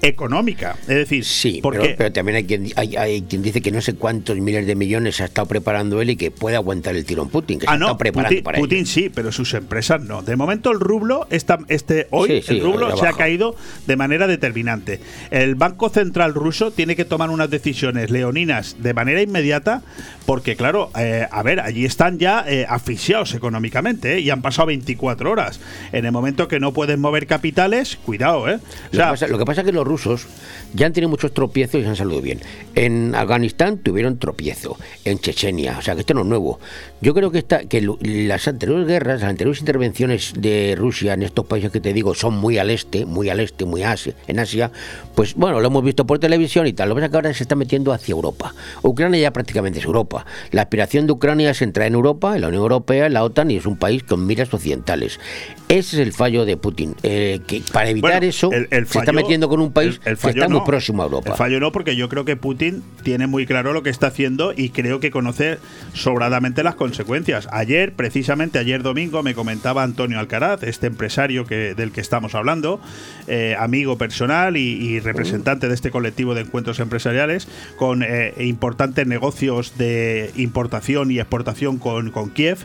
económica. 0.02 0.76
Es 0.82 0.86
decir, 0.88 1.24
Sí, 1.24 1.60
porque 1.62 1.78
pero, 1.80 1.94
pero 1.96 2.12
también 2.12 2.36
hay 2.36 2.44
quien, 2.44 2.66
hay, 2.76 2.96
hay 2.96 3.22
quien 3.22 3.40
dice 3.42 3.60
que 3.62 3.70
no 3.70 3.80
sé 3.80 3.94
cuántos 3.94 4.36
miles 4.38 4.66
de 4.66 4.74
millones 4.74 5.20
ha 5.20 5.26
estado 5.26 5.46
preparando 5.46 6.00
él 6.02 6.10
y 6.10 6.16
que 6.16 6.30
puede 6.30 6.56
aguantar 6.56 6.96
el 6.96 7.04
tirón 7.04 7.28
Putin, 7.30 7.58
que 7.60 7.66
Ah, 7.68 7.78
no, 7.78 7.86
estado 7.86 7.98
preparando 7.98 8.28
Putin, 8.30 8.44
para 8.44 8.58
Putin 8.58 8.78
ello. 8.78 8.86
sí, 8.86 9.10
pero 9.14 9.32
sus 9.32 9.54
empresas 9.54 10.02
no. 10.02 10.22
De 10.22 10.36
momento 10.36 10.70
el 10.72 10.80
rublo, 10.80 11.26
está, 11.30 11.58
este, 11.68 12.08
hoy 12.10 12.28
Sí, 12.28 12.42
sí, 12.42 12.58
el 12.58 12.64
rublo 12.64 12.96
se 12.96 13.06
ha 13.06 13.12
caído 13.12 13.54
de 13.86 13.96
manera 13.96 14.26
determinante. 14.26 15.00
El 15.30 15.54
Banco 15.54 15.88
Central 15.88 16.34
ruso 16.34 16.72
tiene 16.72 16.96
que 16.96 17.04
tomar 17.04 17.30
unas 17.30 17.48
decisiones 17.50 18.10
leoninas 18.10 18.76
de 18.80 18.94
manera 18.94 19.22
inmediata 19.22 19.82
porque, 20.26 20.56
claro, 20.56 20.90
eh, 20.98 21.26
a 21.30 21.42
ver, 21.42 21.60
allí 21.60 21.84
están 21.84 22.18
ya 22.18 22.44
eh, 22.46 22.66
asfixiados 22.68 23.34
económicamente 23.34 24.14
¿eh? 24.16 24.20
y 24.20 24.30
han 24.30 24.42
pasado 24.42 24.66
24 24.66 25.30
horas. 25.30 25.60
En 25.92 26.04
el 26.06 26.12
momento 26.12 26.48
que 26.48 26.58
no 26.60 26.72
pueden 26.72 27.00
mover 27.00 27.26
capitales, 27.26 27.96
cuidado, 28.04 28.48
¿eh? 28.48 28.56
O 28.56 28.96
Lo, 28.96 28.96
sea, 28.96 29.04
que 29.06 29.10
pasa, 29.12 29.26
lo 29.28 29.38
que 29.38 29.44
pasa 29.44 29.60
es 29.62 29.66
que 29.66 29.72
los 29.72 29.86
rusos 29.92 30.26
ya 30.74 30.86
han 30.86 30.92
tenido 30.94 31.10
muchos 31.10 31.32
tropiezos 31.34 31.80
y 31.80 31.82
se 31.84 31.88
han 31.90 31.96
salido 31.96 32.22
bien. 32.22 32.40
En 32.74 33.14
Afganistán 33.14 33.76
tuvieron 33.78 34.18
tropiezo, 34.18 34.78
en 35.04 35.18
Chechenia, 35.18 35.76
o 35.78 35.82
sea 35.82 35.94
que 35.94 36.00
esto 36.00 36.14
no 36.14 36.22
es 36.22 36.26
nuevo. 36.26 36.58
Yo 37.02 37.12
creo 37.12 37.30
que, 37.30 37.38
esta, 37.38 37.64
que 37.64 37.86
las 38.00 38.48
anteriores 38.48 38.86
guerras, 38.86 39.20
las 39.20 39.28
anteriores 39.28 39.60
intervenciones 39.60 40.32
de 40.38 40.74
Rusia 40.78 41.12
en 41.12 41.22
estos 41.22 41.44
países 41.46 41.70
que 41.70 41.80
te 41.80 41.92
digo 41.92 42.14
son 42.14 42.38
muy 42.38 42.56
al 42.58 42.70
este, 42.70 43.04
muy 43.04 43.28
al 43.28 43.40
este, 43.40 43.64
muy 43.66 43.82
Asia, 43.82 44.14
en 44.26 44.38
Asia, 44.38 44.70
pues 45.14 45.34
bueno, 45.34 45.60
lo 45.60 45.66
hemos 45.66 45.84
visto 45.84 46.06
por 46.06 46.18
televisión 46.18 46.66
y 46.66 46.72
tal. 46.72 46.88
Lo 46.88 46.94
que 46.94 47.00
pasa 47.00 47.06
es 47.06 47.10
que 47.10 47.16
ahora 47.16 47.34
se 47.34 47.42
está 47.44 47.54
metiendo 47.54 47.92
hacia 47.92 48.12
Europa. 48.12 48.54
Ucrania 48.82 49.20
ya 49.20 49.32
prácticamente 49.32 49.78
es 49.80 49.84
Europa. 49.84 50.24
La 50.52 50.62
aspiración 50.62 51.06
de 51.06 51.12
Ucrania 51.12 51.50
es 51.50 51.60
entrar 51.60 51.86
en 51.86 51.94
Europa, 51.94 52.34
en 52.34 52.40
la 52.40 52.48
Unión 52.48 52.62
Europea, 52.62 53.06
en 53.06 53.12
la 53.12 53.24
OTAN 53.24 53.50
y 53.50 53.56
es 53.56 53.66
un 53.66 53.76
país 53.76 54.02
con 54.04 54.26
miras 54.26 54.52
occidentales. 54.54 55.20
Ese 55.68 55.96
es 55.96 56.02
el 56.06 56.12
fallo 56.12 56.44
de 56.46 56.56
Putin. 56.56 56.94
eh, 57.02 57.40
que 57.46 57.62
para 57.72 57.90
evitar 57.90 58.12
Bueno, 58.12 58.26
eso 58.26 58.50
el- 58.52 58.68
el 58.70 58.86
se 58.86 58.98
está 58.98 59.04
fallo- 59.06 59.12
metiendo 59.14 59.48
con 59.48 59.60
un 59.60 59.72
país 59.72 59.81
el- 59.82 59.88
el 59.94 60.00
que 60.00 60.16
fallo 60.16 60.34
está 60.42 60.48
muy 60.48 60.58
no. 60.58 60.64
próximo 60.64 61.02
a 61.02 61.06
Europa. 61.06 61.30
El 61.30 61.36
fallo 61.36 61.60
no, 61.60 61.72
porque 61.72 61.96
yo 61.96 62.08
creo 62.08 62.24
que 62.24 62.36
Putin 62.36 62.82
tiene 63.02 63.26
muy 63.26 63.46
claro 63.46 63.72
lo 63.72 63.82
que 63.82 63.90
está 63.90 64.08
haciendo 64.08 64.52
y 64.56 64.70
creo 64.70 65.00
que 65.00 65.10
conoce 65.10 65.58
sobradamente 65.92 66.62
las 66.62 66.74
consecuencias. 66.74 67.48
Ayer, 67.52 67.92
precisamente 67.92 68.58
ayer 68.58 68.82
domingo, 68.82 69.22
me 69.22 69.34
comentaba 69.34 69.82
Antonio 69.82 70.18
Alcaraz, 70.18 70.62
este 70.62 70.86
empresario 70.86 71.44
que, 71.46 71.74
del 71.74 71.92
que 71.92 72.00
estamos 72.00 72.34
hablando, 72.34 72.80
eh, 73.26 73.54
amigo 73.58 73.98
personal 73.98 74.56
y, 74.56 74.60
y 74.62 75.00
representante 75.00 75.68
de 75.68 75.74
este 75.74 75.90
colectivo 75.90 76.34
de 76.34 76.42
encuentros 76.42 76.80
empresariales, 76.80 77.48
con 77.76 78.02
eh, 78.02 78.34
importantes 78.40 79.06
negocios 79.06 79.76
de 79.78 80.30
importación 80.36 81.10
y 81.10 81.18
exportación 81.18 81.78
con, 81.78 82.10
con 82.10 82.30
Kiev. 82.30 82.58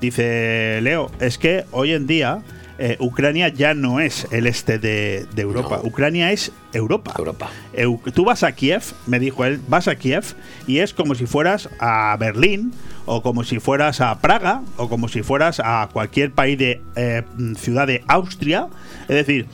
Dice, 0.00 0.80
Leo, 0.82 1.10
es 1.20 1.38
que 1.38 1.64
hoy 1.70 1.92
en 1.92 2.06
día 2.06 2.42
eh, 2.78 2.96
Ucrania 3.00 3.48
ya 3.48 3.74
no 3.74 4.00
es 4.00 4.26
el 4.30 4.46
este 4.46 4.78
de, 4.78 5.26
de 5.34 5.42
Europa. 5.42 5.80
Ucrania 5.82 6.32
es 6.32 6.52
Europa. 6.72 7.14
Europa. 7.18 7.50
Eu- 7.74 8.00
tú 8.12 8.24
vas 8.24 8.42
a 8.42 8.52
Kiev, 8.52 8.82
me 9.06 9.18
dijo 9.18 9.44
él, 9.44 9.60
vas 9.68 9.86
a 9.88 9.94
Kiev 9.96 10.24
y 10.66 10.78
es 10.78 10.92
como 10.94 11.14
si 11.14 11.26
fueras 11.26 11.68
a 11.78 12.16
Berlín 12.18 12.72
o 13.06 13.22
como 13.22 13.44
si 13.44 13.60
fueras 13.60 14.00
a 14.00 14.18
Praga 14.20 14.62
o 14.76 14.88
como 14.88 15.08
si 15.08 15.22
fueras 15.22 15.60
a 15.64 15.88
cualquier 15.92 16.32
país 16.32 16.58
de 16.58 16.80
eh, 16.96 17.22
ciudad 17.56 17.86
de 17.86 18.02
Austria. 18.08 18.66
Es 19.02 19.14
decir, 19.16 19.46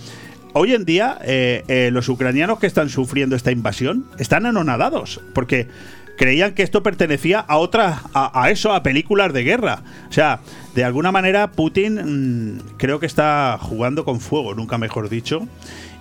hoy 0.55 0.75
en 0.75 0.85
día 0.85 1.19
eh, 1.23 1.65
eh, 1.69 1.91
los 1.93 2.09
ucranianos 2.09 2.59
que 2.59 2.67
están 2.67 2.89
sufriendo 2.89 3.37
esta 3.37 3.51
invasión 3.53 4.05
están 4.19 4.47
anonadados 4.47 5.21
porque 5.35 5.69
creían 6.17 6.53
que 6.55 6.63
esto 6.63 6.83
pertenecía 6.83 7.41
a 7.41 7.57
otra 7.57 8.03
a, 8.13 8.43
a 8.43 8.51
eso 8.51 8.75
a 8.75 8.83
películas 8.83 9.33
de 9.33 9.43
guerra 9.43 9.83
o 10.09 10.13
sea 10.13 10.41
de 10.75 10.85
alguna 10.85 11.13
manera 11.13 11.51
Putin 11.53 12.55
mm, 12.55 12.59
creo 12.77 13.01
que 13.01 13.07
está 13.07 13.59
jugando 13.61 14.05
con 14.05 14.21
fuego 14.21 14.55
nunca 14.55 14.79
mejor 14.79 15.09
dicho 15.09 15.47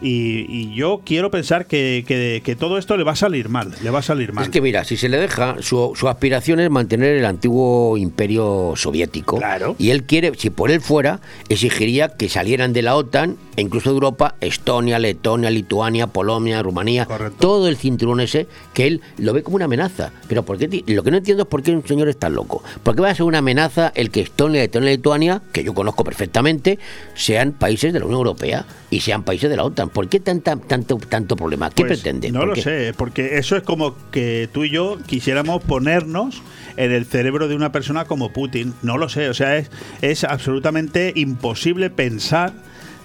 y, 0.01 0.45
y 0.49 0.73
yo 0.73 1.01
quiero 1.05 1.29
pensar 1.31 1.65
que, 1.65 2.03
que- 2.07 2.41
que 2.43 2.55
todo 2.55 2.77
esto 2.77 2.95
le 2.97 3.03
va 3.03 3.11
a 3.13 3.15
salir 3.15 3.49
mal 3.49 3.73
le 3.83 3.89
va 3.89 3.99
a 3.99 4.01
salir 4.01 4.31
mal 4.33 4.43
Es 4.45 4.49
que 4.49 4.61
mira, 4.61 4.83
si 4.85 4.95
se 4.97 5.09
le 5.09 5.17
deja, 5.17 5.57
su, 5.61 5.93
su 5.95 6.07
aspiración 6.07 6.59
es 6.59 6.69
mantener 6.69 7.15
el 7.17 7.25
antiguo 7.25 7.97
imperio 7.97 8.73
soviético. 8.75 9.37
Claro. 9.37 9.75
Y 9.77 9.89
él 9.91 10.03
quiere, 10.03 10.31
si 10.37 10.49
por 10.49 10.71
él 10.71 10.81
fuera, 10.81 11.19
exigiría 11.49 12.09
que 12.09 12.29
salieran 12.29 12.73
de 12.73 12.81
la 12.81 12.95
OTAN 12.95 13.35
e 13.55 13.61
incluso 13.61 13.89
de 13.89 13.95
Europa, 13.95 14.35
Estonia, 14.41 14.99
Letonia, 14.99 15.49
Lituania, 15.49 16.07
Polonia, 16.07 16.61
Rumanía, 16.63 17.07
todo 17.39 17.67
el 17.67 17.75
cinturón 17.77 18.19
ese, 18.21 18.47
que 18.73 18.87
él 18.87 19.01
lo 19.17 19.33
ve 19.33 19.43
como 19.43 19.55
una 19.57 19.65
amenaza. 19.65 20.11
Pero 20.27 20.43
¿por 20.43 20.57
qué 20.57 20.67
ti- 20.67 20.83
lo 20.87 21.03
que 21.03 21.11
no 21.11 21.17
entiendo 21.17 21.43
es 21.43 21.49
por 21.49 21.61
qué 21.61 21.71
un 21.71 21.85
señor 21.85 22.07
es 22.09 22.17
tan 22.17 22.33
loco. 22.33 22.63
¿Por 22.83 22.95
qué 22.95 23.01
va 23.01 23.09
a 23.09 23.15
ser 23.15 23.23
una 23.25 23.39
amenaza 23.39 23.91
el 23.95 24.11
que 24.11 24.21
Estonia, 24.21 24.61
Letonia 24.61 24.91
y 24.93 24.95
Lituania, 24.97 25.41
que 25.51 25.63
yo 25.63 25.73
conozco 25.73 26.03
perfectamente, 26.03 26.79
sean 27.15 27.51
países 27.51 27.91
de 27.93 27.99
la 27.99 28.05
Unión 28.05 28.19
Europea 28.19 28.65
y 28.89 29.01
sean 29.01 29.23
países 29.23 29.49
de 29.49 29.57
la 29.57 29.63
OTAN? 29.65 29.88
¿Por 29.89 30.07
qué 30.09 30.19
tanta, 30.19 30.55
tanto, 30.55 30.97
tanto 30.97 31.35
problema? 31.35 31.69
¿Qué 31.69 31.83
Pues, 31.85 31.99
pretende? 32.01 32.31
No 32.31 32.39
¿Por 32.39 32.49
lo 32.49 32.53
qué? 32.55 32.61
sé, 32.61 32.93
porque 32.97 33.37
eso 33.37 33.55
es 33.55 33.63
como 33.63 33.95
que 34.11 34.49
tú 34.51 34.63
y 34.63 34.69
yo 34.69 34.97
quisiéramos 35.05 35.63
ponernos 35.63 36.41
en 36.77 36.91
el 36.91 37.05
cerebro 37.05 37.47
de 37.47 37.55
una 37.55 37.71
persona 37.71 38.05
como 38.05 38.31
Putin. 38.31 38.73
No 38.81 38.97
lo 38.97 39.09
sé, 39.09 39.29
o 39.29 39.33
sea, 39.33 39.57
es, 39.57 39.69
es 40.01 40.23
absolutamente 40.23 41.11
imposible 41.15 41.89
pensar 41.89 42.53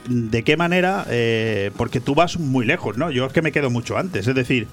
de 0.09 0.43
qué 0.45 0.57
manera, 0.57 1.07
eh, 1.09 1.71
porque 1.77 2.01
tú 2.01 2.15
vas 2.15 2.39
muy 2.39 2.67
lejos, 2.67 2.97
¿no? 2.99 3.11
Yo 3.11 3.25
es 3.27 3.33
que 3.33 3.43
me 3.43 3.53
quedo 3.53 3.71
mucho 3.71 3.97
antes, 3.99 4.27
es 4.27 4.35
decir... 4.35 4.67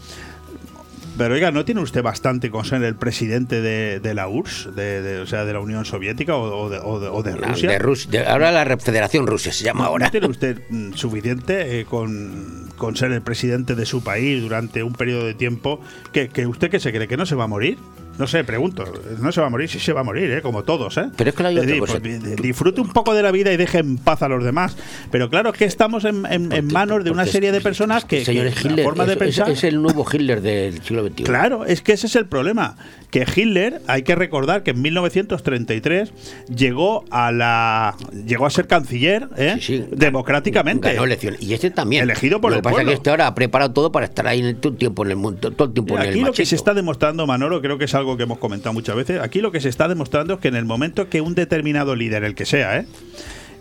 Pero 1.22 1.36
oiga, 1.36 1.52
¿no 1.52 1.64
tiene 1.66 1.82
usted 1.82 2.02
bastante 2.02 2.50
con 2.50 2.66
ser 2.66 2.82
el 2.84 2.96
presidente 2.96 3.62
de, 3.62 4.00
de 4.00 4.14
la 4.16 4.28
URSS, 4.28 4.76
de, 4.76 5.02
de- 5.04 5.20
o 5.20 5.28
sea, 5.28 5.46
de 5.46 5.54
la 5.54 5.60
Unión 5.60 5.86
Soviética 5.86 6.36
o, 6.36 6.66
o 6.66 6.70
de, 6.72 6.80
o 6.80 7.00
de- 7.00 7.10
o 7.10 7.22
de 7.22 7.34
No, 7.34 7.48
Rusia? 7.48 7.78
Rus- 7.78 8.10
ahora 8.28 8.52
la 8.52 8.66
Federación 8.80 9.28
Rusia 9.28 9.54
se 9.54 9.64
llama 9.64 9.82
¿No 9.84 9.90
ahora. 9.90 10.10
tiene 10.10 10.26
usted 10.28 10.62
mm, 10.70 10.94
suficiente 10.94 11.80
eh, 11.80 11.86
con, 11.86 12.70
con 12.76 12.96
ser 12.96 13.12
el 13.12 13.22
presidente 13.22 13.76
de 13.76 13.86
su 13.86 14.04
país 14.04 14.42
durante 14.42 14.82
un 14.82 14.94
periodo 14.94 15.28
de 15.28 15.36
tiempo 15.36 15.80
que, 16.12 16.30
que 16.30 16.48
usted 16.48 16.72
que 16.72 16.80
se 16.80 16.92
cree 16.92 17.08
que 17.08 17.18
no 17.18 17.28
se 17.28 17.36
va 17.36 17.44
a 17.44 17.48
morir? 17.48 17.78
No 18.20 18.28
sé, 18.28 18.44
pregunto. 18.44 18.84
No 19.20 19.32
se 19.32 19.42
va 19.42 19.48
a 19.48 19.50
morir, 19.50 19.68
sí 19.70 19.80
se 19.80 19.94
va 19.94 20.02
a 20.02 20.04
morir, 20.04 20.30
¿eh? 20.32 20.42
como 20.42 20.64
todos. 20.64 20.96
¿eh? 20.98 21.06
Pero 21.18 21.30
es 21.32 21.36
que 21.36 21.44
hay 21.44 21.56
otra 21.56 21.66
decir, 21.66 21.80
cosa. 21.80 22.00
pues, 22.00 22.24
di- 22.24 22.36
disfrute 22.36 22.80
un 22.82 22.90
poco 22.90 23.14
de 23.16 23.24
la 23.24 23.32
vida 23.32 23.52
y 23.52 23.58
deje 23.58 23.80
en 23.80 23.98
paz 23.98 24.22
a 24.22 24.28
los 24.28 24.44
demás. 24.44 24.78
Pero 25.10 25.30
claro, 25.30 25.50
es 25.52 25.58
que 25.58 25.66
estamos 25.66 26.06
en, 26.06 26.26
en- 26.28 26.52
en 26.52 26.68
manos 26.68 27.04
de 27.04 27.10
una 27.12 27.26
serie 27.26 27.52
de 27.52 27.62
personas 27.62 28.06
que, 28.06 28.24
Señor 28.24 28.50
que 28.54 28.64
la 28.64 28.70
Hitler, 28.72 28.86
forma 28.86 29.06
de 29.06 29.14
es, 29.14 29.16
es- 29.18 29.24
pensar... 29.26 29.50
es 29.50 29.64
el 29.64 29.82
nuevo 29.82 30.06
Hitler 30.12 30.42
del 30.42 30.82
siglo 30.84 31.08
XXI. 31.08 31.24
Claro, 31.24 31.66
es 31.66 31.82
que 31.82 31.94
ese 31.94 32.08
es 32.08 32.16
el 32.16 32.26
problema. 32.28 32.76
Que 33.10 33.26
Hitler, 33.36 33.82
hay 33.88 34.04
que 34.04 34.16
recordar 34.16 34.64
que 34.64 34.72
en 34.72 34.82
1933 34.82 36.14
llegó 36.56 37.04
a 37.12 37.32
la 37.32 37.96
llegó 38.26 38.46
a 38.46 38.50
ser 38.50 38.68
canciller 38.68 39.28
¿eh? 39.38 39.58
democráticamente. 39.92 40.90
Ganó 40.94 41.06
elecciones. 41.06 41.42
Y 41.42 41.54
este 41.54 41.72
también. 41.72 42.04
Elegido 42.04 42.40
por 42.42 42.52
lo 42.52 42.58
el 42.58 42.62
que 42.62 42.70
pasa 42.70 42.82
es 42.82 42.88
que 42.88 42.94
este 42.94 43.10
ahora 43.10 43.28
ha 43.28 43.36
preparado 43.36 43.72
todo 43.74 43.92
para 43.92 44.06
estar 44.06 44.28
ahí 44.28 44.54
todo 44.56 44.74
el 44.74 44.78
tiempo 44.78 45.04
en 45.06 45.12
el 45.12 45.18
mundo, 45.18 45.52
todo 45.52 45.68
el 45.70 45.74
tiempo 45.74 45.96
en 45.96 46.02
el 46.04 46.10
aquí 46.10 46.20
lo 46.20 46.26
que 46.28 46.30
machito. 46.32 46.50
se 46.50 46.56
está 46.56 46.74
demostrando, 46.74 47.26
Manolo, 47.28 47.62
creo 47.62 47.78
que 47.78 47.86
es 47.86 47.96
algo 48.02 48.18
que 48.18 48.24
hemos 48.24 48.38
comentado 48.40 48.74
muchas 48.74 48.96
veces. 48.96 49.20
Aquí 49.22 49.40
lo 49.42 49.52
que 49.52 49.62
se 49.62 49.70
está 49.70 49.88
demostrando 49.88 50.34
es 50.36 50.40
que 50.42 50.50
en 50.50 50.56
el 50.56 50.66
momento 50.66 51.10
que 51.10 51.22
un 51.22 51.34
determinado 51.36 51.96
líder, 51.96 52.24
el 52.24 52.36
que 52.36 52.46
sea, 52.46 52.78
¿eh? 52.80 52.86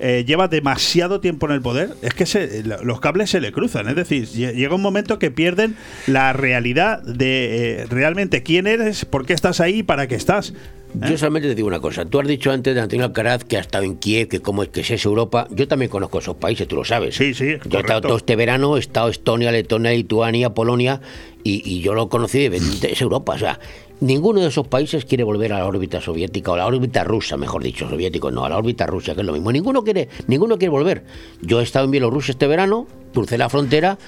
eh, 0.02 0.24
lleva 0.26 0.48
demasiado 0.48 1.20
tiempo 1.20 1.46
en 1.46 1.52
el 1.52 1.60
poder, 1.60 1.90
es 2.02 2.14
que 2.14 2.24
se- 2.26 2.62
lo- 2.64 2.82
los 2.82 3.00
cables 3.00 3.28
se 3.30 3.40
le 3.40 3.52
cruzan. 3.52 3.86
Es 3.88 3.96
decir, 3.96 4.26
lle- 4.28 4.54
llega 4.54 4.74
un 4.74 4.80
momento 4.82 5.18
que 5.18 5.30
pierden 5.30 5.76
la 6.06 6.32
realidad 6.32 7.02
de 7.02 7.82
eh, 7.82 7.86
realmente 7.86 8.42
quién 8.42 8.66
eres, 8.66 9.04
por 9.04 9.26
qué 9.26 9.34
estás 9.34 9.60
ahí 9.60 9.80
y 9.80 9.82
para 9.82 10.06
qué 10.08 10.14
estás. 10.14 10.54
Yo 10.92 11.16
solamente 11.18 11.48
te 11.48 11.54
digo 11.54 11.68
una 11.68 11.78
cosa. 11.78 12.04
Tú 12.04 12.18
has 12.18 12.26
dicho 12.26 12.50
antes 12.50 12.74
de 12.74 12.80
Antonio 12.80 13.04
Alcaraz 13.04 13.44
que 13.44 13.56
ha 13.56 13.60
estado 13.60 13.84
en 13.84 13.94
Kiev, 13.96 14.26
que 14.26 14.40
cómo 14.40 14.64
es 14.64 14.70
que 14.70 14.80
es 14.80 15.04
Europa. 15.04 15.46
Yo 15.52 15.68
también 15.68 15.88
conozco 15.88 16.18
esos 16.18 16.34
países, 16.34 16.66
tú 16.66 16.74
lo 16.74 16.84
sabes. 16.84 17.14
Sí, 17.14 17.32
sí. 17.32 17.58
Yo 17.68 17.78
he 17.78 17.80
estado 17.82 18.00
todo 18.00 18.16
este 18.16 18.34
verano, 18.34 18.76
he 18.76 18.80
estado 18.80 19.08
Estonia, 19.08 19.52
Letonia, 19.52 19.92
Lituania, 19.92 20.50
Polonia, 20.50 21.00
y, 21.44 21.62
y 21.64 21.80
yo 21.80 21.94
lo 21.94 22.08
conocí, 22.08 22.46
es 22.46 23.00
Europa. 23.00 23.34
O 23.34 23.38
sea, 23.38 23.60
ninguno 24.01 24.40
de 24.40 24.48
esos 24.48 24.66
países 24.66 25.05
quiere 25.05 25.24
volver 25.24 25.52
a 25.52 25.59
la 25.59 25.66
órbita 25.66 26.01
soviética, 26.01 26.51
o 26.51 26.55
a 26.55 26.59
la 26.59 26.66
órbita 26.66 27.05
rusa, 27.05 27.36
mejor 27.36 27.62
dicho, 27.62 27.89
soviético, 27.89 28.31
no, 28.31 28.44
a 28.44 28.48
la 28.48 28.56
órbita 28.59 28.86
rusa, 28.86 29.14
que 29.14 29.20
es 29.20 29.27
lo 29.27 29.32
mismo. 29.32 29.52
Ninguno 29.52 29.82
quiere, 29.85 30.09
ninguno 30.27 30.59
quiere 30.59 30.70
volver. 30.70 31.05
Yo 31.43 31.60
he 31.60 31.62
estado 31.62 31.85
en 31.85 31.93
Bielorrusia 31.93 32.32
este 32.32 32.47
verano, 32.47 32.86
crucé 33.12 33.39
la 33.39 33.48
frontera. 33.48 33.98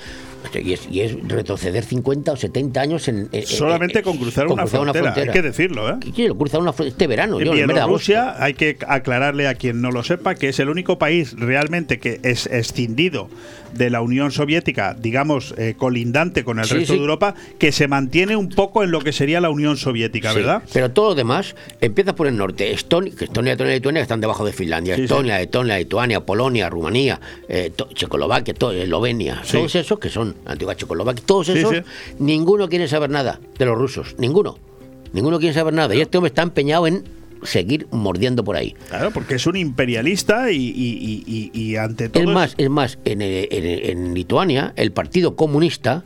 Y 0.62 0.73
es, 0.73 0.89
y 0.90 1.01
es 1.01 1.16
retroceder 1.28 1.85
50 1.85 2.32
o 2.32 2.36
70 2.36 2.81
años 2.81 3.09
en. 3.09 3.28
en- 3.32 3.47
Solamente 3.47 3.98
en- 3.98 4.05
con 4.05 4.16
cruzar 4.19 4.47
con 4.47 4.55
una, 4.55 4.66
frontera, 4.66 5.14
hay 5.16 5.28
que 5.31 5.43
decirlo, 5.43 5.89
¿eh? 5.90 5.94
Quiero 6.14 6.36
cruzar 6.36 6.60
una 6.60 6.73
frontera 6.73 6.93
este 6.93 7.06
verano. 7.06 7.39
En 7.40 7.47
yo. 7.47 7.52
Bielorrusia 7.52 8.43
hay 8.43 8.55
que 8.55 8.77
aclararle 8.86 9.48
a 9.48 9.55
quien 9.55 9.81
no 9.81 9.90
lo 9.90 10.02
sepa 10.02 10.35
que 10.35 10.48
es 10.48 10.59
el 10.60 10.69
único 10.69 10.98
país 10.98 11.35
realmente 11.39 11.98
que 11.98 12.20
es 12.23 12.47
escindido 12.47 13.28
de 13.73 13.89
la 13.89 14.02
Unión 14.02 14.31
Soviética, 14.32 14.94
digamos, 14.98 15.55
eh, 15.56 15.74
colindante 15.78 16.44
con 16.44 16.59
el 16.59 16.66
Sí, 16.66 16.74
resto 16.74 16.93
sí. 16.93 16.98
de 16.98 17.01
Europa, 17.01 17.35
que 17.59 17.73
se 17.73 17.89
mantiene 17.89 18.36
un 18.36 18.51
poco 18.51 18.82
en 18.85 18.90
lo 18.90 19.01
que 19.01 19.12
sería 19.12 19.40
la 19.40 19.48
Unión 19.48 19.78
Soviética, 19.78 20.31
Sí, 20.32 20.39
¿verdad? 20.40 20.62
Pero 20.74 20.90
todo 20.90 21.10
lo 21.10 21.14
demás 21.14 21.55
empieza 21.81 22.14
por 22.14 22.27
el 22.27 22.36
norte. 22.36 22.70
Estonia, 22.73 23.12
Estonia, 23.19 23.52
Letonia 23.52 23.73
y 23.73 23.77
Lituania 23.77 24.02
están 24.02 24.20
debajo 24.20 24.44
de 24.44 24.52
Finlandia. 24.52 24.94
Estonia, 24.97 25.39
Letonia, 25.39 25.78
Lituania, 25.78 26.20
Polonia, 26.20 26.69
Rumanía, 26.69 27.19
eh, 27.48 27.73
to- 27.74 27.89
Checoslovaquia, 27.94 28.52
to- 28.52 28.73
Eslovenia. 28.73 29.40
Todos 29.51 29.74
esos 29.74 29.98
que 29.98 30.10
son 30.10 30.31
antigua 30.46 30.74
Checoslovaquia, 30.76 31.24
todos 31.26 31.48
esos, 31.48 31.70
sí. 31.76 31.82
ninguno 32.18 32.68
quiere 32.68 32.88
saber 32.88 33.10
nada 33.10 33.40
de 33.59 33.64
los 33.66 33.76
rusos. 33.78 34.14
Ninguno. 34.18 34.59
Ninguno 35.12 35.38
quiere 35.38 35.54
saber 35.54 35.74
nada. 35.74 35.94
Y 35.94 36.00
este 36.00 36.18
hombre 36.18 36.28
está 36.28 36.42
empeñado 36.42 36.86
en 36.86 37.04
seguir 37.42 37.86
mordiendo 37.90 38.44
por 38.44 38.56
ahí. 38.56 38.74
Claro, 38.88 39.10
porque 39.10 39.34
es 39.34 39.46
un 39.46 39.56
imperialista 39.56 40.50
y, 40.52 40.56
y- 40.56 41.22
y- 41.26 41.50
y- 41.52 41.60
y 41.60 41.76
ante 41.76 42.09
todo. 42.09 42.22
Es 42.22 42.28
más, 42.28 42.54
es 42.56 42.70
más, 42.70 42.98
en, 43.04 43.20
eh, 43.20 43.48
en- 43.50 43.90
en 44.09 44.14
Lituania 44.14 44.72
el 44.76 44.92
Partido 44.92 45.34
Comunista 45.36 46.04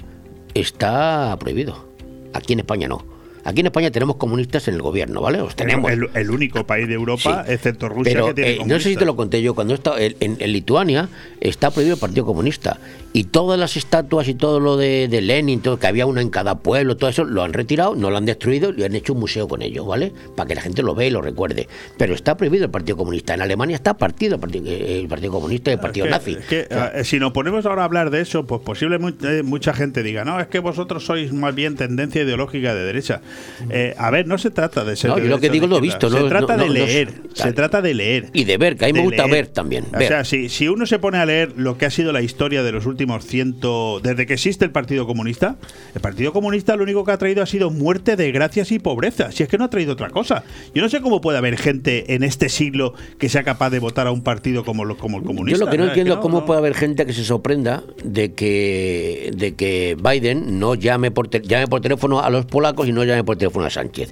está 0.55 1.36
prohibido. 1.39 1.86
Aquí 2.32 2.55
en 2.55 2.61
España 2.61 2.89
no. 2.89 3.05
Aquí 3.44 3.61
en 3.61 3.66
España 3.66 3.93
tenemos 3.93 4.16
comunistas 4.16 4.66
en 4.66 4.74
el 4.74 4.82
gobierno, 4.82 5.20
¿vale? 5.20 5.39
Los 5.39 5.55
tenemos. 5.55 5.89
el, 5.93 6.09
el 6.15 6.31
único 6.31 6.66
país 6.66 6.89
de 6.89 6.94
Europa, 6.94 7.44
Sí. 7.47 7.53
excepto 7.53 7.89
Rusia, 7.89 8.12
Pero 8.12 8.27
que 8.27 8.35
tiene 8.35 8.51
eh, 8.55 8.59
no 8.66 8.81
sé 8.81 8.89
si 8.90 8.97
te 8.97 9.05
lo 9.05 9.15
conté 9.15 9.40
yo, 9.40 9.55
cuando 9.55 9.73
he 9.73 9.77
estado 9.77 9.98
en, 9.98 10.16
en- 10.19 10.36
en 10.40 10.53
Lituania 10.53 11.09
está 11.40 11.70
prohibido 11.70 11.94
el 11.94 12.01
Partido 12.01 12.27
Comunista 12.27 12.81
y 13.17 13.25
todas 13.25 13.59
las 13.59 13.79
estatuas 13.79 14.29
y 14.29 14.35
todo 14.35 14.61
lo 14.61 14.77
de, 14.77 15.09
de 15.09 15.23
Lenin, 15.23 15.63
todo, 15.63 15.79
que 15.79 15.87
había 15.87 16.05
una 16.05 16.21
en 16.21 16.29
cada 16.29 16.59
pueblo, 16.59 16.99
todo 16.99 17.09
eso 17.09 17.25
lo 17.25 17.43
han 17.43 17.55
retirado, 17.55 17.95
no 17.95 18.11
lo 18.11 18.19
han 18.19 18.27
destruido 18.27 18.75
y 18.77 18.83
han 18.85 18.95
hecho 18.95 19.15
un 19.15 19.21
museo 19.21 19.49
con 19.49 19.63
ello, 19.63 19.87
¿vale? 19.87 20.13
Para 20.37 20.47
que 20.49 20.55
la 20.55 20.61
gente 20.61 20.83
lo 20.83 20.95
vea 20.95 21.07
y 21.07 21.11
lo 21.11 21.23
recuerde. 21.23 21.67
Pero 21.97 22.15
está 22.15 22.37
prohibido 22.37 22.67
el 22.67 22.71
Partido 22.71 22.99
Comunista. 22.99 23.33
En 23.33 23.41
Alemania 23.41 23.75
está 23.75 23.95
partido 23.95 24.35
el 24.35 24.41
Partido, 24.43 24.67
eh, 24.69 25.09
Comunista 25.31 25.71
y 25.71 25.75
el 25.75 25.81
Partido 25.81 26.05
que- 26.05 26.11
Nazi. 26.11 26.33
es 26.33 26.45
que, 26.45 26.69
eh, 26.69 27.05
si 27.05 27.19
nos 27.19 27.33
ponemos 27.33 27.65
ahora 27.65 27.81
a 27.83 27.85
hablar 27.87 28.11
de 28.11 28.21
eso, 28.21 28.47
pues 28.47 28.61
posiblemente 28.61 29.43
mucha 29.43 29.73
gente 29.73 30.03
diga, 30.03 30.27
no, 30.27 30.39
es 30.39 30.49
que 30.49 30.59
vosotros 30.59 31.07
sois 31.07 31.33
más 31.33 31.55
bien 31.55 31.75
tendencia 31.75 32.23
ideológica 32.23 32.75
de 32.75 32.85
derecha. 32.85 33.23
Eh, 33.71 33.95
a 33.97 34.11
ver, 34.11 34.27
no 34.27 34.37
se 34.37 34.51
trata 34.51 34.85
de 34.85 34.95
ser. 34.95 35.09
No, 35.13 35.17
de 35.17 35.23
yo 35.23 35.29
lo 35.29 35.41
que 35.41 35.49
digo 35.49 35.67
lo 35.67 35.79
he 35.79 35.81
visto, 35.81 36.11
Se 36.11 36.21
no- 36.21 36.29
trata 36.29 36.59
no- 36.59 36.65
de 36.65 36.69
leer. 36.69 37.13
se 37.33 37.53
trata 37.55 37.81
de 37.81 37.95
leer. 37.95 38.27
Y 38.35 38.45
de 38.45 38.59
ver, 38.59 38.77
que 38.77 38.85
a 38.85 38.89
mí 38.89 38.93
me 38.93 39.01
gusta 39.01 39.23
leer. 39.23 39.31
ver 39.47 39.47
también. 39.47 39.87
O 39.95 40.01
sea, 40.01 40.23
si, 40.23 40.51
si 40.51 40.69
uno 40.69 40.85
se 40.85 40.99
pone 40.99 41.17
a 41.17 41.25
leer 41.25 41.55
lo 41.57 41.79
que 41.79 41.87
ha 41.87 41.91
sido 41.91 42.13
la 42.13 42.21
historia 42.21 42.63
de 42.63 42.73
los 42.73 42.85
últimos 42.85 43.06
ciento. 43.23 44.01
Desde 44.03 44.27
que 44.27 44.35
existe 44.35 44.65
el 44.65 44.70
Partido 44.70 45.07
Comunista, 45.07 45.57
el 45.95 46.01
Partido 46.01 46.33
Comunista 46.33 46.77
lo 46.77 46.83
único 46.83 47.05
que 47.05 47.12
ha 47.12 47.19
traído 47.19 47.43
ha 47.43 47.47
sido 47.47 47.70
muerte, 47.70 48.16
desgracias 48.16 48.70
y 48.73 48.78
pobreza. 48.78 49.33
Si 49.33 49.43
es 49.43 49.49
que 49.49 49.59
no 49.59 49.65
ha 49.65 49.70
traído 49.70 49.93
otra 49.95 50.11
cosa. 50.11 50.45
Yo 50.74 50.83
no 50.83 50.89
sé 50.89 51.01
cómo 51.01 51.20
puede 51.20 51.39
haber 51.39 51.57
gente 51.57 52.15
en 52.15 52.23
este 52.23 52.49
siglo 52.49 52.95
que 53.19 53.28
sea 53.28 53.43
capaz 53.45 53.70
de 53.70 53.78
votar 53.78 54.07
a 54.07 54.11
un 54.12 54.23
partido 54.23 54.65
como, 54.65 54.85
lo- 54.85 54.97
como 54.99 55.19
el 55.19 55.24
comunista. 55.24 55.59
Yo 55.59 55.65
lo 55.65 55.70
que 55.70 55.78
no 55.78 55.85
entiendo 55.87 56.12
es 56.15 56.16
no, 56.16 56.23
cómo 56.23 56.41
no. 56.41 56.47
puede 56.47 56.59
haber 56.59 56.74
gente 56.74 57.07
que 57.07 57.12
se 57.12 57.24
sorprenda 57.24 57.83
de 58.05 58.33
que 58.35 59.31
de 59.37 59.55
que 59.55 59.97
Biden 60.03 60.59
no 60.59 60.74
llame 60.74 61.11
por 61.11 61.28
te- 61.28 61.41
llame 61.43 61.66
por 61.66 61.81
teléfono 61.81 62.20
a 62.20 62.31
los 62.31 62.47
polacos 62.47 62.89
y 62.89 62.93
no 62.93 63.05
llame 63.05 63.24
por 63.24 63.37
teléfono 63.37 63.66
a 63.66 63.70
Sánchez. 63.70 64.11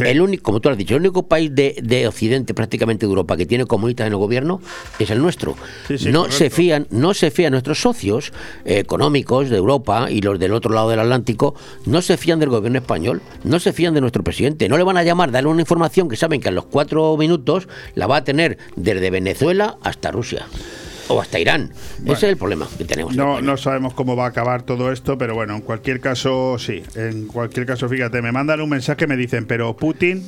El 0.00 0.20
único, 0.20 0.42
como 0.42 0.60
tú 0.60 0.68
has 0.68 0.76
dicho, 0.76 0.94
el 0.94 1.00
único 1.00 1.24
país 1.24 1.54
de, 1.54 1.76
de 1.82 2.06
Occidente, 2.06 2.54
prácticamente 2.54 3.06
de 3.06 3.10
Europa, 3.10 3.36
que 3.36 3.46
tiene 3.46 3.66
comunistas 3.66 4.06
en 4.06 4.12
el 4.12 4.18
gobierno 4.18 4.60
es 4.98 5.10
el 5.10 5.20
nuestro. 5.20 5.56
Sí, 5.88 5.98
sí, 5.98 6.10
no 6.10 6.20
correcto. 6.20 6.38
se 6.38 6.50
fían, 6.50 6.86
no 6.90 7.14
se 7.14 7.30
fían 7.30 7.52
nuestros 7.52 7.80
socios 7.80 8.32
eh, 8.64 8.78
económicos 8.78 9.50
de 9.50 9.56
Europa 9.56 10.10
y 10.10 10.20
los 10.20 10.38
del 10.38 10.52
otro 10.52 10.72
lado 10.72 10.90
del 10.90 11.00
Atlántico, 11.00 11.54
no 11.86 12.02
se 12.02 12.16
fían 12.16 12.40
del 12.40 12.50
gobierno 12.50 12.78
español, 12.78 13.22
no 13.44 13.60
se 13.60 13.72
fían 13.72 13.94
de 13.94 14.00
nuestro 14.00 14.22
presidente, 14.22 14.68
no 14.68 14.76
le 14.78 14.84
van 14.84 14.96
a 14.96 15.02
llamar, 15.02 15.30
darle 15.30 15.50
una 15.50 15.60
información 15.60 16.08
que 16.08 16.16
saben 16.16 16.40
que 16.40 16.48
a 16.48 16.52
los 16.52 16.66
cuatro 16.66 17.16
minutos 17.16 17.68
la 17.94 18.06
va 18.06 18.18
a 18.18 18.24
tener 18.24 18.58
desde 18.76 19.10
Venezuela 19.10 19.76
hasta 19.82 20.10
Rusia 20.10 20.46
o 21.14 21.20
hasta 21.20 21.38
Irán. 21.38 21.72
Ese 22.04 22.12
es 22.12 22.22
el 22.24 22.36
problema 22.36 22.68
que 22.76 22.84
tenemos. 22.84 23.14
No, 23.14 23.40
no 23.40 23.56
sabemos 23.56 23.94
cómo 23.94 24.16
va 24.16 24.24
a 24.26 24.28
acabar 24.28 24.62
todo 24.62 24.92
esto, 24.92 25.18
pero 25.18 25.34
bueno, 25.34 25.54
en 25.54 25.60
cualquier 25.62 26.00
caso, 26.00 26.58
sí. 26.58 26.82
En 26.94 27.26
cualquier 27.26 27.66
caso, 27.66 27.88
fíjate, 27.88 28.22
me 28.22 28.32
mandan 28.32 28.60
un 28.60 28.68
mensaje, 28.70 29.06
me 29.06 29.16
dicen, 29.16 29.46
pero 29.46 29.76
Putin 29.76 30.24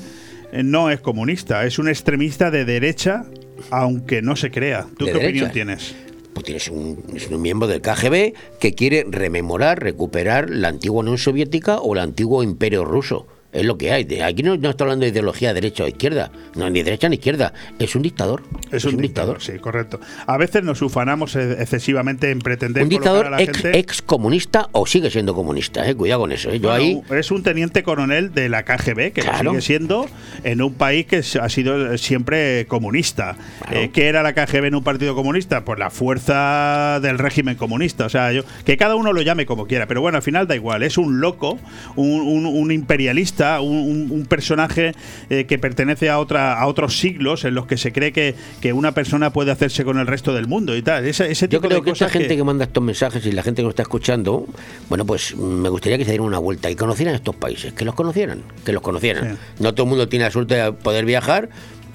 eh, 0.52 0.62
no 0.62 0.90
es 0.90 1.00
comunista, 1.00 1.64
es 1.66 1.78
un 1.78 1.88
extremista 1.88 2.50
de 2.50 2.64
derecha, 2.64 3.24
aunque 3.70 4.22
no 4.22 4.36
se 4.36 4.50
crea. 4.50 4.86
¿Tú 4.98 5.06
De 5.06 5.12
qué 5.12 5.18
derecha. 5.18 5.28
opinión 5.46 5.50
tienes? 5.52 5.94
Putin 6.34 6.56
es 6.56 6.68
un, 6.68 7.02
es 7.14 7.28
un 7.28 7.40
miembro 7.40 7.68
del 7.68 7.80
KGB 7.80 8.34
que 8.58 8.74
quiere 8.74 9.06
rememorar, 9.08 9.80
recuperar 9.80 10.50
la 10.50 10.68
antigua 10.68 11.00
Unión 11.00 11.16
Soviética 11.18 11.78
o 11.78 11.94
el 11.94 12.00
antiguo 12.00 12.42
Imperio 12.42 12.84
Ruso. 12.84 13.26
Es 13.54 13.64
lo 13.64 13.78
que 13.78 13.92
hay. 13.92 14.06
Aquí 14.20 14.42
no, 14.42 14.56
no 14.56 14.70
está 14.70 14.84
hablando 14.84 15.04
de 15.04 15.10
ideología 15.12 15.54
derecha 15.54 15.84
o 15.84 15.88
izquierda. 15.88 16.30
No, 16.56 16.68
ni 16.68 16.82
derecha 16.82 17.08
ni 17.08 17.14
izquierda. 17.16 17.52
Es 17.78 17.94
un 17.94 18.02
dictador. 18.02 18.42
Es 18.72 18.84
un, 18.84 18.96
dictador, 18.96 19.40
sí, 19.40 19.52
correcto. 19.60 20.00
A 20.26 20.36
veces 20.36 20.64
nos 20.64 20.82
ufanamos 20.82 21.36
excesivamente 21.36 22.30
en 22.30 22.40
pretender 22.40 22.82
Un 22.82 22.88
dictador 22.88 23.26
a 23.26 23.30
la 23.30 23.42
ex, 23.42 23.56
gente. 23.58 23.78
ex 23.78 24.02
comunista 24.02 24.68
o 24.72 24.84
sigue 24.86 25.08
siendo 25.10 25.34
comunista. 25.34 25.88
eh. 25.88 25.94
Cuidado 25.94 26.22
con 26.22 26.32
eso. 26.32 26.50
eh. 26.50 26.58
Yo 26.60 26.68
Bueno, 26.68 27.02
ahí. 27.10 27.18
Es 27.18 27.30
un 27.30 27.42
teniente 27.44 27.82
coronel 27.84 28.34
de 28.34 28.48
la 28.48 28.64
KGB, 28.64 29.12
que 29.12 29.22
lo 29.22 29.30
Claro. 29.30 29.50
sigue 29.50 29.62
siendo 29.62 30.06
en 30.42 30.60
un 30.60 30.74
país 30.74 31.06
que 31.06 31.18
ha 31.40 31.48
sido 31.48 31.96
siempre 31.96 32.66
comunista. 32.66 33.36
Eh, 33.70 33.90
¿Qué 33.92 34.08
era 34.08 34.22
la 34.24 34.32
KGB 34.34 34.64
en 34.66 34.74
un 34.74 34.82
partido 34.84 35.14
comunista? 35.14 35.64
Pues 35.64 35.78
la 35.78 35.90
fuerza 35.90 36.98
del 37.00 37.18
régimen 37.18 37.56
comunista. 37.56 38.06
O 38.06 38.08
sea, 38.08 38.32
yo, 38.32 38.42
que 38.64 38.76
cada 38.76 38.96
uno 38.96 39.12
lo 39.12 39.22
llame 39.22 39.46
como 39.46 39.66
quiera, 39.66 39.86
pero 39.86 40.00
bueno, 40.00 40.16
al 40.16 40.22
final 40.22 40.46
da 40.48 40.54
igual. 40.56 40.82
Es 40.82 40.98
un 40.98 41.20
loco, 41.20 41.58
un, 41.96 42.20
un- 42.20 42.46
un 42.46 42.72
imperialista, 42.72 43.43
un, 43.60 43.76
un- 43.76 44.10
un 44.10 44.26
personaje 44.26 44.92
eh, 45.30 45.44
que 45.44 45.58
pertenece 45.58 46.10
a, 46.10 46.18
otra, 46.18 46.58
a 46.60 46.66
otros 46.66 46.98
siglos 46.98 47.44
en 47.44 47.54
los 47.54 47.66
que 47.66 47.76
se 47.76 47.92
cree 47.92 48.12
que, 48.12 48.34
que 48.60 48.72
una 48.72 48.92
persona 48.92 49.30
puede 49.30 49.50
hacerse 49.50 49.84
con 49.84 49.98
el 49.98 50.06
resto 50.06 50.34
del 50.34 50.46
mundo 50.46 50.76
y 50.76 50.82
tal. 50.82 51.04
Ese, 51.06 51.30
ese 51.30 51.46
Yo 51.46 51.58
tipo 51.60 51.68
creo 51.68 51.78
de 51.80 51.84
que 51.84 51.90
esta 51.90 52.08
gente 52.08 52.36
que... 52.36 52.44
manda 52.44 52.64
estos 52.64 52.82
mensajes 52.82 53.24
y 53.26 53.32
la 53.32 53.42
gente 53.42 53.62
que 53.62 53.64
nos 53.64 53.70
está 53.72 53.82
escuchando, 53.82 54.46
bueno, 54.88 55.04
pues 55.04 55.34
mm, 55.36 55.42
me 55.42 55.68
gustaría 55.68 55.98
que 55.98 56.04
se 56.04 56.10
dieran 56.10 56.26
una 56.26 56.38
vuelta 56.38 56.70
y 56.70 56.76
conocieran 56.76 57.14
estos 57.14 57.34
países, 57.36 57.72
que 57.72 57.84
los 57.84 57.94
conocieran, 57.94 58.42
que 58.64 58.72
los 58.72 58.82
conocieran. 58.82 59.38
No 59.60 59.74
todo 59.74 59.84
el 59.84 59.90
mundo 59.90 60.08
tiene 60.08 60.24
la 60.26 60.30
suerte 60.30 60.54
de 60.54 60.72
poder 60.72 61.04
viajar. 61.04 61.48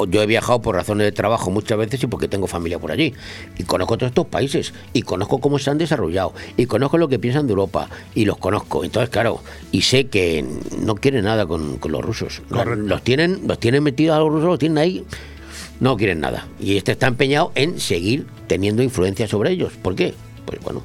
Yo 0.08 0.22
he 0.22 0.26
viajado 0.26 0.62
por 0.62 0.76
razones 0.76 1.06
de 1.06 1.12
trabajo 1.12 1.52
muchas 1.52 1.78
veces 1.78 2.04
y 2.04 2.08
porque 2.08 2.28
tengo 2.28 2.48
familia 2.48 2.80
por 2.80 2.92
allí. 2.92 3.14
Y 3.58 3.64
conozco 3.64 3.98
todos 3.98 4.12
estos 4.12 4.28
países. 4.28 4.74
Y 4.94 5.02
conozco 5.02 5.40
cómo 5.40 5.60
se 5.60 5.70
han 5.70 5.78
desarrollado. 5.78 6.34
Y 6.58 6.66
conozco 6.66 6.98
lo 6.98 7.08
que 7.08 7.20
piensan 7.20 7.48
de 7.48 7.52
Europa. 7.52 7.90
Y 8.16 8.26
los 8.26 8.38
conozco. 8.38 8.84
Entonces, 8.84 9.10
claro, 9.10 9.42
y 9.72 9.82
sé 9.82 10.08
que 10.08 10.46
no 10.82 10.96
quieren 10.96 11.26
nada 11.26 11.46
con, 11.46 11.78
con 11.78 11.92
los 11.92 12.04
rusos. 12.04 12.42
Los, 12.50 12.66
los 12.66 13.02
tienen, 13.04 13.48
los 13.48 13.60
tienen 13.60 13.84
metidos 13.84 14.16
a 14.16 14.20
los 14.20 14.30
rusos, 14.30 14.48
los 14.48 14.60
tienen 14.60 14.78
ahí 14.78 15.06
no 15.80 15.96
quieren 15.98 16.20
nada. 16.20 16.46
Y 16.60 16.78
este 16.78 16.92
está 16.92 17.08
empeñado 17.08 17.52
en 17.56 17.80
seguir 17.80 18.26
teniendo 18.48 18.84
influencia 18.84 19.28
sobre 19.28 19.52
ellos. 19.52 19.74
¿Por 19.82 19.96
qué? 19.96 20.14
Pues 20.46 20.60
bueno, 20.62 20.84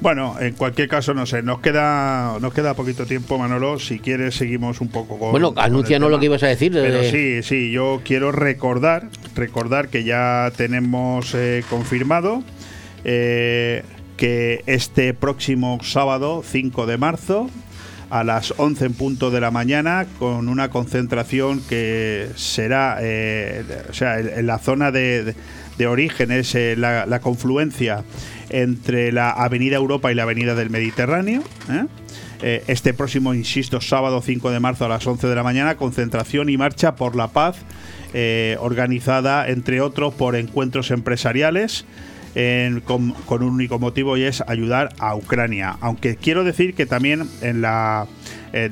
Bueno, 0.00 0.36
en 0.40 0.54
cualquier 0.54 0.88
caso, 0.88 1.12
no 1.12 1.26
sé, 1.26 1.42
nos 1.42 1.60
queda 1.60 2.38
nos 2.40 2.54
queda 2.54 2.72
poquito 2.74 3.04
tiempo, 3.04 3.36
Manolo. 3.38 3.78
Si 3.78 3.98
quieres, 3.98 4.34
seguimos 4.34 4.80
un 4.80 4.88
poco 4.88 5.18
con. 5.18 5.30
Bueno, 5.30 5.52
anúncianos 5.56 6.10
lo 6.10 6.18
que 6.18 6.24
ibas 6.26 6.42
a 6.42 6.46
decir 6.48 6.72
de- 6.72 6.82
Pero 6.82 7.04
sí, 7.04 7.42
sí, 7.42 7.70
yo 7.70 8.00
quiero 8.04 8.32
recordar, 8.32 9.08
recordar 9.34 9.88
que 9.88 10.04
ya 10.04 10.50
tenemos 10.56 11.34
eh, 11.34 11.62
confirmado 11.68 12.42
eh, 13.04 13.82
que 14.16 14.62
este 14.66 15.12
próximo 15.14 15.78
sábado, 15.82 16.42
5 16.46 16.86
de 16.86 16.96
marzo, 16.96 17.50
a 18.08 18.24
las 18.24 18.54
11 18.56 18.86
en 18.86 18.94
punto 18.94 19.30
de 19.30 19.40
la 19.40 19.50
mañana, 19.50 20.06
con 20.18 20.48
una 20.48 20.68
concentración 20.70 21.60
que 21.68 22.28
será, 22.36 22.98
eh, 23.02 23.64
o 23.88 23.92
sea, 23.92 24.18
en, 24.18 24.28
en 24.30 24.46
la 24.46 24.58
zona 24.58 24.90
de, 24.90 25.24
de- 25.24 25.34
de 25.78 25.86
origen, 25.86 26.30
es 26.30 26.54
eh, 26.54 26.74
la, 26.76 27.20
confluencia 27.20 28.04
entre 28.50 29.12
la 29.12 29.30
Avenida 29.30 29.76
Europa 29.76 30.12
y 30.12 30.14
la 30.14 30.24
Avenida 30.24 30.54
del 30.54 30.70
Mediterráneo. 30.70 31.42
¿eh? 31.70 31.86
eh, 32.42 32.64
este 32.66 32.92
próximo, 32.94 33.32
insisto, 33.34 33.80
sábado 33.80 34.20
5 34.22 34.50
de 34.50 34.60
marzo 34.60 34.84
a 34.84 34.88
las 34.88 35.06
11 35.06 35.26
de 35.26 35.34
la 35.34 35.42
mañana, 35.42 35.76
concentración 35.76 36.48
y 36.48 36.56
marcha 36.56 36.96
por 36.96 37.16
la 37.16 37.28
paz, 37.28 37.56
organizada, 38.58 39.48
entre 39.48 39.80
otros, 39.80 40.12
por 40.14 40.36
encuentros 40.36 40.90
empresariales. 40.90 41.84
en- 42.34 42.80
con, 42.80 43.14
un 43.28 43.42
único 43.42 43.78
motivo 43.80 44.16
y 44.16 44.22
es 44.22 44.42
ayudar 44.46 44.90
a 44.98 45.16
Ucrania. 45.16 45.76
Aunque 45.80 46.14
quiero 46.16 46.44
decir 46.44 46.74
que 46.74 46.86
también 46.86 47.28
en 47.40 47.60
las 47.60 48.08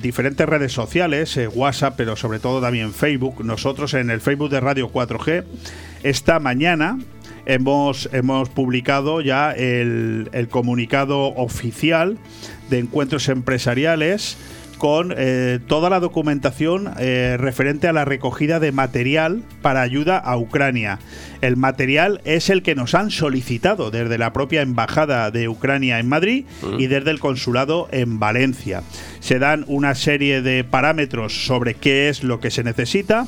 diferentes 0.00 0.48
redes 0.48 0.72
sociales, 0.72 1.38
WhatsApp, 1.54 1.94
pero 1.96 2.14
sobre 2.14 2.38
todo 2.38 2.60
también 2.60 2.92
Facebook, 2.92 3.44
nosotros 3.44 3.94
en 3.94 4.10
el 4.10 4.20
Facebook 4.20 4.50
de 4.50 4.60
Radio 4.60 4.92
4G, 4.92 5.44
esta 6.02 6.38
mañana 6.40 6.98
hemos, 7.46 8.08
hemos 8.12 8.48
publicado 8.48 9.20
ya 9.20 9.52
el, 9.52 10.28
el 10.32 10.48
comunicado 10.48 11.34
oficial 11.34 12.18
de 12.70 12.78
encuentros 12.78 13.28
empresariales 13.28 14.36
con 14.78 15.12
eh, 15.16 15.58
toda 15.66 15.90
la 15.90 16.00
documentación 16.00 16.90
eh, 16.98 17.36
referente 17.38 17.88
a 17.88 17.92
la 17.92 18.04
recogida 18.04 18.60
de 18.60 18.72
material 18.72 19.42
para 19.60 19.82
ayuda 19.82 20.18
a 20.18 20.38
Ucrania. 20.38 21.00
El 21.40 21.56
material 21.56 22.20
es 22.24 22.48
el 22.48 22.62
que 22.62 22.74
nos 22.74 22.94
han 22.94 23.10
solicitado 23.10 23.90
desde 23.90 24.18
la 24.18 24.32
propia 24.32 24.62
Embajada 24.62 25.30
de 25.30 25.48
Ucrania 25.48 25.98
en 25.98 26.08
Madrid 26.08 26.46
y 26.78 26.86
desde 26.86 27.10
el 27.10 27.20
Consulado 27.20 27.88
en 27.90 28.18
Valencia. 28.18 28.82
Se 29.20 29.38
dan 29.38 29.64
una 29.66 29.94
serie 29.94 30.42
de 30.42 30.64
parámetros 30.64 31.46
sobre 31.46 31.74
qué 31.74 32.08
es 32.08 32.22
lo 32.22 32.40
que 32.40 32.50
se 32.50 32.64
necesita, 32.64 33.26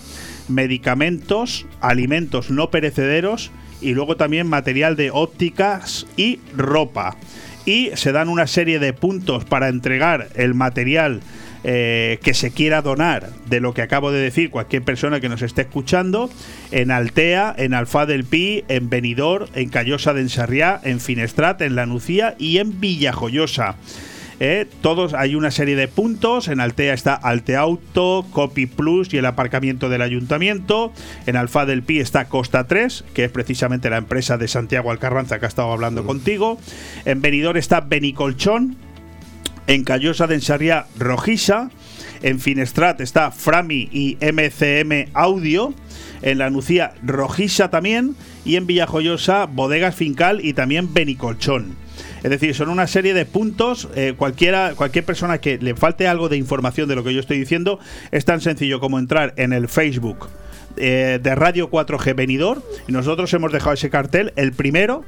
medicamentos, 0.51 1.67
alimentos 1.81 2.51
no 2.51 2.71
perecederos 2.71 3.51
y 3.81 3.95
luego 3.95 4.17
también 4.17 4.47
material 4.47 4.97
de 4.97 5.11
ópticas 5.11 6.07
y 6.17 6.41
ropa 6.57 7.17
y 7.65 7.91
se 7.95 8.13
dan 8.13 8.29
una 8.29 8.47
serie 8.47 8.79
de 8.79 8.93
puntos 8.93 9.45
para 9.45 9.69
entregar 9.69 10.29
el 10.35 10.55
material 10.55 11.21
eh, 11.63 12.19
que 12.23 12.33
se 12.33 12.53
quiera 12.53 12.81
donar 12.81 13.29
de 13.47 13.61
lo 13.61 13.75
que 13.75 13.83
acabo 13.83 14.11
de 14.13 14.21
decir 14.21 14.49
cualquier 14.49 14.83
persona 14.83 15.21
que 15.21 15.29
nos 15.29 15.43
esté 15.43 15.63
escuchando 15.63 16.31
en 16.71 16.91
Altea, 16.91 17.55
en 17.59 17.75
Alfa 17.75 18.07
del 18.07 18.25
Pi, 18.25 18.65
en 18.69 18.89
Benidorm, 18.89 19.47
en 19.55 19.69
Callosa 19.69 20.15
de 20.15 20.23
Ensarriá, 20.23 20.81
en 20.83 21.01
Finestrat, 21.01 21.61
en 21.61 21.75
La 21.75 21.85
Nucía 21.85 22.35
y 22.39 22.59
en 22.59 22.81
Villajoyosa. 22.81 23.77
Eh, 24.43 24.67
todos 24.81 25.13
hay 25.13 25.35
una 25.35 25.51
serie 25.51 25.77
de 25.77 25.87
puntos. 25.87 26.49
En 26.49 26.61
Altea 26.61 26.95
está 26.95 27.15
Alteauto, 27.15 28.27
Copy 28.33 28.65
Plus 28.65 29.13
y 29.13 29.19
el 29.19 29.27
aparcamiento 29.27 29.91
del 29.91 30.01
ayuntamiento. 30.01 30.93
En 31.27 31.37
Alfa 31.37 31.67
del 31.67 31.83
Pi 31.83 32.01
está 32.01 32.25
Costa 32.25 32.67
3, 32.67 33.05
que 33.13 33.25
es 33.25 33.31
precisamente 33.31 33.91
la 33.91 33.99
empresa 33.99 34.39
de 34.39 34.49
Santiago 34.49 34.91
Alcarranza 34.91 35.39
que 35.39 35.45
ha 35.45 35.49
estado 35.49 35.71
hablando 35.71 36.07
contigo. 36.07 36.59
En 37.05 37.21
Benidorm 37.21 37.59
está 37.59 37.83
Benicolchón. 37.83 38.77
En 39.67 39.85
Callosa 39.85 40.27
de 40.27 40.37
Ensarriá, 40.37 40.87
Rojisa. 40.99 41.71
En 42.23 42.41
Finestrat 42.41 43.01
está 43.03 43.31
Frami 43.31 43.89
y 43.93 44.17
MCM 44.21 45.11
Audio. 45.13 45.75
En 46.23 46.39
La 46.39 46.49
Nucía, 46.49 46.95
Rojisa 47.03 47.69
también. 47.69 48.17
Y 48.47 48.57
en 48.57 48.67
Villajoyosa, 48.67 49.45
Bodegas 49.45 49.95
Fincal 49.95 50.43
y 50.43 50.55
también 50.55 50.95
Benicolchón. 50.95 51.77
Es 52.23 52.31
decir, 52.31 52.55
son 52.55 52.69
una 52.69 52.87
serie 52.87 53.15
de 53.15 53.27
puntos. 53.27 53.89
eh, 53.95 54.15
cualquiera, 54.17 54.75
cualquier 54.77 55.05
persona 55.05 55.39
que 55.39 55.59
le 55.59 55.75
falte 55.75 56.07
algo 56.07 56.29
de 56.29 56.37
información 56.37 56.89
de 56.89 56.97
lo 56.97 57.05
que 57.05 57.15
yo 57.15 57.21
estoy 57.21 57.39
diciendo, 57.39 57.79
es 58.11 58.25
tan 58.25 58.41
sencillo 58.41 58.81
como 58.81 58.99
entrar 58.99 59.35
en 59.37 59.53
el 59.53 59.69
Facebook 59.69 60.29
eh, 60.77 61.19
de 61.23 61.35
Radio 61.35 61.71
4G 61.71 62.15
Venidor. 62.15 62.63
Y 62.89 62.93
nosotros 62.93 63.33
hemos 63.35 63.53
dejado 63.53 63.75
ese 63.75 63.91
cartel, 63.91 64.33
el 64.37 64.53
primero. 64.53 65.05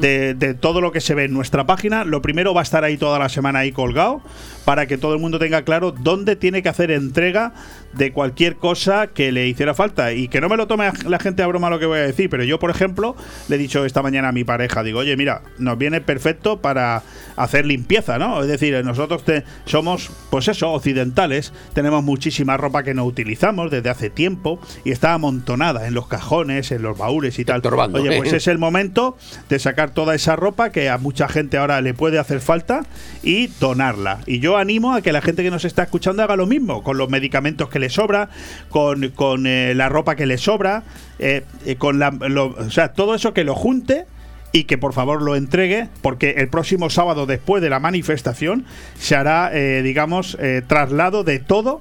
De, 0.00 0.34
de 0.34 0.54
todo 0.54 0.80
lo 0.80 0.92
que 0.92 1.00
se 1.00 1.14
ve 1.14 1.24
en 1.24 1.32
nuestra 1.32 1.66
página, 1.66 2.04
lo 2.04 2.22
primero 2.22 2.54
va 2.54 2.60
a 2.60 2.62
estar 2.62 2.84
ahí 2.84 2.96
toda 2.96 3.18
la 3.18 3.28
semana 3.28 3.58
ahí 3.60 3.72
colgado 3.72 4.20
para 4.64 4.86
que 4.86 4.96
todo 4.98 5.14
el 5.14 5.20
mundo 5.20 5.38
tenga 5.38 5.62
claro 5.62 5.90
dónde 5.92 6.36
tiene 6.36 6.62
que 6.62 6.68
hacer 6.68 6.90
entrega 6.92 7.52
de 7.92 8.12
cualquier 8.12 8.56
cosa 8.56 9.08
que 9.08 9.30
le 9.32 9.46
hiciera 9.48 9.74
falta 9.74 10.12
y 10.12 10.28
que 10.28 10.40
no 10.40 10.48
me 10.48 10.56
lo 10.56 10.66
tome 10.66 10.90
la 11.06 11.18
gente 11.18 11.42
a 11.42 11.46
broma 11.48 11.70
lo 11.70 11.78
que 11.78 11.86
voy 11.86 11.98
a 11.98 12.02
decir, 12.02 12.30
pero 12.30 12.44
yo 12.44 12.58
por 12.58 12.70
ejemplo 12.70 13.14
le 13.48 13.56
he 13.56 13.58
dicho 13.58 13.84
esta 13.84 14.00
mañana 14.02 14.28
a 14.28 14.32
mi 14.32 14.42
pareja, 14.44 14.82
digo, 14.82 15.00
oye 15.00 15.16
mira, 15.16 15.42
nos 15.58 15.76
viene 15.76 16.00
perfecto 16.00 16.60
para 16.60 17.02
hacer 17.36 17.66
limpieza, 17.66 18.18
¿no? 18.18 18.40
Es 18.42 18.48
decir, 18.48 18.82
nosotros 18.84 19.24
te- 19.24 19.44
somos, 19.66 20.10
pues 20.30 20.48
eso, 20.48 20.70
occidentales, 20.72 21.52
tenemos 21.74 22.02
muchísima 22.02 22.56
ropa 22.56 22.82
que 22.84 22.94
no 22.94 23.04
utilizamos 23.04 23.70
desde 23.70 23.90
hace 23.90 24.08
tiempo 24.08 24.60
y 24.84 24.92
está 24.92 25.12
amontonada 25.14 25.86
en 25.86 25.94
los 25.94 26.06
cajones, 26.06 26.70
en 26.72 26.82
los 26.82 26.96
baúles 26.96 27.38
y 27.38 27.44
tal. 27.44 27.60
Oye, 27.98 28.16
pues 28.18 28.32
es 28.36 28.46
el 28.48 28.58
momento 28.58 29.16
de 29.48 29.58
sacar 29.64 29.92
toda 29.92 30.14
esa 30.14 30.36
ropa 30.36 30.68
que 30.70 30.90
a 30.90 30.98
mucha 30.98 31.26
gente 31.26 31.56
ahora 31.56 31.80
le 31.80 31.94
puede 31.94 32.18
hacer 32.18 32.40
falta 32.40 32.84
y 33.22 33.46
donarla. 33.46 34.20
Y 34.26 34.38
yo 34.38 34.58
animo 34.58 34.92
a 34.92 35.00
que 35.00 35.10
la 35.10 35.22
gente 35.22 35.42
que 35.42 35.50
nos 35.50 35.64
está 35.64 35.84
escuchando 35.84 36.22
haga 36.22 36.36
lo 36.36 36.46
mismo, 36.46 36.82
con 36.82 36.98
los 36.98 37.08
medicamentos 37.08 37.70
que 37.70 37.78
le 37.78 37.88
sobra, 37.88 38.28
con, 38.68 39.08
con, 39.10 39.46
eh, 39.46 39.72
la 39.74 39.88
ropa 39.88 40.16
que 40.16 40.26
le 40.26 40.36
sobra, 40.36 40.82
eh, 41.18 41.44
eh, 41.64 41.76
con 41.76 41.98
la, 41.98 42.10
o 42.10 42.70
sea, 42.70 42.92
todo 42.92 43.14
eso 43.14 43.32
que 43.32 43.42
lo 43.42 43.54
junte 43.54 44.04
y 44.52 44.64
que 44.64 44.76
por 44.76 44.92
favor 44.92 45.22
lo 45.22 45.34
entregue, 45.34 45.88
porque 46.02 46.34
el 46.36 46.48
próximo 46.48 46.90
sábado 46.90 47.24
después 47.24 47.62
de 47.62 47.70
la 47.70 47.80
manifestación 47.80 48.66
se 48.98 49.16
hará, 49.16 49.50
digamos, 49.50 50.38
traslado 50.68 51.24
de 51.24 51.40
todo 51.40 51.80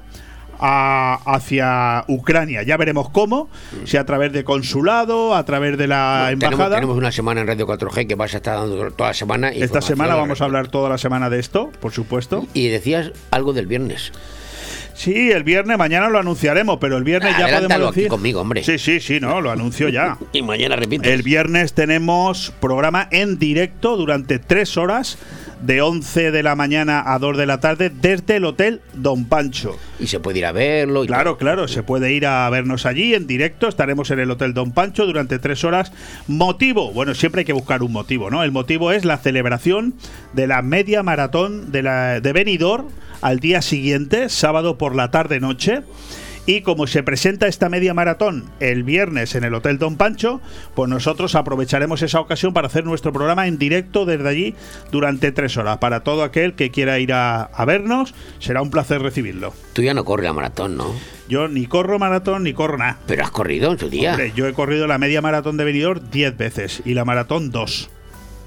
a- 0.65 1.19
hacia 1.25 2.05
Ucrania. 2.07 2.63
Ya 2.63 2.77
veremos 2.77 3.09
cómo, 3.09 3.49
si 3.83 3.97
a 3.97 4.05
través 4.05 4.31
de 4.31 4.45
consulado, 4.45 5.35
a 5.35 5.43
través 5.43 5.77
de 5.77 5.87
la 5.87 6.29
embajada. 6.31 6.75
tenemos 6.75 6.97
una 6.97 7.11
semana 7.11 7.41
en 7.41 7.47
Radio 7.47 7.67
4G 7.67 8.07
que 8.07 8.15
vas 8.15 8.33
a 8.33 8.37
estar 8.37 8.55
dando 8.57 8.91
toda 8.91 9.09
la 9.09 9.13
semana. 9.13 9.49
Esta 9.49 9.81
semana 9.81 10.15
vamos 10.15 10.39
a 10.41 10.45
hablar 10.45 10.69
toda 10.69 10.89
la 10.89 10.97
semana 10.97 11.29
de 11.29 11.39
esto, 11.39 11.69
por 11.81 11.91
supuesto. 11.91 12.47
Y 12.53 12.69
decías 12.69 13.11
algo 13.29 13.51
del 13.51 13.67
viernes. 13.67 14.13
Sí, 14.95 15.31
el 15.31 15.43
viernes, 15.43 15.77
mañana 15.77 16.07
lo 16.09 16.19
anunciaremos, 16.19 16.77
pero 16.79 16.97
el 16.97 17.03
viernes 17.03 17.35
ya 17.37 17.47
podemos 17.47 17.87
aquí 17.89 17.95
decir. 17.95 18.07
conmigo, 18.09 18.41
hombre. 18.41 18.63
Sí, 18.63 18.77
sí, 18.77 18.99
sí, 18.99 19.19
no, 19.19 19.41
lo 19.41 19.49
anuncio 19.51 19.89
ya. 19.89 20.17
Y 20.33 20.43
mañana 20.43 20.75
repite. 20.75 21.11
El 21.11 21.23
viernes 21.23 21.73
tenemos 21.73 22.53
programa 22.59 23.07
en 23.11 23.39
directo 23.39 23.97
durante 23.97 24.37
tres 24.39 24.77
horas, 24.77 25.17
de 25.65 25.81
11 25.81 26.31
de 26.31 26.43
la 26.43 26.55
mañana 26.55 27.03
a 27.05 27.19
2 27.19 27.37
de 27.37 27.45
la 27.45 27.59
tarde, 27.59 27.89
desde 27.89 28.35
el 28.35 28.45
Hotel 28.45 28.81
Don 28.93 29.25
Pancho. 29.25 29.77
Y 29.99 30.07
se 30.07 30.19
puede 30.19 30.39
ir 30.39 30.45
a 30.45 30.51
verlo. 30.51 31.03
Y 31.03 31.07
Claro, 31.07 31.37
claro, 31.37 31.67
se 31.67 31.83
puede 31.83 32.11
ir 32.13 32.25
a 32.25 32.49
vernos 32.49 32.85
allí 32.85 33.13
en 33.13 33.27
directo. 33.27 33.67
Estaremos 33.67 34.11
en 34.11 34.19
el 34.19 34.31
Hotel 34.31 34.53
Don 34.53 34.71
Pancho 34.71 35.05
durante 35.05 35.39
tres 35.39 35.63
horas. 35.63 35.93
Motivo, 36.27 36.91
bueno, 36.91 37.13
siempre 37.13 37.39
hay 37.39 37.45
que 37.45 37.53
buscar 37.53 37.81
un 37.81 37.93
motivo, 37.93 38.29
¿no? 38.29 38.43
El 38.43 38.51
motivo 38.51 38.91
es 38.91 39.05
la 39.05 39.17
celebración 39.17 39.93
de 40.33 40.47
la 40.47 40.61
media 40.61 41.01
maratón 41.03 41.71
de, 41.71 41.83
la, 41.83 42.19
de 42.19 42.33
Benidorm 42.33 42.87
al 43.21 43.39
día 43.39 43.61
siguiente, 43.61 44.27
sábado 44.27 44.77
por 44.77 44.95
la 44.95 45.11
tarde-noche. 45.11 45.81
Y 46.45 46.61
como 46.61 46.87
se 46.87 47.03
presenta 47.03 47.47
esta 47.47 47.69
media 47.69 47.93
maratón 47.93 48.49
el 48.59 48.83
viernes 48.83 49.35
en 49.35 49.45
el 49.45 49.53
Hotel 49.53 49.77
Don 49.77 49.95
Pancho, 49.95 50.41
pues 50.75 50.89
nosotros 50.89 51.35
aprovecharemos 51.35 52.01
esa 52.01 52.19
ocasión 52.19 52.53
para 52.53 52.67
hacer 52.67 52.83
nuestro 52.83 53.13
programa 53.13 53.47
en 53.47 53.57
directo 53.57 54.05
desde 54.05 54.27
allí 54.27 54.55
durante 54.91 55.31
tres 55.31 55.55
horas. 55.55 55.77
Para 55.77 56.01
todo 56.01 56.23
aquel 56.23 56.53
que 56.53 56.69
quiera 56.69 56.99
ir 56.99 57.13
a, 57.13 57.43
a 57.43 57.65
vernos, 57.65 58.13
será 58.39 58.61
un 58.61 58.71
placer 58.71 59.01
recibirlo. 59.01 59.53
Tú 59.71 59.83
ya 59.83 59.93
no 59.93 60.03
corres 60.03 60.25
la 60.25 60.33
maratón, 60.33 60.75
¿no? 60.75 60.93
Yo 61.29 61.47
ni 61.47 61.65
corro 61.65 61.97
maratón 61.97 62.43
ni 62.43 62.53
corro 62.53 62.77
nada. 62.77 62.99
Pero 63.07 63.23
has 63.23 63.31
corrido 63.31 63.71
en 63.71 63.79
su 63.79 63.89
día. 63.89 64.11
Hombre, 64.11 64.33
yo 64.35 64.45
he 64.45 64.53
corrido 64.53 64.85
la 64.85 64.97
media 64.97 65.21
maratón 65.21 65.55
de 65.55 65.63
Benidorm 65.63 66.09
10 66.11 66.37
veces 66.37 66.81
y 66.83 66.93
la 66.93 67.05
maratón 67.05 67.51
2. 67.51 67.89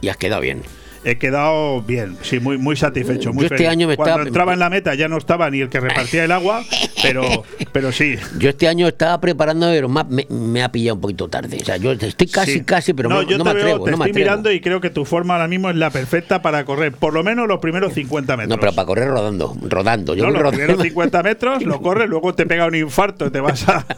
Y 0.02 0.08
has 0.08 0.18
quedado 0.18 0.42
bien. 0.42 0.62
He 1.08 1.18
quedado 1.18 1.82
bien, 1.82 2.16
sí, 2.22 2.40
muy, 2.40 2.58
muy 2.58 2.74
satisfecho. 2.76 3.32
Muy 3.32 3.42
Yo 3.42 3.46
este 3.46 3.58
feliz. 3.58 3.68
año 3.70 3.86
me 3.86 3.94
Cuando 3.96 4.10
estaba- 4.14 4.26
entraba 4.28 4.52
en 4.54 4.58
la 4.58 4.68
meta 4.70 4.92
ya 4.96 5.06
no 5.06 5.16
estaba 5.18 5.48
ni 5.50 5.60
el 5.60 5.68
que 5.68 5.78
repartía 5.78 6.24
el 6.24 6.32
agua, 6.32 6.64
pero, 7.00 7.44
pero 7.70 7.92
sí. 7.92 8.16
Yo 8.40 8.48
este 8.50 8.66
año 8.66 8.88
estaba 8.88 9.20
preparando, 9.20 9.68
pero 9.68 9.88
me, 9.88 10.02
me- 10.08 10.26
me 10.28 10.64
ha 10.64 10.72
pillado 10.72 10.96
un 10.96 11.00
poquito 11.00 11.28
tarde. 11.28 11.58
O 11.62 11.64
sea, 11.64 11.76
yo 11.76 11.92
estoy 11.92 12.26
casi, 12.26 12.54
Sí. 12.54 12.60
casi, 12.64 12.92
pero 12.92 13.08
no, 13.08 13.22
yo 13.22 13.38
no 13.38 13.44
te 13.44 13.50
me 13.50 13.54
veo, 13.54 13.62
atrevo. 13.66 13.84
te 13.84 13.90
no 13.92 13.96
me 13.98 14.04
estoy 14.06 14.10
atrevo. 14.22 14.24
mirando 14.36 14.50
y 14.52 14.60
creo 14.60 14.80
que 14.80 14.90
tu 14.90 15.04
forma 15.04 15.34
ahora 15.34 15.46
mismo 15.46 15.70
es 15.70 15.76
la 15.76 15.90
perfecta 15.90 16.42
para 16.42 16.64
correr 16.64 16.90
por 16.92 17.14
lo 17.14 17.22
menos 17.22 17.46
los 17.46 17.60
primeros 17.60 17.92
50 17.94 18.36
metros. 18.36 18.56
No, 18.56 18.60
pero 18.60 18.72
para 18.72 18.86
correr 18.86 19.08
rodando, 19.08 19.56
rodando. 19.62 20.16
Yo 20.16 20.24
No, 20.24 20.30
los 20.30 20.40
rodando. 20.42 20.58
primeros 20.58 20.82
50 20.82 21.22
metros 21.22 21.62
lo 21.62 21.80
corres, 21.80 22.08
luego 22.08 22.34
te 22.34 22.46
pega 22.46 22.66
un 22.66 22.74
infarto 22.74 23.26
y 23.26 23.30
te 23.30 23.38
vas 23.38 23.68
a. 23.68 23.86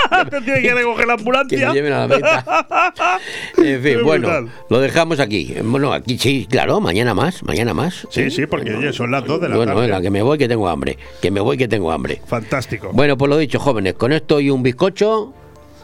te 0.30 0.40
tiene 0.40 0.62
que 0.62 0.74
recoger 0.74 1.06
la 1.06 1.14
ambulancia. 1.14 1.58
Que 1.58 1.66
me 1.66 1.72
lleven 1.72 1.92
a 1.92 2.06
la 2.06 2.08
meta. 2.08 2.44
En 3.56 3.82
fin, 3.82 3.98
bueno, 4.02 4.48
lo 4.68 4.80
dejamos 4.80 5.20
aquí. 5.20 5.54
Bueno, 5.62 5.92
aquí 5.92 6.18
sí, 6.18 6.46
claro, 6.50 6.80
mañana 6.80 7.14
más, 7.14 7.42
mañana 7.42 7.74
más. 7.74 8.06
Sí, 8.10 8.30
sí, 8.30 8.46
porque 8.46 8.74
oye, 8.74 8.92
son 8.92 9.10
las 9.10 9.24
2 9.24 9.40
de 9.40 9.48
la 9.48 9.56
bueno, 9.56 9.72
tarde. 9.72 9.86
venga, 9.86 10.00
que 10.02 10.10
me 10.10 10.22
voy 10.22 10.38
que 10.38 10.48
tengo 10.48 10.68
hambre. 10.68 10.98
Que 11.20 11.30
me 11.30 11.40
voy 11.40 11.56
que 11.56 11.68
tengo 11.68 11.92
hambre. 11.92 12.20
Fantástico. 12.26 12.90
Bueno, 12.92 13.16
pues 13.16 13.28
lo 13.28 13.36
dicho, 13.38 13.58
jóvenes, 13.60 13.94
con 13.94 14.12
esto 14.12 14.40
y 14.40 14.50
un 14.50 14.62
bizcocho. 14.62 15.32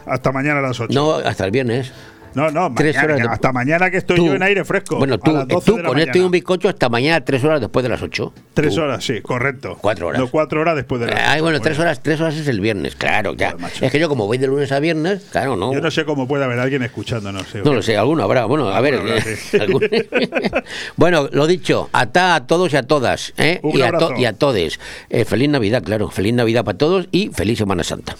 Hasta 0.06 0.32
mañana 0.32 0.58
a 0.60 0.62
las 0.62 0.80
8. 0.80 0.92
No, 0.92 1.12
hasta 1.14 1.44
el 1.44 1.50
viernes. 1.50 1.92
No, 2.34 2.50
no, 2.50 2.72
Tres 2.74 2.94
mañana, 2.96 3.14
horas 3.14 3.26
de- 3.28 3.34
hasta 3.34 3.52
mañana 3.52 3.90
que 3.90 3.96
estoy 3.96 4.16
Tú- 4.16 4.26
yo 4.26 4.34
en 4.34 4.42
aire 4.42 4.64
fresco. 4.64 4.96
Bueno, 4.96 5.18
tú, 5.18 5.32
las 5.32 5.48
12 5.48 5.66
tú 5.70 5.76
de 5.76 5.82
la 5.82 5.88
con 5.88 5.98
esto 5.98 6.08
y 6.08 6.12
mañana. 6.12 6.26
un 6.26 6.30
bizcocho 6.32 6.68
hasta 6.68 6.88
mañana, 6.88 7.24
tres 7.24 7.42
horas 7.44 7.60
después 7.60 7.82
de 7.82 7.88
las 7.88 8.02
ocho. 8.02 8.32
Tres 8.54 8.74
Tú. 8.74 8.80
horas, 8.82 9.04
sí, 9.04 9.20
correcto. 9.20 9.76
Cuatro 9.80 10.08
horas. 10.08 10.20
No, 10.20 10.28
cuatro 10.28 10.60
horas 10.60 10.76
después 10.76 11.00
de 11.00 11.08
la. 11.08 11.32
Ay, 11.32 11.40
bueno, 11.40 11.60
tres 11.60 11.78
horas, 11.78 12.02
tres 12.02 12.20
horas 12.20 12.36
es 12.36 12.46
el 12.48 12.60
viernes, 12.60 12.94
claro, 12.96 13.34
ya. 13.34 13.56
Es 13.80 13.90
que 13.90 13.98
yo 13.98 14.08
como 14.08 14.26
voy 14.26 14.38
de 14.38 14.46
lunes 14.46 14.70
a 14.72 14.78
viernes, 14.80 15.26
claro, 15.30 15.56
no. 15.56 15.72
Yo 15.72 15.80
no 15.80 15.90
sé 15.90 16.04
cómo 16.04 16.28
puede 16.28 16.44
haber 16.44 16.58
alguien 16.58 16.82
escuchándonos. 16.82 17.46
sí, 17.48 17.58
No 17.64 17.72
lo 17.74 17.82
sé, 17.82 17.96
alguno 17.96 18.22
habrá. 18.22 18.44
Bueno, 18.44 18.68
a 18.68 18.80
ver. 18.80 18.94
Habrá, 18.96 19.16
eh, 19.16 19.36
sí. 19.36 19.58
bueno, 20.96 21.28
lo 21.32 21.46
dicho, 21.46 21.88
ata 21.92 22.34
a 22.34 22.46
todos 22.46 22.72
y 22.72 22.76
a 22.76 22.82
todas. 22.82 23.32
¿eh? 23.36 23.60
Un 23.62 23.78
y, 23.78 23.82
a 23.82 23.92
to- 23.92 24.14
y 24.16 24.24
a 24.24 24.32
todes. 24.32 24.78
Eh, 25.10 25.24
feliz 25.24 25.48
Navidad, 25.48 25.82
claro. 25.82 26.10
Feliz 26.10 26.34
Navidad 26.34 26.64
para 26.64 26.78
todos 26.78 27.08
y 27.10 27.28
feliz 27.30 27.58
Semana 27.58 27.84
Santa. 27.84 28.16